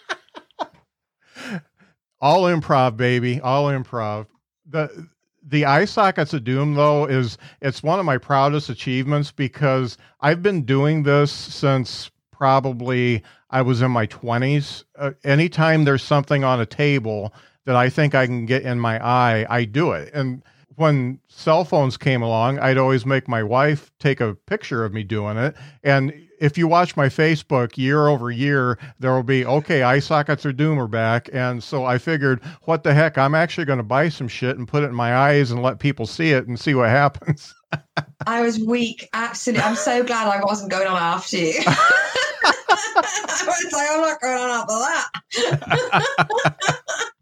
all 2.20 2.42
improv 2.44 2.96
baby 2.96 3.40
all 3.40 3.66
improv. 3.66 4.26
The 4.66 5.08
the 5.48 5.64
eye 5.64 5.84
sockets 5.84 6.34
of 6.34 6.44
doom 6.44 6.74
though 6.74 7.06
is 7.06 7.38
it's 7.60 7.82
one 7.82 7.98
of 7.98 8.04
my 8.04 8.18
proudest 8.18 8.68
achievements 8.68 9.32
because 9.32 9.96
i've 10.20 10.42
been 10.42 10.62
doing 10.62 11.02
this 11.02 11.30
since 11.32 12.10
probably 12.30 13.22
i 13.50 13.62
was 13.62 13.80
in 13.80 13.90
my 13.90 14.06
20s 14.06 14.84
uh, 14.98 15.12
anytime 15.24 15.84
there's 15.84 16.02
something 16.02 16.44
on 16.44 16.60
a 16.60 16.66
table 16.66 17.32
that 17.64 17.76
i 17.76 17.88
think 17.88 18.14
i 18.14 18.26
can 18.26 18.46
get 18.46 18.62
in 18.62 18.78
my 18.78 19.04
eye 19.04 19.46
i 19.48 19.64
do 19.64 19.92
it. 19.92 20.10
And 20.12 20.42
when 20.76 21.18
cell 21.28 21.64
phones 21.64 21.96
came 21.96 22.22
along 22.22 22.58
i'd 22.58 22.78
always 22.78 23.06
make 23.06 23.26
my 23.26 23.42
wife 23.42 23.90
take 23.98 24.20
a 24.20 24.34
picture 24.34 24.84
of 24.84 24.92
me 24.92 25.02
doing 25.02 25.36
it. 25.36 25.54
And 25.82 26.12
if 26.40 26.56
you 26.56 26.66
watch 26.68 26.96
my 26.96 27.08
Facebook 27.08 27.76
year 27.76 28.08
over 28.08 28.30
year, 28.30 28.78
there 28.98 29.12
will 29.12 29.22
be 29.22 29.44
okay, 29.44 29.82
eye 29.82 29.98
sockets 29.98 30.46
are 30.46 30.52
doom 30.52 30.78
are 30.78 30.88
back, 30.88 31.28
and 31.32 31.62
so 31.62 31.84
I 31.84 31.98
figured, 31.98 32.42
what 32.62 32.82
the 32.82 32.94
heck, 32.94 33.18
I'm 33.18 33.34
actually 33.34 33.64
going 33.64 33.78
to 33.78 33.82
buy 33.82 34.08
some 34.08 34.28
shit 34.28 34.56
and 34.58 34.66
put 34.66 34.82
it 34.82 34.86
in 34.86 34.94
my 34.94 35.16
eyes 35.16 35.50
and 35.50 35.62
let 35.62 35.78
people 35.78 36.06
see 36.06 36.30
it 36.32 36.46
and 36.46 36.58
see 36.58 36.74
what 36.74 36.88
happens. 36.88 37.54
I 38.26 38.42
was 38.42 38.58
weak. 38.58 39.08
Absolutely. 39.12 39.64
I'm 39.64 39.76
so 39.76 40.02
glad 40.04 40.28
I 40.28 40.42
wasn't 40.42 40.70
going 40.70 40.86
on 40.86 40.96
after 40.96 41.36
you. 41.36 41.54
I 41.66 43.44
was 43.46 43.72
like, 43.72 43.88
I'm 43.90 44.00
not 44.00 44.20
going 44.20 44.38
on 44.38 44.50
after 44.50 45.44
that. 45.44 47.04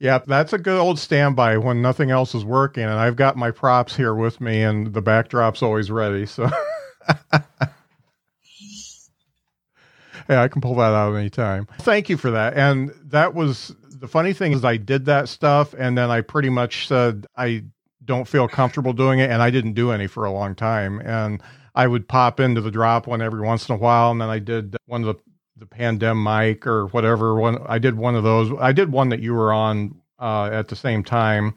Yeah, 0.00 0.20
that's 0.24 0.52
a 0.52 0.58
good 0.58 0.78
old 0.78 1.00
standby 1.00 1.58
when 1.58 1.82
nothing 1.82 2.12
else 2.12 2.32
is 2.32 2.44
working, 2.44 2.84
and 2.84 2.92
I've 2.92 3.16
got 3.16 3.36
my 3.36 3.50
props 3.50 3.96
here 3.96 4.14
with 4.14 4.40
me, 4.40 4.62
and 4.62 4.92
the 4.94 5.02
backdrop's 5.02 5.60
always 5.60 5.90
ready. 5.90 6.24
So, 6.24 6.48
yeah, 10.28 10.42
I 10.42 10.48
can 10.48 10.60
pull 10.60 10.74
that 10.76 10.94
out 10.94 11.14
anytime. 11.14 11.66
Thank 11.80 12.08
you 12.08 12.16
for 12.16 12.30
that. 12.30 12.54
And 12.54 12.92
that 13.04 13.34
was 13.34 13.74
the 13.88 14.08
funny 14.08 14.32
thing 14.32 14.52
is, 14.52 14.64
I 14.64 14.76
did 14.76 15.06
that 15.06 15.28
stuff, 15.28 15.74
and 15.76 15.96
then 15.98 16.10
I 16.10 16.20
pretty 16.20 16.50
much 16.50 16.86
said 16.86 17.26
I 17.36 17.64
don't 18.04 18.26
feel 18.28 18.48
comfortable 18.48 18.92
doing 18.92 19.18
it, 19.18 19.30
and 19.30 19.42
I 19.42 19.50
didn't 19.50 19.74
do 19.74 19.90
any 19.90 20.06
for 20.06 20.24
a 20.24 20.32
long 20.32 20.54
time. 20.54 21.00
And 21.00 21.42
I 21.74 21.86
would 21.86 22.08
pop 22.08 22.40
into 22.40 22.60
the 22.60 22.70
drop 22.70 23.06
one 23.06 23.22
every 23.22 23.40
once 23.40 23.68
in 23.68 23.74
a 23.74 23.78
while, 23.78 24.10
and 24.10 24.20
then 24.20 24.28
I 24.28 24.38
did 24.38 24.76
one 24.86 25.02
of 25.04 25.16
the 25.16 25.22
the 25.58 25.66
pandemic 25.66 26.24
mic 26.24 26.66
or 26.66 26.86
whatever 26.88 27.34
one 27.34 27.58
i 27.66 27.78
did 27.78 27.96
one 27.96 28.14
of 28.14 28.22
those 28.22 28.50
i 28.60 28.72
did 28.72 28.92
one 28.92 29.08
that 29.08 29.20
you 29.20 29.34
were 29.34 29.52
on 29.52 29.94
uh, 30.18 30.48
at 30.52 30.68
the 30.68 30.76
same 30.76 31.02
time 31.02 31.54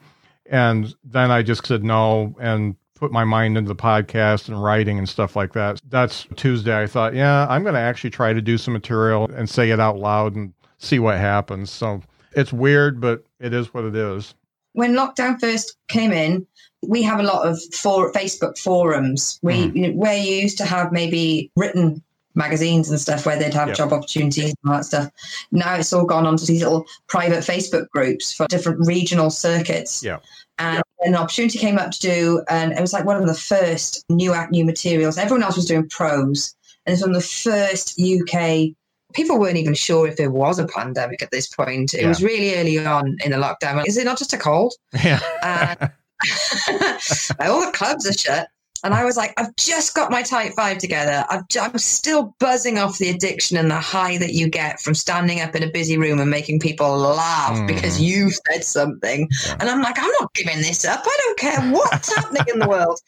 and 0.48 0.96
then 1.04 1.32
i 1.32 1.42
just 1.42 1.66
said 1.66 1.84
no 1.84 2.36
and 2.40 2.76
put 3.02 3.12
my 3.12 3.26
mind 3.26 3.58
into 3.58 3.68
the 3.68 3.76
podcast 3.76 4.48
and 4.48 4.64
writing 4.64 4.98
and 4.98 5.10
stuff 5.10 5.36
like 5.36 5.52
that 5.52 5.82
that's 5.90 6.26
tuesday 6.36 6.82
i 6.82 6.88
thought 6.88 7.14
yeah 7.14 7.46
i'm 7.50 7.64
going 7.64 7.74
to 7.74 7.80
actually 7.80 8.10
try 8.10 8.32
to 8.32 8.42
do 8.42 8.58
some 8.58 8.74
material 8.74 9.30
and 9.36 9.50
say 9.50 9.72
it 9.72 9.80
out 9.80 9.98
loud 9.98 10.36
and 10.36 10.54
see 10.78 11.00
what 11.00 11.18
happens 11.18 11.70
so 11.70 12.02
it's 12.34 12.54
weird 12.54 13.02
but 13.02 13.26
it 13.40 13.54
is 13.54 13.74
what 13.74 13.84
it 13.84 13.96
is 13.96 14.36
when 14.74 14.94
lockdown 14.94 15.38
first 15.40 15.78
came 15.90 16.14
in 16.14 16.48
we 16.82 17.04
have 17.04 17.20
a 17.20 17.24
lot 17.24 17.48
of 17.48 17.60
for 17.74 18.12
Facebook 18.12 18.58
forums. 18.58 19.40
We 19.42 19.68
mm. 19.68 19.96
where 19.96 20.18
you 20.18 20.36
used 20.36 20.58
to 20.60 20.66
have 20.66 20.92
maybe 20.92 21.52
written 21.56 22.02
magazines 22.34 22.90
and 22.90 23.00
stuff 23.00 23.26
where 23.26 23.38
they'd 23.38 23.54
have 23.54 23.68
yep. 23.70 23.78
job 23.78 23.94
opportunities 23.94 24.54
and 24.64 24.72
all 24.72 24.78
that 24.78 24.86
stuff. 24.86 25.12
Now 25.52 25.76
it's 25.76 25.92
all 25.92 26.06
gone 26.06 26.26
onto 26.26 26.46
these 26.46 26.64
little 26.64 26.86
private 27.08 27.40
Facebook 27.40 27.90
groups 27.90 28.34
for 28.34 28.48
different 28.48 28.86
regional 28.88 29.30
circuits. 29.30 30.04
Yeah. 30.04 30.20
And 30.58 30.82
an 31.02 31.16
opportunity 31.16 31.58
came 31.58 31.78
up 31.78 31.92
to 31.92 32.00
do, 32.00 32.44
and 32.50 32.72
it 32.74 32.82
was 32.82 32.94
like 32.94 33.06
one 33.06 33.18
of 33.18 33.28
the 33.28 33.34
first 33.34 34.06
new 34.10 34.34
act 34.34 34.52
new 34.52 34.66
materials. 34.66 35.18
Everyone 35.18 35.44
else 35.44 35.56
was 35.56 35.66
doing 35.66 35.88
prose, 35.90 36.56
and 36.86 36.94
it's 36.94 37.02
one 37.02 37.16
of 37.16 37.22
the 37.22 37.28
first 37.28 38.00
UK. 38.00 38.76
People 39.14 39.40
weren't 39.40 39.58
even 39.58 39.74
sure 39.74 40.08
if 40.08 40.16
there 40.16 40.32
was 40.32 40.58
a 40.58 40.66
pandemic 40.68 41.22
at 41.22 41.32
this 41.32 41.48
point. 41.48 41.94
It 41.94 42.02
yeah. 42.02 42.08
was 42.08 42.24
really 42.24 42.56
early 42.56 42.86
on 42.86 43.18
in 43.26 43.32
the 43.32 43.38
lockdown. 43.38 43.86
Is 43.86 43.98
it 43.98 44.06
not 44.06 44.18
just 44.18 44.32
a 44.32 44.38
cold? 44.38 44.74
Yeah. 44.94 45.20
Uh, 45.44 45.88
all 47.40 47.66
the 47.66 47.72
clubs 47.74 48.08
are 48.08 48.14
shut. 48.14 48.50
And 48.84 48.94
I 48.94 49.06
was 49.06 49.16
like, 49.16 49.34
I've 49.38 49.56
just 49.56 49.94
got 49.94 50.12
my 50.12 50.24
tight 50.24 50.54
five 50.54 50.80
together. 50.80 51.26
i 51.30 51.42
am 51.56 51.78
still 51.78 52.36
buzzing 52.40 52.80
off 52.80 52.98
the 52.98 53.10
addiction 53.10 53.58
and 53.58 53.70
the 53.70 53.76
high 53.76 54.18
that 54.18 54.34
you 54.34 54.50
get 54.50 54.80
from 54.80 54.96
standing 54.96 55.40
up 55.40 55.56
in 55.56 55.64
a 55.64 55.70
busy 55.70 55.98
room 55.98 56.20
and 56.20 56.32
making 56.32 56.60
people 56.60 56.98
laugh 56.98 57.58
mm. 57.58 57.68
because 57.68 58.02
you 58.02 58.32
said 58.32 58.64
something. 58.64 59.30
Yeah. 59.46 59.58
And 59.60 59.70
I'm 59.70 59.82
like, 59.82 60.00
I'm 60.00 60.12
not 60.20 60.34
giving 60.34 60.58
this 60.58 60.84
up. 60.86 61.02
I 61.06 61.18
don't 61.24 61.40
care 61.40 61.72
what's 61.72 62.16
happening 62.16 62.46
in 62.54 62.60
the 62.60 62.68
world. 62.68 63.00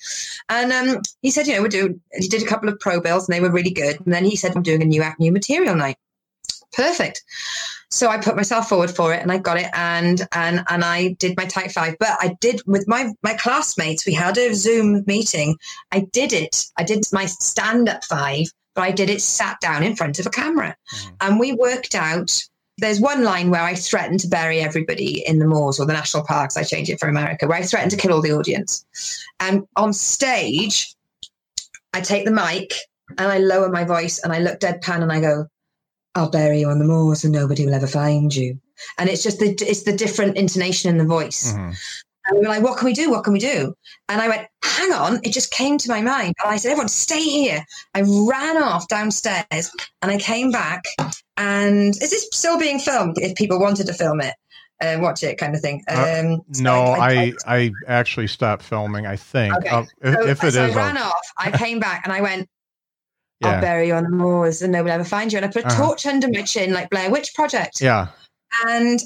And 0.50 0.72
um, 0.72 1.02
he 1.22 1.32
said, 1.32 1.48
you 1.48 1.56
know, 1.56 1.62
we're 1.62 1.70
doing, 1.70 2.02
he 2.14 2.28
did 2.28 2.44
a 2.44 2.48
couple 2.48 2.70
of 2.70 2.80
pro 2.80 3.02
bills 3.02 3.28
and 3.28 3.36
they 3.36 3.42
were 3.42 3.52
really 3.52 3.72
good. 3.72 4.00
And 4.06 4.14
then 4.14 4.26
he 4.26 4.36
said, 4.36 4.56
I'm 4.56 4.64
doing 4.64 4.82
a 4.82 4.86
new 4.86 5.02
act, 5.02 5.20
new 5.20 5.32
material 5.32 5.76
night. 5.76 5.98
Perfect. 6.74 7.24
So 7.94 8.10
I 8.10 8.18
put 8.18 8.36
myself 8.36 8.70
forward 8.70 8.90
for 8.90 9.14
it 9.14 9.22
and 9.22 9.32
I 9.32 9.38
got 9.38 9.60
it 9.60 9.70
and 9.72 10.28
and 10.32 10.64
and 10.68 10.84
I 10.84 11.10
did 11.20 11.38
my 11.38 11.46
tight 11.46 11.72
five. 11.72 11.96
But 12.00 12.18
I 12.20 12.36
did 12.42 12.60
with 12.66 12.88
my 12.88 13.12
my 13.22 13.36
classmates, 13.36 14.04
we 14.04 14.14
had 14.14 14.36
a 14.36 14.56
Zoom 14.56 15.04
meeting. 15.06 15.58
I 15.92 16.00
did 16.12 16.34
it. 16.34 16.66
I 16.76 16.84
did 16.84 17.04
my 17.14 17.28
stand 17.28 17.88
up 17.88 18.04
five, 18.04 18.48
but 18.74 18.82
I 18.82 18.90
did 18.90 19.12
it 19.12 19.22
sat 19.22 19.62
down 19.62 19.84
in 19.84 19.96
front 19.96 20.18
of 20.18 20.26
a 20.26 20.32
camera. 20.32 20.76
Mm-hmm. 20.96 21.16
And 21.22 21.40
we 21.40 21.54
worked 21.54 21.94
out 21.94 22.42
there's 22.80 23.00
one 23.00 23.24
line 23.24 23.52
where 23.52 23.62
I 23.62 23.76
threatened 23.76 24.22
to 24.22 24.28
bury 24.28 24.60
everybody 24.60 25.24
in 25.28 25.38
the 25.38 25.46
moors 25.46 25.80
or 25.80 25.86
the 25.86 25.94
national 25.94 26.26
parks. 26.26 26.58
I 26.58 26.64
changed 26.64 26.90
it 26.90 27.00
for 27.00 27.08
America, 27.08 27.46
where 27.46 27.60
I 27.60 27.62
threatened 27.62 27.92
to 27.92 27.98
kill 27.98 28.14
all 28.14 28.22
the 28.24 28.34
audience. 28.34 28.84
And 29.40 29.68
on 29.76 29.94
stage, 29.94 30.96
I 31.94 32.02
take 32.02 32.26
the 32.26 32.32
mic 32.32 32.74
and 33.20 33.32
I 33.32 33.38
lower 33.38 33.70
my 33.70 33.84
voice 33.84 34.18
and 34.18 34.34
I 34.34 34.40
look 34.40 34.60
deadpan 34.60 35.04
and 35.04 35.12
I 35.12 35.22
go, 35.22 35.46
I'll 36.16 36.30
bury 36.30 36.60
you 36.60 36.70
on 36.70 36.80
the 36.80 36.86
moors 36.86 37.24
and 37.24 37.34
nobody 37.34 37.66
will 37.66 37.74
ever 37.74 37.88
find 37.88 38.34
you. 38.34 38.60
And 38.98 39.10
it's 39.10 39.24
just 39.24 39.40
the 39.40 39.56
it's 39.62 39.84
the 39.84 39.96
different 39.96 40.38
intonation 40.38 40.90
in 40.90 40.98
the 40.98 41.06
voice. 41.06 41.54
Mm-hmm. 41.54 41.74
And 42.26 42.40
we 42.40 42.42
were 42.42 42.54
like, 42.54 42.64
what 42.64 42.78
can 42.78 42.86
we 42.86 42.94
do? 42.94 43.10
What 43.10 43.26
can 43.26 43.34
we 43.34 43.40
do? 43.40 43.74
And 44.08 44.22
I 44.22 44.30
went, 44.30 44.48
hang 44.64 44.94
on. 44.94 45.20
It 45.24 45.34
just 45.34 45.52
came 45.52 45.78
to 45.80 45.90
my 45.90 46.02
mind. 46.02 46.34
And 46.42 46.54
I 46.54 46.56
said, 46.56 46.72
everyone, 46.72 46.88
stay 46.88 47.22
here. 47.22 47.66
I 47.94 48.02
ran 48.02 48.64
off 48.64 48.88
downstairs 48.88 49.72
and 50.02 50.10
I 50.10 50.18
came 50.18 50.50
back. 50.50 50.86
And 51.36 51.90
is 51.90 52.12
this 52.12 52.30
still 52.32 52.58
being 52.58 52.80
filmed 52.80 53.18
if 53.18 53.36
people 53.36 53.60
wanted 53.60 53.88
to 53.88 53.94
film 53.94 54.22
it? 54.22 54.36
and 54.84 55.02
uh, 55.02 55.04
watch 55.04 55.24
it 55.24 55.38
kind 55.38 55.56
of 55.56 55.62
thing. 55.62 55.84
Uh, 55.88 56.24
um, 56.24 56.42
so 56.52 56.64
no, 56.64 56.82
I, 56.82 57.34
I, 57.46 57.58
I, 57.58 57.72
actually 57.88 58.28
stopped 58.28 58.64
filming. 58.64 59.06
I 59.06 59.16
think 59.16 59.56
okay. 59.56 59.70
uh, 59.70 59.86
if, 60.02 60.14
so, 60.14 60.28
if, 60.28 60.38
it 60.38 60.40
so 60.42 60.48
is, 60.48 60.58
I 60.58 60.76
ran 60.76 60.98
I'll... 60.98 61.06
off. 61.06 61.34
I 61.38 61.52
came 61.52 61.80
back 61.80 62.02
and 62.04 62.12
I 62.12 62.22
went, 62.22 62.50
yeah. 63.40 63.50
I'll 63.50 63.62
bury 63.62 63.88
you 63.88 63.94
on 63.96 64.04
the 64.04 64.10
moors 64.10 64.62
and 64.62 64.72
no 64.72 64.80
one 64.80 64.86
will 64.86 64.92
ever 64.92 65.04
find 65.04 65.32
you. 65.32 65.38
And 65.38 65.46
I 65.46 65.50
put 65.50 65.64
a 65.64 65.68
uh-huh. 65.68 65.86
torch 65.86 66.06
under 66.06 66.28
my 66.30 66.44
chin, 66.44 66.74
like 66.74 66.90
Blair 66.90 67.10
Witch 67.10 67.34
Project. 67.34 67.82
Yeah. 67.82 68.08
And 68.66 69.00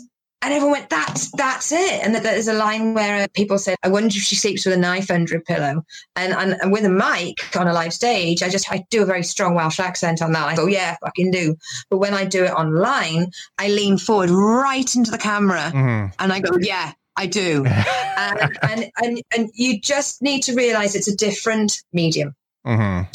and 0.43 0.53
everyone 0.53 0.79
went, 0.79 0.89
that's 0.89 1.31
that's 1.31 1.71
it. 1.71 2.03
And 2.03 2.13
there's 2.13 2.47
a 2.47 2.53
line 2.53 2.93
where 2.93 3.27
people 3.29 3.57
said, 3.57 3.75
I 3.81 3.89
wonder 3.89 4.07
if 4.07 4.21
she 4.21 4.35
sleeps 4.35 4.65
with 4.65 4.75
a 4.75 4.77
knife 4.77 5.09
under 5.09 5.35
a 5.35 5.41
pillow. 5.41 5.83
And, 6.15 6.33
and, 6.33 6.55
and 6.61 6.71
with 6.71 6.85
a 6.85 6.89
mic 6.89 7.57
on 7.57 7.67
a 7.67 7.73
live 7.73 7.91
stage, 7.91 8.43
I 8.43 8.49
just 8.49 8.71
I 8.71 8.85
do 8.91 9.01
a 9.01 9.05
very 9.05 9.23
strong 9.23 9.55
Welsh 9.55 9.79
accent 9.79 10.21
on 10.21 10.33
that. 10.33 10.47
I 10.47 10.55
go, 10.55 10.67
yeah, 10.67 10.95
fucking 11.03 11.31
do. 11.31 11.55
But 11.89 11.97
when 11.97 12.13
I 12.13 12.25
do 12.25 12.43
it 12.43 12.51
online, 12.51 13.31
I 13.57 13.69
lean 13.69 13.97
forward 13.97 14.29
right 14.29 14.95
into 14.95 15.09
the 15.09 15.17
camera 15.17 15.71
mm-hmm. 15.73 16.13
and 16.19 16.33
I 16.33 16.39
go, 16.39 16.55
yeah, 16.59 16.93
I 17.15 17.25
do. 17.25 17.65
and, 18.17 18.59
and, 18.61 18.91
and 19.01 19.21
and 19.35 19.49
you 19.55 19.81
just 19.81 20.21
need 20.21 20.43
to 20.43 20.53
realize 20.53 20.95
it's 20.95 21.07
a 21.07 21.15
different 21.15 21.81
medium. 21.91 22.35
Mm-hmm 22.65 23.09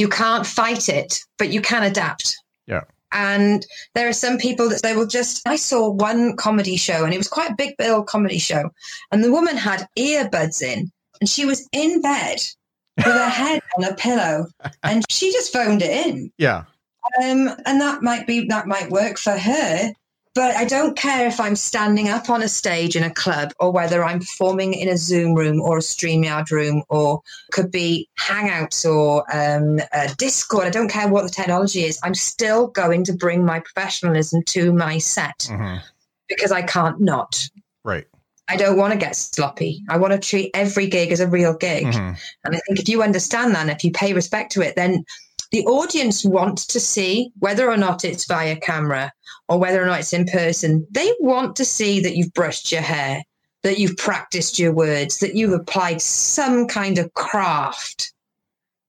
you 0.00 0.08
can't 0.08 0.46
fight 0.46 0.88
it, 0.88 1.20
but 1.38 1.52
you 1.52 1.60
can 1.60 1.82
adapt. 1.82 2.34
Yeah. 2.66 2.84
And 3.12 3.66
there 3.94 4.08
are 4.08 4.14
some 4.14 4.38
people 4.38 4.70
that 4.70 4.82
they 4.82 4.96
will 4.96 5.06
just. 5.06 5.46
I 5.46 5.56
saw 5.56 5.90
one 5.90 6.36
comedy 6.36 6.76
show, 6.76 7.04
and 7.04 7.12
it 7.12 7.18
was 7.18 7.28
quite 7.28 7.50
a 7.50 7.56
big 7.56 7.76
bill 7.76 8.02
comedy 8.02 8.38
show, 8.38 8.70
and 9.12 9.22
the 9.22 9.30
woman 9.30 9.56
had 9.56 9.86
earbuds 9.98 10.62
in, 10.62 10.90
and 11.20 11.28
she 11.28 11.44
was 11.44 11.68
in 11.72 12.00
bed 12.00 12.38
with 12.96 13.06
her 13.06 13.28
head 13.28 13.60
on 13.76 13.84
a 13.84 13.94
pillow, 13.94 14.46
and 14.82 15.04
she 15.10 15.32
just 15.32 15.52
phoned 15.52 15.82
it 15.82 16.06
in. 16.06 16.32
Yeah. 16.38 16.64
Um, 17.22 17.50
and 17.66 17.80
that 17.80 18.02
might 18.02 18.26
be 18.26 18.46
that 18.48 18.66
might 18.66 18.90
work 18.90 19.18
for 19.18 19.36
her, 19.36 19.92
but 20.34 20.54
I 20.54 20.64
don't 20.64 20.96
care 20.96 21.26
if 21.26 21.40
I'm 21.40 21.56
standing 21.56 22.08
up 22.08 22.30
on 22.30 22.42
a 22.42 22.48
stage 22.48 22.94
in 22.94 23.02
a 23.02 23.12
club 23.12 23.52
or 23.58 23.72
whether 23.72 24.04
I'm 24.04 24.20
performing 24.20 24.74
in 24.74 24.88
a 24.88 24.96
Zoom 24.96 25.34
room 25.34 25.60
or 25.60 25.78
a 25.78 25.80
StreamYard 25.80 26.50
room 26.50 26.84
or 26.88 27.22
could 27.50 27.70
be 27.70 28.08
Hangouts 28.18 28.88
or 28.88 29.24
um, 29.36 29.80
Discord. 30.18 30.66
I 30.66 30.70
don't 30.70 30.90
care 30.90 31.08
what 31.08 31.22
the 31.24 31.30
technology 31.30 31.82
is. 31.82 31.98
I'm 32.04 32.14
still 32.14 32.68
going 32.68 33.04
to 33.04 33.12
bring 33.12 33.44
my 33.44 33.58
professionalism 33.60 34.42
to 34.44 34.72
my 34.72 34.98
set 34.98 35.48
mm-hmm. 35.50 35.78
because 36.28 36.52
I 36.52 36.62
can't 36.62 37.00
not. 37.00 37.48
Right. 37.82 38.06
I 38.48 38.56
don't 38.56 38.76
want 38.76 38.92
to 38.92 38.98
get 38.98 39.14
sloppy. 39.16 39.82
I 39.88 39.96
want 39.96 40.12
to 40.12 40.18
treat 40.18 40.50
every 40.54 40.88
gig 40.88 41.12
as 41.12 41.20
a 41.20 41.28
real 41.28 41.54
gig. 41.54 41.86
Mm-hmm. 41.86 42.14
And 42.44 42.56
I 42.56 42.60
think 42.66 42.80
if 42.80 42.88
you 42.88 43.02
understand 43.02 43.54
that 43.54 43.62
and 43.62 43.70
if 43.70 43.84
you 43.84 43.92
pay 43.92 44.12
respect 44.12 44.52
to 44.52 44.62
it, 44.62 44.74
then 44.74 45.04
the 45.50 45.66
audience 45.66 46.24
want 46.24 46.58
to 46.58 46.80
see 46.80 47.32
whether 47.38 47.68
or 47.68 47.76
not 47.76 48.04
it's 48.04 48.26
via 48.26 48.56
camera 48.56 49.12
or 49.48 49.58
whether 49.58 49.82
or 49.82 49.86
not 49.86 50.00
it's 50.00 50.12
in 50.12 50.26
person. 50.26 50.86
They 50.90 51.12
want 51.20 51.56
to 51.56 51.64
see 51.64 52.00
that 52.00 52.16
you've 52.16 52.32
brushed 52.32 52.70
your 52.70 52.82
hair, 52.82 53.22
that 53.62 53.78
you've 53.78 53.96
practiced 53.96 54.58
your 54.58 54.72
words, 54.72 55.18
that 55.18 55.34
you've 55.34 55.52
applied 55.52 56.00
some 56.00 56.68
kind 56.68 56.98
of 56.98 57.12
craft 57.14 58.12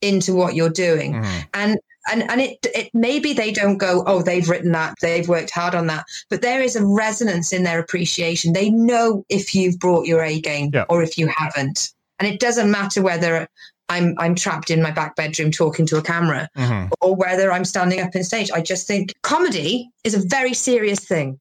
into 0.02 0.36
what 0.36 0.56
you're 0.56 0.70
doing. 0.70 1.14
Mm. 1.14 1.48
And 1.54 1.80
and 2.12 2.30
and 2.30 2.42
it 2.42 2.58
it 2.76 2.90
maybe 2.94 3.34
they 3.34 3.52
don't 3.52 3.78
go 3.78 4.04
oh 4.08 4.22
they've 4.22 4.50
written 4.50 4.72
that 4.72 4.96
they've 5.02 5.28
worked 5.28 5.52
hard 5.52 5.76
on 5.76 5.88
that 5.88 6.06
but 6.30 6.42
there 6.42 6.62
is 6.62 6.76
a 6.76 6.86
resonance 6.86 7.54
in 7.54 7.64
their 7.64 7.80
appreciation 7.80 8.54
they 8.54 8.70
know 8.70 9.24
if 9.30 9.54
you've 9.54 9.78
brought 9.78 10.08
your 10.08 10.24
a 10.24 10.40
game 10.42 10.72
yeah. 10.74 10.86
or 10.90 11.04
if 11.04 11.18
you 11.18 11.28
haven't 11.28 11.94
and 12.20 12.28
it 12.28 12.40
doesn't 12.40 12.72
matter 12.72 13.02
whether 13.02 13.48
I'm 13.92 14.16
I'm 14.18 14.36
trapped 14.36 14.72
in 14.72 14.82
my 14.82 14.92
back 14.92 15.16
bedroom 15.16 15.52
talking 15.52 15.86
to 15.88 15.98
a 15.98 16.02
camera, 16.02 16.50
mm-hmm. 16.58 16.94
or 17.02 17.14
whether 17.16 17.52
I'm 17.52 17.66
standing 17.66 18.00
up 18.00 18.16
in 18.16 18.24
stage. 18.24 18.50
I 18.52 18.62
just 18.62 18.88
think 18.88 19.14
comedy 19.22 19.90
is 20.04 20.14
a 20.14 20.28
very 20.28 20.54
serious 20.54 21.00
thing. 21.00 21.40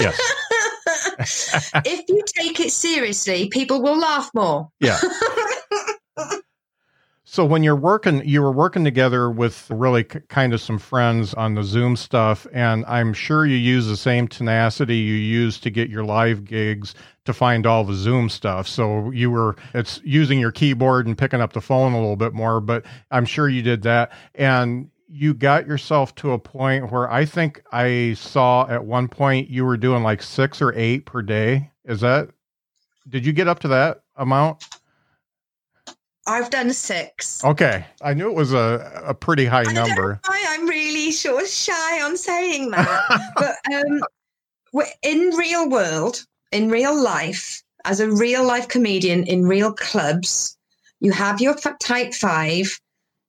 Yes. 0.00 0.20
if 1.84 2.00
you 2.08 2.22
take 2.26 2.58
it 2.58 2.72
seriously, 2.72 3.48
people 3.48 3.80
will 3.80 3.98
laugh 3.98 4.30
more. 4.34 4.68
Yeah. 4.80 4.98
So 7.32 7.46
when 7.46 7.62
you're 7.62 7.74
working, 7.74 8.28
you 8.28 8.42
were 8.42 8.52
working 8.52 8.84
together 8.84 9.30
with 9.30 9.70
really 9.70 10.02
c- 10.02 10.20
kind 10.28 10.52
of 10.52 10.60
some 10.60 10.78
friends 10.78 11.32
on 11.32 11.54
the 11.54 11.64
Zoom 11.64 11.96
stuff, 11.96 12.46
and 12.52 12.84
I'm 12.84 13.14
sure 13.14 13.46
you 13.46 13.56
use 13.56 13.86
the 13.86 13.96
same 13.96 14.28
tenacity 14.28 14.98
you 14.98 15.14
use 15.14 15.58
to 15.60 15.70
get 15.70 15.88
your 15.88 16.04
live 16.04 16.44
gigs 16.44 16.94
to 17.24 17.32
find 17.32 17.66
all 17.66 17.84
the 17.84 17.94
Zoom 17.94 18.28
stuff. 18.28 18.66
So 18.66 19.10
you 19.10 19.30
were 19.30 19.56
it's 19.74 20.00
using 20.04 20.38
your 20.38 20.52
keyboard 20.52 21.06
and 21.06 21.16
picking 21.16 21.40
up 21.40 21.52
the 21.52 21.60
phone 21.60 21.92
a 21.92 21.98
little 22.00 22.16
bit 22.16 22.32
more, 22.32 22.60
but 22.60 22.84
I'm 23.10 23.24
sure 23.24 23.48
you 23.48 23.62
did 23.62 23.82
that. 23.82 24.12
And 24.34 24.90
you 25.08 25.34
got 25.34 25.66
yourself 25.66 26.14
to 26.16 26.32
a 26.32 26.38
point 26.38 26.90
where 26.90 27.10
I 27.10 27.24
think 27.24 27.62
I 27.70 28.14
saw 28.14 28.66
at 28.68 28.84
one 28.84 29.08
point 29.08 29.50
you 29.50 29.64
were 29.64 29.76
doing 29.76 30.02
like 30.02 30.22
six 30.22 30.62
or 30.62 30.72
eight 30.74 31.04
per 31.04 31.22
day. 31.22 31.70
Is 31.84 32.00
that, 32.00 32.30
did 33.08 33.26
you 33.26 33.32
get 33.32 33.46
up 33.46 33.60
to 33.60 33.68
that 33.68 34.02
amount? 34.16 34.64
I've 36.26 36.50
done 36.50 36.72
six. 36.72 37.44
Okay. 37.44 37.84
I 38.00 38.14
knew 38.14 38.30
it 38.30 38.36
was 38.36 38.52
a, 38.52 39.02
a 39.04 39.14
pretty 39.14 39.44
high 39.44 39.64
I 39.66 39.72
number. 39.72 40.20
Why 40.24 40.44
I'm 40.48 40.66
really 40.66 41.12
sure 41.12 41.46
shy 41.46 42.02
on 42.02 42.16
saying 42.16 42.70
that. 42.70 43.32
but 43.36 43.56
um, 43.74 44.00
in 45.02 45.30
real 45.36 45.68
world, 45.68 46.24
in 46.52 46.68
real 46.68 46.94
life, 46.94 47.62
as 47.84 48.00
a 48.00 48.10
real 48.10 48.44
life 48.44 48.68
comedian 48.68 49.24
in 49.24 49.46
real 49.46 49.72
clubs, 49.72 50.56
you 51.00 51.10
have 51.12 51.40
your 51.40 51.56
tight 51.80 52.14
five. 52.14 52.78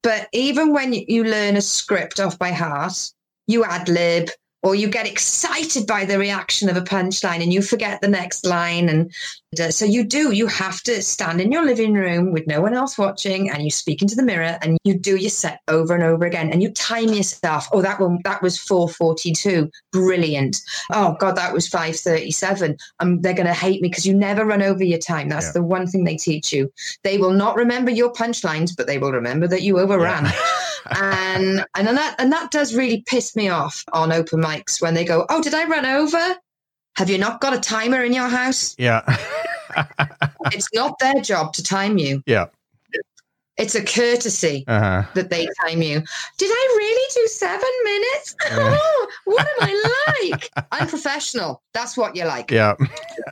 But 0.04 0.28
even 0.34 0.74
when 0.74 0.94
you 0.94 1.24
learn 1.24 1.56
a 1.56 1.62
script 1.62 2.20
off 2.20 2.38
by 2.38 2.52
heart, 2.52 3.12
you 3.48 3.64
ad 3.64 3.90
lib 3.90 4.30
or 4.64 4.76
you 4.76 4.88
get 4.88 5.06
excited 5.06 5.86
by 5.86 6.06
the 6.06 6.18
reaction 6.18 6.70
of 6.70 6.78
a 6.78 6.82
punchline 6.82 7.44
and 7.44 7.52
you 7.52 7.62
forget 7.62 8.00
the 8.02 8.08
next 8.08 8.46
line. 8.46 8.88
And 8.88 9.12
uh, 9.60 9.70
so 9.72 9.84
you 9.84 10.06
do, 10.06 10.32
you 10.32 10.48
have 10.48 10.82
to 10.84 11.02
stand 11.02 11.42
in 11.42 11.52
your 11.52 11.66
living 11.66 11.94
room 11.94 12.32
with 12.32 12.48
no 12.48 12.62
one 12.62 12.74
else 12.74 12.98
watching 12.98 13.50
and 13.50 13.62
you 13.64 13.70
speak 13.70 14.02
into 14.02 14.16
the 14.16 14.24
mirror 14.24 14.58
and 14.62 14.78
you 14.86 14.98
do 14.98 15.18
your 15.18 15.30
set 15.30 15.60
over 15.68 15.94
and 15.94 16.04
over 16.04 16.26
again 16.26 16.50
and 16.52 16.64
you 16.64 16.72
time 16.72 17.10
yourself. 17.10 17.68
Oh, 17.74 17.82
that 17.82 18.00
one, 18.00 18.20
that 18.24 18.42
was 18.42 18.58
442. 18.58 19.70
Brilliant. 19.92 20.58
Oh 20.92 21.18
God, 21.20 21.36
that 21.36 21.54
was 21.54 21.68
537. 21.68 22.78
Um, 23.00 23.20
they're 23.22 23.34
going 23.34 23.48
to 23.48 23.54
hate 23.54 23.82
me 23.82 23.90
because 23.90 24.06
you 24.06 24.14
never 24.16 24.46
run 24.46 24.62
over 24.62 24.84
your 24.84 25.00
time. 25.00 25.28
That's 25.28 25.48
Yeah. 25.48 25.52
the 25.54 25.64
one 25.64 25.88
thing 25.88 26.06
they 26.06 26.16
teach 26.16 26.54
you. 26.54 26.72
They 27.04 27.18
will 27.18 27.34
not 27.34 27.58
remember 27.58 27.92
your 27.92 28.14
punchlines, 28.14 28.72
but 28.76 28.88
they 28.88 28.98
will 28.98 29.12
remember 29.12 29.48
that 29.50 29.62
you 29.62 29.78
overran 29.78 30.26
and 30.92 31.66
and 31.76 31.88
that 31.88 32.16
and 32.20 32.32
that 32.32 32.52
does 32.52 32.74
really 32.76 33.04
piss 33.08 33.36
me 33.36 33.50
off 33.50 33.84
on 33.94 34.12
open 34.12 34.42
mics 34.42 34.82
when 34.82 34.94
they 34.94 35.06
go, 35.06 35.26
"Oh, 35.30 35.42
did 35.42 35.54
I 35.54 35.66
run 35.66 35.86
over? 35.86 36.36
Have 36.98 37.10
you 37.10 37.18
not 37.18 37.42
got 37.42 37.54
a 37.56 37.60
timer 37.60 38.04
in 38.04 38.14
your 38.14 38.28
house? 38.30 38.76
yeah. 38.78 39.02
It's 40.52 40.68
not 40.74 41.00
their 41.00 41.16
job 41.22 41.54
to 41.54 41.64
time 41.64 41.98
you. 41.98 42.22
yeah. 42.28 42.46
It's 43.56 43.76
a 43.76 43.84
courtesy 43.84 44.64
Uh 44.68 44.80
huh. 44.80 45.04
that 45.14 45.30
they 45.30 45.48
time 45.64 45.82
you. 45.84 46.02
Did 46.40 46.50
I 46.52 46.74
really 46.78 47.08
do 47.14 47.28
seven 47.28 47.70
minutes? 47.84 48.36
Oh, 48.52 49.08
what 49.26 49.42
am 49.48 49.68
I 49.70 50.24
like? 50.32 50.50
I'm 50.72 50.88
professional. 50.88 51.62
That's 51.74 51.96
what 51.96 52.16
you're 52.16 52.28
like. 52.28 52.50
Yeah. 52.52 52.74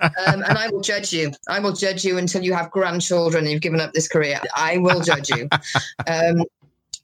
Um, 0.02 0.44
and 0.44 0.58
I 0.58 0.70
will 0.70 0.82
judge 0.82 1.12
you. 1.12 1.32
I 1.48 1.60
will 1.60 1.74
judge 1.74 2.04
you 2.06 2.18
until 2.20 2.44
you 2.44 2.54
have 2.54 2.70
grandchildren 2.72 3.44
and 3.44 3.52
you've 3.52 3.62
given 3.62 3.82
up 3.82 3.94
this 3.94 4.08
career. 4.08 4.40
I 4.56 4.78
will 4.78 5.02
judge 5.02 5.30
you. 5.30 5.48
Um, 6.08 6.44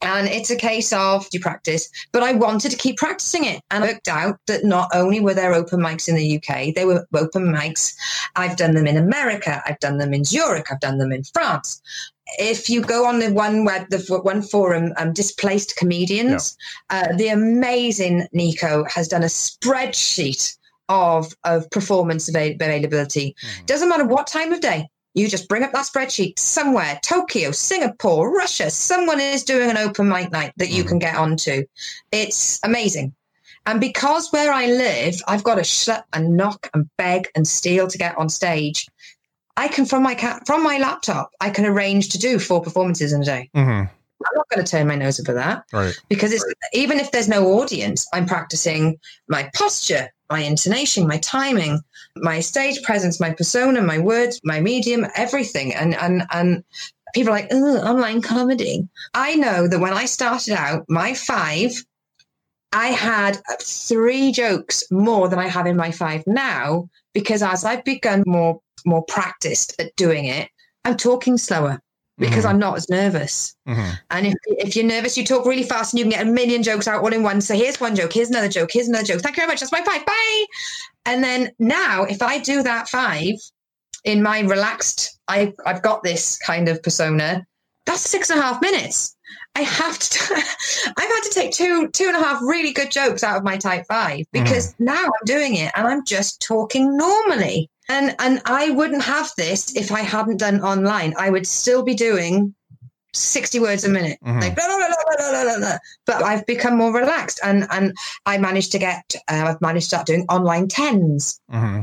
and 0.01 0.27
it's 0.27 0.49
a 0.49 0.55
case 0.55 0.93
of 0.93 1.27
you 1.31 1.39
practice, 1.39 1.89
but 2.11 2.23
I 2.23 2.33
wanted 2.33 2.71
to 2.71 2.77
keep 2.77 2.97
practicing 2.97 3.45
it. 3.45 3.61
And 3.71 3.83
I 3.83 3.87
worked 3.87 4.07
out 4.07 4.39
that 4.47 4.63
not 4.63 4.89
only 4.93 5.19
were 5.19 5.33
there 5.33 5.53
open 5.53 5.79
mics 5.79 6.07
in 6.07 6.15
the 6.15 6.37
UK, 6.37 6.73
they 6.75 6.85
were 6.85 7.07
open 7.13 7.45
mics. 7.45 7.93
I've 8.35 8.57
done 8.57 8.75
them 8.75 8.87
in 8.87 8.97
America, 8.97 9.61
I've 9.65 9.79
done 9.79 9.97
them 9.97 10.13
in 10.13 10.23
Zurich, 10.23 10.67
I've 10.71 10.79
done 10.79 10.97
them 10.97 11.11
in 11.11 11.23
France. 11.23 11.81
If 12.39 12.69
you 12.69 12.81
go 12.81 13.05
on 13.05 13.19
the 13.19 13.31
one 13.31 13.63
web, 13.63 13.89
the 13.89 13.99
one 14.21 14.41
forum, 14.41 14.93
um, 14.97 15.13
displaced 15.13 15.77
comedians, 15.77 16.57
uh, 16.89 17.15
the 17.15 17.29
amazing 17.29 18.27
Nico 18.33 18.83
has 18.85 19.07
done 19.07 19.23
a 19.23 19.27
spreadsheet 19.27 20.55
of 20.89 21.33
of 21.43 21.69
performance 21.71 22.29
avail- 22.29 22.55
availability. 22.55 23.35
Mhm. 23.43 23.65
Doesn't 23.65 23.89
matter 23.89 24.05
what 24.05 24.27
time 24.27 24.53
of 24.53 24.61
day. 24.61 24.89
You 25.17 25.27
just 25.27 25.49
bring 25.49 25.63
up 25.63 25.71
that 25.71 25.87
spreadsheet 25.87 26.37
somewhere, 26.37 26.99
Tokyo, 27.01 27.49
Singapore, 27.49 28.31
Russia, 28.31 28.69
someone 28.69 29.19
is 29.19 29.43
doing 29.43 29.71
an 29.71 29.75
open 29.77 30.07
mic 30.07 30.31
night 30.31 30.53
that 30.57 30.69
you 30.69 30.83
Mhm. 30.83 30.87
can 30.89 30.99
get 30.99 31.15
onto. 31.15 31.63
It's 32.11 32.59
amazing. 32.61 33.15
And 33.65 33.81
because 33.81 34.31
where 34.31 34.53
I 34.53 34.67
live, 34.67 35.19
I've 35.27 35.43
got 35.43 35.55
to 35.55 35.63
shut 35.63 36.05
and 36.13 36.37
knock 36.37 36.69
and 36.75 36.87
beg 36.99 37.29
and 37.33 37.47
steal 37.47 37.87
to 37.87 37.97
get 37.97 38.15
on 38.15 38.29
stage. 38.29 38.85
I 39.57 39.67
can 39.69 39.87
from 39.87 40.03
my 40.03 40.13
ca- 40.13 40.39
from 40.45 40.61
my 40.61 40.77
laptop, 40.77 41.31
I 41.41 41.49
can 41.49 41.65
arrange 41.65 42.09
to 42.09 42.19
do 42.19 42.37
four 42.37 42.61
performances 42.61 43.11
in 43.11 43.23
a 43.23 43.25
day. 43.25 43.49
hmm 43.55 43.85
I'm 44.29 44.35
not 44.35 44.49
going 44.49 44.63
to 44.63 44.69
turn 44.71 44.87
my 44.87 44.95
nose 44.95 45.19
up 45.19 45.29
at 45.29 45.35
that 45.35 45.63
Right. 45.73 45.95
because 46.09 46.31
it's 46.31 46.45
even 46.73 46.99
if 46.99 47.11
there's 47.11 47.27
no 47.27 47.59
audience, 47.59 48.05
I'm 48.13 48.27
practicing 48.27 48.99
my 49.27 49.49
posture, 49.55 50.11
my 50.29 50.43
intonation, 50.43 51.07
my 51.07 51.17
timing, 51.19 51.81
my 52.17 52.39
stage 52.39 52.81
presence, 52.83 53.19
my 53.19 53.31
persona, 53.31 53.81
my 53.81 53.99
words, 53.99 54.39
my 54.43 54.59
medium, 54.59 55.05
everything. 55.15 55.73
And 55.73 55.95
and 55.95 56.23
and 56.31 56.63
people 57.13 57.31
are 57.31 57.37
like, 57.37 57.51
"Ugh, 57.51 57.83
online 57.85 58.21
comedy. 58.21 58.87
I 59.13 59.35
know 59.35 59.67
that 59.67 59.79
when 59.79 59.93
I 59.93 60.05
started 60.05 60.53
out, 60.53 60.85
my 60.89 61.13
five, 61.13 61.71
I 62.73 62.87
had 62.87 63.41
three 63.61 64.31
jokes 64.31 64.83
more 64.91 65.29
than 65.29 65.39
I 65.39 65.47
have 65.47 65.67
in 65.67 65.77
my 65.77 65.91
five 65.91 66.23
now 66.27 66.89
because 67.13 67.41
as 67.41 67.63
I've 67.63 67.83
begun 67.83 68.23
more 68.25 68.61
more 68.85 69.03
practiced 69.05 69.79
at 69.79 69.95
doing 69.95 70.25
it, 70.25 70.49
I'm 70.85 70.97
talking 70.97 71.37
slower 71.37 71.81
because 72.17 72.45
Mhm. 72.45 72.49
I'm 72.49 72.59
not 72.59 72.77
as 72.77 72.89
nervous. 72.89 73.55
hmm 73.65 73.89
And 74.09 74.27
if, 74.27 74.33
if 74.47 74.75
you're 74.75 74.85
nervous, 74.85 75.17
you 75.17 75.23
talk 75.25 75.45
really 75.45 75.63
fast 75.63 75.93
and 75.93 75.99
you 75.99 76.05
can 76.05 76.11
get 76.11 76.25
a 76.27 76.29
million 76.31 76.63
jokes 76.63 76.87
out 76.87 77.01
all 77.03 77.13
in 77.13 77.23
one. 77.23 77.41
So 77.41 77.55
here's 77.55 77.79
one 77.79 77.95
joke, 77.95 78.13
here's 78.13 78.29
another 78.29 78.49
joke, 78.49 78.69
here's 78.71 78.87
another 78.87 79.05
joke. 79.05 79.21
Thank 79.21 79.37
you 79.37 79.41
very 79.41 79.47
much. 79.51 79.59
That's 79.59 79.71
my 79.71 79.83
five. 79.83 80.05
Bye. 80.05 80.45
And 81.05 81.23
then 81.23 81.51
now, 81.59 82.03
if 82.03 82.21
I 82.21 82.39
do 82.39 82.63
that 82.63 82.89
five 82.89 83.35
in 84.03 84.21
my 84.23 84.39
relaxed, 84.41 85.19
I, 85.27 85.53
I've 85.65 85.81
got 85.81 86.03
this 86.03 86.37
kind 86.39 86.67
of 86.69 86.81
persona, 86.81 87.45
that's 87.85 88.01
six 88.01 88.29
and 88.29 88.39
a 88.39 88.43
half 88.43 88.61
minutes. 88.61 89.15
I 89.55 89.61
have 89.61 89.97
to, 89.99 90.35
I've 90.97 91.07
had 91.09 91.21
to 91.23 91.31
take 91.33 91.51
two, 91.51 91.89
two 91.89 92.05
and 92.07 92.15
a 92.15 92.19
half 92.19 92.41
really 92.41 92.71
good 92.73 92.91
jokes 92.91 93.23
out 93.23 93.37
of 93.37 93.43
my 93.43 93.57
tight 93.57 93.85
five 93.87 94.25
because 94.31 94.75
now 94.79 95.03
I'm 95.05 95.25
doing 95.25 95.55
it 95.55 95.71
and 95.75 95.87
I'm 95.87 96.03
just 96.05 96.41
talking 96.41 96.95
normally. 96.97 97.69
And, 97.89 98.15
and 98.19 98.41
I 98.45 98.69
wouldn't 98.71 99.03
have 99.03 99.31
this 99.37 99.75
if 99.75 99.91
I 99.91 100.01
hadn't 100.01 100.37
done 100.37 100.61
online. 100.61 101.13
I 101.17 101.29
would 101.29 101.47
still 101.47 101.83
be 101.83 101.95
doing 101.95 102.53
60 103.13 103.59
words 103.59 103.83
a 103.83 103.89
minute. 103.89 104.19
Mhm. 104.23 104.41
like 104.41 104.55
blah, 104.55 104.65
blah, 104.67 105.57
blah, 105.57 105.77
but 106.05 106.23
i've 106.23 106.45
become 106.45 106.77
more 106.77 106.93
relaxed 106.93 107.39
and 107.43 107.65
and 107.71 107.93
i 108.25 108.37
managed 108.37 108.71
to 108.73 108.79
get 108.79 109.03
uh, 109.27 109.45
i've 109.47 109.61
managed 109.61 109.85
to 109.85 109.95
start 109.95 110.05
doing 110.05 110.25
online 110.29 110.67
10s 110.67 111.39
hmm 111.49 111.81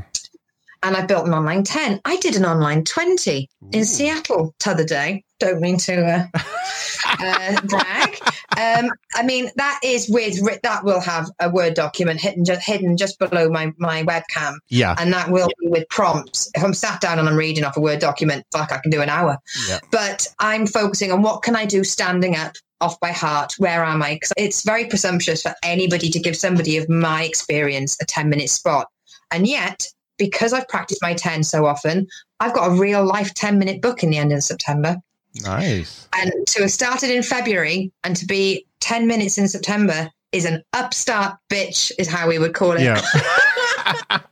and 0.82 0.96
i 0.96 1.04
built 1.04 1.26
an 1.26 1.34
online 1.34 1.64
10 1.64 2.00
i 2.04 2.16
did 2.18 2.36
an 2.36 2.44
online 2.44 2.84
20 2.84 3.48
in 3.72 3.80
Ooh. 3.80 3.84
seattle 3.84 4.54
t'other 4.60 4.84
day. 4.84 5.24
Don't 5.40 5.60
mean 5.60 5.78
to 5.78 5.94
uh, 6.06 6.26
uh, 7.18 7.60
brag 7.62 8.18
um, 8.58 8.90
i 9.14 9.22
mean 9.22 9.50
that 9.56 9.80
is 9.82 10.08
with 10.08 10.40
that 10.62 10.84
will 10.84 11.00
have 11.00 11.30
a 11.40 11.50
word 11.50 11.74
document 11.74 12.20
hidden 12.20 12.44
just 12.44 12.62
hidden 12.62 12.96
just 12.96 13.18
below 13.18 13.48
my 13.48 13.72
my 13.78 14.02
webcam 14.04 14.54
Yeah. 14.68 14.94
and 14.98 15.12
that 15.12 15.30
will 15.30 15.48
be 15.60 15.68
with 15.68 15.88
prompts 15.88 16.50
if 16.54 16.62
i'm 16.64 16.74
sat 16.74 17.00
down 17.00 17.18
and 17.18 17.28
i'm 17.28 17.36
reading 17.36 17.64
off 17.64 17.76
a 17.76 17.80
word 17.80 17.98
document 18.00 18.44
fuck 18.52 18.72
i 18.72 18.78
can 18.78 18.90
do 18.90 19.00
an 19.02 19.08
hour 19.08 19.38
Yeah. 19.68 19.80
but 19.90 20.26
I'm 20.38 20.66
focusing 20.66 21.10
on 21.12 21.22
what 21.22 21.42
can 21.42 21.56
I 21.56 21.64
do 21.64 21.84
standing 21.84 22.36
up 22.36 22.52
off 22.80 22.98
by 23.00 23.12
heart? 23.12 23.54
Where 23.58 23.82
am 23.84 24.02
I? 24.02 24.14
Because 24.14 24.32
it's 24.36 24.62
very 24.62 24.84
presumptuous 24.86 25.42
for 25.42 25.54
anybody 25.62 26.10
to 26.10 26.18
give 26.18 26.36
somebody 26.36 26.76
of 26.76 26.88
my 26.88 27.24
experience 27.24 27.96
a 28.02 28.04
10 28.04 28.28
minute 28.28 28.50
spot. 28.50 28.88
And 29.30 29.46
yet, 29.46 29.86
because 30.18 30.52
I've 30.52 30.68
practiced 30.68 31.00
my 31.02 31.14
10 31.14 31.44
so 31.44 31.66
often, 31.66 32.06
I've 32.40 32.52
got 32.54 32.70
a 32.70 32.74
real 32.80 33.04
life 33.04 33.32
10 33.34 33.58
minute 33.58 33.80
book 33.80 34.02
in 34.02 34.10
the 34.10 34.18
end 34.18 34.32
of 34.32 34.42
September. 34.42 34.96
Nice. 35.42 36.08
And 36.16 36.32
to 36.48 36.62
have 36.62 36.70
started 36.70 37.10
in 37.10 37.22
February 37.22 37.92
and 38.04 38.14
to 38.16 38.26
be 38.26 38.66
10 38.80 39.06
minutes 39.06 39.38
in 39.38 39.48
September 39.48 40.10
is 40.32 40.44
an 40.44 40.62
upstart 40.72 41.36
bitch, 41.50 41.90
is 41.98 42.08
how 42.08 42.28
we 42.28 42.38
would 42.38 42.54
call 42.54 42.72
it. 42.72 42.82
Yeah. 42.82 43.00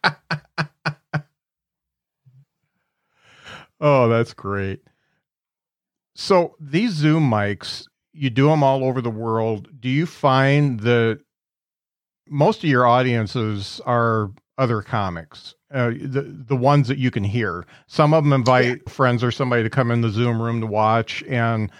oh, 3.80 4.08
that's 4.08 4.34
great. 4.34 4.80
So 6.14 6.56
these 6.60 6.92
Zoom 6.92 7.30
mics, 7.30 7.86
you 8.12 8.30
do 8.30 8.48
them 8.48 8.62
all 8.62 8.84
over 8.84 9.00
the 9.00 9.10
world. 9.10 9.68
Do 9.80 9.88
you 9.88 10.06
find 10.06 10.80
that 10.80 11.20
most 12.28 12.62
of 12.62 12.70
your 12.70 12.86
audiences 12.86 13.80
are 13.86 14.30
other 14.58 14.82
comics? 14.82 15.54
Uh, 15.72 15.90
the 15.90 16.22
the 16.22 16.56
ones 16.56 16.88
that 16.88 16.98
you 16.98 17.10
can 17.10 17.24
hear. 17.24 17.64
Some 17.86 18.12
of 18.12 18.24
them 18.24 18.32
invite 18.32 18.88
friends 18.90 19.24
or 19.24 19.30
somebody 19.30 19.62
to 19.62 19.70
come 19.70 19.90
in 19.90 20.02
the 20.02 20.10
Zoom 20.10 20.40
room 20.40 20.60
to 20.60 20.66
watch, 20.66 21.22
and 21.24 21.70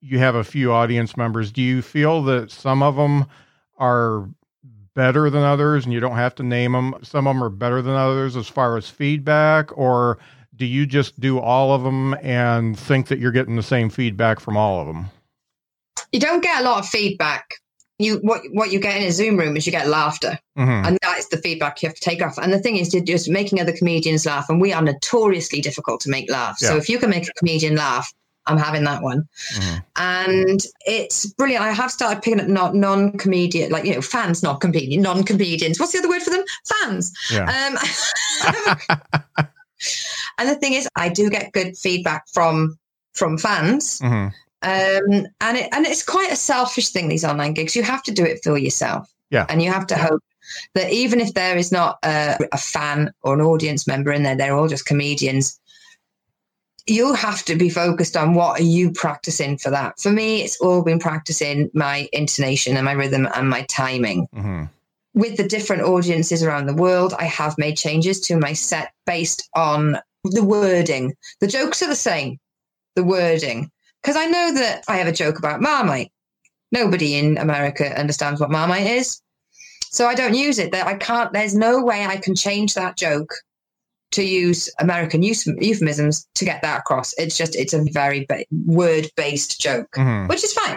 you 0.00 0.18
have 0.18 0.34
a 0.34 0.44
few 0.44 0.72
audience 0.72 1.16
members. 1.16 1.52
Do 1.52 1.60
you 1.62 1.82
feel 1.82 2.22
that 2.24 2.50
some 2.50 2.82
of 2.82 2.96
them 2.96 3.26
are 3.76 4.28
better 4.94 5.30
than 5.30 5.42
others 5.42 5.84
and 5.84 5.92
you 5.94 6.00
don't 6.00 6.16
have 6.16 6.34
to 6.34 6.42
name 6.42 6.72
them 6.72 6.92
some 7.04 7.28
of 7.28 7.36
them 7.36 7.44
are 7.44 7.48
better 7.48 7.80
than 7.80 7.94
others 7.94 8.34
as 8.34 8.48
far 8.48 8.76
as 8.76 8.88
feedback 8.88 9.70
or 9.78 10.18
do 10.56 10.66
you 10.66 10.86
just 10.86 11.20
do 11.20 11.38
all 11.38 11.72
of 11.72 11.84
them 11.84 12.14
and 12.20 12.76
think 12.76 13.06
that 13.06 13.20
you're 13.20 13.30
getting 13.30 13.54
the 13.54 13.62
same 13.62 13.88
feedback 13.88 14.40
from 14.40 14.56
all 14.56 14.80
of 14.80 14.88
them 14.88 15.06
You 16.12 16.18
don't 16.20 16.42
get 16.42 16.62
a 16.62 16.64
lot 16.64 16.80
of 16.80 16.88
feedback. 16.88 17.46
You 18.00 18.18
what 18.18 18.42
what 18.52 18.70
you 18.70 18.78
get 18.78 18.96
in 18.96 19.08
a 19.08 19.10
Zoom 19.12 19.36
room 19.36 19.56
is 19.56 19.66
you 19.66 19.72
get 19.72 19.88
laughter. 19.88 20.38
Mhm. 20.56 20.86
and 20.86 20.98
that 21.02 21.18
is 21.18 21.28
the 21.28 21.36
feedback 21.38 21.82
you 21.82 21.88
have 21.88 21.96
to 21.96 22.00
take 22.00 22.20
off. 22.22 22.36
And 22.38 22.52
the 22.52 22.58
thing 22.58 22.76
is, 22.76 22.88
to 22.90 23.00
just 23.00 23.28
making 23.28 23.60
other 23.60 23.72
comedians 23.76 24.26
laugh, 24.26 24.48
and 24.48 24.60
we 24.60 24.72
are 24.72 24.82
notoriously 24.82 25.60
difficult 25.60 26.00
to 26.02 26.10
make 26.10 26.30
laugh. 26.30 26.58
So 26.58 26.76
if 26.76 26.88
you 26.88 26.98
can 26.98 27.10
make 27.10 27.28
a 27.28 27.32
comedian 27.34 27.74
laugh, 27.76 28.12
I'm 28.46 28.56
having 28.58 28.84
that 28.84 29.02
one. 29.02 29.28
Mhm. 29.54 29.84
And 29.96 30.60
it's 30.86 31.26
brilliant. 31.26 31.62
I 31.64 31.72
have 31.72 31.90
started 31.92 32.22
picking 32.22 32.40
up 32.40 32.48
not 32.48 32.74
non-comedian, 32.74 33.70
like 33.70 33.84
you 33.84 33.94
know, 33.94 34.00
fans, 34.00 34.42
not 34.42 34.60
comedian, 34.60 35.02
non-comedians. 35.02 35.78
What's 35.78 35.92
the 35.92 35.98
other 35.98 36.08
word 36.08 36.22
for 36.22 36.30
them? 36.30 36.44
Fans. 36.66 37.12
Yeah. 37.30 37.44
Um, 37.44 37.78
and 40.38 40.48
the 40.48 40.54
thing 40.56 40.74
is, 40.74 40.88
I 40.96 41.08
do 41.08 41.30
get 41.30 41.52
good 41.52 41.76
feedback 41.76 42.24
from 42.32 42.78
from 43.14 43.36
fans, 43.38 43.98
Mhm. 44.00 44.32
Um, 44.62 45.26
and 45.40 45.56
it 45.56 45.68
and 45.72 45.86
it's 45.86 46.04
quite 46.04 46.32
a 46.32 46.36
selfish 46.36 46.88
thing. 46.90 47.08
These 47.08 47.24
online 47.24 47.54
gigs, 47.54 47.76
you 47.76 47.82
have 47.82 48.02
to 48.04 48.12
do 48.12 48.24
it 48.24 48.40
for 48.42 48.58
yourself, 48.58 49.12
Yeah. 49.30 49.46
and 49.48 49.62
you 49.62 49.70
have 49.72 49.86
to 49.88 49.96
hope 49.96 50.22
that 50.74 50.90
even 50.92 51.20
if 51.20 51.34
there 51.34 51.56
is 51.56 51.70
not 51.70 51.98
a, 52.02 52.36
a 52.52 52.58
fan 52.58 53.12
or 53.22 53.34
an 53.34 53.40
audience 53.40 53.86
member 53.86 54.12
in 54.12 54.22
there, 54.22 54.34
they're 54.36 54.56
all 54.56 54.68
just 54.68 54.86
comedians. 54.86 55.60
You 56.86 57.12
have 57.12 57.44
to 57.44 57.54
be 57.54 57.68
focused 57.68 58.16
on 58.16 58.32
what 58.34 58.58
are 58.58 58.64
you 58.64 58.90
practicing 58.90 59.58
for 59.58 59.68
that. 59.70 60.00
For 60.00 60.10
me, 60.10 60.42
it's 60.42 60.58
all 60.58 60.82
been 60.82 60.98
practicing 60.98 61.70
my 61.74 62.08
intonation 62.14 62.76
and 62.76 62.84
my 62.86 62.92
rhythm 62.92 63.28
and 63.34 63.50
my 63.50 63.62
timing 63.62 64.26
Mhm. 64.34 64.70
with 65.14 65.36
the 65.36 65.46
different 65.46 65.82
audiences 65.82 66.42
around 66.42 66.64
the 66.66 66.74
world, 66.74 67.12
I 67.18 67.24
have 67.24 67.58
made 67.58 67.76
changes 67.76 68.20
to 68.20 68.38
my 68.38 68.54
set 68.54 68.92
based 69.04 69.48
on 69.54 69.98
the 70.24 70.42
wording. 70.42 71.14
The 71.40 71.46
jokes 71.46 71.82
are 71.82 71.88
the 71.88 71.94
same, 71.96 72.38
the 72.94 73.04
wording. 73.04 73.70
Because 74.02 74.16
I 74.16 74.26
know 74.26 74.54
that 74.54 74.84
I 74.88 74.96
have 74.96 75.06
a 75.08 75.12
joke 75.12 75.38
about 75.38 75.60
Marmite. 75.60 76.12
Nobody 76.72 77.14
in 77.16 77.38
America 77.38 77.98
understands 77.98 78.40
what 78.40 78.50
Marmite 78.50 78.86
is. 78.86 79.20
So 79.90 80.06
I 80.06 80.14
don't 80.14 80.34
use 80.34 80.58
it. 80.58 80.72
That 80.72 80.86
I 80.86 80.94
can't, 80.94 81.32
there's 81.32 81.54
no 81.54 81.82
way 81.82 82.04
I 82.04 82.16
can 82.18 82.34
change 82.34 82.74
that 82.74 82.96
joke 82.96 83.32
to 84.12 84.22
use 84.22 84.70
American 84.78 85.22
euphemisms 85.22 86.26
to 86.34 86.44
get 86.44 86.62
that 86.62 86.80
across. 86.80 87.12
It's 87.18 87.36
just, 87.36 87.56
it's 87.56 87.72
a 87.74 87.84
very 87.92 88.24
ba- 88.28 88.44
word 88.66 89.10
based 89.16 89.60
joke 89.60 89.90
Mhm. 89.96 90.28
which 90.28 90.44
is 90.44 90.52
fine. 90.52 90.76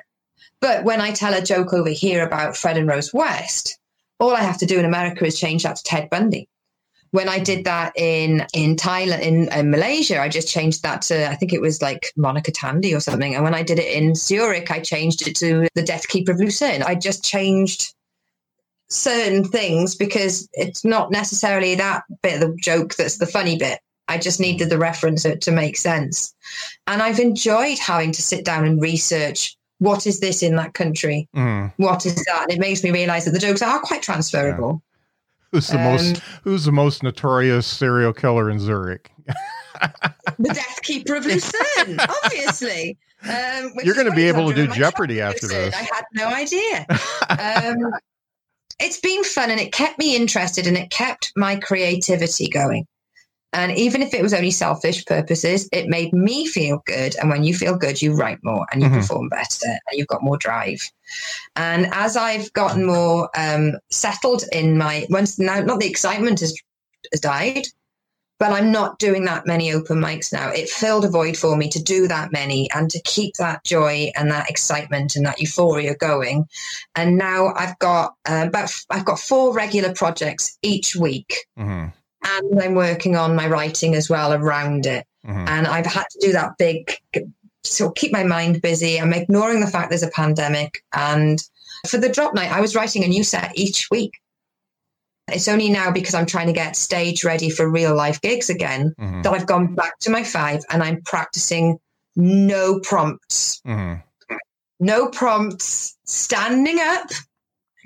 But 0.60 0.84
when 0.84 1.02
I 1.02 1.12
tell 1.12 1.34
a 1.34 1.42
joke 1.42 1.74
over 1.74 1.90
here 1.90 2.26
about 2.26 2.56
Fred 2.58 2.78
and 2.78 2.88
Rose 2.88 3.14
West, 3.14 3.78
all 4.20 4.36
I 4.36 4.42
have 4.42 4.58
to 4.60 4.66
do 4.66 4.78
in 4.80 4.86
America 4.86 5.26
is 5.26 5.40
change 5.40 5.64
that 5.64 5.78
to 5.78 5.84
Ted 5.84 6.10
Bundy. 6.10 6.48
When 7.12 7.28
I 7.28 7.40
did 7.40 7.66
that 7.66 7.94
in 7.98 8.46
in 8.54 8.76
Thailand, 8.76 9.22
in, 9.22 9.52
in 9.52 9.70
Malaysia, 9.70 10.22
I 10.22 10.30
just 10.30 10.48
changed 10.48 10.84
that 10.84 11.02
to 11.04 11.30
I 11.30 11.36
think 11.36 11.54
it 11.54 11.62
was 11.62 11.82
like 11.82 12.12
Monica 12.16 12.52
Tandy 12.52 12.96
or 12.96 13.00
something. 13.02 13.36
And 13.36 13.44
when 13.44 13.54
I 13.54 13.64
did 13.64 13.80
it 13.80 13.92
in 13.92 14.16
Zurich, 14.16 14.72
I 14.72 14.80
changed 14.80 15.28
it 15.28 15.36
to 15.38 15.68
the 15.76 15.84
Death 15.84 16.08
Keeper 16.08 16.32
of 16.32 16.40
Lucerne. 16.40 16.84
I 16.84 16.96
just 16.96 17.24
changed 17.24 17.94
certain 18.90 19.44
things 19.44 19.96
because 19.96 20.48
it's 20.54 20.84
not 20.84 21.12
necessarily 21.12 21.76
that 21.76 22.04
bit 22.22 22.36
of 22.36 22.42
the 22.42 22.56
joke 22.58 22.96
that's 22.96 23.18
the 23.18 23.26
funny 23.26 23.58
bit. 23.58 23.80
I 24.08 24.18
just 24.18 24.42
needed 24.42 24.70
the 24.70 24.78
reference 24.78 25.24
to, 25.24 25.52
make 25.52 25.78
sense. 25.78 26.34
And 26.88 27.02
I've 27.02 27.20
enjoyed 27.20 27.78
having 27.80 28.12
to 28.12 28.22
sit 28.22 28.44
down 28.44 28.66
and 28.66 28.82
research 28.82 29.56
what 29.80 30.06
is 30.06 30.20
this 30.20 30.44
in 30.44 30.58
that 30.58 30.76
country? 30.76 31.28
Mhm. 31.36 31.74
What 31.78 32.06
is 32.06 32.16
that? 32.16 32.44
And 32.44 32.52
it 32.52 32.60
makes 32.60 32.84
me 32.84 32.92
realize 32.92 33.26
that 33.26 33.32
the 33.32 33.40
jokes 33.40 33.62
are 33.64 33.80
quite 33.80 34.04
transferable. 34.04 34.82
Who's 35.52 35.68
the 35.68 35.78
Um, 35.78 35.84
most 35.84 36.18
Who's 36.44 36.66
the 36.66 36.72
most 36.72 37.04
notorious 37.04 37.68
serial 37.68 38.14
killer 38.14 38.50
in 38.50 38.60
Zurich? 38.60 39.12
The 40.40 40.54
Death 40.54 40.80
Keeper 40.84 41.16
of 41.16 41.26
Lucerne, 41.26 42.00
obviously. 42.26 42.98
Um, 43.24 43.72
You're 43.84 43.96
gonna 43.96 44.16
be 44.16 44.28
able 44.28 44.48
to 44.50 44.56
do 44.56 44.68
Jeopardy 44.68 45.22
after 45.22 45.48
Lucerne. 45.48 45.66
this. 45.72 45.76
I 45.76 45.84
had 45.84 46.06
no 46.14 46.28
idea. 46.28 46.86
Um, 47.30 47.92
it's 48.80 49.00
been 49.00 49.24
fun 49.24 49.52
and 49.52 49.60
it 49.60 49.72
kept 49.72 49.98
me 50.00 50.16
interested 50.16 50.66
and 50.68 50.76
it 50.76 50.90
kept 50.90 51.32
my 51.36 51.56
creativity 51.56 52.48
going. 52.50 52.86
And 53.54 53.72
even 53.78 54.02
if 54.02 54.14
it 54.14 54.22
was 54.22 54.34
only 54.34 54.52
selfish 54.52 55.06
purposes, 55.06 55.68
it 55.72 55.88
made 55.88 56.14
me 56.14 56.46
feel 56.48 56.82
good. 56.86 57.16
And 57.18 57.30
when 57.30 57.44
you 57.44 57.54
feel 57.54 57.76
good, 57.76 58.02
you 58.02 58.14
write 58.16 58.40
more 58.44 58.66
and 58.72 58.82
you 58.82 58.90
Mhm. 58.90 59.02
perform 59.02 59.30
better 59.30 59.68
and 59.68 59.80
you've 59.94 60.08
got 60.08 60.24
more 60.24 60.38
drive. 60.38 60.82
And 61.56 61.88
as 61.92 62.16
I've 62.16 62.52
gotten 62.54 62.86
more 62.86 63.30
um, 63.36 63.74
settled 63.90 64.44
in 64.52 64.78
my 64.78 65.06
once 65.10 65.38
now, 65.38 65.60
not 65.60 65.80
the 65.82 65.90
excitement 65.90 66.40
has, 66.40 66.56
has 67.12 67.20
died, 67.20 67.68
but 68.40 68.54
I'm 68.54 68.72
not 68.72 68.98
doing 68.98 69.26
that 69.26 69.46
many 69.46 69.72
open 69.72 70.00
mics 70.00 70.32
now. 70.34 70.50
It 70.50 70.70
filled 70.70 71.06
a 71.06 71.10
void 71.10 71.38
for 71.38 71.56
me 71.56 71.70
to 71.70 71.84
do 71.84 72.08
that 72.08 72.32
many 72.32 72.72
and 72.72 72.90
to 72.90 73.02
keep 73.04 73.36
that 73.36 73.64
joy 73.66 74.12
and 74.16 74.32
that 74.32 74.50
excitement 74.50 75.16
and 75.16 75.26
that 75.26 75.40
euphoria 75.40 75.94
going. 75.96 76.46
And 76.96 77.18
now 77.18 77.54
I've 77.56 77.78
got 77.80 78.14
uh, 78.28 78.46
about 78.48 78.74
I've 78.90 79.06
got 79.06 79.20
four 79.20 79.54
regular 79.54 79.94
projects 79.94 80.58
each 80.62 80.96
week, 80.96 81.46
Mhm. 81.60 81.94
And 82.24 82.62
I'm 82.62 82.76
working 82.76 83.16
on 83.16 83.36
my 83.36 83.48
writing 83.48 83.96
as 83.96 84.10
well 84.10 84.34
around 84.34 84.86
it. 84.86 85.06
Mhm. 85.26 85.48
And 85.48 85.68
I've 85.68 85.86
had 85.86 86.06
to 86.12 86.20
do 86.20 86.32
that 86.34 86.58
big, 86.58 86.92
so 87.64 87.92
keep 87.92 88.12
my 88.12 88.24
mind 88.24 88.62
busy. 88.62 89.00
I'm 89.00 89.14
ignoring 89.14 89.60
the 89.60 89.68
fact 89.68 89.90
there's 89.90 90.04
a 90.04 90.10
pandemic. 90.10 90.84
And 90.94 91.42
for 91.88 91.98
the 91.98 92.10
drop 92.10 92.34
night, 92.34 92.52
I 92.52 92.62
was 92.62 92.76
writing 92.76 93.04
a 93.04 93.08
new 93.08 93.24
set 93.24 93.52
each 93.56 93.90
week. 93.92 94.14
It's 95.28 95.48
only 95.48 95.70
now 95.70 95.92
because 95.92 96.14
I'm 96.14 96.26
trying 96.26 96.48
to 96.48 96.54
get 96.54 96.76
stage 96.76 97.24
ready 97.24 97.50
for 97.50 97.70
real 97.70 97.96
life 97.96 98.20
gigs 98.22 98.50
again 98.50 98.94
Mhm. 99.00 99.24
that 99.24 99.34
I've 99.34 99.46
gone 99.46 99.76
back 99.76 99.98
to 100.00 100.10
my 100.10 100.24
five 100.24 100.64
and 100.70 100.84
I'm 100.84 101.02
practicing 101.04 101.80
no 102.16 102.80
prompts, 102.80 103.62
Mhm. 103.66 104.04
no 104.80 105.08
prompts, 105.08 105.96
standing 106.06 106.80
up 106.80 107.12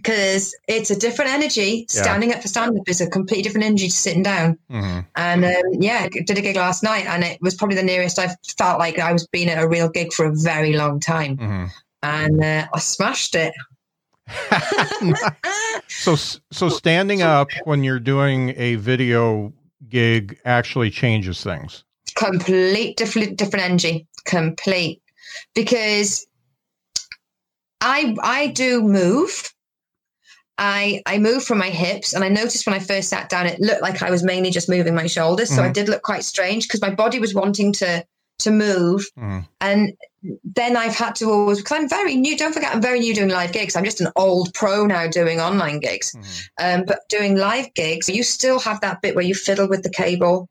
because 0.05 0.55
it's 0.67 0.91
a 0.91 0.95
different 0.95 1.31
energy. 1.31 1.87
Yeah. 1.89 2.03
Standing 2.03 2.31
up 2.31 2.41
for 2.41 2.47
stand 2.47 2.77
up 2.77 2.87
is 2.87 3.01
a 3.01 3.09
completely 3.09 3.41
different 3.41 3.65
energy 3.65 3.87
to 3.87 3.93
sitting 3.93 4.21
down. 4.21 4.59
Mhm. 4.69 5.05
And 5.15 5.45
um, 5.45 5.81
yeah, 5.81 6.01
I 6.03 6.09
did 6.09 6.37
a 6.37 6.41
gig 6.41 6.55
last 6.55 6.83
night, 6.83 7.07
and 7.07 7.23
it 7.23 7.41
was 7.41 7.55
probably 7.55 7.75
the 7.75 7.83
nearest 7.83 8.19
I've 8.19 8.35
felt 8.57 8.77
like 8.77 8.99
I 8.99 9.11
was 9.11 9.25
being 9.27 9.49
at 9.49 9.61
a 9.61 9.67
real 9.67 9.89
gig 9.89 10.13
for 10.13 10.25
a 10.25 10.35
very 10.35 10.73
long 10.73 10.99
time. 10.99 11.37
Mhm. 11.37 11.71
And 12.03 12.43
uh, 12.43 12.67
I 12.71 12.79
smashed 12.79 13.35
it. 13.35 13.53
so 15.87 16.15
so 16.15 16.69
standing 16.69 17.21
up 17.23 17.49
when 17.63 17.83
you're 17.83 17.99
doing 17.99 18.53
a 18.57 18.75
video 18.75 19.53
gig 19.89 20.39
actually 20.45 20.91
changes 20.91 21.43
things. 21.43 21.83
Complete 22.15 22.95
different 22.97 23.37
different 23.37 23.65
energy. 23.65 24.07
Complete 24.25 25.01
because 25.55 26.27
I 27.81 28.15
I 28.21 28.47
do 28.47 28.83
move. 28.83 29.51
I 30.57 31.01
I 31.05 31.17
move 31.17 31.43
from 31.43 31.57
my 31.57 31.69
hips, 31.69 32.13
and 32.13 32.23
I 32.23 32.29
noticed 32.29 32.65
when 32.65 32.75
I 32.75 32.79
first 32.79 33.09
sat 33.09 33.29
down, 33.29 33.45
it 33.45 33.59
looked 33.59 33.81
like 33.81 34.01
I 34.01 34.09
was 34.09 34.23
mainly 34.23 34.51
just 34.51 34.69
moving 34.69 34.95
my 34.95 35.07
shoulders. 35.07 35.49
So 35.49 35.61
I 35.61 35.69
Mhm. 35.69 35.73
did 35.73 35.89
look 35.89 36.01
quite 36.01 36.23
strange 36.23 36.67
because 36.67 36.81
my 36.81 36.89
body 36.89 37.19
was 37.19 37.33
wanting 37.33 37.73
to 37.73 38.05
to 38.39 38.51
move, 38.51 39.09
Mhm. 39.17 39.47
and 39.61 39.93
then 40.43 40.75
I've 40.75 40.95
had 40.95 41.15
to 41.15 41.31
always 41.31 41.59
because 41.59 41.77
I'm 41.79 41.87
very 41.87 42.15
new. 42.15 42.37
Don't 42.37 42.51
forget, 42.53 42.75
I'm 42.75 42.81
very 42.81 42.99
new 42.99 43.13
doing 43.13 43.29
live 43.29 43.53
gigs. 43.53 43.75
I'm 43.77 43.85
just 43.85 44.01
an 44.01 44.11
old 44.17 44.53
pro 44.53 44.85
now 44.85 45.07
doing 45.07 45.39
online 45.39 45.79
gigs. 45.79 46.13
Mhm. 46.13 46.47
Um, 46.59 46.83
but 46.85 46.99
doing 47.07 47.37
live 47.37 47.73
gigs, 47.75 48.09
you 48.09 48.23
still 48.23 48.59
have 48.59 48.81
that 48.81 49.01
bit 49.01 49.15
where 49.15 49.23
you 49.23 49.35
fiddle 49.35 49.69
with 49.69 49.83
the 49.83 49.89
cable, 49.89 50.49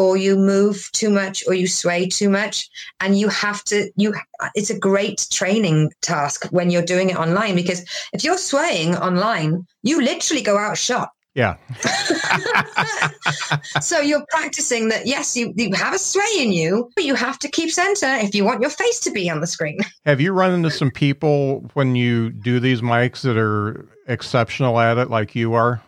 or 0.00 0.16
you 0.16 0.34
move 0.34 0.88
too 0.92 1.10
much, 1.10 1.44
or 1.46 1.52
you 1.52 1.68
sway 1.68 2.08
too 2.08 2.30
much, 2.30 2.70
and 3.00 3.18
you 3.18 3.28
have 3.28 3.62
to. 3.64 3.90
You, 3.96 4.14
it's 4.54 4.70
a 4.70 4.78
great 4.78 5.26
training 5.30 5.92
task 6.00 6.46
when 6.50 6.70
you're 6.70 6.90
doing 6.94 7.10
it 7.10 7.16
online 7.16 7.54
because 7.54 7.84
if 8.14 8.24
you're 8.24 8.38
swaying 8.38 8.96
online, 8.96 9.66
you 9.82 10.00
literally 10.00 10.40
go 10.40 10.56
out 10.56 10.78
shot. 10.78 11.10
Yeah. 11.34 11.56
so 13.82 14.00
you're 14.00 14.24
practicing 14.30 14.88
that. 14.88 15.02
Yes, 15.04 15.36
you 15.36 15.52
you 15.54 15.70
have 15.74 15.92
a 15.92 15.98
sway 15.98 16.38
in 16.38 16.50
you, 16.50 16.90
but 16.96 17.04
you 17.04 17.14
have 17.14 17.38
to 17.40 17.48
keep 17.48 17.70
center 17.70 18.16
if 18.24 18.34
you 18.34 18.42
want 18.42 18.62
your 18.62 18.70
face 18.70 19.00
to 19.00 19.10
be 19.10 19.28
on 19.28 19.40
the 19.40 19.46
screen. 19.46 19.80
Have 20.06 20.20
you 20.22 20.32
run 20.32 20.52
into 20.52 20.70
some 20.70 20.90
people 20.90 21.70
when 21.74 21.94
you 21.94 22.30
do 22.30 22.58
these 22.58 22.80
mics 22.80 23.20
that 23.20 23.36
are 23.36 23.86
exceptional 24.08 24.80
at 24.80 24.96
it 24.96 25.10
like 25.10 25.36
you 25.36 25.52
are? 25.52 25.82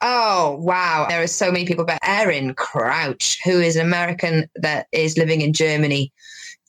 Oh, 0.00 0.56
wow. 0.60 1.06
There 1.08 1.22
are 1.22 1.26
so 1.26 1.50
many 1.50 1.64
people, 1.66 1.84
but 1.84 1.98
Erin 2.02 2.54
Crouch, 2.54 3.38
who 3.44 3.60
is 3.60 3.76
an 3.76 3.84
American 3.86 4.48
that 4.56 4.86
is 4.92 5.16
living 5.18 5.40
in 5.40 5.52
Germany. 5.52 6.12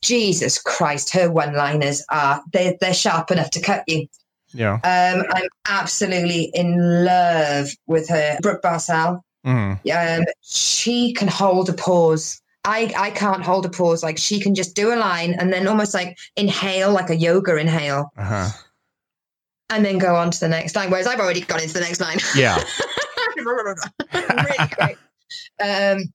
Jesus 0.01 0.59
Christ, 0.61 1.13
her 1.13 1.29
one 1.29 1.53
liners 1.55 2.03
are, 2.09 2.41
they're, 2.53 2.75
they're 2.79 2.93
sharp 2.93 3.31
enough 3.31 3.49
to 3.51 3.61
cut 3.61 3.83
you. 3.87 4.07
Yeah. 4.53 4.75
Um, 4.75 5.25
I'm 5.31 5.47
absolutely 5.67 6.49
in 6.53 7.03
love 7.05 7.67
with 7.85 8.09
her. 8.09 8.37
Brooke 8.41 8.61
Barcel, 8.63 9.21
Mhm. 9.45 9.79
um, 10.19 10.25
she 10.41 11.13
can 11.13 11.27
hold 11.27 11.69
a 11.69 11.73
pause. 11.73 12.41
I, 12.65 12.91
I 12.97 13.11
can't 13.11 13.43
hold 13.43 13.65
a 13.65 13.69
pause. 13.69 14.01
Like 14.03 14.17
she 14.17 14.39
can 14.39 14.55
just 14.55 14.75
do 14.75 14.91
a 14.93 14.97
line 14.97 15.33
and 15.33 15.53
then 15.53 15.67
almost 15.67 15.93
like 15.93 16.17
inhale, 16.35 16.91
like 16.91 17.09
a 17.09 17.15
yoga 17.15 17.57
inhale, 17.57 18.09
Uh-huh. 18.17 18.49
and 19.69 19.85
then 19.85 19.97
go 19.97 20.15
on 20.15 20.31
to 20.31 20.39
the 20.39 20.49
next 20.49 20.75
line. 20.75 20.89
Whereas 20.89 21.07
I've 21.07 21.19
already 21.19 21.41
gone 21.41 21.61
into 21.61 21.73
the 21.73 21.81
next 21.81 21.99
line. 22.01 22.17
Yeah. 22.35 22.63
really 23.45 24.67
quick. 24.75 24.97
Um, 25.63 26.13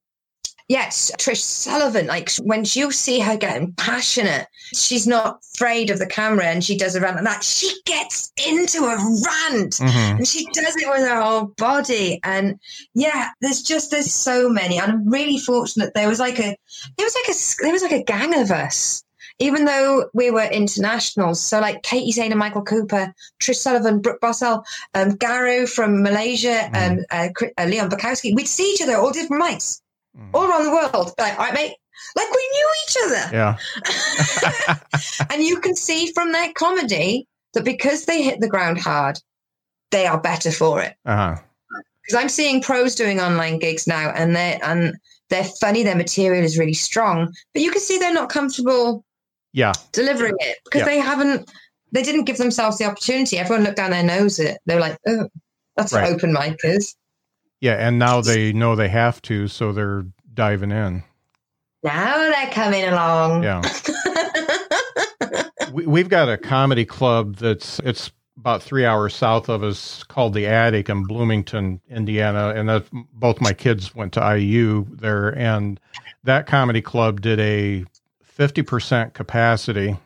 Yes, 0.66 1.12
Trish 1.18 1.43
Sullivan, 1.43 2.07
like 2.07 2.31
when 2.37 2.64
you 2.66 2.91
see 2.91 3.20
her 3.20 3.37
getting 3.37 3.75
passionate, 3.75 4.47
she's 4.72 5.07
not 5.07 5.41
afraid 5.55 5.91
of 5.91 5.99
the 5.99 6.07
camera 6.07 6.47
and 6.47 6.64
she 6.64 6.75
does 6.75 6.95
a 6.95 7.03
rant 7.03 7.16
like 7.16 7.25
that. 7.25 7.45
She 7.45 7.70
gets 7.85 8.33
into 8.47 8.79
a 8.79 8.97
rant 8.97 9.75
Mhm. 9.75 10.16
and 10.16 10.27
she 10.27 10.47
does 10.55 10.75
it 10.75 10.89
with 10.89 11.07
her 11.07 11.20
whole 11.20 11.53
body. 11.59 12.18
And 12.25 12.59
yeah, 12.95 13.29
there's 13.43 13.62
just, 13.62 13.91
there's 13.91 14.11
so 14.11 14.49
many. 14.49 14.79
And 14.79 14.91
I'm 14.91 15.07
really 15.07 15.37
fortunate 15.37 15.93
there 15.95 16.09
was 16.09 16.18
like 16.18 16.39
a, 16.39 16.57
there 16.97 17.05
was 17.07 17.14
like 17.14 17.37
a, 17.37 17.62
there 17.62 17.72
was 17.72 17.83
like 17.83 17.93
a 17.93 18.03
gang 18.03 18.35
of 18.41 18.51
us. 18.51 19.04
Even 19.41 19.64
though 19.64 20.09
we 20.14 20.30
were 20.30 20.45
internationals, 20.45 21.41
so 21.41 21.61
like 21.61 21.82
Katie 21.82 22.12
Zane 22.12 22.30
and 22.30 22.39
Michael 22.39 22.62
Cooper, 22.62 23.12
Trish 23.43 23.57
Sullivan, 23.57 24.01
Brooke 24.01 24.20
Barcel, 24.20 24.64
um, 24.95 25.12
Garu 25.12 25.68
from 25.68 26.03
Malaysia, 26.03 26.70
um, 26.72 27.01
uh, 27.11 27.28
uh, 27.59 27.64
Leon 27.64 27.91
Bukowski, 27.91 28.35
we'd 28.35 28.47
see 28.47 28.72
each 28.72 28.82
other 28.82 28.97
all 28.97 29.11
different 29.11 29.43
mics 29.43 29.80
Mhm. 30.16 30.30
all 30.32 30.45
around 30.49 30.64
the 30.64 30.70
world. 30.70 31.12
Like, 31.18 31.37
all 31.39 31.47
right, 31.47 31.55
mate, 31.55 31.74
like 32.14 32.30
we 32.30 32.49
knew 32.53 32.68
each 32.87 32.97
other. 33.05 33.30
Yeah. 33.32 34.76
and 35.30 35.43
you 35.43 35.59
can 35.61 35.74
see 35.74 36.12
from 36.12 36.32
their 36.32 36.53
comedy 36.53 37.26
that 37.55 37.64
because 37.64 38.05
they 38.05 38.22
hit 38.22 38.41
the 38.41 38.49
ground 38.49 38.78
hard, 38.80 39.18
they 39.91 40.07
are 40.07 40.20
better 40.20 40.53
for 40.53 40.80
it. 40.80 40.95
Uh-huh. 41.05 41.37
Because 42.03 42.22
I'm 42.22 42.28
seeing 42.28 42.61
pros 42.62 42.95
doing 42.95 43.20
online 43.20 43.59
gigs 43.59 43.87
now, 43.87 44.11
and 44.11 44.37
they're 44.37 44.59
and 44.62 44.95
they're 45.30 45.49
funny. 45.61 45.82
Their 45.82 45.97
material 45.97 46.45
is 46.45 46.59
really 46.59 46.74
strong, 46.74 47.32
but 47.55 47.62
you 47.62 47.70
can 47.70 47.80
see 47.80 47.97
they're 47.99 48.12
not 48.12 48.28
comfortable 48.28 49.05
Yeah. 49.55 49.73
delivering 49.93 50.35
it 50.41 50.59
because 50.65 50.81
Yeah. 50.81 50.85
they 50.87 50.99
haven't. 50.99 51.51
They 51.93 52.03
didn't 52.03 52.25
give 52.25 52.39
themselves 52.39 52.79
the 52.79 52.87
opportunity. 52.87 53.39
Everyone 53.39 53.65
looked 53.65 53.77
down 53.77 53.93
their 53.93 54.03
nose 54.03 54.39
it. 54.39 54.59
They 54.67 54.75
were 54.75 54.81
like, 54.81 54.99
"Oh, 55.07 55.29
that's 55.77 55.93
Right. 55.93 56.03
what 56.03 56.13
open 56.13 56.33
mic 56.33 56.57
is." 56.65 56.97
Yeah. 57.61 57.75
And 57.75 57.99
now 57.99 58.21
they 58.21 58.53
know 58.53 58.75
they 58.77 58.89
have 58.89 59.23
to, 59.23 59.47
so 59.49 59.73
they're 59.73 60.05
diving 60.35 60.73
in. 60.73 61.05
Now 61.85 62.17
they're 62.19 62.51
coming 62.51 62.85
along. 62.85 63.45
Yeah. 63.45 63.63
we, 65.73 65.87
we've 65.87 66.09
got 66.09 66.29
a 66.29 66.37
comedy 66.37 66.85
club 66.85 67.37
that's 67.37 67.79
it's 67.81 68.11
about 68.37 68.63
three 68.63 68.85
hours 68.85 69.15
south 69.15 69.49
of 69.49 69.63
us 69.63 70.03
called 70.05 70.35
the 70.35 70.47
Attic 70.47 70.89
in 70.89 71.05
Bloomington, 71.05 71.81
Indiana, 71.89 72.53
and 72.57 72.69
that 72.69 72.85
both 73.13 73.41
my 73.41 73.53
kids 73.53 73.95
went 73.95 74.13
to 74.15 74.37
IU 74.37 74.87
there, 74.91 75.37
and 75.39 75.79
that 76.25 76.47
comedy 76.47 76.83
club 76.83 77.21
did 77.21 77.39
a 77.41 77.85
fifty 78.35 78.62
percent 78.62 79.14
capacity, 79.14 79.97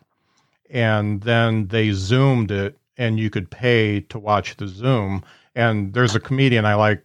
and 0.69 1.23
then 1.23 1.67
they 1.69 1.91
zoomed 1.93 2.51
it, 2.51 2.77
and 2.99 3.19
you 3.19 3.31
could 3.31 3.51
pay 3.51 4.01
to 4.03 4.19
watch 4.19 4.57
the 4.57 4.69
Zoom. 4.69 5.25
And 5.55 5.95
there's 5.95 6.15
a 6.15 6.21
comedian 6.21 6.67
I 6.67 6.75
like, 6.75 7.03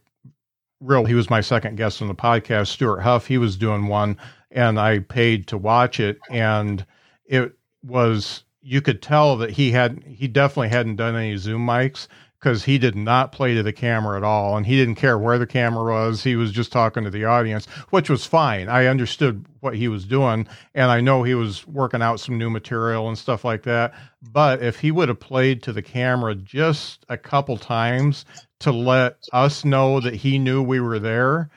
real. 0.81 1.05
He 1.05 1.13
was 1.13 1.29
my 1.29 1.39
second 1.39 1.77
guest 1.77 2.01
on 2.01 2.09
the 2.09 2.13
podcast, 2.13 2.67
Stuart 2.67 2.99
Huff. 2.99 3.25
He 3.25 3.37
was 3.37 3.55
doing 3.55 3.87
one, 3.87 4.17
and 4.51 4.77
I 4.77 4.99
paid 4.99 5.47
to 5.47 5.57
watch 5.57 5.99
it, 6.01 6.19
and 6.29 6.85
it 7.25 7.53
was 7.83 8.43
you 8.61 8.81
could 8.81 9.01
tell 9.01 9.37
that 9.37 9.51
he 9.51 9.71
had 9.71 10.03
he 10.05 10.27
definitely 10.27 10.69
hadn't 10.69 10.97
done 10.97 11.15
any 11.15 11.37
zoom 11.37 11.65
mics 11.65 12.07
because 12.43 12.65
he 12.65 12.77
did 12.77 12.93
not 12.93 13.31
play 13.31 13.53
to 13.53 13.63
the 13.63 13.71
camera 13.71 14.17
at 14.17 14.23
all 14.23 14.57
and 14.57 14.65
he 14.65 14.75
didn't 14.75 14.95
care 14.95 15.17
where 15.17 15.37
the 15.37 15.47
camera 15.47 15.93
was. 15.93 16.23
He 16.23 16.35
was 16.35 16.51
just 16.51 16.73
talking 16.73 17.05
to 17.05 17.09
the 17.09 17.23
audience 17.23 17.65
which 17.89 18.09
was 18.09 18.25
fine. 18.25 18.67
I 18.67 18.87
understood 18.87 19.45
what 19.61 19.77
he 19.77 19.87
was 19.87 20.03
doing 20.03 20.45
and 20.75 20.91
i 20.91 20.99
know 20.99 21.23
he 21.23 21.35
was 21.35 21.65
working 21.65 22.01
out 22.01 22.19
some 22.19 22.37
new 22.37 22.49
material 22.49 23.07
and 23.07 23.17
stuff 23.17 23.45
like 23.45 23.63
that. 23.63 23.93
But 24.21 24.61
if 24.61 24.79
he 24.79 24.91
would 24.91 25.07
have 25.07 25.21
played 25.21 25.63
to 25.63 25.71
the 25.71 25.81
camera 25.81 26.35
just 26.35 27.05
a 27.07 27.17
couple 27.17 27.55
times 27.55 28.25
to 28.59 28.73
let 28.73 29.17
us 29.31 29.63
know 29.63 30.01
that 30.01 30.15
he 30.15 30.37
knew 30.37 30.61
we 30.61 30.81
were 30.81 30.99
there 30.99 31.49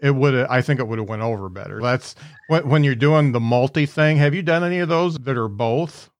it 0.00 0.12
would 0.12 0.34
i 0.34 0.60
think 0.60 0.80
it 0.80 0.88
would 0.88 0.98
have 0.98 1.08
went 1.08 1.22
over 1.22 1.48
better. 1.48 1.80
That's 1.80 2.16
when, 2.48 2.68
when 2.68 2.84
you're 2.84 2.94
doing 2.96 3.30
the 3.30 3.40
multi 3.40 3.86
thing 3.86 4.16
have 4.16 4.34
you 4.34 4.42
done 4.42 4.64
any 4.64 4.80
of 4.80 4.88
those 4.88 5.16
that 5.18 5.36
are 5.36 5.48
both 5.48 6.10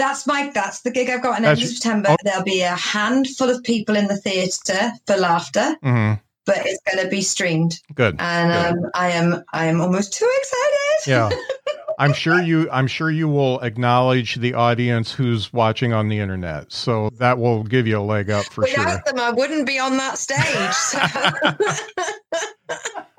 That's 0.00 0.26
my 0.26 0.50
that's 0.54 0.80
the 0.80 0.90
gig 0.90 1.10
I've 1.10 1.22
got 1.22 1.38
in 1.38 1.44
end 1.44 1.60
of 1.62 1.68
September. 1.68 2.08
oh. 2.10 2.16
There'll 2.24 2.42
be 2.42 2.62
a 2.62 2.74
handful 2.74 3.50
of 3.50 3.62
people 3.62 3.94
in 3.96 4.08
the 4.08 4.16
theatre 4.16 4.90
for 5.06 5.16
laughter, 5.16 5.76
hmm 5.82 6.14
but 6.46 6.56
it's 6.64 6.80
going 6.90 7.04
to 7.04 7.10
be 7.10 7.20
streamed, 7.20 7.78
good 7.94 8.16
and 8.18 8.50
Good. 8.50 8.82
um, 8.84 8.90
I 8.94 9.10
am 9.10 9.44
I 9.52 9.66
am 9.66 9.78
almost 9.80 10.14
too 10.14 10.28
excited. 10.38 11.06
yeah 11.06 11.28
i'm 11.98 12.14
sure 12.14 12.40
you 12.40 12.66
i'm 12.70 12.86
sure 12.86 13.10
you 13.10 13.28
will 13.28 13.60
acknowledge 13.60 14.36
the 14.36 14.54
audience 14.54 15.12
who's 15.12 15.52
watching 15.52 15.92
on 15.92 16.08
the 16.08 16.18
internet 16.18 16.72
so 16.72 17.10
that 17.18 17.36
will 17.38 17.62
give 17.62 17.86
you 17.86 17.98
a 17.98 18.00
leg 18.00 18.30
up 18.30 18.50
for 18.54 18.62
Without 18.62 18.74
sure 18.74 18.84
Without 18.86 19.04
them, 19.04 19.18
I 19.20 19.30
wouldn't 19.30 19.66
be 19.66 19.78
on 19.78 19.98
that 19.98 20.16
stage. 20.16 20.72
So. 20.72 20.98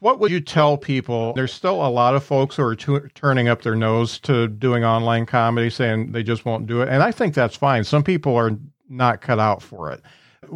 what 0.00 0.18
would 0.18 0.30
you 0.30 0.40
tell 0.40 0.76
people 0.76 1.32
there's 1.34 1.52
still 1.52 1.86
a 1.86 1.88
lot 1.88 2.14
of 2.14 2.24
folks 2.24 2.56
who 2.56 2.62
are 2.64 2.74
tu- 2.76 3.08
turning 3.14 3.48
up 3.48 3.62
their 3.62 3.74
nose 3.76 4.18
to 4.18 4.48
doing 4.48 4.84
online 4.84 5.24
comedy 5.26 5.70
saying 5.70 6.12
they 6.12 6.22
just 6.22 6.44
won't 6.44 6.66
do 6.66 6.80
it 6.82 6.88
and 6.88 7.02
i 7.02 7.10
think 7.12 7.34
that's 7.34 7.56
fine 7.56 7.84
some 7.84 8.02
people 8.02 8.34
are 8.36 8.50
not 8.88 9.20
cut 9.20 9.38
out 9.38 9.62
for 9.62 9.90
it 9.92 10.02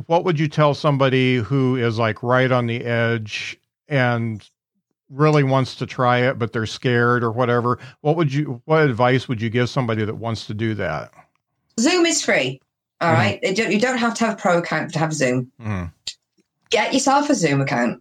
what 0.06 0.24
would 0.24 0.38
you 0.40 0.48
tell 0.48 0.74
somebody 0.74 1.36
who 1.36 1.76
is 1.76 1.98
like 1.98 2.22
right 2.22 2.50
on 2.50 2.66
the 2.66 2.84
edge 2.84 3.56
and 3.88 4.48
really 5.10 5.44
wants 5.44 5.74
to 5.76 5.86
try 5.86 6.18
it 6.18 6.38
but 6.38 6.52
they're 6.52 6.66
scared 6.66 7.22
or 7.22 7.30
whatever 7.30 7.78
what 8.00 8.16
would 8.16 8.32
you 8.32 8.60
what 8.64 8.82
advice 8.82 9.28
would 9.28 9.40
you 9.40 9.50
give 9.50 9.68
somebody 9.68 10.04
that 10.04 10.16
wants 10.16 10.46
to 10.46 10.54
do 10.54 10.74
that 10.74 11.12
Zoom 11.80 12.06
is 12.06 12.22
free. 12.24 12.60
All 13.00 13.10
Mhm. 13.12 13.14
right, 13.14 13.40
you 13.72 13.80
don't 13.80 13.98
have 13.98 14.14
to 14.14 14.24
have 14.26 14.34
a 14.34 14.36
pro 14.36 14.58
account 14.58 14.92
to 14.92 14.98
have 15.00 15.12
Zoom. 15.12 15.50
Mhm. 15.60 15.92
Get 16.70 16.92
yourself 16.94 17.28
a 17.28 17.34
Zoom 17.34 17.60
account. 17.60 18.00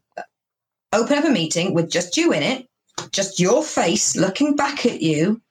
Open 0.94 1.18
up 1.18 1.26
a 1.26 1.30
meeting 1.30 1.74
with 1.74 1.90
just 1.90 2.16
you 2.18 2.32
in 2.34 2.44
it, 2.44 2.68
just 3.12 3.40
your 3.40 3.64
face 3.64 4.16
looking 4.16 4.56
back 4.56 4.86
at 4.86 5.02
you, 5.02 5.42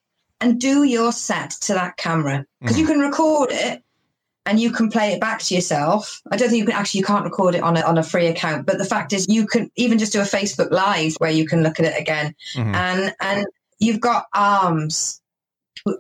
and 0.40 0.61
do 0.61 0.84
your 0.84 1.12
set 1.12 1.51
to 1.51 1.74
that 1.74 1.97
camera 1.97 2.47
because 2.61 2.78
you 2.78 2.86
can 2.86 2.99
record 3.01 3.51
it 3.53 3.82
and 4.47 4.59
you 4.59 4.72
can 4.72 4.90
play 4.90 5.12
it 5.12 5.20
back 5.20 5.40
to 5.40 5.55
yourself. 5.55 6.20
I 6.30 6.36
don't 6.36 6.49
think 6.49 6.61
you 6.61 6.66
can 6.66 6.74
actually 6.74 7.01
you 7.01 7.07
can't 7.07 7.24
record 7.24 7.55
it 7.55 7.62
on 7.62 7.76
a 7.76 7.80
on 7.82 7.99
a 7.99 8.03
free 8.03 8.26
account, 8.26 8.66
but 8.66 8.78
the 8.78 8.84
fact 8.84 9.12
is 9.12 9.26
you 9.28 9.47
can 9.47 9.70
even 9.76 9.99
just 9.99 10.12
do 10.12 10.20
a 10.20 10.24
Facebook 10.24 10.70
live 10.70 11.14
where 11.18 11.30
you 11.30 11.47
can 11.47 11.62
look 11.62 11.78
at 11.78 11.86
it 11.86 12.01
again 12.01 12.34
Mhm. 12.57 12.74
and 12.74 13.14
and 13.20 13.47
you've 13.78 14.01
got 14.01 14.26
arms. 14.34 15.20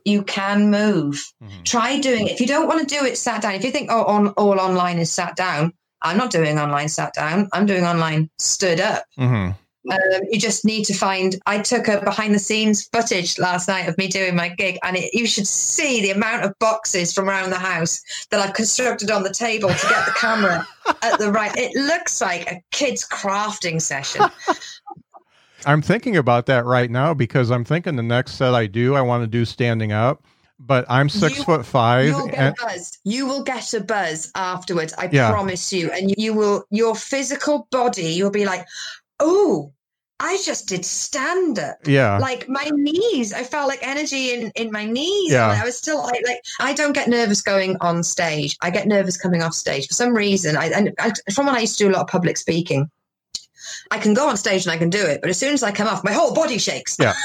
You 0.04 0.22
can 0.22 0.70
move 0.70 1.32
Mhm. 1.42 1.64
try 1.64 1.98
doing 1.98 2.26
it. 2.28 2.32
If 2.32 2.40
you 2.40 2.46
don't 2.46 2.68
want 2.68 2.88
to 2.88 2.94
do 2.94 3.04
it 3.04 3.18
sat 3.18 3.42
down, 3.42 3.54
if 3.54 3.64
you 3.64 3.70
think, 3.72 3.90
oh, 3.90 4.04
on, 4.04 4.28
all 4.30 4.60
online 4.60 4.98
is 4.98 5.10
sat 5.10 5.34
down, 5.34 5.72
I'm 6.02 6.16
not 6.16 6.30
doing 6.30 6.58
online 6.58 6.88
sat 6.88 7.14
down. 7.14 7.48
I'm 7.52 7.66
doing 7.66 7.84
online 7.84 8.30
stood 8.38 8.80
up. 8.80 9.04
Mhm. 9.18 9.54
Um, 9.90 9.98
you 10.30 10.38
just 10.38 10.64
need 10.64 10.84
to 10.84 10.94
find. 10.94 11.36
I 11.46 11.58
took 11.58 11.88
a 11.88 12.00
behind 12.00 12.34
the 12.34 12.38
scenes 12.38 12.88
footage 12.92 13.36
last 13.38 13.66
night 13.66 13.88
of 13.88 13.98
me 13.98 14.06
doing 14.06 14.36
my 14.36 14.48
gig, 14.48 14.78
and 14.84 14.96
it, 14.96 15.12
you 15.12 15.26
should 15.26 15.46
see 15.46 16.00
the 16.00 16.12
amount 16.12 16.44
of 16.44 16.56
boxes 16.60 17.12
from 17.12 17.28
around 17.28 17.50
the 17.50 17.58
house 17.58 18.00
that 18.30 18.38
I've 18.38 18.54
constructed 18.54 19.10
on 19.10 19.24
the 19.24 19.34
table 19.34 19.70
to 19.70 19.88
get 19.88 20.06
the 20.06 20.12
camera 20.12 20.66
at 21.02 21.18
the 21.18 21.32
right. 21.32 21.52
It 21.56 21.74
looks 21.74 22.20
like 22.20 22.50
a 22.50 22.62
kid's 22.70 23.06
crafting 23.06 23.82
session. 23.82 24.22
I'm 25.66 25.82
thinking 25.82 26.16
about 26.16 26.46
that 26.46 26.64
right 26.64 26.90
now 26.90 27.14
because 27.14 27.50
I'm 27.50 27.64
thinking 27.64 27.96
the 27.96 28.02
next 28.02 28.32
set 28.32 28.54
I 28.54 28.66
do, 28.66 28.94
I 28.94 29.00
want 29.00 29.22
to 29.22 29.28
do 29.28 29.44
standing 29.44 29.92
up, 29.92 30.24
but 30.66 30.84
I'm 30.88 31.08
six 31.08 31.38
You- 31.38 31.44
foot 31.44 31.66
five. 31.66 32.06
You'll 32.06 32.26
get 32.26 32.38
And, 32.38 32.54
a 32.58 32.64
buzz. 32.64 32.98
You 33.04 33.26
will 33.26 33.42
get 33.42 33.72
a 33.74 33.80
buzz 33.80 34.30
afterwards. 34.34 34.94
I 34.96 35.08
Yeah. 35.10 35.30
promise 35.30 35.72
you. 35.72 35.90
And 35.90 36.14
you 36.16 36.34
will, 36.34 36.64
your 36.70 36.94
physical 36.94 37.66
body, 37.70 38.04
you'll 38.12 38.30
be 38.30 38.44
like, 38.44 38.66
oh, 39.20 39.72
I 40.20 40.38
just 40.44 40.68
did 40.68 40.84
stand 40.84 41.58
up. 41.58 41.78
yeah. 41.84 42.16
Like 42.18 42.48
my 42.48 42.70
knees, 42.72 43.32
I 43.32 43.42
felt 43.42 43.66
like 43.66 43.80
energy 43.82 44.32
in, 44.32 44.52
in 44.54 44.70
my 44.70 44.84
knees. 44.84 45.32
Yeah. 45.32 45.50
And 45.50 45.60
I 45.60 45.64
was 45.64 45.76
still 45.76 46.00
like, 46.00 46.22
like, 46.24 46.40
I 46.60 46.72
don't 46.74 46.92
get 46.92 47.08
nervous 47.08 47.42
going 47.42 47.76
on 47.80 48.04
stage. 48.04 48.56
I 48.62 48.70
get 48.70 48.86
nervous 48.86 49.16
coming 49.16 49.42
off 49.42 49.52
stage 49.54 49.88
for 49.88 49.94
some 49.94 50.14
reason. 50.14 50.56
I, 50.56 50.66
and 50.66 50.92
I, 51.00 51.12
from 51.34 51.46
when 51.46 51.56
I 51.56 51.60
used 51.60 51.76
to 51.78 51.84
do 51.84 51.90
a 51.90 51.94
lot 51.94 52.02
of 52.02 52.06
public 52.08 52.36
speaking, 52.36 52.88
I 53.90 53.98
can 53.98 54.14
go 54.14 54.28
on 54.28 54.36
stage 54.36 54.64
and 54.64 54.72
I 54.72 54.76
can 54.76 54.90
do 54.90 55.04
it, 55.04 55.20
but 55.20 55.30
as 55.30 55.38
soon 55.38 55.52
as 55.54 55.62
I 55.62 55.72
come 55.72 55.88
off, 55.88 56.04
my 56.04 56.12
whole 56.12 56.34
body 56.34 56.58
shakes. 56.58 56.96
Yeah. 56.98 57.14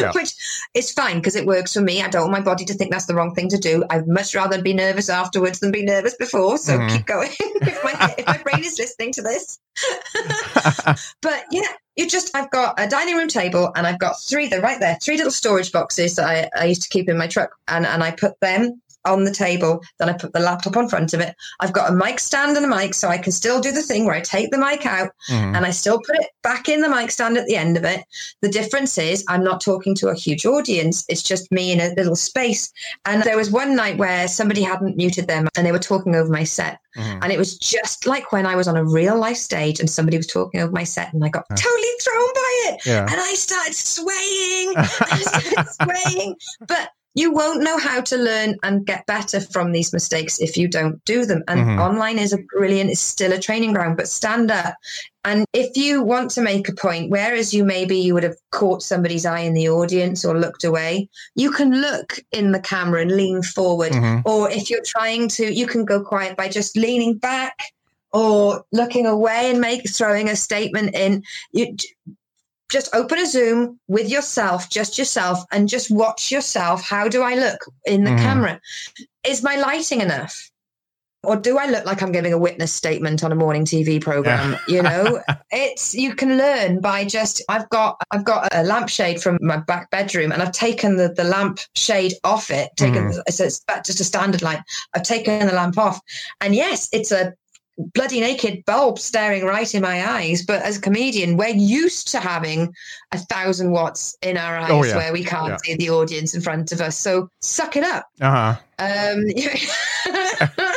Yeah. 0.00 0.10
Which 0.12 0.34
is 0.74 0.92
fine 0.92 1.18
because 1.18 1.36
it 1.36 1.46
works 1.46 1.72
for 1.72 1.80
me. 1.80 2.02
I 2.02 2.08
don't 2.08 2.22
want 2.22 2.32
my 2.32 2.40
body 2.40 2.66
to 2.66 2.74
think 2.74 2.90
that's 2.90 3.06
the 3.06 3.14
wrong 3.14 3.34
thing 3.34 3.48
to 3.48 3.56
do. 3.56 3.82
I'd 3.88 4.06
much 4.06 4.34
rather 4.34 4.60
be 4.60 4.74
nervous 4.74 5.08
afterwards 5.08 5.60
than 5.60 5.70
be 5.70 5.84
nervous 5.84 6.14
before. 6.16 6.58
So 6.58 6.76
Mhm. 6.76 6.90
keep 6.92 7.06
going 7.06 7.30
if, 7.40 7.82
my, 7.84 8.14
if 8.18 8.26
my 8.26 8.36
brain 8.38 8.62
is 8.64 8.78
listening 8.78 9.12
to 9.12 9.22
this. 9.22 9.58
but 11.22 11.44
yeah, 11.50 11.68
you 11.94 12.08
just, 12.08 12.34
I've 12.36 12.50
got 12.50 12.78
a 12.78 12.88
dining 12.88 13.16
room 13.16 13.28
table 13.28 13.72
and 13.74 13.86
I've 13.86 13.98
got 13.98 14.20
three, 14.20 14.48
they're 14.48 14.60
right 14.60 14.80
there, 14.80 14.98
three 15.02 15.16
little 15.16 15.32
storage 15.32 15.72
boxes 15.72 16.16
that 16.16 16.26
I, 16.26 16.50
I 16.60 16.64
used 16.66 16.82
to 16.82 16.88
keep 16.88 17.08
in 17.08 17.16
my 17.16 17.26
truck. 17.26 17.50
And, 17.68 17.86
and 17.86 18.02
I 18.02 18.10
put 18.10 18.38
them 18.40 18.82
on 19.06 19.24
the 19.24 19.32
table. 19.32 19.82
Then 19.98 20.08
I 20.08 20.12
put 20.12 20.32
the 20.32 20.40
laptop 20.40 20.76
on 20.76 20.88
front 20.88 21.12
of 21.14 21.20
it. 21.20 21.34
I've 21.60 21.72
got 21.72 21.90
a 21.90 21.94
mic 21.94 22.18
stand 22.20 22.56
and 22.56 22.64
a 22.64 22.68
mic, 22.68 22.94
so 22.94 23.08
I 23.08 23.18
can 23.18 23.32
still 23.32 23.60
do 23.60 23.72
the 23.72 23.82
thing 23.82 24.04
where 24.04 24.14
I 24.14 24.20
take 24.20 24.50
the 24.50 24.58
mic 24.58 24.84
out 24.86 25.10
Mhm. 25.30 25.56
and 25.56 25.66
I 25.66 25.70
still 25.70 25.98
put 26.00 26.16
it 26.16 26.26
back 26.42 26.68
in 26.68 26.80
the 26.80 26.88
mic 26.88 27.10
stand 27.10 27.36
at 27.36 27.46
the 27.46 27.56
end 27.56 27.76
of 27.76 27.84
it. 27.84 28.04
The 28.42 28.48
difference 28.48 28.98
is 28.98 29.24
I'm 29.28 29.42
not 29.44 29.60
talking 29.60 29.94
to 29.96 30.08
a 30.08 30.14
huge 30.14 30.44
audience. 30.46 31.04
It's 31.08 31.22
just 31.22 31.50
me 31.52 31.72
in 31.72 31.80
a 31.80 31.94
little 31.94 32.16
space. 32.16 32.72
And 33.04 33.22
there 33.22 33.36
was 33.36 33.50
one 33.50 33.74
night 33.76 33.98
where 33.98 34.28
somebody 34.28 34.62
hadn't 34.62 34.96
muted 34.96 35.26
them 35.28 35.48
and 35.56 35.66
they 35.66 35.72
were 35.72 35.78
talking 35.78 36.14
over 36.14 36.30
my 36.30 36.44
set. 36.44 36.78
Mhm. 36.96 37.18
And 37.22 37.32
it 37.32 37.38
was 37.38 37.56
just 37.58 38.06
like 38.06 38.32
when 38.32 38.46
I 38.46 38.56
was 38.56 38.68
on 38.68 38.76
a 38.76 38.84
real 38.84 39.18
life 39.18 39.36
stage 39.36 39.80
and 39.80 39.90
somebody 39.90 40.16
was 40.16 40.26
talking 40.26 40.60
over 40.60 40.72
my 40.72 40.84
set 40.84 41.12
and 41.12 41.24
I 41.24 41.28
got 41.28 41.44
totally 41.50 41.88
thrown 42.00 42.32
by 42.34 42.52
it. 42.68 42.80
Yeah. 42.86 43.06
And 43.10 43.20
I 43.20 43.34
started 43.34 43.74
swaying. 43.74 44.72
I 44.76 45.18
started 45.18 45.66
swaying. 45.80 46.36
But 46.66 46.90
you 47.16 47.32
won't 47.32 47.62
know 47.62 47.78
how 47.78 48.02
to 48.02 48.16
learn 48.18 48.56
and 48.62 48.84
get 48.84 49.06
better 49.06 49.40
from 49.40 49.72
these 49.72 49.90
mistakes 49.90 50.38
if 50.38 50.54
you 50.56 50.68
don't 50.68 51.02
do 51.06 51.24
them. 51.24 51.42
And 51.48 51.60
Mhm. 51.60 51.80
online 51.80 52.18
is 52.18 52.34
a 52.34 52.38
brilliant, 52.54 52.90
it's 52.90 53.00
still 53.00 53.32
a 53.32 53.38
training 53.38 53.72
ground, 53.72 53.96
but 53.96 54.06
stand 54.06 54.50
up. 54.50 54.74
And 55.24 55.46
if 55.54 55.78
you 55.78 56.02
want 56.02 56.30
to 56.32 56.42
make 56.42 56.68
a 56.68 56.74
point, 56.74 57.10
whereas 57.10 57.54
you 57.54 57.64
maybe 57.64 57.96
you 57.96 58.12
would 58.12 58.22
have 58.22 58.36
caught 58.50 58.82
somebody's 58.82 59.24
eye 59.24 59.40
in 59.40 59.54
the 59.54 59.70
audience 59.70 60.26
or 60.26 60.38
looked 60.38 60.62
away, 60.62 61.08
you 61.34 61.50
can 61.50 61.80
look 61.80 62.20
in 62.32 62.52
the 62.52 62.60
camera 62.60 63.00
and 63.00 63.16
lean 63.16 63.42
forward. 63.42 63.92
Mhm. 63.92 64.22
Or 64.26 64.50
if 64.50 64.68
you're 64.68 64.84
trying 64.84 65.28
to, 65.28 65.52
you 65.52 65.66
can 65.66 65.86
go 65.86 66.02
quiet 66.02 66.36
by 66.36 66.48
just 66.48 66.76
leaning 66.76 67.14
back 67.14 67.58
or 68.12 68.62
looking 68.72 69.06
away 69.06 69.50
and 69.50 69.60
make 69.60 69.88
throwing 69.90 70.28
a 70.28 70.36
statement 70.36 70.94
in. 70.94 71.22
You 71.52 71.74
just 72.70 72.94
open 72.94 73.18
a 73.18 73.26
Zoom 73.26 73.78
with 73.88 74.08
yourself, 74.08 74.68
just 74.68 74.98
yourself, 74.98 75.44
and 75.52 75.68
just 75.68 75.90
watch 75.90 76.32
yourself. 76.32 76.82
How 76.82 77.08
do 77.08 77.22
I 77.22 77.34
look 77.34 77.64
in 77.84 78.04
the 78.04 78.10
Mhm. 78.10 78.22
camera? 78.22 78.60
Is 79.26 79.42
my 79.42 79.56
lighting 79.56 80.00
enough? 80.00 80.50
Or 81.22 81.34
do 81.34 81.58
I 81.58 81.66
look 81.66 81.84
like 81.84 82.02
I'm 82.02 82.12
giving 82.12 82.32
a 82.32 82.38
witness 82.38 82.72
statement 82.72 83.24
on 83.24 83.32
a 83.32 83.34
morning 83.34 83.64
TV 83.64 83.98
program? 84.00 84.56
You 84.68 84.82
know, 84.82 85.20
it's 85.50 85.92
you 85.92 86.14
can 86.14 86.38
learn 86.38 86.80
by 86.80 87.04
just 87.04 87.42
I've 87.48 87.68
got 87.70 88.00
I've 88.12 88.24
got 88.24 88.48
a 88.52 88.62
lampshade 88.62 89.20
from 89.20 89.38
my 89.40 89.56
back 89.56 89.90
bedroom 89.90 90.30
and 90.30 90.40
I've 90.40 90.52
taken 90.52 90.96
the, 90.96 91.08
the 91.08 91.24
lamp 91.24 91.58
shade 91.74 92.14
off 92.22 92.50
it. 92.50 92.70
Taken 92.76 93.12
so 93.12 93.44
it's 93.44 93.64
just 93.84 94.00
a 94.00 94.04
standard 94.04 94.42
light. 94.42 94.60
I've 94.94 95.02
taken 95.02 95.46
the 95.46 95.52
lamp 95.54 95.78
off. 95.78 96.00
And 96.40 96.54
yes, 96.54 96.88
it's 96.92 97.10
a 97.10 97.34
bloody 97.94 98.20
naked 98.20 98.64
bulb 98.64 98.98
staring 98.98 99.44
right 99.44 99.74
in 99.74 99.82
my 99.82 100.08
eyes. 100.08 100.44
But 100.44 100.62
as 100.62 100.78
a 100.78 100.80
comedian, 100.80 101.36
we're 101.36 101.48
used 101.48 102.08
to 102.12 102.20
having 102.20 102.72
a 103.12 103.18
thousand 103.18 103.70
watts 103.70 104.16
in 104.22 104.36
our 104.36 104.56
eyes 104.56 104.70
Oh, 104.70 104.84
yeah. 104.84 104.96
where 104.96 105.12
we 105.12 105.22
can't 105.24 105.50
Yeah. 105.50 105.56
see 105.64 105.74
the 105.76 105.90
audience 105.90 106.34
in 106.34 106.40
front 106.40 106.72
of 106.72 106.80
us. 106.80 106.96
So 106.98 107.28
suck 107.40 107.76
it 107.76 107.84
up. 107.84 108.06
Uh-huh. 108.20 108.56
Um, 108.78 109.24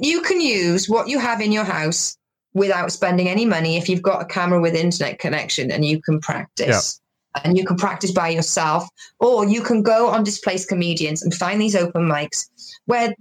you 0.00 0.22
can 0.22 0.40
use 0.40 0.88
what 0.88 1.08
you 1.08 1.18
have 1.18 1.40
in 1.40 1.52
your 1.52 1.64
house 1.64 2.16
without 2.54 2.92
spending 2.92 3.28
any 3.28 3.44
money 3.44 3.76
if 3.76 3.88
you've 3.88 4.02
got 4.02 4.22
a 4.22 4.26
camera 4.26 4.60
with 4.60 4.74
internet 4.74 5.18
connection 5.18 5.70
and 5.70 5.84
you 5.84 6.00
can 6.00 6.20
practice. 6.20 7.00
And 7.44 7.58
you 7.58 7.66
can 7.66 7.76
practice 7.76 8.12
by 8.12 8.30
yourself, 8.30 8.88
or 9.20 9.46
you 9.46 9.60
can 9.60 9.82
go 9.82 10.08
on 10.08 10.24
Displaced 10.24 10.70
Comedians 10.70 11.22
and 11.22 11.34
find 11.34 11.60
these 11.60 11.76
open 11.76 12.08
mics 12.08 12.48
where 12.86 13.14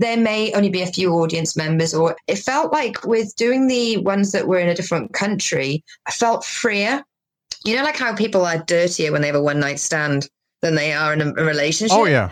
there 0.00 0.16
may 0.16 0.52
only 0.54 0.70
be 0.70 0.80
a 0.80 0.86
few 0.86 1.12
audience 1.12 1.56
members. 1.56 1.92
Or 1.94 2.16
it 2.26 2.36
felt 2.36 2.72
like 2.72 3.04
with 3.04 3.36
doing 3.36 3.68
the 3.68 3.98
ones 3.98 4.32
that 4.32 4.48
were 4.48 4.58
in 4.58 4.68
a 4.68 4.74
different 4.74 5.12
country, 5.12 5.84
I 6.06 6.10
felt 6.10 6.44
freer. 6.44 7.04
You 7.66 7.76
know, 7.76 7.84
like 7.84 7.98
how 7.98 8.16
people 8.16 8.46
are 8.46 8.64
dirtier 8.64 9.12
when 9.12 9.20
they 9.20 9.26
have 9.26 9.36
a 9.36 9.42
one 9.42 9.60
night 9.60 9.78
stand 9.78 10.28
than 10.62 10.74
they 10.74 10.94
are 10.94 11.12
in 11.12 11.20
a, 11.20 11.28
a 11.28 11.44
relationship 11.44 11.96
Oh 11.96 12.06
yeah. 12.06 12.30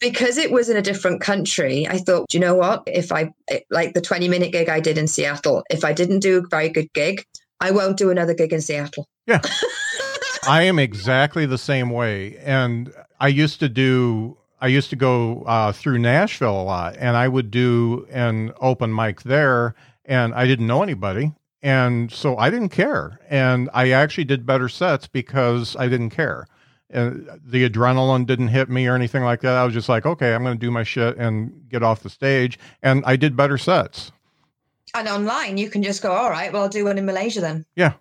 because 0.00 0.38
it 0.38 0.52
was 0.52 0.68
in 0.68 0.76
a 0.76 0.82
different 0.82 1.20
country, 1.20 1.86
I 1.88 1.98
thought, 1.98 2.28
do 2.28 2.38
you 2.38 2.40
know 2.40 2.54
what? 2.54 2.84
If 2.86 3.10
I 3.10 3.32
eh, 3.48 3.60
like 3.70 3.94
the 3.94 4.00
20 4.00 4.28
minute 4.28 4.52
gig 4.52 4.68
I 4.68 4.78
did 4.78 4.96
in 4.96 5.08
Seattle, 5.08 5.64
if 5.70 5.84
I 5.84 5.92
didn't 5.92 6.20
do 6.20 6.38
a 6.38 6.48
very 6.48 6.68
good 6.68 6.92
gig, 6.92 7.24
I 7.60 7.72
won't 7.72 7.96
do 7.96 8.10
another 8.10 8.34
gig 8.34 8.52
in 8.52 8.60
Seattle. 8.60 9.08
Yeah. 9.26 9.40
I 10.46 10.62
am 10.62 10.78
exactly 10.78 11.46
the 11.46 11.58
same 11.58 11.90
way. 11.90 12.36
And 12.38 12.92
I 13.18 13.28
used 13.28 13.58
to 13.60 13.68
do, 13.68 14.36
I 14.62 14.68
used 14.68 14.90
to 14.90 14.96
go 14.96 15.42
uh, 15.42 15.72
through 15.72 15.98
Nashville 15.98 16.60
a 16.60 16.62
lot 16.62 16.96
and 16.96 17.16
I 17.16 17.26
would 17.26 17.50
do 17.50 18.06
an 18.10 18.52
open 18.60 18.94
mic 18.94 19.22
there 19.22 19.74
and 20.04 20.32
I 20.34 20.46
didn't 20.46 20.68
know 20.68 20.84
anybody. 20.84 21.32
And 21.62 22.12
so 22.12 22.36
I 22.36 22.48
didn't 22.48 22.68
care. 22.68 23.18
And 23.28 23.68
I 23.74 23.90
actually 23.90 24.22
did 24.22 24.46
better 24.46 24.68
sets 24.68 25.08
because 25.08 25.74
I 25.76 25.88
didn't 25.88 26.10
care. 26.10 26.46
And 26.90 27.28
the 27.44 27.68
adrenaline 27.68 28.24
didn't 28.24 28.48
hit 28.48 28.68
me 28.68 28.86
or 28.86 28.94
anything 28.94 29.24
like 29.24 29.40
that. 29.40 29.56
I 29.56 29.64
was 29.64 29.74
just 29.74 29.88
like, 29.88 30.06
okay, 30.06 30.32
I'm 30.32 30.44
going 30.44 30.56
to 30.56 30.64
do 30.64 30.70
my 30.70 30.84
shit 30.84 31.16
and 31.16 31.68
get 31.68 31.82
off 31.82 32.04
the 32.04 32.10
stage. 32.10 32.56
And 32.84 33.02
I 33.04 33.16
did 33.16 33.36
better 33.36 33.58
sets. 33.58 34.12
And 34.94 35.08
online, 35.08 35.58
you 35.58 35.70
can 35.70 35.82
just 35.82 36.02
go, 36.02 36.12
all 36.12 36.30
right, 36.30 36.52
well, 36.52 36.62
I'll 36.62 36.68
do 36.68 36.84
one 36.84 36.98
in 36.98 37.06
Malaysia 37.06 37.40
then. 37.40 37.66
Yeah. 37.74 37.94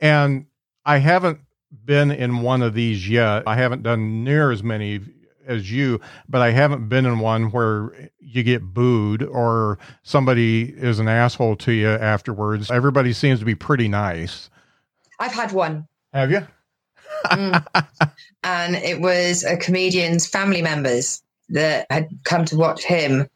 And 0.00 0.46
I 0.84 0.98
haven't 0.98 1.40
been 1.84 2.12
in 2.12 2.42
one 2.42 2.62
of 2.62 2.74
these 2.74 3.08
yet. 3.08 3.42
I 3.48 3.56
haven't 3.56 3.82
done 3.82 4.22
near 4.22 4.52
as 4.52 4.62
many 4.62 5.00
as 5.46 5.70
you, 5.70 6.00
but 6.28 6.40
I 6.40 6.50
haven't 6.50 6.88
been 6.88 7.06
in 7.06 7.18
one 7.18 7.50
where 7.50 8.10
you 8.20 8.42
get 8.42 8.62
booed 8.62 9.22
or 9.22 9.78
somebody 10.02 10.62
is 10.64 10.98
an 10.98 11.08
asshole 11.08 11.56
to 11.56 11.72
you 11.72 11.88
afterwards. 11.88 12.70
Everybody 12.70 13.12
seems 13.12 13.38
to 13.40 13.44
be 13.44 13.54
pretty 13.54 13.88
nice. 13.88 14.50
I've 15.18 15.32
had 15.32 15.52
one. 15.52 15.86
Have 16.12 16.30
you? 16.30 16.46
Mm. 17.26 17.64
and 18.42 18.76
it 18.76 19.00
was 19.00 19.44
a 19.44 19.56
comedian's 19.56 20.26
family 20.26 20.62
members 20.62 21.22
that 21.50 21.86
had 21.90 22.08
come 22.24 22.44
to 22.46 22.56
watch 22.56 22.82
him. 22.82 23.28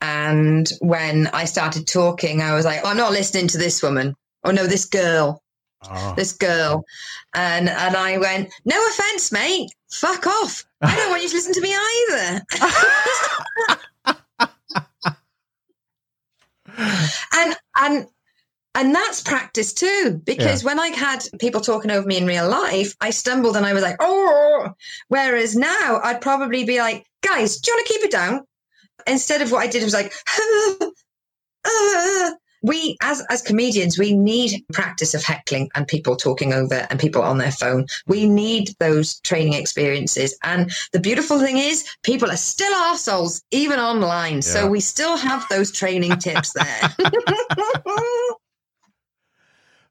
And 0.00 0.70
when 0.80 1.28
I 1.28 1.44
started 1.44 1.86
talking, 1.86 2.42
I 2.42 2.54
was 2.54 2.64
like, 2.64 2.84
I'm 2.84 2.96
not 2.96 3.12
listening 3.12 3.48
to 3.48 3.58
this 3.58 3.82
woman. 3.82 4.16
Oh, 4.44 4.50
no, 4.50 4.66
this 4.66 4.84
girl. 4.84 5.42
Oh. 5.90 6.14
this 6.16 6.32
girl. 6.32 6.84
And 7.34 7.68
and 7.68 7.96
I 7.96 8.18
went 8.18 8.52
no 8.64 8.86
offense 8.88 9.32
mate. 9.32 9.70
Fuck 9.90 10.26
off. 10.26 10.64
I 10.80 10.94
don't 10.96 11.10
want 11.10 11.22
you 11.22 11.28
to 11.28 11.34
listen 11.34 11.54
to 11.54 11.60
me 11.60 11.74
either. 11.74 12.42
And 17.34 17.56
and 17.76 18.06
and 18.74 18.94
that's 18.94 19.20
practice 19.20 19.72
too 19.74 20.20
because 20.24 20.64
when 20.64 20.80
I 20.80 20.88
had 20.88 21.22
people 21.38 21.60
talking 21.60 21.90
over 21.90 22.06
me 22.06 22.16
in 22.16 22.26
real 22.26 22.48
life 22.48 22.96
I 23.00 23.10
stumbled 23.10 23.56
and 23.56 23.66
I 23.66 23.74
was 23.74 23.82
like 23.82 23.96
oh. 24.00 24.70
Whereas 25.08 25.54
now 25.54 26.00
I'd 26.02 26.20
probably 26.20 26.64
be 26.64 26.78
like 26.78 27.04
guys 27.22 27.58
do 27.58 27.70
you 27.70 27.76
want 27.76 27.86
to 27.86 27.92
keep 27.92 28.04
it 28.04 28.10
down? 28.10 28.46
Instead 29.06 29.42
of 29.42 29.52
what 29.52 29.62
I 29.62 29.66
did 29.66 29.82
was 29.82 29.92
like 29.92 30.12
uh, 31.64 32.30
we 32.62 32.96
as 33.02 33.22
as 33.30 33.42
comedians 33.42 33.98
we 33.98 34.12
need 34.12 34.64
practice 34.72 35.14
of 35.14 35.22
heckling 35.24 35.70
and 35.74 35.86
people 35.86 36.16
talking 36.16 36.52
over 36.52 36.86
and 36.90 36.98
people 36.98 37.22
on 37.22 37.38
their 37.38 37.52
phone. 37.52 37.86
We 38.06 38.28
need 38.28 38.74
those 38.78 39.20
training 39.20 39.54
experiences. 39.54 40.36
And 40.42 40.70
the 40.92 41.00
beautiful 41.00 41.38
thing 41.40 41.58
is 41.58 41.84
people 42.02 42.30
are 42.30 42.36
still 42.36 42.72
assholes 42.74 43.42
even 43.50 43.78
online. 43.78 44.34
Yeah. 44.34 44.40
so 44.40 44.68
we 44.68 44.80
still 44.80 45.16
have 45.16 45.46
those 45.48 45.72
training 45.72 46.18
tips 46.18 46.52
there 46.52 46.96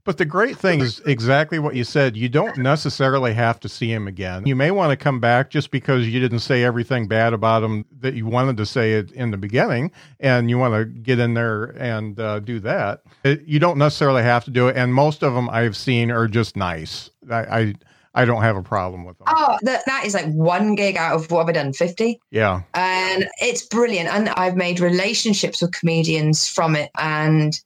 But 0.03 0.17
the 0.17 0.25
great 0.25 0.57
thing 0.57 0.79
is 0.81 0.99
exactly 1.05 1.59
what 1.59 1.75
you 1.75 1.83
said. 1.83 2.17
You 2.17 2.27
don't 2.29 2.57
necessarily 2.57 3.33
have 3.33 3.59
to 3.61 3.69
see 3.69 3.91
him 3.91 4.07
again. 4.07 4.45
You 4.47 4.55
may 4.55 4.71
want 4.71 4.89
to 4.91 4.97
come 4.97 5.19
back 5.19 5.49
just 5.49 5.69
because 5.71 6.07
you 6.07 6.19
didn't 6.19 6.39
say 6.39 6.63
everything 6.63 7.07
bad 7.07 7.33
about 7.33 7.61
him 7.63 7.85
that 7.99 8.15
you 8.15 8.25
wanted 8.25 8.57
to 8.57 8.65
say 8.65 8.93
it 8.93 9.11
in 9.11 9.31
the 9.31 9.37
beginning, 9.37 9.91
and 10.19 10.49
you 10.49 10.57
want 10.57 10.73
to 10.73 10.85
get 10.85 11.19
in 11.19 11.33
there 11.35 11.65
and 11.77 12.19
uh, 12.19 12.39
do 12.39 12.59
that. 12.61 13.03
It, 13.23 13.43
you 13.45 13.59
don't 13.59 13.77
necessarily 13.77 14.23
have 14.23 14.43
to 14.45 14.51
do 14.51 14.67
it. 14.67 14.75
And 14.75 14.93
most 14.93 15.21
of 15.23 15.33
them 15.33 15.49
I've 15.49 15.77
seen 15.77 16.09
are 16.11 16.27
just 16.27 16.55
nice. 16.55 17.09
I 17.29 17.39
I, 17.59 17.73
I 18.13 18.25
don't 18.25 18.41
have 18.41 18.57
a 18.57 18.63
problem 18.63 19.05
with 19.05 19.17
them. 19.19 19.27
oh 19.29 19.57
that, 19.61 19.83
that 19.85 20.03
is 20.05 20.13
like 20.13 20.25
one 20.33 20.75
gig 20.75 20.97
out 20.97 21.15
of 21.15 21.29
what 21.31 21.39
have 21.47 21.49
I 21.49 21.51
done 21.53 21.71
50 21.73 22.19
Yeah. 22.31 22.63
and 22.73 23.25
it's 23.39 23.61
brilliant 23.65 24.09
and 24.09 24.27
i've 24.29 24.57
made 24.57 24.81
relationships 24.81 25.61
with 25.61 25.71
comedians 25.71 26.45
from 26.47 26.75
it 26.75 26.89
and 26.99 27.57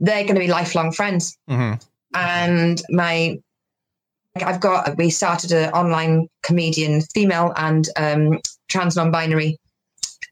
they're 0.00 0.22
going 0.24 0.34
to 0.34 0.40
be 0.40 0.48
lifelong 0.48 0.92
friends. 0.92 1.36
Hmm 1.48 1.74
and 2.14 2.82
my 2.90 3.36
i've 4.36 4.60
got 4.60 4.96
we 4.96 5.10
started 5.10 5.52
an 5.52 5.70
online 5.72 6.28
comedian 6.42 7.00
female 7.00 7.52
and 7.56 7.88
um, 7.96 8.38
trans 8.68 8.96
non-binary 8.96 9.58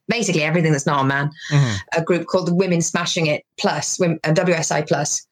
basically 0.08 0.42
everything 0.42 0.72
that's 0.72 0.86
not 0.86 1.00
a 1.00 1.04
man. 1.04 1.30
Hmm 1.48 1.74
a 1.96 2.02
group 2.02 2.26
called 2.26 2.48
the 2.48 2.54
women 2.54 2.80
smashing 2.80 3.26
it 3.26 3.42
plus 3.58 3.98
Wom- 3.98 4.18
uh, 4.24 4.32
wsi 4.32 4.86
plus. 4.86 5.26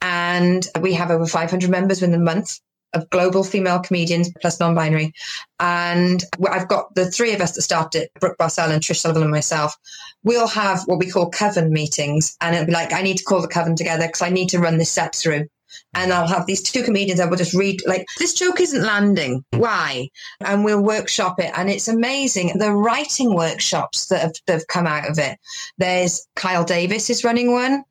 And 0.00 0.66
we 0.80 0.92
have 0.94 1.10
over 1.10 1.26
500 1.26 1.70
members 1.70 2.00
within 2.02 2.20
a 2.20 2.22
month 2.22 2.60
of 2.94 3.08
global 3.10 3.44
female 3.44 3.78
comedians 3.80 4.30
plus 4.40 4.60
non-binary 4.60 5.12
and 5.60 6.24
i've 6.50 6.68
got 6.68 6.94
the 6.94 7.10
three 7.10 7.32
of 7.32 7.40
us 7.40 7.52
that 7.52 7.62
started 7.62 8.02
it 8.02 8.10
brooke 8.20 8.36
barcel 8.38 8.70
and 8.70 8.82
trish 8.82 8.96
sullivan 8.96 9.22
and 9.22 9.30
myself 9.30 9.76
we'll 10.22 10.46
have 10.46 10.82
what 10.86 10.98
we 10.98 11.10
call 11.10 11.30
coven 11.30 11.72
meetings 11.72 12.36
and 12.40 12.54
it'll 12.54 12.66
be 12.66 12.72
like 12.72 12.92
i 12.92 13.02
need 13.02 13.18
to 13.18 13.24
call 13.24 13.42
the 13.42 13.48
coven 13.48 13.76
together 13.76 14.06
because 14.06 14.22
i 14.22 14.30
need 14.30 14.48
to 14.48 14.58
run 14.58 14.78
this 14.78 14.90
set 14.90 15.14
through 15.14 15.46
and 15.94 16.12
I'll 16.12 16.26
have 16.26 16.46
these 16.46 16.62
two 16.62 16.82
comedians 16.82 17.20
I 17.20 17.26
will 17.26 17.36
just 17.36 17.54
read 17.54 17.82
like 17.86 18.06
this 18.18 18.34
joke 18.34 18.60
isn't 18.60 18.82
landing. 18.82 19.44
Why? 19.52 20.08
And 20.40 20.64
we'll 20.64 20.82
workshop 20.82 21.40
it. 21.40 21.52
And 21.54 21.70
it's 21.70 21.88
amazing. 21.88 22.58
The 22.58 22.72
writing 22.72 23.34
workshops 23.34 24.06
that 24.06 24.20
have, 24.20 24.32
that 24.46 24.52
have 24.54 24.66
come 24.66 24.86
out 24.86 25.08
of 25.08 25.18
it. 25.18 25.38
There's 25.78 26.26
Kyle 26.36 26.64
Davis 26.64 27.10
is 27.10 27.24
running 27.24 27.52
one. 27.52 27.84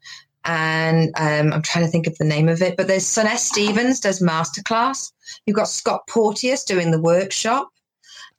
And 0.46 1.12
um, 1.18 1.54
I'm 1.54 1.62
trying 1.62 1.86
to 1.86 1.92
think 1.92 2.08
of 2.08 2.18
the 2.18 2.26
name 2.26 2.50
of 2.50 2.62
it, 2.62 2.76
but 2.78 2.88
there's 2.88 3.06
Suness 3.06 3.44
Stevens 3.44 4.00
does 4.00 4.22
masterclass. 4.22 5.12
You've 5.46 5.56
got 5.56 5.68
Scott 5.68 6.02
Porteous 6.08 6.64
doing 6.64 6.92
the 6.92 7.00
workshop. 7.00 7.70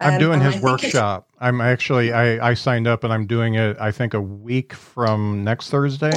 I'm 0.00 0.14
um, 0.14 0.18
doing 0.18 0.40
his 0.40 0.61
workshop. 0.61 1.28
I'm 1.40 1.61
actually 1.61 2.12
I, 2.12 2.50
I 2.50 2.55
signed 2.55 2.86
up 2.86 3.05
and 3.05 3.12
I'm 3.12 3.26
doing 3.26 3.55
it. 3.55 3.76
I 3.80 3.90
think 3.90 4.14
a 4.14 4.20
week 4.20 4.72
from 4.72 5.44
next 5.44 5.70
Thursday. 5.70 6.12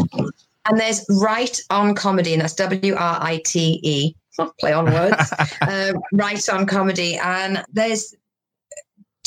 And 0.70 0.80
there's 0.80 1.06
Write 1.22 1.62
on 1.70 1.96
Comedy, 1.96 2.34
and 2.34 2.42
that's 2.42 2.54
W 2.56 2.96
R 2.96 3.20
I 3.22 3.42
T 3.46 3.80
E. 3.84 4.16
Play 4.60 4.74
on 4.74 4.86
words. 4.86 5.34
uh, 5.62 5.94
Write 6.14 6.50
on 6.50 6.66
Comedy, 6.66 7.16
and 7.18 7.64
there's 7.72 8.14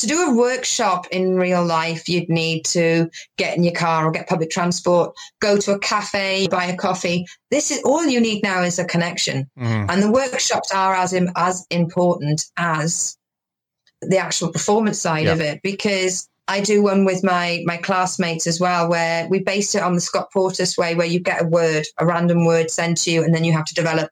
to 0.01 0.07
do 0.07 0.22
a 0.22 0.34
workshop 0.34 1.07
in 1.11 1.36
real 1.36 1.64
life, 1.64 2.09
you'd 2.09 2.28
need 2.28 2.64
to 2.66 3.11
get 3.36 3.57
in 3.57 3.64
your 3.64 3.74
car 3.74 4.07
or 4.07 4.11
get 4.11 4.28
public 4.28 4.51
transport, 4.51 5.14
go 5.40 5.57
to 5.59 5.72
a 5.72 5.78
cafe, 5.78 6.48
buy 6.48 6.64
a 6.66 6.76
coffee. 6.76 7.26
This 7.51 7.70
is 7.70 7.82
all 7.84 8.05
you 8.05 8.20
need 8.20 8.42
now 8.42 8.62
is 8.62 8.78
a 8.78 8.84
connection, 8.84 9.48
mm. 9.59 9.86
and 9.90 10.03
the 10.03 10.11
workshops 10.11 10.72
are 10.72 10.94
as 10.94 11.14
as 11.36 11.66
important 11.70 12.44
as 12.57 13.16
the 14.03 14.18
actual 14.18 14.51
performance 14.51 14.98
side 14.98 15.26
of 15.26 15.42
it 15.42 15.61
because 15.62 16.26
I 16.48 16.61
do 16.61 16.82
one 16.82 17.05
with 17.05 17.22
my 17.22 17.62
my 17.64 17.76
classmates 17.76 18.46
as 18.46 18.59
well, 18.59 18.88
where 18.88 19.28
we 19.28 19.38
based 19.38 19.74
it 19.74 19.82
on 19.82 19.94
the 19.94 20.01
Scott 20.01 20.32
Porteous 20.32 20.76
way, 20.76 20.94
where 20.94 21.07
you 21.07 21.20
get 21.20 21.42
a 21.42 21.46
word, 21.46 21.84
a 21.98 22.07
random 22.07 22.44
word 22.44 22.70
sent 22.70 22.98
to 23.03 23.11
you, 23.11 23.22
and 23.22 23.34
then 23.34 23.44
you 23.44 23.53
have 23.53 23.66
to 23.66 23.74
develop 23.74 24.11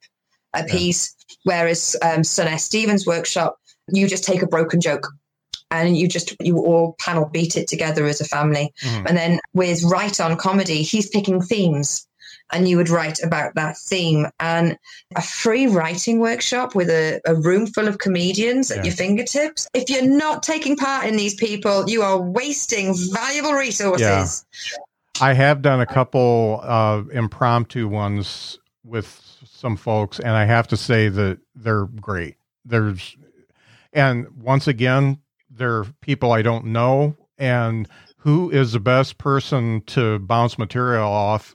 a 0.54 0.64
piece. 0.64 1.16
Yeah. 1.28 1.34
Whereas 1.44 1.96
um, 2.02 2.22
Suness 2.22 2.64
Stevens' 2.64 3.06
workshop, 3.06 3.58
you 3.88 4.06
just 4.06 4.24
take 4.24 4.42
a 4.42 4.46
broken 4.46 4.80
joke 4.80 5.08
and 5.70 5.96
you 5.96 6.08
just 6.08 6.34
you 6.40 6.58
all 6.58 6.96
panel 6.98 7.26
beat 7.26 7.56
it 7.56 7.68
together 7.68 8.06
as 8.06 8.20
a 8.20 8.24
family. 8.24 8.72
Mm. 8.82 9.06
And 9.06 9.16
then 9.16 9.40
with 9.54 9.82
Write 9.84 10.20
on 10.20 10.36
Comedy, 10.36 10.82
he's 10.82 11.08
picking 11.08 11.40
themes 11.40 12.08
and 12.52 12.68
you 12.68 12.76
would 12.76 12.88
write 12.88 13.22
about 13.22 13.54
that 13.54 13.76
theme. 13.76 14.26
And 14.40 14.78
a 15.16 15.22
free 15.22 15.66
writing 15.66 16.18
workshop 16.18 16.74
with 16.74 16.88
a, 16.88 17.20
a 17.26 17.34
room 17.34 17.66
full 17.66 17.88
of 17.88 17.98
comedians 17.98 18.70
yeah. 18.70 18.78
at 18.78 18.84
your 18.84 18.94
fingertips. 18.94 19.68
If 19.74 19.90
you're 19.90 20.06
not 20.06 20.42
taking 20.42 20.76
part 20.76 21.06
in 21.06 21.16
these 21.16 21.34
people, 21.34 21.88
you 21.88 22.02
are 22.02 22.20
wasting 22.20 22.94
valuable 23.12 23.52
resources. 23.52 24.46
Yeah. 24.72 24.78
I 25.20 25.32
have 25.32 25.62
done 25.62 25.80
a 25.80 25.86
couple 25.86 26.60
uh, 26.62 27.02
impromptu 27.12 27.88
ones 27.88 28.58
with 28.84 29.20
some 29.44 29.76
folks, 29.76 30.20
and 30.20 30.30
I 30.30 30.44
have 30.44 30.68
to 30.68 30.76
say 30.76 31.08
that 31.08 31.38
they're 31.54 31.86
great. 31.86 32.36
There's, 32.64 33.16
and 33.92 34.28
once 34.40 34.68
again, 34.68 35.18
they're 35.58 35.84
people 36.00 36.32
I 36.32 36.42
don't 36.42 36.66
know, 36.66 37.16
and 37.36 37.88
who 38.18 38.50
is 38.50 38.72
the 38.72 38.80
best 38.80 39.18
person 39.18 39.82
to 39.86 40.18
bounce 40.20 40.58
material 40.58 41.10
off 41.10 41.54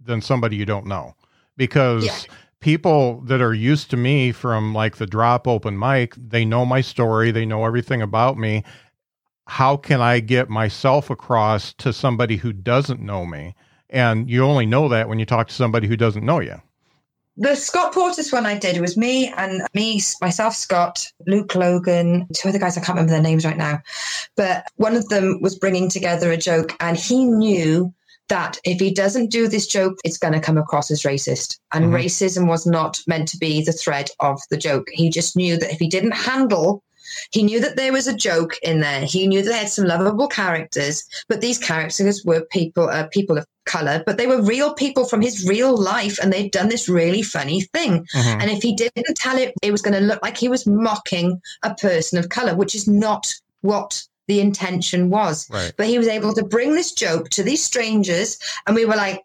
than 0.00 0.20
somebody 0.20 0.56
you 0.56 0.66
don't 0.66 0.86
know 0.86 1.14
because 1.56 2.06
yeah. 2.06 2.34
people 2.60 3.20
that 3.22 3.40
are 3.40 3.54
used 3.54 3.90
to 3.90 3.96
me 3.96 4.32
from 4.32 4.74
like 4.74 4.96
the 4.96 5.06
drop 5.06 5.46
open 5.46 5.78
mic, 5.78 6.14
they 6.16 6.44
know 6.44 6.64
my 6.64 6.80
story, 6.80 7.30
they 7.30 7.46
know 7.46 7.64
everything 7.64 8.02
about 8.02 8.38
me. 8.38 8.64
How 9.46 9.76
can 9.76 10.00
I 10.00 10.20
get 10.20 10.48
myself 10.48 11.10
across 11.10 11.74
to 11.74 11.92
somebody 11.92 12.36
who 12.36 12.52
doesn't 12.52 13.00
know 13.00 13.26
me? 13.26 13.54
And 13.90 14.30
you 14.30 14.44
only 14.44 14.66
know 14.66 14.88
that 14.88 15.08
when 15.08 15.18
you 15.18 15.26
talk 15.26 15.48
to 15.48 15.54
somebody 15.54 15.86
who 15.86 15.96
doesn't 15.96 16.24
know 16.24 16.40
you. 16.40 16.60
The 17.36 17.56
Scott 17.56 17.92
Porteous 17.92 18.30
one 18.30 18.46
I 18.46 18.56
did 18.56 18.80
was 18.80 18.96
me 18.96 19.32
and 19.36 19.62
me, 19.74 20.00
myself, 20.20 20.54
Scott, 20.54 21.10
Luke 21.26 21.54
Logan, 21.54 22.28
two 22.32 22.48
other 22.48 22.60
guys, 22.60 22.76
I 22.76 22.80
can't 22.80 22.96
remember 22.96 23.10
their 23.10 23.22
names 23.22 23.44
right 23.44 23.56
now. 23.56 23.82
But 24.36 24.68
one 24.76 24.94
of 24.94 25.08
them 25.08 25.40
was 25.40 25.58
bringing 25.58 25.88
together 25.88 26.30
a 26.30 26.36
joke 26.36 26.76
and 26.78 26.96
he 26.96 27.24
knew 27.24 27.92
that 28.28 28.58
if 28.64 28.80
he 28.80 28.92
doesn't 28.92 29.30
do 29.30 29.48
this 29.48 29.66
joke, 29.66 29.98
it's 30.04 30.16
going 30.16 30.32
to 30.32 30.40
come 30.40 30.56
across 30.56 30.90
as 30.90 31.02
racist. 31.02 31.58
And 31.72 31.86
mm-hmm. 31.86 31.94
racism 31.94 32.48
was 32.48 32.66
not 32.66 33.00
meant 33.06 33.28
to 33.28 33.36
be 33.36 33.62
the 33.62 33.72
thread 33.72 34.10
of 34.20 34.40
the 34.50 34.56
joke. 34.56 34.86
He 34.92 35.10
just 35.10 35.36
knew 35.36 35.58
that 35.58 35.72
if 35.72 35.78
he 35.78 35.88
didn't 35.88 36.12
handle, 36.12 36.82
he 37.30 37.42
knew 37.42 37.60
that 37.60 37.76
there 37.76 37.92
was 37.92 38.06
a 38.06 38.16
joke 38.16 38.56
in 38.62 38.80
there. 38.80 39.02
He 39.02 39.26
knew 39.26 39.42
they 39.42 39.52
had 39.52 39.68
some 39.68 39.86
lovable 39.86 40.28
characters, 40.28 41.04
but 41.28 41.40
these 41.40 41.58
characters 41.58 42.24
were 42.24 42.46
people, 42.50 42.88
uh, 42.88 43.06
people 43.08 43.38
of 43.38 43.46
color, 43.66 44.02
but 44.04 44.18
they 44.18 44.26
were 44.26 44.42
real 44.42 44.74
people 44.74 45.06
from 45.06 45.20
his 45.20 45.46
real 45.46 45.76
life, 45.76 46.18
and 46.22 46.32
they'd 46.32 46.52
done 46.52 46.68
this 46.68 46.88
really 46.88 47.22
funny 47.22 47.62
thing. 47.62 48.06
Mm-hmm. 48.14 48.40
And 48.40 48.50
if 48.50 48.62
he 48.62 48.74
didn't 48.74 49.16
tell 49.16 49.38
it, 49.38 49.54
it 49.62 49.72
was 49.72 49.82
going 49.82 49.94
to 49.94 50.06
look 50.06 50.22
like 50.22 50.36
he 50.36 50.48
was 50.48 50.66
mocking 50.66 51.40
a 51.62 51.74
person 51.74 52.18
of 52.18 52.28
color, 52.28 52.54
which 52.54 52.74
is 52.74 52.86
not 52.86 53.32
what 53.62 54.02
the 54.28 54.40
intention 54.40 55.10
was. 55.10 55.48
Right. 55.50 55.72
But 55.76 55.86
he 55.86 55.98
was 55.98 56.08
able 56.08 56.34
to 56.34 56.44
bring 56.44 56.74
this 56.74 56.92
joke 56.92 57.30
to 57.30 57.42
these 57.42 57.64
strangers, 57.64 58.38
and 58.66 58.76
we 58.76 58.84
were 58.84 58.96
like, 58.96 59.22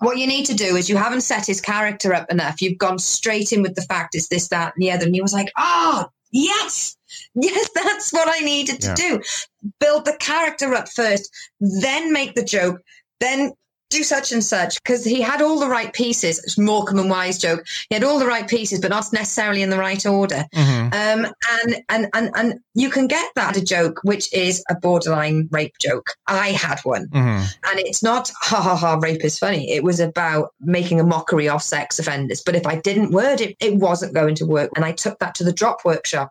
what 0.00 0.16
you 0.16 0.26
need 0.26 0.46
to 0.46 0.54
do 0.54 0.76
is 0.76 0.88
you 0.88 0.96
haven't 0.96 1.20
set 1.20 1.46
his 1.46 1.60
character 1.60 2.14
up 2.14 2.30
enough. 2.30 2.62
You've 2.62 2.78
gone 2.78 2.98
straight 2.98 3.52
in 3.52 3.60
with 3.60 3.74
the 3.74 3.82
fact 3.82 4.14
it's 4.14 4.28
this, 4.28 4.48
that, 4.48 4.72
and 4.74 4.82
the 4.82 4.90
other. 4.90 5.04
And 5.04 5.14
he 5.14 5.20
was 5.20 5.34
like, 5.34 5.52
oh, 5.58 6.06
yes, 6.30 6.96
yes, 7.34 7.70
that's 7.74 8.12
what 8.12 8.28
I 8.28 8.44
needed 8.44 8.80
to 8.82 8.88
yeah. 8.88 8.94
do. 8.94 9.22
Build 9.78 10.04
the 10.04 10.16
character 10.18 10.74
up 10.74 10.88
first, 10.88 11.30
then 11.60 12.12
make 12.12 12.34
the 12.34 12.44
joke, 12.44 12.80
then 13.20 13.52
do 13.90 14.04
such 14.04 14.30
and 14.32 14.42
such 14.42 14.80
because 14.82 15.04
he 15.04 15.20
had 15.20 15.42
all 15.42 15.58
the 15.58 15.68
right 15.68 15.92
pieces. 15.92 16.38
It's 16.38 16.56
Morecambe 16.56 17.00
and 17.00 17.10
Wise 17.10 17.38
joke. 17.38 17.66
He 17.88 17.96
had 17.96 18.04
all 18.04 18.18
the 18.18 18.26
right 18.26 18.48
pieces, 18.48 18.80
but 18.80 18.90
not 18.90 19.12
necessarily 19.12 19.62
in 19.62 19.70
the 19.70 19.78
right 19.78 20.04
order. 20.06 20.44
Mm-hmm. 20.54 21.24
Um, 21.26 21.32
and, 21.50 21.82
and, 21.88 22.08
and, 22.14 22.30
and 22.34 22.60
you 22.74 22.88
can 22.88 23.08
get 23.08 23.30
that 23.34 23.56
a 23.56 23.64
joke, 23.64 24.00
which 24.04 24.32
is 24.32 24.64
a 24.70 24.76
borderline 24.76 25.48
rape 25.50 25.76
joke. 25.78 26.10
I 26.28 26.50
had 26.50 26.78
one 26.84 27.08
mm-hmm. 27.08 27.44
and 27.70 27.80
it's 27.80 28.02
not 28.02 28.30
ha 28.40 28.62
ha 28.62 28.76
ha, 28.76 28.94
rape 28.94 29.24
is 29.24 29.38
funny. 29.38 29.70
It 29.72 29.82
was 29.82 29.98
about 29.98 30.54
making 30.60 31.00
a 31.00 31.04
mockery 31.04 31.48
of 31.48 31.62
sex 31.62 31.98
offenders. 31.98 32.42
But 32.42 32.54
if 32.54 32.66
I 32.66 32.76
didn't 32.76 33.10
word 33.10 33.40
it, 33.40 33.56
it 33.60 33.74
wasn't 33.74 34.14
going 34.14 34.36
to 34.36 34.46
work. 34.46 34.70
And 34.76 34.84
I 34.84 34.92
took 34.92 35.18
that 35.18 35.34
to 35.36 35.44
the 35.44 35.52
drop 35.52 35.84
workshop. 35.84 36.30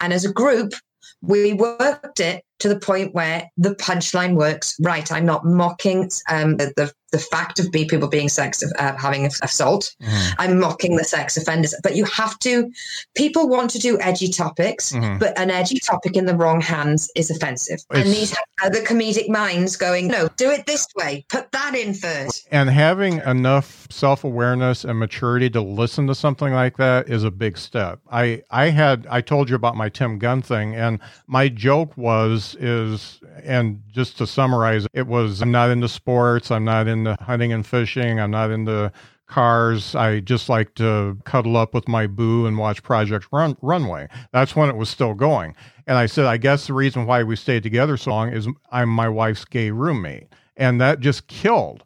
And 0.00 0.12
as 0.12 0.24
a 0.24 0.32
group, 0.32 0.74
we 1.22 1.52
worked 1.52 2.20
it 2.20 2.44
to 2.60 2.68
the 2.68 2.78
point 2.78 3.14
where 3.14 3.50
the 3.56 3.74
punchline 3.74 4.34
works 4.34 4.74
right. 4.80 5.10
I'm 5.10 5.26
not 5.26 5.44
mocking 5.44 6.10
um, 6.30 6.56
the, 6.56 6.92
the, 7.18 7.24
fact 7.34 7.58
of 7.58 7.70
people 7.72 8.06
being 8.08 8.28
sex 8.28 8.62
uh, 8.78 8.96
having 8.96 9.26
assault. 9.26 9.94
Mm-hmm. 10.02 10.40
I'm 10.40 10.60
mocking 10.60 10.96
the 10.96 11.04
sex 11.04 11.36
offenders, 11.36 11.74
but 11.82 11.96
you 11.96 12.04
have 12.04 12.38
to. 12.40 12.70
People 13.14 13.48
want 13.48 13.70
to 13.70 13.78
do 13.78 13.98
edgy 14.00 14.28
topics, 14.28 14.92
mm-hmm. 14.92 15.18
but 15.18 15.38
an 15.38 15.50
edgy 15.50 15.78
topic 15.78 16.16
in 16.16 16.26
the 16.26 16.36
wrong 16.36 16.60
hands 16.60 17.10
is 17.16 17.30
offensive. 17.30 17.80
It's, 17.90 18.00
and 18.00 18.08
these 18.08 18.36
other 18.62 18.80
comedic 18.82 19.28
minds 19.28 19.76
going, 19.76 20.08
no, 20.08 20.28
do 20.36 20.50
it 20.50 20.66
this 20.66 20.86
way. 20.96 21.24
Put 21.28 21.50
that 21.52 21.74
in 21.74 21.94
first. 21.94 22.48
And 22.50 22.68
having 22.70 23.18
enough 23.20 23.86
self 23.90 24.24
awareness 24.24 24.84
and 24.84 24.98
maturity 24.98 25.50
to 25.50 25.60
listen 25.60 26.06
to 26.06 26.14
something 26.14 26.52
like 26.52 26.76
that 26.76 27.08
is 27.08 27.24
a 27.24 27.30
big 27.30 27.58
step. 27.58 28.00
I 28.10 28.42
I 28.50 28.70
had 28.70 29.06
I 29.10 29.20
told 29.20 29.48
you 29.48 29.56
about 29.56 29.76
my 29.76 29.88
Tim 29.88 30.18
Gunn 30.18 30.42
thing, 30.42 30.74
and 30.74 30.98
my 31.26 31.48
joke 31.48 31.96
was 31.96 32.56
is, 32.60 33.20
and 33.42 33.82
just 33.92 34.18
to 34.18 34.26
summarize, 34.26 34.86
it 34.92 35.06
was 35.06 35.40
I'm 35.40 35.50
not 35.50 35.70
into 35.70 35.88
sports, 35.88 36.50
I'm 36.50 36.64
not 36.64 36.88
into 37.06 37.22
hunting 37.22 37.52
and 37.52 37.66
fishing, 37.66 38.20
I'm 38.20 38.30
not 38.30 38.50
into 38.50 38.92
cars. 39.26 39.94
I 39.94 40.20
just 40.20 40.48
like 40.48 40.74
to 40.76 41.18
cuddle 41.24 41.56
up 41.56 41.74
with 41.74 41.88
my 41.88 42.06
boo 42.06 42.46
and 42.46 42.58
watch 42.58 42.82
Project 42.82 43.26
Run- 43.32 43.56
Runway. 43.62 44.08
That's 44.32 44.54
when 44.54 44.68
it 44.68 44.76
was 44.76 44.88
still 44.88 45.14
going. 45.14 45.54
And 45.86 45.96
I 45.96 46.06
said, 46.06 46.26
I 46.26 46.36
guess 46.36 46.66
the 46.66 46.74
reason 46.74 47.06
why 47.06 47.22
we 47.22 47.36
stayed 47.36 47.62
together 47.62 47.96
so 47.96 48.10
long 48.10 48.32
is 48.32 48.48
I'm 48.70 48.88
my 48.88 49.08
wife's 49.08 49.44
gay 49.44 49.70
roommate. 49.70 50.28
And 50.56 50.80
that 50.80 51.00
just 51.00 51.26
killed. 51.26 51.84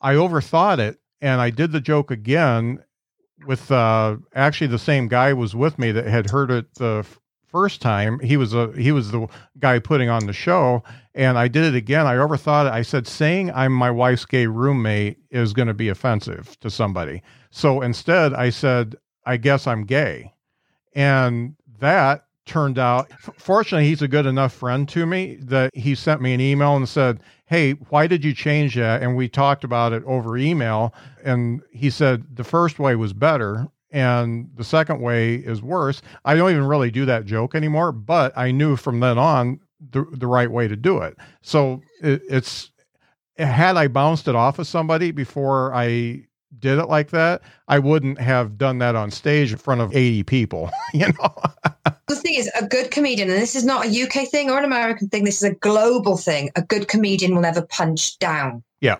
I 0.00 0.14
overthought 0.14 0.78
it 0.78 0.98
and 1.20 1.40
I 1.40 1.50
did 1.50 1.72
the 1.72 1.80
joke 1.80 2.10
again 2.10 2.84
with 3.46 3.70
uh, 3.70 4.16
actually 4.34 4.66
the 4.66 4.78
same 4.78 5.08
guy 5.08 5.32
was 5.32 5.54
with 5.54 5.78
me 5.78 5.92
that 5.92 6.06
had 6.06 6.30
heard 6.30 6.50
it 6.50 6.74
the 6.74 7.06
first 7.54 7.80
time. 7.80 8.18
He 8.18 8.36
was 8.36 8.52
a 8.52 8.72
he 8.72 8.90
was 8.90 9.12
the 9.12 9.28
guy 9.60 9.78
putting 9.78 10.08
on 10.08 10.26
the 10.26 10.32
show, 10.32 10.82
and 11.14 11.38
I 11.38 11.46
did 11.46 11.62
it 11.62 11.76
again. 11.76 12.04
I 12.04 12.16
overthought 12.16 12.66
it. 12.66 12.72
I 12.72 12.82
said 12.82 13.06
saying 13.06 13.52
I'm 13.52 13.72
my 13.72 13.92
wife's 13.92 14.26
gay 14.26 14.48
roommate 14.48 15.18
is 15.30 15.52
going 15.52 15.68
to 15.68 15.74
be 15.74 15.88
offensive 15.88 16.58
to 16.58 16.68
somebody. 16.68 17.22
So 17.52 17.80
instead, 17.80 18.34
I 18.34 18.50
said 18.50 18.96
I 19.24 19.36
guess 19.36 19.68
I'm 19.68 19.84
gay, 19.84 20.32
and 20.96 21.54
that 21.78 22.24
turned 22.44 22.76
out. 22.76 23.08
Fortunately, 23.38 23.86
he's 23.86 24.02
a 24.02 24.08
good 24.08 24.26
enough 24.26 24.52
friend 24.52 24.88
to 24.88 25.06
me 25.06 25.36
that 25.36 25.70
he 25.76 25.94
sent 25.94 26.20
me 26.20 26.34
an 26.34 26.40
email 26.40 26.74
and 26.74 26.88
said, 26.88 27.20
"Hey, 27.46 27.74
why 27.88 28.08
did 28.08 28.24
you 28.24 28.34
change 28.34 28.74
that?" 28.74 29.00
And 29.00 29.14
we 29.14 29.28
talked 29.28 29.62
about 29.62 29.92
it 29.92 30.02
over 30.06 30.36
email, 30.36 30.92
and 31.22 31.62
he 31.70 31.88
said 31.88 32.24
the 32.34 32.42
first 32.42 32.80
way 32.80 32.96
was 32.96 33.12
better 33.12 33.68
and 33.94 34.50
the 34.56 34.64
second 34.64 35.00
way 35.00 35.36
is 35.36 35.62
worse. 35.62 36.02
I 36.24 36.34
don't 36.34 36.50
even 36.50 36.66
really 36.66 36.90
do 36.90 37.06
that 37.06 37.26
joke 37.26 37.54
anymore, 37.54 37.92
but 37.92 38.36
I 38.36 38.50
knew 38.50 38.74
from 38.74 38.98
then 38.98 39.18
on 39.18 39.60
the, 39.92 40.04
the 40.10 40.26
right 40.26 40.50
way 40.50 40.66
to 40.66 40.74
do 40.74 40.98
it. 40.98 41.16
So 41.42 41.80
it, 42.02 42.20
it's 42.28 42.72
had 43.38 43.76
I 43.76 43.86
bounced 43.86 44.26
it 44.26 44.34
off 44.34 44.58
of 44.58 44.66
somebody 44.66 45.12
before 45.12 45.72
I 45.72 46.26
did 46.58 46.78
it 46.80 46.86
like 46.86 47.10
that, 47.10 47.42
I 47.68 47.78
wouldn't 47.78 48.20
have 48.20 48.58
done 48.58 48.78
that 48.78 48.96
on 48.96 49.12
stage 49.12 49.52
in 49.52 49.58
front 49.58 49.80
of 49.80 49.94
80 49.94 50.24
people, 50.24 50.70
you 50.92 51.06
know. 51.06 51.34
the 52.08 52.16
thing 52.16 52.34
is, 52.34 52.50
a 52.60 52.66
good 52.66 52.90
comedian, 52.90 53.30
and 53.30 53.40
this 53.40 53.54
is 53.54 53.64
not 53.64 53.86
a 53.86 54.02
UK 54.02 54.28
thing 54.28 54.50
or 54.50 54.58
an 54.58 54.64
American 54.64 55.08
thing, 55.08 55.22
this 55.22 55.36
is 55.36 55.44
a 55.44 55.54
global 55.54 56.16
thing. 56.16 56.50
A 56.56 56.62
good 56.62 56.88
comedian 56.88 57.32
will 57.34 57.42
never 57.42 57.62
punch 57.62 58.18
down. 58.18 58.64
Yeah. 58.80 58.96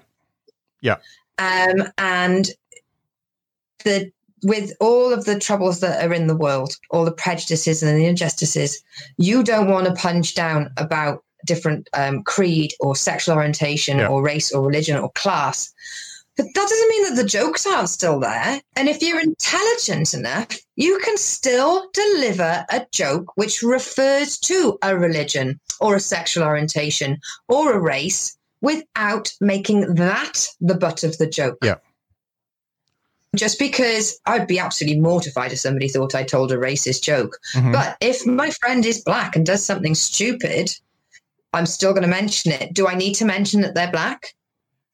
Yeah. 0.80 0.98
Um, 1.38 1.88
and 1.98 2.48
the 3.82 4.12
with 4.44 4.72
all 4.80 5.12
of 5.12 5.24
the 5.24 5.38
troubles 5.38 5.80
that 5.80 6.04
are 6.04 6.12
in 6.12 6.26
the 6.26 6.36
world, 6.36 6.76
all 6.90 7.04
the 7.04 7.12
prejudices 7.12 7.82
and 7.82 7.98
the 7.98 8.06
injustices, 8.06 8.82
you 9.16 9.42
don't 9.42 9.68
want 9.70 9.86
to 9.86 9.94
punch 9.94 10.34
down 10.34 10.70
about 10.76 11.24
different 11.46 11.88
um, 11.94 12.22
creed 12.22 12.72
or 12.80 12.94
sexual 12.96 13.34
orientation 13.36 13.98
Yeah. 13.98 14.08
or 14.08 14.22
race 14.22 14.52
or 14.52 14.66
religion 14.66 14.96
or 14.96 15.10
class. 15.12 15.72
But 16.36 16.46
that 16.46 16.68
doesn't 16.68 16.88
mean 16.88 17.04
that 17.04 17.22
the 17.22 17.28
jokes 17.28 17.64
aren't 17.64 17.88
still 17.90 18.18
there. 18.18 18.60
And 18.74 18.88
if 18.88 19.00
you're 19.02 19.20
intelligent 19.20 20.14
enough, 20.14 20.48
you 20.74 20.98
can 21.04 21.16
still 21.16 21.88
deliver 21.92 22.66
a 22.70 22.84
joke 22.92 23.30
which 23.36 23.62
refers 23.62 24.36
to 24.40 24.76
a 24.82 24.96
religion 24.96 25.60
or 25.80 25.94
a 25.94 26.00
sexual 26.00 26.44
orientation 26.44 27.20
or 27.48 27.72
a 27.74 27.78
race 27.78 28.36
without 28.62 29.32
making 29.40 29.94
that 29.94 30.48
the 30.60 30.74
butt 30.74 31.04
of 31.04 31.16
the 31.18 31.26
joke. 31.28 31.58
Yeah. 31.62 31.76
Just 33.34 33.58
because 33.58 34.18
I'd 34.26 34.46
be 34.46 34.58
absolutely 34.58 35.00
mortified 35.00 35.52
if 35.52 35.58
somebody 35.58 35.88
thought 35.88 36.14
I 36.14 36.22
told 36.22 36.52
a 36.52 36.56
racist 36.56 37.02
joke. 37.02 37.38
Mhm. 37.54 37.72
But 37.72 37.96
if 38.00 38.26
my 38.26 38.50
friend 38.50 38.84
is 38.84 39.02
black 39.02 39.36
and 39.36 39.44
does 39.44 39.64
something 39.64 39.94
stupid, 39.94 40.70
I'm 41.52 41.66
still 41.66 41.92
going 41.92 42.02
to 42.02 42.08
mention 42.08 42.52
it. 42.52 42.74
Do 42.74 42.88
I 42.88 42.94
need 42.94 43.14
to 43.14 43.24
mention 43.24 43.60
that 43.62 43.74
they're 43.74 43.90
black? 43.90 44.34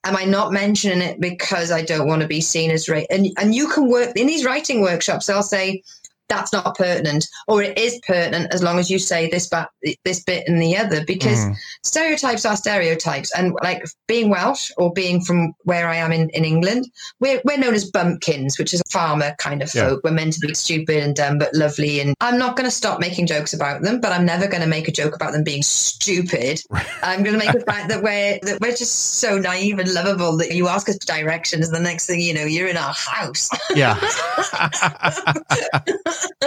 Am 0.05 0.17
I 0.17 0.25
not 0.25 0.53
mentioning 0.53 1.03
it 1.03 1.21
because 1.21 1.71
I 1.71 1.83
don't 1.83 2.09
want 2.09 2.23
to 2.23 2.29
be 2.29 2.41
seen 2.41 2.71
as 2.71 2.87
racist? 2.87 3.07
And 3.11 3.29
and 3.37 3.55
you 3.55 3.69
can 3.69 3.89
work 3.89 4.17
in 4.17 4.27
these 4.27 4.45
writing 4.45 4.81
workshops. 4.81 5.29
I'll 5.29 5.43
say 5.43 5.83
that's 6.31 6.53
not 6.53 6.75
pertinent, 6.77 7.27
or 7.49 7.63
it 7.63 7.77
is 7.77 8.01
pertinent 8.07 8.55
as 8.55 8.63
long 8.63 8.79
as 8.79 8.89
you 8.91 8.99
say 8.99 9.29
this 9.29 9.47
but 9.49 9.69
this 10.07 10.23
bit 10.25 10.45
and 10.49 10.63
the 10.63 10.77
other. 10.77 11.05
Because 11.05 11.39
Mhm. 11.39 11.57
stereotypes 11.85 12.47
are 12.47 12.57
stereotypes, 12.57 13.31
and 13.37 13.53
like 13.63 13.85
being 14.09 14.31
Welsh 14.31 14.71
or 14.79 14.93
being 14.93 15.21
from 15.23 15.53
where 15.65 15.89
I 15.89 15.97
am 15.97 16.13
in, 16.13 16.31
in 16.31 16.45
England, 16.45 16.87
we're 17.21 17.43
we're 17.45 17.59
known 17.59 17.75
as 17.75 17.91
bumpkins, 17.91 18.59
which 18.59 18.73
is 18.73 18.81
a 18.81 18.91
farmer 18.91 19.35
kind 19.39 19.61
of 19.63 19.75
Yeah. 19.75 19.89
folk. 19.91 20.01
We're 20.05 20.13
meant 20.13 20.33
to 20.35 20.41
be 20.41 20.55
stupid 20.55 21.03
and 21.03 21.15
dumb 21.15 21.39
but 21.39 21.53
lovely. 21.55 22.01
And 22.01 22.15
I'm 22.21 22.39
not 22.39 22.57
going 22.57 22.69
to 22.71 22.75
stop 22.75 23.01
making 23.01 23.27
jokes 23.27 23.53
about 23.53 23.83
them, 23.83 24.01
but 24.01 24.13
I'm 24.13 24.25
never 24.25 24.47
going 24.47 24.63
to 24.63 24.69
make 24.69 24.87
a 24.89 24.93
joke 24.93 25.15
about 25.17 25.33
them 25.33 25.43
being 25.45 25.63
stupid. 25.63 26.63
I'm 27.03 27.23
going 27.25 27.39
to 27.39 27.45
make 27.45 27.53
the 27.53 27.65
fact 27.73 27.89
that 27.89 28.03
we're 28.03 28.39
that 28.43 28.61
we're 28.61 28.77
just 28.77 29.15
so 29.21 29.39
naive 29.39 29.79
and 29.81 29.93
lovable 29.93 30.37
that 30.39 30.53
you 30.55 30.69
ask 30.69 30.89
us 30.89 30.97
directions, 30.99 31.67
and 31.67 31.75
the 31.75 31.81
next 31.81 32.07
thing 32.07 32.21
you 32.21 32.33
know, 32.35 32.45
you're 32.45 32.69
in 32.69 32.77
our 32.77 32.95
house. 32.95 33.49
Yeah. 33.75 33.99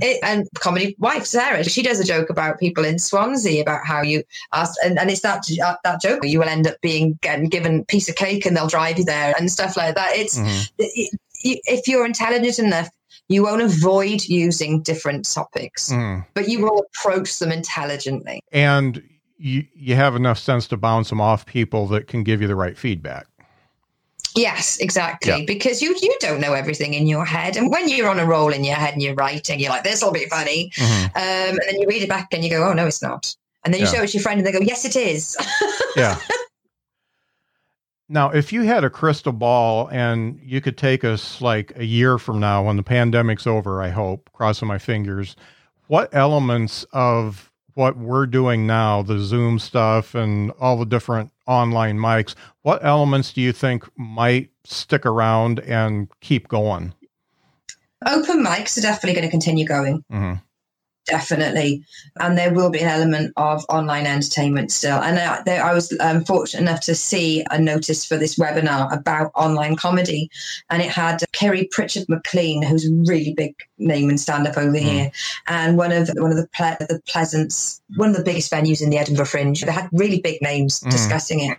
it, 0.00 0.20
and 0.22 0.48
comedy 0.54 0.96
wife 0.98 1.24
Sarah, 1.26 1.64
she 1.64 1.82
does 1.82 2.00
a 2.00 2.04
joke 2.04 2.30
about 2.30 2.58
people 2.58 2.84
in 2.84 2.98
Swansea 2.98 3.62
about 3.62 3.86
how 3.86 4.02
you 4.02 4.22
ask, 4.52 4.74
and, 4.84 4.98
and 4.98 5.10
it's 5.10 5.22
that 5.22 5.44
uh, 5.64 5.76
that 5.84 6.00
joke 6.00 6.20
where 6.22 6.30
you 6.30 6.38
will 6.38 6.48
end 6.48 6.66
up 6.66 6.80
being 6.80 7.18
getting 7.22 7.48
given 7.48 7.80
a 7.80 7.84
piece 7.84 8.08
of 8.08 8.16
cake 8.16 8.46
and 8.46 8.56
they'll 8.56 8.66
drive 8.66 8.98
you 8.98 9.04
there 9.04 9.34
and 9.38 9.50
stuff 9.50 9.76
like 9.76 9.94
that. 9.94 10.10
It's 10.14 10.38
Mhm. 10.38 10.70
it, 10.78 11.18
it, 11.42 11.60
if 11.64 11.88
you're 11.88 12.06
intelligent 12.06 12.58
enough, 12.58 12.88
you 13.28 13.42
won't 13.44 13.62
avoid 13.62 14.24
using 14.24 14.82
different 14.82 15.30
topics, 15.30 15.90
Mhm. 15.90 16.26
but 16.34 16.48
you 16.48 16.60
will 16.60 16.84
approach 16.94 17.38
them 17.38 17.52
intelligently. 17.52 18.40
And 18.52 19.02
you, 19.38 19.64
you 19.74 19.94
have 19.94 20.16
enough 20.16 20.38
sense 20.38 20.68
to 20.68 20.76
bounce 20.76 21.08
them 21.08 21.20
off 21.20 21.46
people 21.46 21.86
that 21.88 22.06
can 22.08 22.22
give 22.24 22.42
you 22.42 22.48
the 22.48 22.54
right 22.54 22.76
feedback. 22.76 23.26
Yes, 24.36 24.78
exactly. 24.78 25.30
Yeah. 25.30 25.44
Because 25.46 25.82
you 25.82 25.96
you 26.00 26.16
don't 26.20 26.40
know 26.40 26.52
everything 26.52 26.94
in 26.94 27.06
your 27.06 27.24
head, 27.24 27.56
and 27.56 27.70
when 27.70 27.88
you're 27.88 28.08
on 28.08 28.20
a 28.20 28.26
roll 28.26 28.52
in 28.52 28.62
your 28.64 28.76
head 28.76 28.92
and 28.94 29.02
you're 29.02 29.14
writing, 29.14 29.58
you're 29.58 29.70
like, 29.70 29.82
"This 29.84 30.02
will 30.02 30.12
be 30.12 30.26
funny," 30.26 30.70
Mhm. 30.76 31.04
um, 31.04 31.10
and 31.16 31.60
then 31.66 31.80
you 31.80 31.86
read 31.88 32.02
it 32.02 32.08
back 32.08 32.28
and 32.32 32.44
you 32.44 32.50
go, 32.50 32.68
"Oh 32.68 32.72
no, 32.72 32.86
it's 32.86 33.02
not." 33.02 33.34
And 33.64 33.74
then 33.74 33.80
you 33.80 33.86
Yeah. 33.86 33.92
show 33.94 34.02
it 34.02 34.08
to 34.08 34.16
your 34.16 34.22
friend, 34.22 34.38
and 34.38 34.46
they 34.46 34.52
go, 34.52 34.60
"Yes, 34.60 34.84
it 34.84 34.96
is." 34.96 35.36
Yeah. 35.96 36.18
Now, 38.08 38.30
if 38.30 38.52
you 38.52 38.62
had 38.62 38.84
a 38.84 38.90
crystal 38.90 39.32
ball 39.32 39.88
and 39.88 40.40
you 40.42 40.60
could 40.60 40.76
take 40.78 41.04
us 41.04 41.40
like 41.40 41.72
a 41.76 41.84
year 41.84 42.18
from 42.18 42.40
now 42.40 42.62
when 42.64 42.76
the 42.76 42.82
pandemic's 42.82 43.46
over, 43.46 43.82
I 43.82 43.90
hope, 43.90 44.30
crossing 44.32 44.66
my 44.68 44.78
fingers, 44.78 45.36
what 45.88 46.08
elements 46.14 46.84
of 46.92 47.49
what 47.74 47.96
we're 47.96 48.26
doing 48.26 48.66
now, 48.66 49.02
the 49.02 49.18
Zoom 49.18 49.58
stuff 49.58 50.14
and 50.14 50.52
all 50.60 50.76
the 50.76 50.86
different 50.86 51.30
online 51.46 51.98
mics, 51.98 52.34
what 52.62 52.84
elements 52.84 53.32
do 53.32 53.40
you 53.40 53.52
think 53.52 53.84
might 53.96 54.50
stick 54.64 55.04
around 55.04 55.60
and 55.60 56.08
keep 56.20 56.48
going? 56.48 56.94
Open 58.06 58.44
mics 58.44 58.78
are 58.78 58.82
definitely 58.82 59.14
going 59.14 59.28
to 59.28 59.30
continue 59.30 59.66
going. 59.66 60.04
hmm 60.10 60.34
definitely. 61.10 61.84
And 62.18 62.38
there 62.38 62.54
will 62.54 62.70
be 62.70 62.80
an 62.80 62.88
element 62.88 63.32
of 63.36 63.64
online 63.68 64.06
entertainment 64.06 64.72
still. 64.72 64.98
And 64.98 65.18
I, 65.18 65.42
there, 65.42 65.62
I 65.64 65.74
was 65.74 65.94
um, 66.00 66.24
fortunate 66.24 66.62
enough 66.62 66.80
to 66.82 66.94
see 66.94 67.44
a 67.50 67.60
notice 67.60 68.06
for 68.06 68.16
this 68.16 68.38
webinar 68.38 68.96
about 68.96 69.32
online 69.34 69.76
comedy. 69.76 70.30
And 70.70 70.80
it 70.80 70.90
had 70.90 71.22
Kiri 71.32 71.68
Pritchard-McLean 71.70 72.62
who's 72.62 72.88
a 72.88 72.92
really 72.92 73.34
big 73.34 73.54
name 73.78 74.10
in 74.10 74.18
stand-up 74.18 74.56
over 74.56 74.76
here 74.76 75.10
and 75.46 75.76
one 75.76 75.90
of 75.90 76.08
one 76.16 76.30
of 76.30 76.36
the 76.36 76.48
ple- 76.52 76.76
the 76.86 77.00
Pleasance 77.08 77.80
one 77.96 78.10
of 78.10 78.16
the 78.16 78.22
biggest 78.22 78.52
venues 78.52 78.82
in 78.82 78.90
the 78.90 78.98
edinburgh 78.98 79.24
fringe. 79.24 79.62
They 79.62 79.72
had 79.72 79.88
really 79.92 80.20
big 80.20 80.40
names 80.42 80.80
Mm. 80.80 80.90
discussing 80.90 81.40
it. 81.40 81.58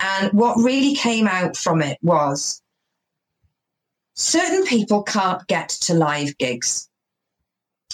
And 0.00 0.32
what 0.32 0.56
really 0.58 0.94
came 0.94 1.26
out 1.26 1.56
from 1.56 1.80
it 1.80 1.98
was 2.02 2.60
certain 4.14 4.64
people 4.66 5.02
can't 5.02 5.46
get 5.46 5.68
to 5.68 5.94
live 5.94 6.36
gigs 6.38 6.88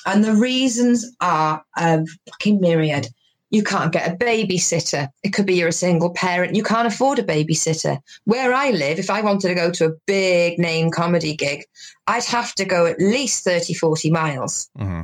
and 0.07 0.25
the 0.25 0.35
reasons 0.35 1.15
are 1.21 1.65
a 1.77 2.05
fucking 2.29 2.61
myriad. 2.61 3.09
You 3.51 3.65
can't 3.65 3.93
get 3.93 4.13
a 4.13 4.17
babysitter. 4.17 5.09
It 5.25 5.31
could 5.31 5.47
be 5.47 5.55
you're 5.55 5.69
a 5.69 5.73
single 5.73 6.11
parent. 6.11 6.55
You 6.55 6.63
can't 6.63 6.87
afford 6.87 7.19
a 7.19 7.25
babysitter. 7.25 7.99
Where 8.25 8.55
I 8.55 8.71
live, 8.71 9.01
if 9.01 9.11
I 9.11 9.23
wanted 9.23 9.49
to 9.49 9.55
go 9.55 9.73
to 9.73 9.87
a 9.87 9.97
big 10.07 10.59
name 10.59 10.91
comedy 10.91 11.35
gig, 11.35 11.65
I'd 12.07 12.25
have 12.25 12.55
to 12.55 12.65
go 12.65 12.87
at 12.87 13.01
least 13.01 13.43
30, 13.45 13.75
40 13.75 14.11
miles 14.11 14.71
hmm 14.77 15.03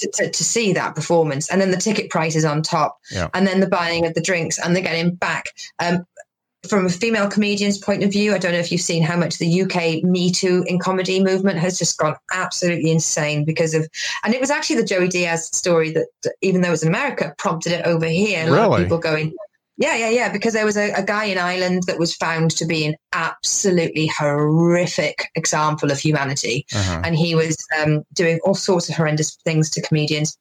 to, 0.00 0.10
to, 0.14 0.30
to 0.30 0.44
see 0.44 0.72
that 0.72 0.94
performance. 0.94 1.50
And 1.50 1.60
then 1.60 1.70
the 1.70 1.76
ticket 1.76 2.10
price 2.10 2.34
is 2.34 2.44
on 2.44 2.62
top. 2.62 2.98
Yeah. 3.10 3.28
And 3.34 3.46
then 3.46 3.60
the 3.60 3.68
buying 3.68 4.06
of 4.06 4.14
the 4.14 4.20
drinks 4.20 4.58
and 4.58 4.74
the 4.74 4.80
getting 4.80 5.14
back. 5.14 5.46
Um, 5.78 6.06
from 6.68 6.84
a 6.86 6.90
female 6.90 7.28
comedian's 7.28 7.78
point 7.78 8.02
of 8.02 8.12
view, 8.12 8.34
I 8.34 8.38
don't 8.38 8.52
know 8.52 8.58
if 8.58 8.70
you've 8.70 8.80
seen 8.80 9.02
how 9.02 9.16
much 9.16 9.38
the 9.38 9.62
UK 9.62 10.02
Me 10.04 10.30
Too 10.30 10.62
in 10.66 10.78
comedy 10.78 11.22
movement 11.22 11.58
has 11.58 11.78
just 11.78 11.98
gone 11.98 12.16
absolutely 12.32 12.90
insane 12.90 13.44
because 13.44 13.72
of, 13.74 13.88
and 14.24 14.34
it 14.34 14.40
was 14.40 14.50
actually 14.50 14.76
the 14.76 14.84
Joey 14.84 15.08
Diaz 15.08 15.46
story 15.46 15.90
that, 15.92 16.06
even 16.42 16.60
though 16.60 16.68
it 16.68 16.72
was 16.72 16.82
in 16.82 16.88
America, 16.88 17.34
prompted 17.38 17.72
it 17.72 17.86
over 17.86 18.06
here. 18.06 18.46
A 18.46 18.50
lot 18.50 18.72
of 18.72 18.78
people 18.84 18.98
going, 18.98 19.34
yeah, 19.78 19.96
yeah, 19.96 20.10
yeah, 20.10 20.30
because 20.30 20.52
there 20.52 20.66
was 20.66 20.76
a, 20.76 20.92
a 20.92 21.02
guy 21.02 21.24
in 21.24 21.38
Ireland 21.38 21.84
that 21.86 21.98
was 21.98 22.14
found 22.14 22.50
to 22.52 22.66
be 22.66 22.84
an 22.84 22.94
absolutely 23.14 24.08
horrific 24.18 25.30
example 25.34 25.90
of 25.90 25.98
humanity 25.98 26.66
Uh-huh. 26.74 27.00
and 27.02 27.16
he 27.16 27.34
was 27.34 27.56
um, 27.80 28.04
doing 28.12 28.38
all 28.44 28.54
sorts 28.54 28.90
of 28.90 28.96
horrendous 28.96 29.36
things 29.44 29.70
to 29.70 29.80
comedians. 29.80 30.36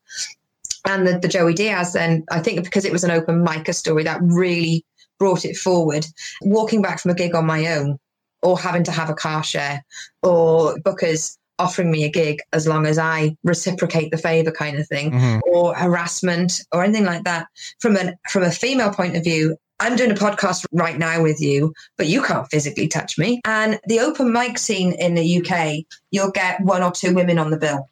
And 0.85 1.07
the, 1.07 1.17
the 1.19 1.27
Joey 1.29 1.53
Diaz, 1.53 1.93
then 1.93 2.25
I 2.31 2.39
think 2.39 2.63
because 2.63 2.83
it 2.83 2.91
was 2.91 3.05
an 3.05 3.11
open 3.11 3.45
micer 3.45 3.73
story, 3.75 4.03
that 4.03 4.19
really 4.21 4.83
brought 5.19 5.45
it 5.45 5.57
forward. 5.57 6.05
Walking 6.41 6.81
back 6.81 6.99
from 6.99 7.11
a 7.11 7.15
gig 7.15 7.35
on 7.35 7.45
my 7.45 7.67
own, 7.67 7.99
or 8.41 8.57
having 8.57 8.83
to 8.85 8.91
have 8.91 9.09
a 9.09 9.13
car 9.13 9.43
share, 9.43 9.83
or 10.23 10.75
bookers 10.77 11.37
offering 11.59 11.91
me 11.91 12.05
a 12.05 12.09
gig 12.09 12.39
as 12.53 12.65
long 12.65 12.85
as 12.85 12.97
I 12.97 13.35
reciprocate 13.43 14.11
the 14.11 14.17
favor, 14.17 14.49
kind 14.49 14.79
of 14.79 14.87
thing, 14.87 15.11
Mhm. 15.11 15.41
or 15.45 15.75
harassment, 15.75 16.61
or 16.71 16.83
anything 16.83 17.05
like 17.05 17.25
that. 17.25 17.47
From 17.79 17.97
a 17.97 18.13
from 18.29 18.43
a 18.43 18.51
female 18.51 18.91
point 18.93 19.17
of 19.17 19.23
view, 19.23 19.57
I'm 19.81 19.95
doing 19.97 20.11
a 20.11 20.15
podcast 20.15 20.65
right 20.71 20.97
now 20.97 21.21
with 21.21 21.41
you, 21.41 21.73
but 21.97 22.07
you 22.07 22.21
can't 22.21 22.49
physically 22.49 22.87
touch 22.87 23.17
me. 23.17 23.41
And 23.45 23.79
the 23.87 23.99
open 23.99 24.31
mic 24.31 24.57
scene 24.57 24.93
in 24.93 25.15
the 25.15 25.23
UK, 25.23 25.85
you'll 26.11 26.31
get 26.31 26.61
one 26.61 26.81
or 26.81 26.91
two 26.91 27.13
women 27.13 27.37
on 27.37 27.49
the 27.49 27.57
bill. 27.57 27.87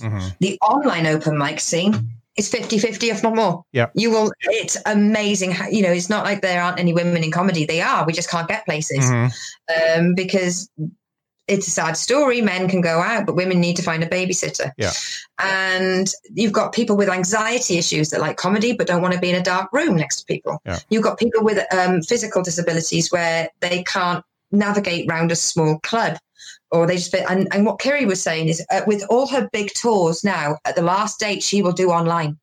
Mhm. 0.00 0.36
The 0.40 0.58
online 0.60 1.06
open 1.06 1.38
mic 1.38 1.60
scene 1.60 2.10
is 2.36 2.48
50 2.48 2.78
50, 2.78 3.10
if 3.10 3.22
not 3.22 3.34
more. 3.36 3.64
Yeah. 3.72 3.88
You 3.94 4.10
will, 4.10 4.32
it's 4.42 4.76
amazing. 4.86 5.52
How, 5.52 5.68
you 5.68 5.82
know, 5.82 5.92
it's 5.92 6.10
not 6.10 6.24
like 6.24 6.42
there 6.42 6.62
aren't 6.62 6.80
any 6.80 6.92
women 6.92 7.22
in 7.22 7.30
comedy. 7.30 7.64
They 7.64 7.80
are. 7.80 8.04
We 8.04 8.12
just 8.12 8.30
can't 8.30 8.48
get 8.48 8.64
places 8.64 9.04
Mhm. 9.04 9.32
um, 9.98 10.14
because 10.14 10.68
it's 11.46 11.68
a 11.68 11.70
sad 11.70 11.96
story. 11.96 12.40
Men 12.40 12.68
can 12.68 12.80
go 12.80 13.00
out, 13.00 13.26
but 13.26 13.36
women 13.36 13.60
need 13.60 13.76
to 13.76 13.82
find 13.82 14.02
a 14.02 14.08
babysitter. 14.08 14.72
Yeah. 14.78 14.92
And 15.38 16.10
you've 16.32 16.52
got 16.52 16.72
people 16.72 16.96
with 16.96 17.08
anxiety 17.08 17.76
issues 17.78 18.10
that 18.10 18.20
like 18.20 18.36
comedy, 18.36 18.72
but 18.72 18.86
don't 18.86 19.02
want 19.02 19.14
to 19.14 19.20
be 19.20 19.30
in 19.30 19.36
a 19.36 19.42
dark 19.42 19.72
room 19.72 19.96
next 19.96 20.16
to 20.16 20.24
people. 20.24 20.60
Yeah. 20.64 20.78
You've 20.88 21.02
got 21.02 21.18
people 21.18 21.44
with 21.44 21.62
um, 21.72 22.02
physical 22.02 22.42
disabilities 22.42 23.12
where 23.12 23.50
they 23.60 23.82
can't 23.84 24.24
navigate 24.50 25.08
round 25.10 25.30
a 25.32 25.36
small 25.36 25.78
club. 25.80 26.16
Or 26.74 26.86
they 26.86 26.96
just 26.96 27.10
fit. 27.12 27.24
And, 27.28 27.46
and 27.52 27.64
what 27.64 27.78
Kiri 27.78 28.04
was 28.04 28.20
saying 28.22 28.48
is, 28.48 28.64
uh, 28.70 28.82
with 28.86 29.04
all 29.08 29.28
her 29.28 29.48
big 29.52 29.72
tours 29.74 30.24
now, 30.24 30.58
at 30.64 30.74
the 30.74 30.82
last 30.82 31.20
date, 31.20 31.42
she 31.42 31.62
will 31.62 31.72
do 31.72 31.90
online. 31.90 32.36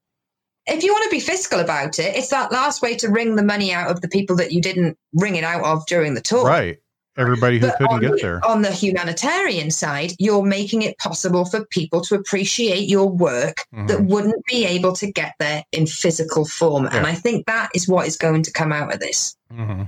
If 0.68 0.84
you 0.84 0.94
want 0.94 1.04
to 1.04 1.10
be 1.10 1.20
fiscal 1.20 1.60
about 1.60 2.00
it, 2.00 2.16
it's 2.16 2.30
that 2.30 2.52
last 2.52 2.82
way 2.82 2.96
to 2.96 3.10
wring 3.10 3.36
the 3.36 3.44
money 3.44 3.74
out 3.74 3.92
of 3.92 4.00
the 4.02 4.08
people 4.08 4.36
that 4.38 4.52
you 4.52 4.62
didn't 4.62 4.98
wring 5.14 5.36
it 5.36 5.44
out 5.44 5.64
of 5.64 5.86
during 5.86 6.14
the 6.14 6.22
tour. 6.22 6.46
Right. 6.46 6.78
everybody 7.18 7.60
who 7.60 7.68
But 7.68 7.78
couldn't 7.78 8.00
get 8.00 8.12
the, 8.12 8.20
there. 8.22 8.46
On 8.46 8.62
the 8.62 8.72
humanitarian 8.72 9.70
side, 9.70 10.14
you're 10.18 10.44
making 10.44 10.82
it 10.82 10.98
possible 10.98 11.44
for 11.44 11.66
people 11.66 12.00
to 12.02 12.16
appreciate 12.16 12.88
your 12.88 13.10
work 13.10 13.58
that 13.74 14.00
Mhm. 14.00 14.08
wouldn't 14.08 14.46
be 14.46 14.66
able 14.66 14.94
to 14.94 15.12
get 15.12 15.34
there 15.38 15.66
in 15.74 15.88
physical 15.88 16.46
form. 16.46 16.86
And 16.90 17.06
I 17.06 17.14
think 17.14 17.48
that 17.48 17.70
is 17.76 17.86
what 17.86 18.08
is 18.08 18.16
going 18.16 18.44
to 18.44 18.52
come 18.54 18.72
out 18.72 18.94
of 18.94 19.02
this. 19.02 19.36
hmm 19.52 19.84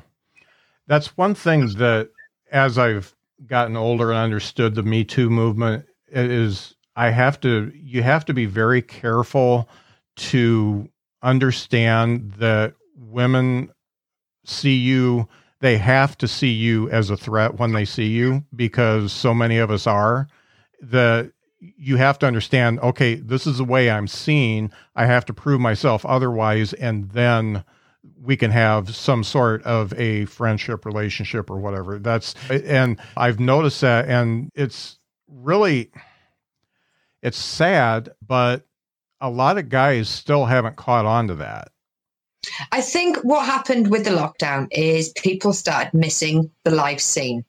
That's 0.85 1.15
one 1.17 1.33
thing 1.33 1.67
that, 1.77 2.09
as 2.51 2.77
I've 2.77 3.15
gotten 3.47 3.75
older 3.75 4.11
and 4.11 4.19
understood 4.19 4.75
the 4.75 4.83
Me 4.83 5.03
Too 5.03 5.29
movement, 5.29 5.85
is 6.07 6.75
I 6.95 7.09
have 7.09 7.39
to. 7.41 7.71
You 7.75 8.03
have 8.03 8.25
to 8.25 8.33
be 8.33 8.45
very 8.45 8.81
careful 8.81 9.69
to 10.15 10.89
understand 11.21 12.33
that 12.33 12.75
women 12.95 13.69
see 14.45 14.75
you. 14.75 15.27
They 15.59 15.77
have 15.77 16.17
to 16.17 16.27
see 16.27 16.51
you 16.51 16.89
as 16.89 17.09
a 17.09 17.17
threat 17.17 17.57
when 17.57 17.71
they 17.71 17.85
see 17.85 18.07
you 18.07 18.43
because 18.55 19.13
so 19.13 19.33
many 19.33 19.57
of 19.57 19.71
us 19.71 19.87
are. 19.87 20.27
That 20.81 21.31
you 21.59 21.95
have 21.95 22.19
to 22.19 22.27
understand. 22.27 22.79
Okay, 22.81 23.15
this 23.15 23.47
is 23.47 23.57
the 23.57 23.63
way 23.63 23.89
I'm 23.89 24.07
seen. 24.07 24.71
I 24.95 25.05
have 25.05 25.25
to 25.25 25.33
prove 25.33 25.61
myself 25.61 26.05
otherwise, 26.05 26.73
and 26.73 27.09
then 27.11 27.63
we 28.23 28.37
can 28.37 28.51
have 28.51 28.95
some 28.95 29.23
sort 29.23 29.61
of 29.63 29.93
a 29.99 30.23
friendship 30.25 30.85
relationship 30.85 31.49
or 31.49 31.57
whatever 31.59 31.99
that's 31.99 32.33
and 32.49 32.97
i've 33.17 33.39
noticed 33.39 33.81
that 33.81 34.07
and 34.07 34.49
it's 34.55 34.97
really 35.27 35.91
it's 37.21 37.37
sad 37.37 38.09
but 38.25 38.65
a 39.21 39.29
lot 39.29 39.57
of 39.57 39.69
guys 39.69 40.07
still 40.09 40.45
haven't 40.45 40.75
caught 40.77 41.05
on 41.05 41.27
to 41.27 41.35
that 41.35 41.69
I 42.73 42.81
think 42.81 43.17
what 43.23 43.45
happened 43.45 43.89
with 43.89 44.03
the 44.03 44.09
lockdown 44.11 44.67
is 44.69 45.13
people 45.13 45.53
started 45.53 45.93
missing 45.93 46.51
the 46.65 46.71
live 46.71 46.99
scene. 46.99 47.45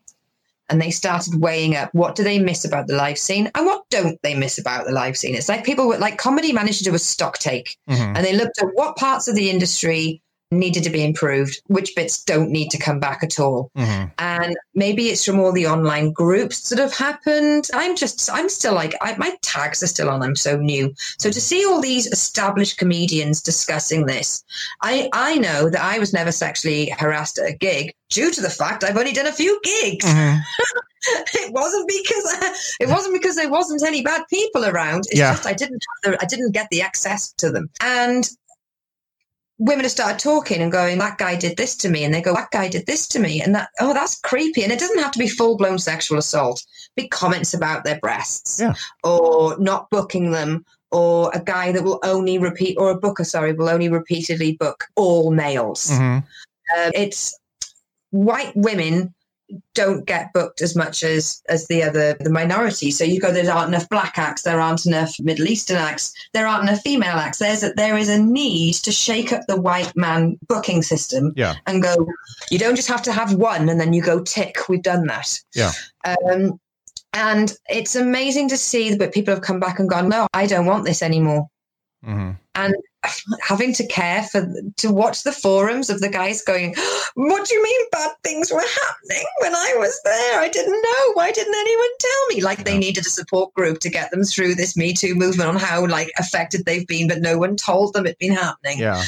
And 0.70 0.80
they 0.80 0.92
started 0.92 1.42
weighing 1.42 1.74
up 1.74 1.90
what 1.92 2.14
do 2.14 2.22
they 2.22 2.38
miss 2.38 2.64
about 2.64 2.86
the 2.86 2.94
live 2.94 3.18
scene 3.18 3.51
and 3.56 3.66
what 3.66 3.82
don't 3.90 4.22
they 4.22 4.34
miss 4.36 4.56
about 4.56 4.86
the 4.86 4.92
live 4.92 5.16
scene. 5.16 5.34
It's 5.34 5.48
like 5.48 5.64
people 5.64 5.88
were 5.88 5.98
like 5.98 6.16
comedy 6.16 6.52
managed 6.52 6.78
to 6.78 6.84
do 6.84 6.94
a 6.94 6.98
stock 7.01 7.38
take 7.38 7.76
Mhm. 7.90 8.16
and 8.16 8.24
they 8.24 8.36
looked 8.36 8.62
at 8.62 8.68
what 8.74 8.96
parts 8.96 9.26
of 9.26 9.34
the 9.34 9.51
industry 9.51 10.22
needed 10.59 10.82
to 10.85 10.90
be 10.90 11.05
improved, 11.05 11.60
which 11.66 11.94
bits 11.94 12.22
don't 12.24 12.51
need 12.51 12.70
to 12.70 12.78
come 12.78 13.01
back 13.01 13.22
at 13.22 13.39
all. 13.40 13.70
Mhm. 13.76 14.10
And 14.18 14.56
maybe 14.74 15.09
it's 15.09 15.24
from 15.24 15.40
all 15.40 15.52
the 15.52 15.66
online 15.66 16.12
groups 16.12 16.68
that 16.70 16.78
have 16.78 16.94
happened. 16.94 17.68
I'm 17.74 17.97
just, 17.97 18.31
I'm 18.32 18.48
still 18.48 18.74
like, 18.74 18.94
I, 19.01 19.16
my 19.16 19.36
tags 19.43 19.82
are 19.82 19.86
still 19.86 20.10
on. 20.10 20.22
I'm 20.22 20.36
so 20.36 20.56
new. 20.56 20.94
So 21.18 21.31
to 21.31 21.40
see 21.40 21.64
all 21.64 21.81
these 21.81 22.06
established 22.06 22.78
comedians 22.78 23.43
discussing 23.43 24.06
this, 24.06 24.44
I, 24.82 25.09
I 25.12 25.36
know 25.36 25.70
that 25.70 25.81
I 25.82 25.98
was 25.98 26.12
never 26.12 26.32
sexually 26.32 26.90
harassed 26.98 27.39
at 27.39 27.48
a 27.48 27.52
gig 27.56 27.93
due 28.10 28.31
to 28.31 28.40
the 28.40 28.51
fact 28.51 28.85
I've 28.85 28.97
only 28.97 29.12
done 29.12 29.26
a 29.26 29.32
few 29.32 29.60
gigs. 29.62 30.05
Mhm. 30.05 30.40
it 31.35 31.52
wasn't 31.52 31.89
because 31.89 32.76
it 32.81 32.89
wasn't 32.89 33.14
because 33.14 33.36
there 33.36 33.51
wasn't 33.51 33.82
any 33.86 34.02
bad 34.02 34.22
people 34.31 34.64
around. 34.64 35.05
It's 35.10 35.18
Yeah. 35.18 35.32
just 35.32 35.47
I 35.47 35.52
didn't 35.52 35.82
have 36.05 36.12
the, 36.12 36.22
I 36.22 36.26
didn't 36.26 36.52
get 36.52 36.68
the 36.70 36.82
access 36.82 37.32
to 37.39 37.51
them. 37.51 37.68
And 37.81 38.28
women 39.65 39.85
have 39.85 39.93
started 39.93 40.19
talking 40.19 40.61
and 40.61 40.70
going, 40.70 40.99
that 40.99 41.16
guy 41.16 41.35
did 41.35 41.57
this 41.57 41.74
to 41.74 41.89
me. 41.89 42.05
And 42.05 42.12
they 42.12 42.20
go, 42.20 42.35
that 42.35 42.51
guy 42.51 42.69
did 42.69 42.85
this 42.85 43.09
to 43.09 43.19
me. 43.19 43.41
And 43.41 43.55
that, 43.55 43.70
oh, 43.81 43.95
that's 43.95 44.20
creepy. 44.20 44.62
And 44.62 44.70
it 44.70 44.78
doesn't 44.78 44.99
have 44.99 45.12
to 45.12 45.19
be 45.19 45.27
full 45.27 45.57
blown 45.57 45.78
sexual 45.78 46.19
assault. 46.19 46.62
Big 46.97 47.11
comments 47.11 47.55
about 47.55 47.82
their 47.82 47.99
breasts 47.99 48.61
Yeah. 48.61 48.74
or 49.03 49.59
not 49.59 49.89
booking 49.89 50.32
them 50.32 50.66
or 50.91 51.31
a 51.35 51.41
guy 51.41 51.73
that 51.73 51.82
will 51.82 51.99
only 52.05 52.39
repeat, 52.39 52.77
or 52.78 52.91
a 52.91 52.97
booker, 52.97 53.24
sorry, 53.24 53.53
will 53.55 53.70
only 53.70 53.89
repeatedly 53.89 54.53
book 54.53 54.85
all 54.97 55.32
males. 55.32 55.89
Mhm. 55.91 56.23
Um, 56.77 56.93
it's 56.95 57.35
white 58.11 58.55
women 58.55 59.15
don't 59.74 60.06
get 60.06 60.32
booked 60.32 60.62
as 60.62 60.74
much 60.76 61.02
as 61.02 61.43
as 61.48 61.66
the 61.66 61.82
other 61.82 62.14
the 62.20 62.31
minority. 62.31 62.90
So 62.90 63.05
you 63.05 63.20
go, 63.20 63.32
there 63.32 63.52
aren't 63.52 63.68
enough 63.68 63.89
black 63.89 64.18
acts, 64.18 64.43
there 64.43 64.60
aren't 64.60 64.86
enough 64.86 65.14
Middle 65.20 65.47
Eastern 65.48 65.76
acts, 65.76 66.12
there 66.32 66.47
aren't 66.47 66.68
enough 66.68 66.81
female 66.82 67.16
acts. 67.16 67.39
There's 67.39 67.62
a, 67.62 67.72
there 67.74 67.97
is 67.97 68.09
a 68.09 68.18
need 68.22 68.74
to 68.76 68.93
shake 68.93 69.32
up 69.32 69.43
the 69.47 69.60
white 69.60 69.93
man 69.97 70.39
booking 70.48 70.82
system 70.82 71.32
Yeah. 71.36 71.55
and 71.66 71.82
go. 71.82 71.94
You 72.51 72.59
don't 72.59 72.76
just 72.76 72.89
have 72.89 73.02
to 73.02 73.12
have 73.12 73.35
one 73.35 73.68
and 73.68 73.81
then 73.81 73.93
you 73.93 74.02
go 74.02 74.22
tick. 74.22 74.68
We've 74.68 74.82
done 74.82 75.06
that. 75.06 75.39
Yeah. 75.55 75.72
Um, 76.05 76.60
and 77.12 77.52
it's 77.68 77.94
amazing 77.97 78.48
to 78.48 78.56
see 78.56 78.94
that 78.94 79.14
people 79.14 79.32
have 79.35 79.43
come 79.43 79.60
back 79.60 79.78
and 79.78 79.89
gone, 79.89 80.09
no, 80.09 80.26
I 80.35 80.47
don't 80.47 80.66
want 80.66 80.85
this 80.85 81.01
anymore 81.02 81.48
Mhm. 82.05 82.36
and 82.55 82.74
having 83.43 83.72
to 83.74 83.86
care 83.86 84.22
for 84.24 84.47
to 84.76 84.90
watch 84.90 85.22
the 85.22 85.32
forums 85.32 85.90
of 85.90 86.01
the 86.01 86.09
guys 86.09 86.43
going 86.43 86.74
what 87.14 87.47
do 87.47 87.55
you 87.55 87.62
mean 87.62 87.81
bad 87.93 88.12
things 88.22 88.51
were 88.51 88.60
happening 88.60 89.24
when 89.40 89.55
i 89.55 89.74
was 89.76 90.01
there? 90.05 90.40
I 90.40 90.48
didn't 90.48 90.81
know. 90.81 91.12
Why 91.14 91.31
didn't 91.31 91.55
anyone 91.55 91.89
tell 91.98 92.26
me? 92.28 92.43
Like 92.43 92.64
they 92.64 92.78
needed 92.78 93.06
a 93.06 93.10
support 93.10 93.52
group 93.55 93.81
to 93.81 93.90
get 93.90 94.10
them 94.10 94.24
through 94.24 94.55
this 94.55 94.76
me 94.76 94.93
too 94.93 95.14
movement 95.14 95.48
on 95.48 95.56
how 95.56 95.86
like 95.86 96.10
affected 96.18 96.64
they've 96.64 96.86
been 96.86 97.09
but 97.09 97.20
no 97.20 97.39
one 97.39 97.56
told 97.56 97.93
them 97.93 98.06
it'd 98.06 98.18
been 98.18 98.32
happening. 98.32 98.78
Yeah. 98.78 99.02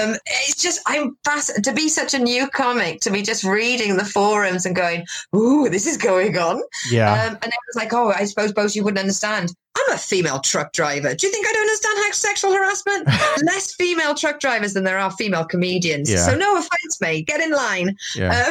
Um, 0.00 0.16
it's 0.26 0.60
just 0.62 0.80
I'm 0.86 1.16
fascinated 1.24 1.64
to 1.64 1.72
be 1.72 1.88
such 1.88 2.14
a 2.14 2.18
new 2.18 2.48
comic 2.48 3.00
to 3.02 3.10
be 3.10 3.22
just 3.22 3.44
reading 3.44 3.96
the 3.96 4.04
forums 4.04 4.66
and 4.66 4.74
going, 4.74 5.06
"Ooh, 5.34 5.68
this 5.68 5.86
is 5.86 5.96
going 5.96 6.36
on." 6.36 6.62
yeah. 6.90 7.12
Um, 7.12 7.38
and 7.42 7.52
it 7.52 7.58
was 7.68 7.76
like, 7.76 7.92
"Oh, 7.92 8.10
I 8.10 8.24
suppose 8.24 8.52
both 8.52 8.74
you 8.74 8.84
wouldn't 8.84 9.00
understand. 9.00 9.54
I'm 9.76 9.94
a 9.94 9.98
female 9.98 10.40
truck 10.40 10.72
driver. 10.72 11.14
Do 11.14 11.26
you 11.26 11.32
think 11.32 11.46
I 11.46 11.52
don't 11.52 11.62
understand 11.62 11.98
how 11.98 12.10
sexual 12.12 12.52
harassment? 12.52 13.06
Less 13.44 13.74
female 13.74 14.14
truck 14.14 14.40
drivers 14.40 14.74
than 14.74 14.84
there 14.84 14.98
are 14.98 15.10
female 15.10 15.44
comedians. 15.44 16.10
Yeah. 16.10 16.18
So 16.18 16.36
no 16.36 16.56
offense, 16.56 17.00
mate. 17.00 17.26
Get 17.26 17.40
in 17.40 17.52
line." 17.52 17.96
yeah 18.14 18.50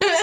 Um, 0.00 0.18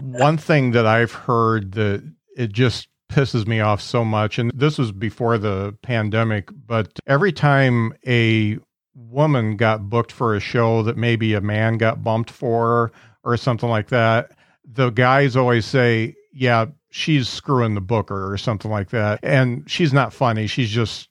one 0.00 0.36
thing 0.38 0.72
that 0.72 0.86
I've 0.86 1.12
heard 1.12 1.72
that 1.72 2.02
it 2.36 2.52
just 2.52 2.88
pisses 3.10 3.46
me 3.46 3.60
off 3.60 3.80
so 3.80 4.04
much, 4.04 4.38
and 4.38 4.50
this 4.54 4.78
was 4.78 4.92
before 4.92 5.38
the 5.38 5.76
pandemic, 5.82 6.50
but 6.66 6.98
every 7.06 7.32
time 7.32 7.94
a 8.06 8.58
woman 8.94 9.56
got 9.56 9.88
booked 9.88 10.12
for 10.12 10.34
a 10.34 10.40
show 10.40 10.82
that 10.82 10.96
maybe 10.96 11.34
a 11.34 11.40
man 11.40 11.78
got 11.78 12.02
bumped 12.02 12.30
for 12.30 12.92
or 13.24 13.36
something 13.36 13.68
like 13.68 13.88
that, 13.88 14.32
the 14.64 14.90
guys 14.90 15.36
always 15.36 15.64
say, 15.64 16.14
Yeah, 16.32 16.66
she's 16.90 17.28
screwing 17.28 17.74
the 17.74 17.80
booker 17.80 18.32
or 18.32 18.36
something 18.38 18.70
like 18.70 18.90
that. 18.90 19.20
And 19.22 19.68
she's 19.70 19.92
not 19.92 20.12
funny. 20.12 20.46
She's 20.46 20.70
just 20.70 21.08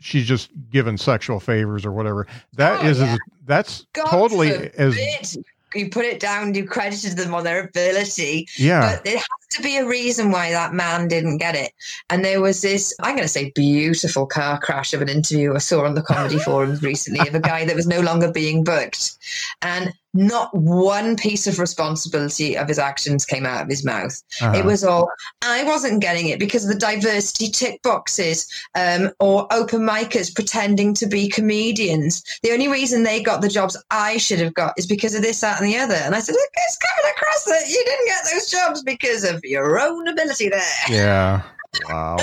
she's 0.00 0.26
just 0.26 0.50
given 0.70 0.98
sexual 0.98 1.40
favors 1.40 1.84
or 1.86 1.92
whatever. 1.92 2.26
That 2.54 2.84
Oh, 2.84 2.88
is 2.88 3.00
yeah. 3.00 3.16
that's 3.46 3.86
God 3.92 4.06
totally 4.06 4.50
as 4.76 5.36
you 5.74 5.90
put 5.90 6.04
it 6.06 6.20
down. 6.20 6.54
You 6.54 6.64
credited 6.66 7.16
them 7.18 7.34
on 7.34 7.44
their 7.44 7.64
ability. 7.64 8.48
yeah. 8.56 8.94
But 8.94 9.04
there 9.04 9.18
has 9.18 9.26
to 9.52 9.62
be 9.62 9.76
a 9.76 9.86
reason 9.86 10.30
why 10.30 10.50
that 10.50 10.72
man 10.72 11.08
didn't 11.08 11.38
get 11.38 11.54
it. 11.54 11.72
And 12.08 12.24
there 12.24 12.40
was 12.40 12.62
this, 12.62 12.94
I'm 13.02 13.14
going 13.16 13.24
to 13.24 13.28
say, 13.28 13.50
beautiful 13.50 14.26
car 14.26 14.58
crash 14.58 14.94
of 14.94 15.02
an 15.02 15.08
interview 15.10 15.54
I 15.54 15.58
saw 15.58 15.84
on 15.84 15.94
the 15.94 16.02
comedy 16.02 16.38
forums 16.44 16.82
recently 16.82 17.26
of 17.28 17.34
a 17.34 17.40
guy 17.40 17.66
that 17.66 17.76
was 17.76 17.86
no 17.86 18.00
longer 18.00 18.30
being 18.32 18.64
booked. 18.64 19.18
And 19.60 19.92
not 20.16 20.54
one 20.54 21.16
piece 21.16 21.46
of 21.46 21.58
responsibility 21.58 22.56
of 22.56 22.68
his 22.68 22.78
actions 22.78 23.24
came 23.24 23.46
out 23.46 23.62
of 23.62 23.68
his 23.68 23.84
mouth. 23.84 24.22
Uh-huh. 24.40 24.56
It 24.56 24.64
was 24.64 24.84
all, 24.84 25.10
I 25.42 25.64
wasn't 25.64 26.00
getting 26.00 26.28
it 26.28 26.38
because 26.38 26.64
of 26.64 26.72
the 26.72 26.78
diversity 26.78 27.48
tick 27.48 27.82
boxes 27.82 28.46
um, 28.74 29.10
or 29.20 29.46
open 29.52 29.80
micers 29.82 30.34
pretending 30.34 30.94
to 30.94 31.06
be 31.06 31.28
comedians. 31.28 32.22
The 32.42 32.52
only 32.52 32.68
reason 32.68 33.02
they 33.02 33.22
got 33.22 33.40
the 33.40 33.48
jobs 33.48 33.76
I 33.90 34.16
should 34.16 34.40
have 34.40 34.54
got 34.54 34.74
is 34.76 34.86
because 34.86 35.14
of 35.14 35.22
this, 35.22 35.40
that, 35.40 35.60
and 35.60 35.68
the 35.68 35.78
other. 35.78 35.94
And 35.94 36.14
I 36.14 36.20
said, 36.20 36.32
Look, 36.32 36.50
it's 36.56 36.78
coming 36.78 37.12
across 37.16 37.44
that 37.44 37.68
you 37.68 37.84
didn't 37.84 38.06
get 38.06 38.24
those 38.32 38.50
jobs 38.50 38.82
because 38.82 39.24
of 39.24 39.44
your 39.44 39.78
own 39.80 40.08
ability 40.08 40.48
there. 40.48 40.62
yeah. 40.88 41.42
Wow. 41.90 42.16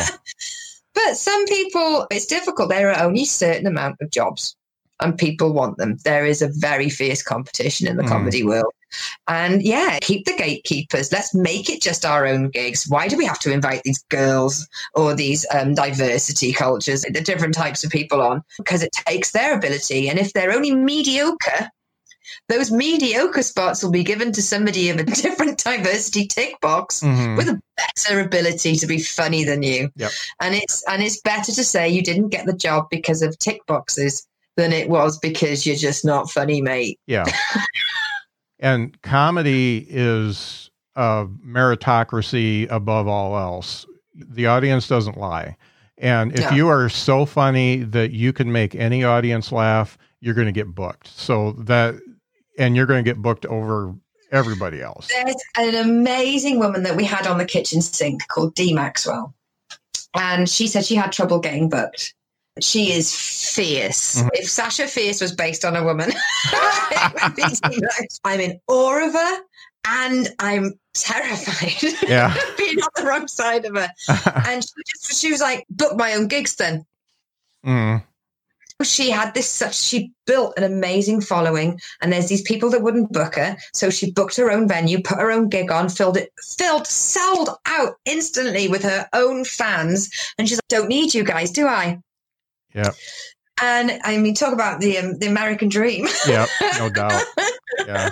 But 0.96 1.16
some 1.16 1.46
people, 1.46 2.08
it's 2.10 2.26
difficult. 2.26 2.70
There 2.70 2.92
are 2.92 3.04
only 3.04 3.22
a 3.22 3.26
certain 3.26 3.68
amount 3.68 3.98
of 4.02 4.10
jobs 4.10 4.56
and 5.04 5.18
people 5.18 5.54
want 5.54 5.78
them. 5.78 5.98
There 6.04 6.26
is 6.26 6.42
a 6.42 6.48
very 6.54 6.90
fierce 6.90 7.22
competition 7.22 7.88
in 7.88 7.98
the 7.98 8.04
Mm. 8.04 8.10
comedy 8.10 8.44
world. 8.44 8.74
And 9.28 9.64
yeah, 9.64 9.98
keep 10.02 10.26
the 10.26 10.36
gatekeepers. 10.38 11.12
Let's 11.12 11.34
make 11.34 11.68
it 11.70 11.82
just 11.82 12.06
our 12.06 12.28
own 12.28 12.50
gigs. 12.50 12.86
Why 12.88 13.08
do 13.08 13.18
we 13.18 13.26
have 13.26 13.40
to 13.40 13.52
invite 13.52 13.82
these 13.84 14.04
girls 14.10 14.68
or 14.94 15.16
these 15.16 15.46
um, 15.52 15.74
diversity 15.74 16.54
cultures, 16.54 17.02
the 17.02 17.22
different 17.22 17.56
types 17.56 17.84
of 17.84 17.90
people 17.92 18.22
on? 18.22 18.44
Because 18.58 18.84
it 18.84 18.92
takes 18.92 19.32
their 19.32 19.56
ability. 19.56 20.10
And 20.10 20.20
if 20.20 20.34
they're 20.34 20.52
only 20.54 20.76
mediocre, 20.76 21.70
those 22.50 22.72
mediocre 22.72 23.42
spots 23.44 23.82
will 23.84 23.92
be 23.92 24.04
given 24.04 24.32
to 24.34 24.42
somebody 24.44 24.90
of 24.90 24.98
a 25.00 25.04
different 25.24 25.64
diversity 25.64 26.28
tick 26.28 26.60
box 26.62 27.00
Mhm. 27.02 27.36
with 27.38 27.50
a 27.50 27.60
better 27.78 28.20
ability 28.20 28.76
to 28.76 28.86
be 28.88 29.00
funny 29.02 29.44
than 29.44 29.64
you. 29.64 29.90
Yep. 29.96 30.12
And 30.40 30.54
it's 30.56 30.84
and 30.88 31.02
it's 31.02 31.20
better 31.22 31.52
to 31.52 31.64
say 31.64 31.90
you 31.90 32.04
didn't 32.04 32.30
get 32.30 32.46
the 32.46 32.54
job 32.54 32.88
because 32.92 33.22
of 33.24 33.38
tick 33.40 33.66
boxes 33.66 34.28
than 34.58 34.72
it 34.72 34.90
was 34.90 35.18
because 35.20 35.66
you're 35.66 35.76
just 35.76 36.06
not 36.06 36.30
funny, 36.30 36.62
mate. 36.62 37.00
Yeah. 37.08 37.26
and 38.60 39.00
comedy 39.02 39.86
is 39.90 40.70
a 40.96 41.26
meritocracy 41.46 42.70
above 42.70 43.08
all 43.08 43.38
else. 43.38 43.86
The 44.16 44.46
audience 44.48 44.88
doesn't 44.88 45.18
lie. 45.18 45.58
And 45.98 46.34
if 46.34 46.42
Yeah. 46.42 46.54
you 46.54 46.68
are 46.68 46.90
so 46.90 47.26
funny 47.26 47.78
that 47.78 48.12
you 48.12 48.34
can 48.34 48.52
make 48.52 48.76
any 48.76 49.04
audience 49.04 49.52
laugh, 49.52 49.98
you're 50.22 50.36
going 50.36 50.48
to 50.48 50.52
get 50.54 50.74
booked. 50.74 51.08
So 51.08 51.54
that, 51.54 51.96
and 52.60 52.76
you're 52.76 52.86
going 52.86 53.04
to 53.04 53.10
get 53.10 53.22
booked 53.22 53.46
over 53.48 53.96
everybody 54.32 54.82
else. 54.82 55.08
There's 55.08 55.36
an 55.58 55.76
amazing 55.76 56.60
woman 56.60 56.84
that 56.84 56.96
we 56.96 57.04
had 57.06 57.28
on 57.28 57.38
the 57.38 57.46
kitchen 57.46 57.82
sink 57.82 58.28
called 58.28 58.56
Dee 58.56 58.74
Maxwell. 58.74 59.34
And 60.16 60.48
she 60.48 60.68
said 60.68 60.86
she 60.86 60.96
had 60.96 61.12
trouble 61.12 61.40
getting 61.40 61.70
booked. 61.70 62.14
She 62.62 62.92
is 62.92 63.14
fierce. 63.16 64.22
Mhm. 64.22 64.30
If 64.34 64.50
Sasha 64.50 64.88
Fierce 64.88 65.22
was 65.22 65.32
based 65.32 65.66
on 65.66 65.76
a 65.76 65.84
woman, 65.84 66.12
be 67.36 67.44
I'm 68.24 68.40
in 68.40 68.60
awe 68.68 69.08
of 69.08 69.14
her 69.14 69.38
and 69.86 70.30
I'm 70.40 70.74
terrified 70.94 71.82
Yeah. 72.08 72.36
being 72.58 72.78
on 72.80 72.90
the 72.96 73.04
wrong 73.04 73.28
side 73.28 73.66
of 73.66 73.76
her. 73.76 73.90
And 74.48 74.64
she, 74.64 74.72
just, 74.88 75.20
she 75.22 75.32
was 75.32 75.42
like, 75.42 75.66
book 75.70 75.98
my 75.98 76.14
own 76.14 76.28
gigs 76.28 76.56
then. 76.56 76.86
Mm. 77.66 78.04
she 78.84 79.10
had 79.10 79.34
this 79.34 79.48
such 79.50 79.74
she 79.74 80.12
built 80.26 80.54
an 80.58 80.64
amazing 80.66 81.22
following 81.22 81.80
and 82.02 82.12
there's 82.12 82.28
these 82.28 82.42
people 82.42 82.70
that 82.70 82.82
wouldn't 82.82 83.14
book 83.14 83.36
her 83.36 83.56
so 83.74 83.90
she 83.90 84.12
booked 84.12 84.36
her 84.36 84.52
own 84.52 84.68
venue 84.68 85.02
put 85.02 85.18
her 85.18 85.32
own 85.32 85.48
gig 85.48 85.72
on 85.72 85.88
filled 85.88 86.18
it 86.18 86.34
filled 86.58 86.86
sold 86.86 87.52
out 87.66 87.94
instantly 88.04 88.68
with 88.68 88.84
her 88.84 89.08
own 89.14 89.46
fans 89.46 90.10
and 90.38 90.50
she's 90.50 90.58
like 90.58 90.68
don't 90.68 90.90
need 90.90 91.14
you 91.14 91.24
guys 91.24 91.52
do 91.52 91.68
i 91.68 91.98
Yeah. 92.74 92.92
and 93.62 94.00
i 94.04 94.18
mean 94.18 94.34
talk 94.34 94.54
about 94.54 94.80
the 94.82 94.98
um, 94.98 95.18
the 95.20 95.28
american 95.28 95.70
dream 95.70 96.08
yeah, 96.28 96.46
No 96.80 96.90
doubt. 96.90 97.22
Yeah. 97.88 98.12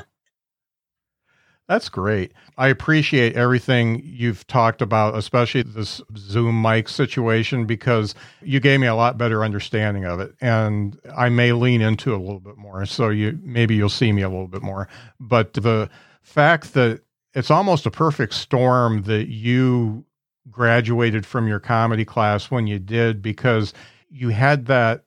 That's 1.67 1.87
great. 1.87 2.33
I 2.57 2.67
appreciate 2.67 3.35
everything 3.37 4.01
you've 4.03 4.45
talked 4.47 4.81
about, 4.81 5.15
especially 5.15 5.61
this 5.61 6.01
Zoom 6.17 6.61
mic 6.61 6.89
situation, 6.89 7.65
because 7.65 8.13
you 8.41 8.59
gave 8.59 8.81
me 8.81 8.87
a 8.87 8.95
lot 8.95 9.17
better 9.17 9.41
understanding 9.45 10.03
of 10.03 10.19
it. 10.19 10.33
And 10.41 10.99
I 11.15 11.29
may 11.29 11.53
lean 11.53 11.79
into 11.81 12.11
it 12.11 12.17
a 12.17 12.21
little 12.21 12.41
bit 12.41 12.57
more. 12.57 12.85
So 12.85 13.07
you 13.09 13.39
maybe 13.41 13.75
you'll 13.75 13.87
see 13.87 14.11
me 14.11 14.21
a 14.21 14.27
little 14.29 14.49
bit 14.49 14.63
more. 14.63 14.89
But 15.19 15.53
the 15.53 15.89
fact 16.21 16.73
that 16.73 17.01
it's 17.33 17.51
almost 17.51 17.85
a 17.85 17.91
perfect 17.91 18.33
storm 18.33 19.03
that 19.03 19.29
you 19.29 20.03
graduated 20.49 21.25
from 21.25 21.47
your 21.47 21.59
comedy 21.61 22.03
class 22.03 22.51
when 22.51 22.67
you 22.67 22.79
did, 22.79 23.21
because 23.21 23.73
you 24.11 24.29
had 24.29 24.65
that 24.67 25.03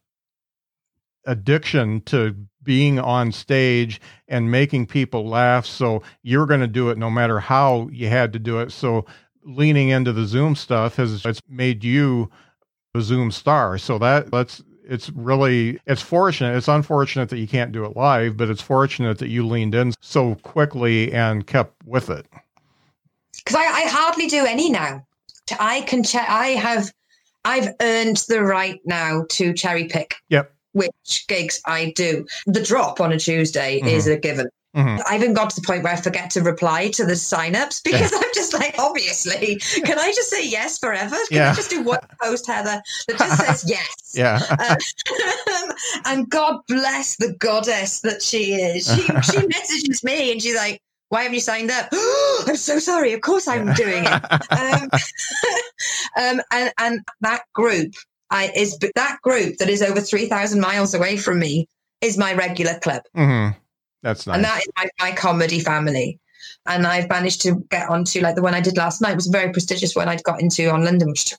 addiction 1.27 2.01
to 2.03 2.35
being 2.63 2.99
on 2.99 3.31
stage 3.33 4.01
and 4.29 4.51
making 4.51 4.87
people 4.87 5.29
laugh. 5.29 5.67
So 5.67 6.03
you're 6.23 6.47
going 6.47 6.61
to 6.61 6.67
do 6.67 6.91
it 6.91 6.99
no 6.99 7.11
matter 7.11 7.39
how 7.41 7.89
you 7.93 8.09
had 8.09 8.33
to 8.33 8.39
do 8.39 8.59
it. 8.61 8.73
So 8.73 9.05
leaning 9.45 9.91
into 9.91 10.13
the 10.13 10.25
Zoom 10.25 10.57
stuff 10.57 10.97
has 10.97 11.25
it's 11.27 11.41
made 11.49 11.85
you 11.85 12.31
a 12.95 13.03
Zoom 13.03 13.31
star. 13.31 13.77
So 13.79 13.99
that 13.99 14.31
that's 14.31 14.63
it's 14.87 15.11
really 15.11 15.79
it's 15.87 16.03
fortunate. 16.03 16.57
It's 16.57 16.69
unfortunate 16.69 17.29
that 17.31 17.39
you 17.39 17.49
can't 17.49 17.73
do 17.73 17.85
it 17.85 17.97
live, 17.97 18.37
but 18.37 18.49
it's 18.51 18.63
fortunate 18.63 19.19
that 19.19 19.29
you 19.29 19.47
leaned 19.47 19.75
in 19.75 19.93
so 20.01 20.37
quickly 20.37 21.13
and 21.13 21.47
kept 21.47 21.75
with 21.87 22.09
it. 22.11 22.27
because 23.37 23.57
I, 23.57 23.65
I 23.65 23.83
hardly 23.89 24.27
do 24.27 24.45
any 24.47 24.71
now 24.71 25.07
i 25.61 25.83
can 25.83 26.03
check 26.03 26.27
i 26.29 26.49
have 26.49 26.91
i've 27.45 27.69
earned 27.81 28.19
the 28.29 28.43
right 28.43 28.81
now 28.85 29.25
to 29.31 29.53
cherry 29.53 29.87
pick 29.87 30.15
Yep. 30.29 30.53
which 30.73 31.25
gigs 31.29 31.61
i 31.67 31.93
do 31.97 32.27
the 32.47 32.63
drop 32.63 33.01
on 33.01 33.13
a 33.13 33.19
tuesday 33.19 33.81
Mhm. 33.81 33.89
is 33.89 34.07
a 34.07 34.17
given 34.17 34.49
Mhm. 34.77 35.01
I 35.07 35.15
even 35.15 35.35
got 35.35 35.51
to 35.51 35.61
the 35.61 35.65
point 35.65 35.85
where 35.85 35.93
I 35.93 35.97
forget 35.97 36.31
to 36.31 36.43
reply 36.43 36.89
to 36.95 37.05
the 37.05 37.13
signups 37.13 37.81
because 37.85 38.13
I'm 38.17 38.35
just 38.35 38.53
like, 38.53 38.75
obviously, 38.77 39.55
can 39.85 40.01
I 40.01 40.11
just 40.13 40.31
say 40.31 40.45
yes 40.45 40.79
forever? 40.81 41.15
Can 41.29 41.37
Yeah. 41.37 41.53
I 41.53 41.55
just 41.55 41.71
do 41.71 41.85
one 41.85 42.01
post, 42.21 42.45
Heather, 42.49 42.83
that 43.07 43.17
just 43.17 43.39
says 43.47 43.65
yes? 43.69 44.13
Yeah. 44.17 44.41
Um, 44.59 44.77
and 46.07 46.29
God 46.29 46.57
bless 46.67 47.15
the 47.19 47.35
goddess 47.39 48.01
that 48.01 48.21
she 48.21 48.55
is. 48.55 48.87
She, 48.93 49.03
she 49.03 49.47
messages 49.47 50.03
me 50.03 50.33
and 50.33 50.43
she's 50.43 50.57
like, 50.57 50.81
why 51.15 51.23
haven't 51.23 51.35
you 51.35 51.41
signed 51.41 51.71
up? 51.71 51.89
I'm 51.93 52.57
so 52.57 52.81
sorry. 52.81 53.13
Of 53.13 53.21
course 53.21 53.47
I'm 53.47 53.73
doing 53.75 54.05
it. 54.05 54.21
Um, 54.51 54.91
um, 56.21 56.41
and, 56.51 56.73
and 56.79 57.01
that 57.21 57.43
group 57.55 57.93
I, 58.31 58.51
is 58.57 58.77
that 58.97 59.19
group 59.23 59.59
that 59.59 59.69
is 59.69 59.81
over 59.81 60.01
3,000 60.01 60.61
miles 60.61 60.93
away 60.93 61.17
from 61.17 61.39
me 61.39 61.69
is 62.01 62.19
my 62.19 62.35
regular 62.35 62.81
club. 62.81 63.03
hmm 63.15 63.51
That's 64.03 64.27
nice. 64.27 64.35
And 64.35 64.45
that 64.45 64.59
is 64.59 64.69
my, 64.77 64.89
my 64.99 65.13
comedy 65.13 65.61
family. 65.61 66.19
And 66.67 66.85
I've 66.85 67.09
managed 67.09 67.43
to 67.43 67.65
get 67.71 67.89
onto 67.89 68.21
like 68.21 68.35
the 68.35 68.43
one 68.43 68.55
I 68.55 68.61
did 68.61 68.77
last 68.77 69.01
night 69.01 69.15
was 69.15 69.29
a 69.29 69.33
very 69.33 69.53
prestigious 69.53 69.95
one 69.95 70.09
I'd 70.09 70.25
got 70.25 70.43
into 70.43 70.69
on 70.69 70.85
London, 70.85 71.11
which 71.11 71.27
took 71.27 71.39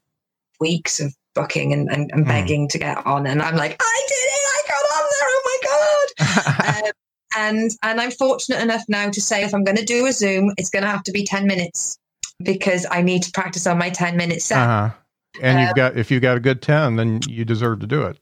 weeks 0.62 1.02
of 1.02 1.14
booking 1.34 1.74
and, 1.74 1.92
and, 1.92 2.10
and 2.14 2.26
Mm. 2.26 2.30
begging 2.30 2.70
to 2.70 2.80
get 2.80 3.06
on. 3.06 3.28
And 3.28 3.42
I'm 3.42 3.58
like, 3.58 3.76
I 3.78 4.02
did 4.08 4.16
it, 4.16 4.44
I 4.56 4.62
got 4.70 4.86
on 4.98 5.06
there, 5.12 5.30
oh 5.36 5.42
my 5.52 5.60
God. 5.68 6.86
um, 6.86 6.92
and 7.38 7.72
and 7.84 8.00
I'm 8.02 8.12
fortunate 8.12 8.62
enough 8.62 8.84
now 8.88 9.10
to 9.10 9.22
say 9.22 9.44
if 9.44 9.54
I'm 9.54 9.64
gonna 9.64 9.84
do 9.86 10.06
a 10.06 10.12
Zoom, 10.14 10.54
it's 10.58 10.70
gonna 10.70 10.88
have 10.88 11.04
to 11.04 11.12
be 11.12 11.24
10 11.26 11.46
minutes 11.48 11.98
because 12.44 12.86
I 12.92 13.02
need 13.02 13.24
to 13.24 13.32
practice 13.32 13.66
on 13.68 13.78
my 13.78 13.90
10 13.90 14.18
minute 14.18 14.42
set. 14.42 14.58
uh-huh. 14.58 14.90
And 15.42 15.58
Um, 15.60 15.66
you've 15.66 15.76
got 15.76 15.98
if 15.98 16.12
you 16.12 16.20
got 16.20 16.38
a 16.38 16.40
good 16.40 16.62
10, 16.62 16.96
then 16.96 17.22
you 17.28 17.44
deserve 17.46 17.80
to 17.82 17.88
do 17.88 18.04
it. 18.04 18.18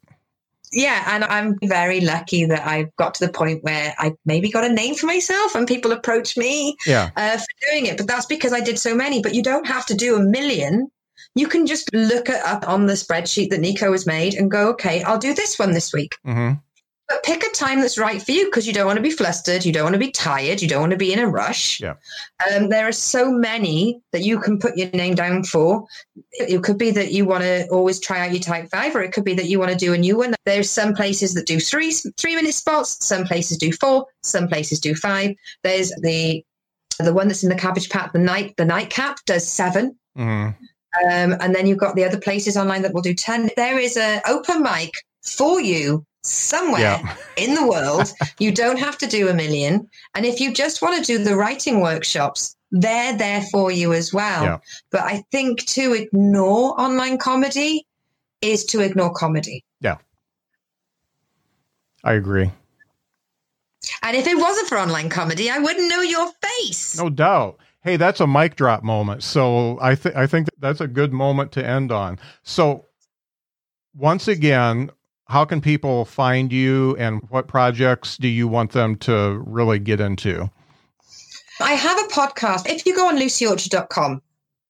yeah 0.72 1.03
and 1.14 1.23
i'm 1.26 1.56
very 1.64 2.02
lucky 2.02 2.45
that 2.45 2.65
i've 2.65 2.90
got 2.95 3.14
to 3.14 3.26
the 3.27 3.31
point 3.31 3.64
where 3.64 3.94
i 3.99 4.11
maybe 4.26 4.49
got 4.49 4.64
a 4.64 4.73
name 4.73 4.95
for 4.95 5.06
myself 5.06 5.53
and 5.53 5.68
people 5.68 5.91
approach 5.91 6.35
me 6.35 6.76
Yeah. 6.88 7.11
uh, 7.15 7.38
for 7.38 7.45
doing 7.69 7.85
it 7.85 7.98
but 7.98 8.07
that's 8.07 8.26
because 8.26 8.53
i 8.53 8.60
did 8.60 8.80
so 8.80 8.95
many 8.95 9.22
but 9.22 9.35
you 9.35 9.44
don't 9.44 9.68
have 9.68 9.85
to 9.88 9.94
do 9.94 10.15
a 10.15 10.19
million 10.19 10.88
you 11.35 11.48
can 11.48 11.68
just 11.68 11.94
look 11.94 12.27
it 12.30 12.41
up 12.44 12.68
on 12.68 12.88
the 12.88 12.94
spreadsheet 12.94 13.52
that 13.52 13.60
nico 13.61 13.91
has 13.91 14.07
made 14.07 14.34
and 14.34 14.49
go 14.49 14.69
okay 14.69 15.03
i'll 15.03 15.19
do 15.19 15.35
this 15.35 15.60
one 15.60 15.73
this 15.73 15.94
week 15.94 16.15
hmm 16.26 16.53
but 17.14 17.23
pick 17.23 17.44
a 17.44 17.49
time 17.52 17.80
that's 17.80 17.98
right 17.98 18.22
for 18.22 18.31
you 18.31 18.45
because 18.45 18.65
you 18.65 18.73
don't 18.73 18.85
want 18.88 18.98
to 18.98 19.03
be 19.03 19.11
flustered 19.11 19.64
you 19.65 19.72
don't 19.72 19.84
want 19.84 19.94
to 19.94 19.99
be 19.99 20.11
tired 20.11 20.61
you 20.61 20.68
don't 20.68 20.81
want 20.81 20.91
to 20.91 20.98
be 20.98 21.14
in 21.14 21.19
a 21.19 21.27
rush 21.27 21.80
Yeah. 21.80 21.94
um, 22.56 22.69
there 22.69 22.88
are 22.88 22.91
so 22.91 23.31
many 23.31 24.02
that 24.11 24.23
you 24.23 24.40
can 24.40 24.60
put 24.60 24.77
your 24.77 24.90
name 24.91 25.15
down 25.15 25.44
for 25.44 25.85
it 26.31 26.64
could 26.64 26.77
be 26.77 26.91
that 26.91 27.11
you 27.11 27.26
want 27.26 27.44
to 27.44 27.68
always 27.69 27.99
try 27.99 28.26
out 28.26 28.31
your 28.31 28.41
tight 28.41 28.69
five, 28.69 28.95
or 28.95 29.02
it 29.02 29.11
could 29.14 29.23
be 29.23 29.34
that 29.35 29.45
you 29.45 29.60
want 29.60 29.72
to 29.72 29.77
do 29.77 29.94
a 29.94 29.98
new 29.98 30.18
one. 30.18 30.34
There's 30.45 30.69
some 30.69 30.94
places 30.94 31.34
that 31.35 31.45
do 31.45 31.60
three 31.60 31.91
three 32.18 32.35
minute 32.35 32.53
spots, 32.53 33.06
some 33.06 33.23
places 33.26 33.57
do 33.57 33.72
four, 33.72 34.06
some 34.22 34.48
places 34.48 34.80
do 34.80 34.95
five. 34.95 35.35
There's 35.64 35.90
the 36.02 36.44
the 36.99 37.14
one 37.14 37.27
that's 37.27 37.44
in 37.44 37.49
the 37.49 37.56
cabbage 37.56 37.90
patch, 37.90 38.11
the 38.14 38.19
night 38.19 38.56
the 38.57 38.65
nightcap 38.65 39.18
does 39.26 39.48
seven. 39.48 39.98
hmm 40.15 40.49
Um, 41.10 41.35
and 41.40 41.56
then 41.56 41.65
you've 41.68 41.80
got 41.80 41.95
the 41.95 42.06
other 42.06 42.19
places 42.19 42.56
online 42.57 42.81
that 42.84 42.94
will 42.94 43.02
do 43.02 43.15
10. 43.15 43.49
There 43.56 43.80
is 43.80 43.98
a 43.98 44.22
open 44.27 44.61
mic 44.61 44.91
for 45.23 45.60
you 45.60 46.06
somewhere 46.23 46.81
Yeah. 46.81 47.15
in 47.37 47.53
the 47.53 47.67
world. 47.67 48.11
you 48.39 48.51
don't 48.51 48.79
have 48.79 48.97
to 48.99 49.07
do 49.07 49.29
a 49.29 49.33
million. 49.33 49.87
And 50.15 50.25
if 50.25 50.39
you 50.39 50.53
just 50.53 50.81
want 50.81 50.97
to 50.97 51.17
do 51.17 51.23
the 51.23 51.35
writing 51.35 51.81
workshops, 51.81 52.55
they're 52.71 53.15
there 53.17 53.41
for 53.51 53.71
you 53.71 53.93
as 53.93 54.13
well. 54.13 54.43
Yeah. 54.43 54.57
But 54.91 55.01
I 55.01 55.23
think 55.31 55.65
to 55.67 55.93
ignore 55.93 56.79
online 56.79 57.17
comedy 57.17 57.85
is 58.41 58.65
to 58.65 58.79
ignore 58.81 59.13
comedy. 59.13 59.63
Yeah. 59.79 59.97
I 62.03 62.13
agree. 62.13 62.51
And 64.01 64.15
if 64.17 64.27
it 64.27 64.37
wasn't 64.37 64.67
for 64.67 64.77
online 64.77 65.09
comedy, 65.09 65.49
I 65.49 65.59
wouldn't 65.59 65.89
know 65.89 66.01
your 66.01 66.31
face. 66.41 66.97
No 66.97 67.09
doubt. 67.09 67.59
Hey, 67.81 67.97
that's 67.97 68.21
a 68.21 68.27
mic 68.27 68.55
drop 68.55 68.81
moment. 68.81 69.23
So 69.23 69.77
I 69.81 69.95
think 69.95 70.15
I 70.15 70.25
think 70.25 70.47
that's 70.59 70.79
a 70.81 70.87
good 70.87 71.11
moment 71.11 71.51
to 71.53 71.65
end 71.65 71.91
on. 71.91 72.17
So 72.43 72.85
once 73.93 74.27
again, 74.27 74.89
how 75.34 75.43
can 75.43 75.60
people 75.60 76.05
find 76.05 76.53
you 76.53 76.95
and 76.97 77.19
what 77.31 77.47
projects 77.47 78.18
do 78.18 78.27
you 78.27 78.47
want 78.47 78.72
them 78.72 78.95
to 78.95 79.41
really 79.47 79.80
get 79.80 79.99
into? 79.99 80.47
I 81.60 81.72
have 81.72 81.97
a 81.97 82.03
podcast. 82.03 82.69
If 82.69 82.85
you 82.85 82.95
go 82.95 83.07
on 83.07 83.18
lucyorchard.com, 83.18 84.22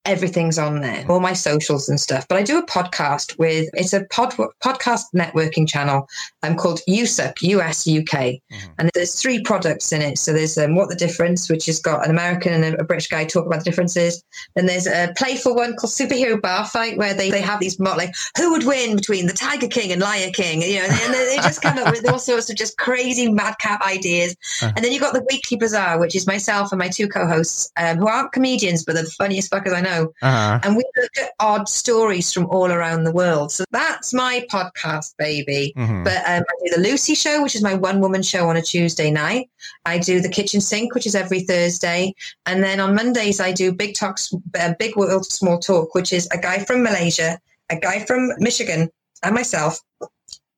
everything's 0.06 0.58
on 0.58 0.82
there, 0.82 1.06
all 1.10 1.20
my 1.20 1.34
socials 1.34 1.88
and 1.88 2.00
stuff. 2.00 2.28
But 2.28 2.38
I 2.38 2.44
do 2.44 2.58
a 2.58 2.66
podcast 2.66 3.38
with 3.38 3.70
it's 3.74 3.94
a 3.94 4.04
pod, 4.06 4.34
podcast 4.64 5.04
networking 5.16 5.68
channel. 5.68 6.08
I'm 6.42 6.58
called 6.58 6.82
USUK, 6.90 7.42
US 7.42 7.88
UK, 7.88 8.42
and 8.78 8.92
there's 8.94 9.22
three 9.22 9.42
products 9.44 9.92
in 9.94 10.02
it. 10.02 10.18
So 10.18 10.34
there's 10.34 10.58
um, 10.58 10.76
what 10.76 10.90
the 10.90 10.96
difference, 10.96 11.50
which 11.50 11.68
has 11.68 11.80
got 11.80 12.04
an 12.04 12.12
American 12.12 12.54
and 12.54 12.80
a, 12.80 12.84
British 12.84 13.08
guy 13.08 13.24
talk 13.24 13.46
about 13.46 13.60
the 13.60 13.66
differences. 13.66 14.22
Then 14.56 14.66
there's 14.66 14.88
a 14.88 15.14
playful 15.16 15.56
one 15.56 15.76
called 15.78 15.92
Superhero 15.92 16.42
Bar 16.42 16.66
Fight, 16.66 16.98
where 16.98 17.14
they, 17.14 17.32
they 17.32 17.42
have 17.42 17.62
these 17.62 17.80
mo- 17.80 17.96
like 17.96 18.14
who 18.38 18.52
would 18.52 18.66
win 18.66 18.98
between 18.98 19.28
the 19.28 19.34
Tiger 19.34 19.68
King 19.68 19.94
and 19.94 20.02
Lion 20.02 20.34
King, 20.34 20.62
you 20.62 20.80
know, 20.80 20.88
and 20.90 21.14
they, 21.14 21.26
they 21.26 21.38
just 21.38 21.62
come 21.62 21.78
up 21.78 21.92
with 21.92 22.10
all 22.10 22.20
sorts 22.20 22.50
of 22.50 22.58
just 22.58 22.78
crazy 22.78 23.32
madcap 23.32 23.82
ideas. 23.82 24.36
And 24.62 24.84
then 24.84 24.92
you've 24.92 25.02
got 25.02 25.14
the 25.14 25.26
Weekly 25.30 25.58
Bazaar, 25.58 25.98
which 25.98 26.16
is 26.16 26.28
myself 26.28 26.72
and 26.74 26.80
my 26.80 26.90
two 26.90 27.08
co-hosts, 27.08 27.72
um, 27.78 27.98
who 27.98 28.08
aren't 28.08 28.34
comedians, 28.34 28.84
but 28.84 28.96
the 28.96 29.06
funniest 29.18 29.50
fuckers 29.50 29.74
I 29.74 29.82
know. 29.82 29.93
Uh-huh. 30.02 30.60
And 30.64 30.76
we 30.76 30.84
look 30.98 31.12
at 31.22 31.32
odd 31.40 31.70
stories 31.70 32.32
from 32.34 32.46
all 32.48 32.72
around 32.72 33.04
the 33.04 33.12
world. 33.12 33.52
So 33.52 33.64
that's 33.72 34.14
my 34.14 34.46
podcast, 34.52 35.16
baby. 35.18 35.74
Mhm. 35.78 36.04
But 36.04 36.18
um, 36.18 36.44
I 36.50 36.54
do 36.66 36.76
the 36.76 36.82
Lucy 36.82 37.16
Show, 37.16 37.42
which 37.44 37.56
is 37.56 37.62
my 37.64 37.74
one 37.76 38.00
woman 38.02 38.24
show 38.24 38.50
on 38.50 38.58
a 38.58 38.62
Tuesday 38.62 39.12
night. 39.12 39.50
I 39.86 39.98
do 39.98 40.20
the 40.22 40.30
Kitchen 40.30 40.62
Sink, 40.62 40.94
which 40.96 41.06
is 41.06 41.16
every 41.16 41.42
Thursday, 41.42 42.14
and 42.46 42.64
then 42.64 42.80
on 42.80 42.96
Mondays 42.96 43.40
I 43.40 43.52
do 43.52 43.72
Big 43.72 43.96
Talks, 43.96 44.34
uh, 44.60 44.74
Big 44.80 44.96
World 44.96 45.26
Small 45.26 45.60
Talk, 45.60 45.94
which 45.96 46.12
is 46.14 46.28
a 46.32 46.38
guy 46.38 46.60
from 46.66 46.84
Malaysia, 46.84 47.40
a 47.70 47.76
guy 47.78 48.00
from 48.06 48.32
Michigan, 48.38 48.90
and 49.24 49.34
myself, 49.36 49.80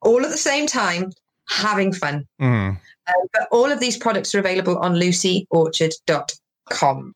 all 0.01 0.23
at 0.23 0.31
the 0.31 0.37
same 0.37 0.67
time 0.67 1.11
having 1.47 1.93
fun. 1.93 2.25
Mhm. 2.41 2.77
Um, 3.07 3.27
but 3.33 3.47
all 3.51 3.71
of 3.71 3.79
these 3.79 3.97
products 3.97 4.33
are 4.33 4.39
available 4.39 4.77
on 4.79 4.95
lucyorchard.com. 4.95 6.25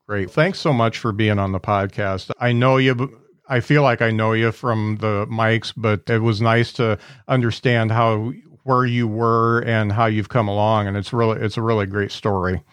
Great. 0.08 0.32
Thanks 0.32 0.60
so 0.60 0.74
much 0.74 0.98
for 0.98 1.12
being 1.12 1.40
on 1.40 1.52
the 1.52 1.60
podcast. 1.60 2.32
I 2.40 2.52
know 2.52 2.78
you. 2.78 3.20
I 3.48 3.62
feel 3.62 3.82
like 3.82 4.02
I 4.02 4.12
know 4.12 4.34
you 4.34 4.52
from 4.52 4.98
the 5.02 5.26
mics, 5.28 5.74
but 5.76 6.08
it 6.08 6.20
was 6.20 6.40
nice 6.40 6.72
to 6.74 7.00
understand 7.28 7.92
how 7.92 8.32
where 8.64 8.86
you 8.86 9.08
were 9.08 9.62
and 9.62 9.92
how 9.92 10.06
you've 10.06 10.30
come 10.30 10.48
along, 10.48 10.88
and 10.88 10.96
it's 10.96 11.12
really 11.12 11.42
it's 11.42 11.58
a 11.58 11.62
really 11.62 11.88
great 11.88 12.12
story. 12.12 12.64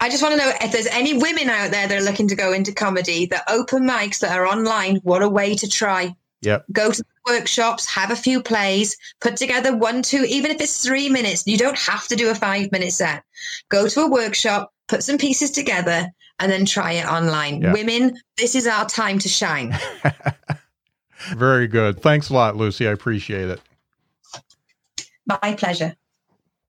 I 0.00 0.08
just 0.08 0.22
want 0.22 0.38
to 0.38 0.38
know 0.38 0.52
if 0.60 0.70
there's 0.70 0.86
any 0.86 1.18
women 1.18 1.48
out 1.48 1.72
there 1.72 1.88
that 1.88 1.98
are 1.98 2.04
looking 2.04 2.28
to 2.28 2.36
go 2.36 2.52
into 2.52 2.72
comedy, 2.72 3.26
the 3.26 3.42
open 3.50 3.82
mics 3.82 4.20
that 4.20 4.36
are 4.36 4.46
online, 4.46 4.96
what 5.02 5.22
a 5.22 5.28
way 5.28 5.56
to 5.56 5.68
try. 5.68 6.14
Yep. 6.42 6.66
Go 6.70 6.92
to 6.92 7.04
workshops, 7.26 7.86
have 7.86 8.12
a 8.12 8.16
few 8.16 8.40
plays, 8.40 8.96
put 9.20 9.36
together 9.36 9.76
one, 9.76 10.02
two, 10.02 10.24
even 10.28 10.52
if 10.52 10.60
it's 10.60 10.84
three 10.84 11.08
minutes, 11.08 11.44
you 11.46 11.56
don't 11.56 11.78
have 11.78 12.06
to 12.08 12.14
do 12.14 12.30
a 12.30 12.34
five 12.34 12.70
minute 12.70 12.92
set. 12.92 13.24
Go 13.68 13.88
to 13.88 14.00
a 14.02 14.10
workshop, 14.10 14.72
put 14.88 15.02
some 15.02 15.18
pieces 15.18 15.50
together, 15.50 16.08
and 16.38 16.52
then 16.52 16.64
try 16.64 16.92
it 16.92 17.06
online. 17.06 17.62
Yeah. 17.62 17.72
Women, 17.72 18.16
this 18.36 18.54
is 18.54 18.66
our 18.66 18.86
time 18.86 19.18
to 19.20 19.28
shine. 19.28 19.76
Very 21.36 21.66
good. 21.66 22.00
Thanks 22.00 22.28
a 22.30 22.34
lot, 22.34 22.56
Lucy. 22.56 22.86
I 22.86 22.92
appreciate 22.92 23.48
it. 23.48 23.60
My 25.26 25.54
pleasure. 25.54 25.96